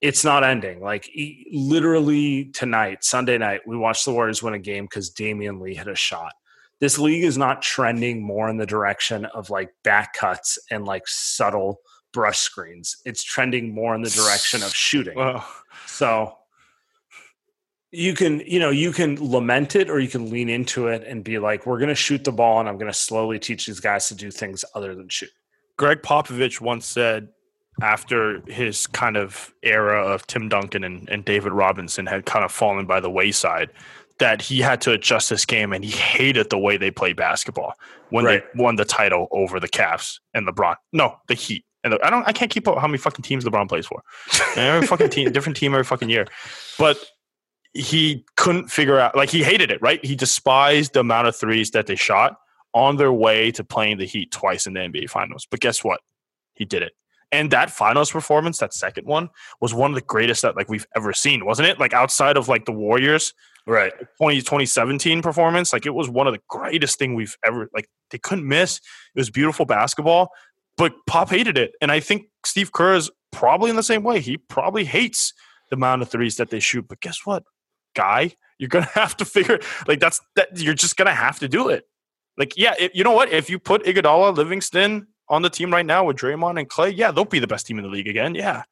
it's 0.00 0.24
not 0.24 0.44
ending. 0.44 0.80
Like 0.80 1.10
literally 1.52 2.46
tonight, 2.46 3.04
Sunday 3.04 3.38
night, 3.38 3.62
we 3.66 3.76
watched 3.76 4.04
the 4.04 4.12
Warriors 4.12 4.42
win 4.42 4.54
a 4.54 4.58
game 4.58 4.84
because 4.84 5.10
Damion 5.10 5.60
Lee 5.60 5.74
hit 5.74 5.88
a 5.88 5.96
shot. 5.96 6.32
This 6.80 6.98
league 6.98 7.24
is 7.24 7.36
not 7.36 7.62
trending 7.62 8.22
more 8.22 8.48
in 8.48 8.56
the 8.56 8.66
direction 8.66 9.24
of 9.26 9.50
like 9.50 9.70
back 9.82 10.12
cuts 10.12 10.58
and 10.70 10.84
like 10.84 11.02
subtle 11.06 11.80
brush 12.12 12.38
screens. 12.38 12.96
It's 13.04 13.24
trending 13.24 13.74
more 13.74 13.94
in 13.94 14.02
the 14.02 14.10
direction 14.10 14.62
of 14.62 14.74
shooting. 14.74 15.16
So 15.86 16.38
you 17.90 18.14
can 18.14 18.40
you 18.40 18.58
know 18.58 18.70
you 18.70 18.92
can 18.92 19.16
lament 19.16 19.74
it 19.74 19.88
or 19.88 19.98
you 19.98 20.08
can 20.08 20.30
lean 20.30 20.48
into 20.48 20.88
it 20.88 21.02
and 21.06 21.24
be 21.24 21.38
like 21.38 21.64
we're 21.64 21.78
going 21.78 21.88
to 21.88 21.94
shoot 21.94 22.22
the 22.22 22.32
ball 22.32 22.60
and 22.60 22.68
i'm 22.68 22.76
going 22.76 22.90
to 22.90 22.98
slowly 22.98 23.38
teach 23.38 23.66
these 23.66 23.80
guys 23.80 24.08
to 24.08 24.14
do 24.14 24.30
things 24.30 24.64
other 24.74 24.94
than 24.94 25.08
shoot 25.08 25.30
gregg 25.76 26.02
popovich 26.02 26.60
once 26.60 26.86
said 26.86 27.28
after 27.80 28.40
his 28.46 28.86
kind 28.86 29.16
of 29.16 29.52
era 29.62 30.04
of 30.04 30.26
tim 30.26 30.48
duncan 30.48 30.84
and, 30.84 31.08
and 31.08 31.24
david 31.24 31.52
robinson 31.52 32.06
had 32.06 32.26
kind 32.26 32.44
of 32.44 32.52
fallen 32.52 32.86
by 32.86 33.00
the 33.00 33.10
wayside 33.10 33.70
that 34.18 34.42
he 34.42 34.60
had 34.60 34.80
to 34.82 34.92
adjust 34.92 35.30
his 35.30 35.44
game 35.44 35.72
and 35.72 35.84
he 35.84 35.90
hated 35.90 36.50
the 36.50 36.58
way 36.58 36.76
they 36.76 36.90
played 36.90 37.16
basketball 37.16 37.74
when 38.10 38.24
right. 38.24 38.42
they 38.52 38.62
won 38.62 38.76
the 38.76 38.84
title 38.84 39.28
over 39.30 39.60
the 39.60 39.68
Cavs 39.68 40.18
and 40.34 40.46
LeBron. 40.46 40.76
No, 40.92 41.16
the 41.28 41.34
Heat. 41.34 41.64
And 41.84 41.92
the, 41.92 42.04
I 42.04 42.10
don't 42.10 42.26
I 42.26 42.32
can't 42.32 42.50
keep 42.50 42.66
up 42.66 42.78
how 42.78 42.88
many 42.88 42.98
fucking 42.98 43.22
teams 43.22 43.44
LeBron 43.44 43.68
plays 43.68 43.86
for. 43.86 44.02
every 44.56 44.86
fucking 44.86 45.10
team, 45.10 45.30
different 45.30 45.56
team 45.56 45.72
every 45.72 45.84
fucking 45.84 46.10
year. 46.10 46.26
But 46.78 46.98
he 47.72 48.24
couldn't 48.36 48.68
figure 48.68 48.98
out 48.98 49.16
like 49.16 49.30
he 49.30 49.44
hated 49.44 49.70
it, 49.70 49.80
right? 49.80 50.04
He 50.04 50.16
despised 50.16 50.94
the 50.94 51.00
amount 51.00 51.28
of 51.28 51.36
threes 51.36 51.70
that 51.70 51.86
they 51.86 51.96
shot 51.96 52.36
on 52.74 52.96
their 52.96 53.12
way 53.12 53.52
to 53.52 53.62
playing 53.62 53.98
the 53.98 54.06
Heat 54.06 54.32
twice 54.32 54.66
in 54.66 54.74
the 54.74 54.80
NBA 54.80 55.08
finals. 55.10 55.46
But 55.48 55.60
guess 55.60 55.84
what? 55.84 56.00
He 56.54 56.64
did 56.64 56.82
it. 56.82 56.92
And 57.30 57.50
that 57.50 57.70
finals 57.70 58.10
performance, 58.10 58.58
that 58.58 58.72
second 58.72 59.06
one, 59.06 59.28
was 59.60 59.74
one 59.74 59.90
of 59.90 59.94
the 59.94 60.00
greatest 60.00 60.42
that 60.42 60.56
like 60.56 60.68
we've 60.68 60.86
ever 60.96 61.12
seen, 61.12 61.44
wasn't 61.44 61.68
it? 61.68 61.78
Like 61.78 61.92
outside 61.92 62.36
of 62.36 62.48
like 62.48 62.64
the 62.64 62.72
Warriors, 62.72 63.34
right? 63.66 63.92
20, 64.16 64.38
2017 64.38 65.20
performance, 65.20 65.72
like 65.72 65.84
it 65.84 65.94
was 65.94 66.08
one 66.08 66.26
of 66.26 66.32
the 66.32 66.40
greatest 66.48 66.98
thing 66.98 67.14
we've 67.14 67.36
ever 67.44 67.68
like. 67.74 67.88
They 68.10 68.18
couldn't 68.18 68.48
miss. 68.48 68.78
It 68.78 69.20
was 69.20 69.28
beautiful 69.28 69.66
basketball, 69.66 70.30
but 70.78 70.94
Pop 71.06 71.28
hated 71.28 71.58
it, 71.58 71.72
and 71.82 71.92
I 71.92 72.00
think 72.00 72.28
Steve 72.46 72.72
Kerr 72.72 72.94
is 72.94 73.10
probably 73.30 73.68
in 73.68 73.76
the 73.76 73.82
same 73.82 74.02
way. 74.02 74.20
He 74.20 74.38
probably 74.38 74.84
hates 74.84 75.34
the 75.68 75.76
amount 75.76 76.00
of 76.00 76.08
threes 76.08 76.36
that 76.36 76.48
they 76.48 76.60
shoot. 76.60 76.88
But 76.88 77.00
guess 77.00 77.26
what? 77.26 77.44
guy, 77.98 78.32
you're 78.58 78.68
gonna 78.68 78.86
have 78.94 79.16
to 79.18 79.24
figure 79.24 79.58
like 79.86 80.00
that's 80.00 80.20
that 80.36 80.48
you're 80.58 80.74
just 80.74 80.96
gonna 80.96 81.14
have 81.14 81.38
to 81.40 81.48
do 81.48 81.68
it. 81.68 81.84
Like, 82.36 82.56
yeah, 82.56 82.74
it, 82.78 82.94
you 82.94 83.02
know 83.02 83.12
what? 83.12 83.32
If 83.32 83.50
you 83.50 83.58
put 83.58 83.84
Iguodala, 83.84 84.36
Livingston 84.36 85.08
on 85.28 85.42
the 85.42 85.50
team 85.50 85.72
right 85.72 85.86
now 85.86 86.04
with 86.04 86.16
Draymond 86.16 86.58
and 86.58 86.68
Klay, 86.68 86.96
yeah, 86.96 87.10
they'll 87.10 87.24
be 87.24 87.38
the 87.38 87.46
best 87.46 87.66
team 87.66 87.78
in 87.78 87.84
the 87.84 87.90
league 87.90 88.08
again. 88.08 88.34
Yeah, 88.34 88.62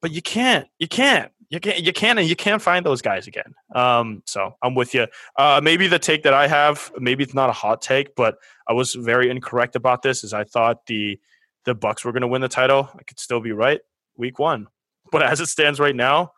but 0.00 0.10
you 0.10 0.22
can't, 0.22 0.68
you 0.78 0.88
can't, 0.88 1.32
you 1.48 1.60
can't, 1.60 1.82
you 1.82 1.92
can't. 1.92 2.18
and 2.18 2.28
you 2.28 2.36
can't 2.36 2.60
find 2.62 2.84
those 2.84 3.02
guys 3.02 3.26
again. 3.26 3.54
Um, 3.74 4.22
so 4.26 4.54
I'm 4.62 4.74
with 4.74 4.94
you. 4.94 5.06
Uh, 5.36 5.60
maybe 5.62 5.86
the 5.86 5.98
take 5.98 6.22
that 6.24 6.34
I 6.34 6.46
have, 6.46 6.92
maybe 6.98 7.24
it's 7.24 7.34
not 7.34 7.48
a 7.48 7.54
hot 7.54 7.80
take, 7.82 8.14
but 8.14 8.36
I 8.68 8.72
was 8.72 8.94
very 8.94 9.30
incorrect 9.30 9.76
about 9.76 10.02
this. 10.02 10.24
Is 10.24 10.32
I 10.32 10.44
thought 10.44 10.86
the 10.86 11.18
the 11.64 11.74
Bucks 11.74 12.04
were 12.04 12.12
going 12.12 12.22
to 12.22 12.28
win 12.28 12.42
the 12.42 12.48
title. 12.48 12.90
I 12.94 13.02
could 13.02 13.18
still 13.18 13.40
be 13.40 13.52
right, 13.52 13.80
week 14.16 14.38
one, 14.38 14.66
but 15.10 15.22
as 15.22 15.40
it 15.40 15.46
stands 15.46 15.80
right 15.80 15.96
now, 15.96 16.32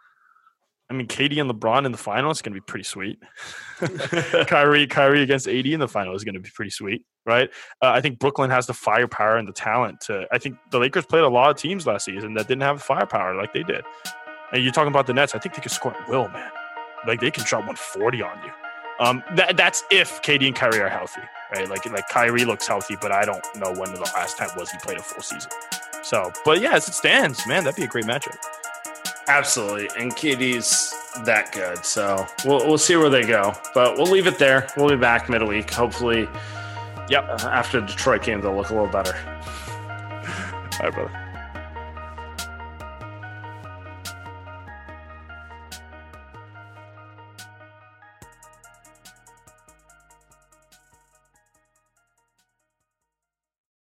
I 0.88 0.94
mean, 0.94 1.08
KD 1.08 1.40
and 1.40 1.50
LeBron 1.50 1.84
in 1.84 1.92
the 1.92 1.98
final 1.98 2.30
is 2.30 2.40
going 2.42 2.54
to 2.54 2.60
be 2.60 2.64
pretty 2.64 2.84
sweet. 2.84 3.18
Kyrie, 4.46 4.86
Kyrie 4.86 5.22
against 5.22 5.48
AD 5.48 5.66
in 5.66 5.80
the 5.80 5.88
final 5.88 6.14
is 6.14 6.22
going 6.22 6.34
to 6.34 6.40
be 6.40 6.50
pretty 6.54 6.70
sweet, 6.70 7.04
right? 7.24 7.50
Uh, 7.82 7.90
I 7.90 8.00
think 8.00 8.18
Brooklyn 8.18 8.50
has 8.50 8.66
the 8.66 8.74
firepower 8.74 9.36
and 9.36 9.48
the 9.48 9.52
talent 9.52 10.00
to. 10.02 10.26
I 10.32 10.38
think 10.38 10.56
the 10.70 10.78
Lakers 10.78 11.04
played 11.06 11.24
a 11.24 11.28
lot 11.28 11.50
of 11.50 11.56
teams 11.56 11.86
last 11.86 12.04
season 12.04 12.34
that 12.34 12.46
didn't 12.46 12.62
have 12.62 12.82
firepower 12.82 13.34
like 13.34 13.52
they 13.52 13.64
did. 13.64 13.84
And 14.52 14.62
you're 14.62 14.72
talking 14.72 14.92
about 14.92 15.06
the 15.06 15.14
Nets. 15.14 15.34
I 15.34 15.38
think 15.38 15.54
they 15.56 15.60
can 15.60 15.70
score 15.70 15.94
at 15.94 16.08
will, 16.08 16.28
man. 16.28 16.50
Like 17.06 17.20
they 17.20 17.30
can 17.30 17.44
drop 17.44 17.62
140 17.62 18.22
on 18.22 18.44
you. 18.44 18.52
Um, 18.98 19.22
that, 19.34 19.56
that's 19.56 19.84
if 19.90 20.22
KD 20.22 20.46
and 20.46 20.56
Kyrie 20.56 20.80
are 20.80 20.88
healthy, 20.88 21.20
right? 21.54 21.68
Like 21.68 21.84
like 21.86 22.08
Kyrie 22.08 22.44
looks 22.44 22.66
healthy, 22.66 22.96
but 23.00 23.12
I 23.12 23.24
don't 23.24 23.44
know 23.56 23.72
when 23.74 23.92
the 23.92 24.00
last 24.00 24.38
time 24.38 24.48
was 24.56 24.70
he 24.70 24.78
played 24.78 24.98
a 24.98 25.02
full 25.02 25.22
season. 25.22 25.50
So, 26.02 26.32
but 26.44 26.60
yeah, 26.60 26.74
as 26.74 26.88
it 26.88 26.94
stands, 26.94 27.46
man, 27.46 27.64
that'd 27.64 27.76
be 27.76 27.84
a 27.84 27.88
great 27.88 28.06
matchup. 28.06 28.36
Absolutely, 29.28 29.88
and 29.98 30.14
KD's 30.14 30.94
that 31.24 31.50
good, 31.52 31.84
so 31.84 32.26
we'll 32.44 32.66
we'll 32.66 32.78
see 32.78 32.96
where 32.96 33.10
they 33.10 33.24
go. 33.24 33.54
But 33.74 33.96
we'll 33.96 34.06
leave 34.06 34.26
it 34.26 34.38
there. 34.38 34.68
We'll 34.76 34.88
be 34.88 34.96
back 34.96 35.28
midweek, 35.28 35.70
hopefully. 35.70 36.28
Yep, 37.08 37.24
uh, 37.28 37.48
after 37.48 37.80
the 37.80 37.86
Detroit 37.86 38.22
game, 38.22 38.40
they'll 38.40 38.54
look 38.54 38.70
a 38.70 38.74
little 38.74 38.88
better. 38.88 39.16
All 40.80 40.90
right, 40.90 40.92
brother. 40.92 41.25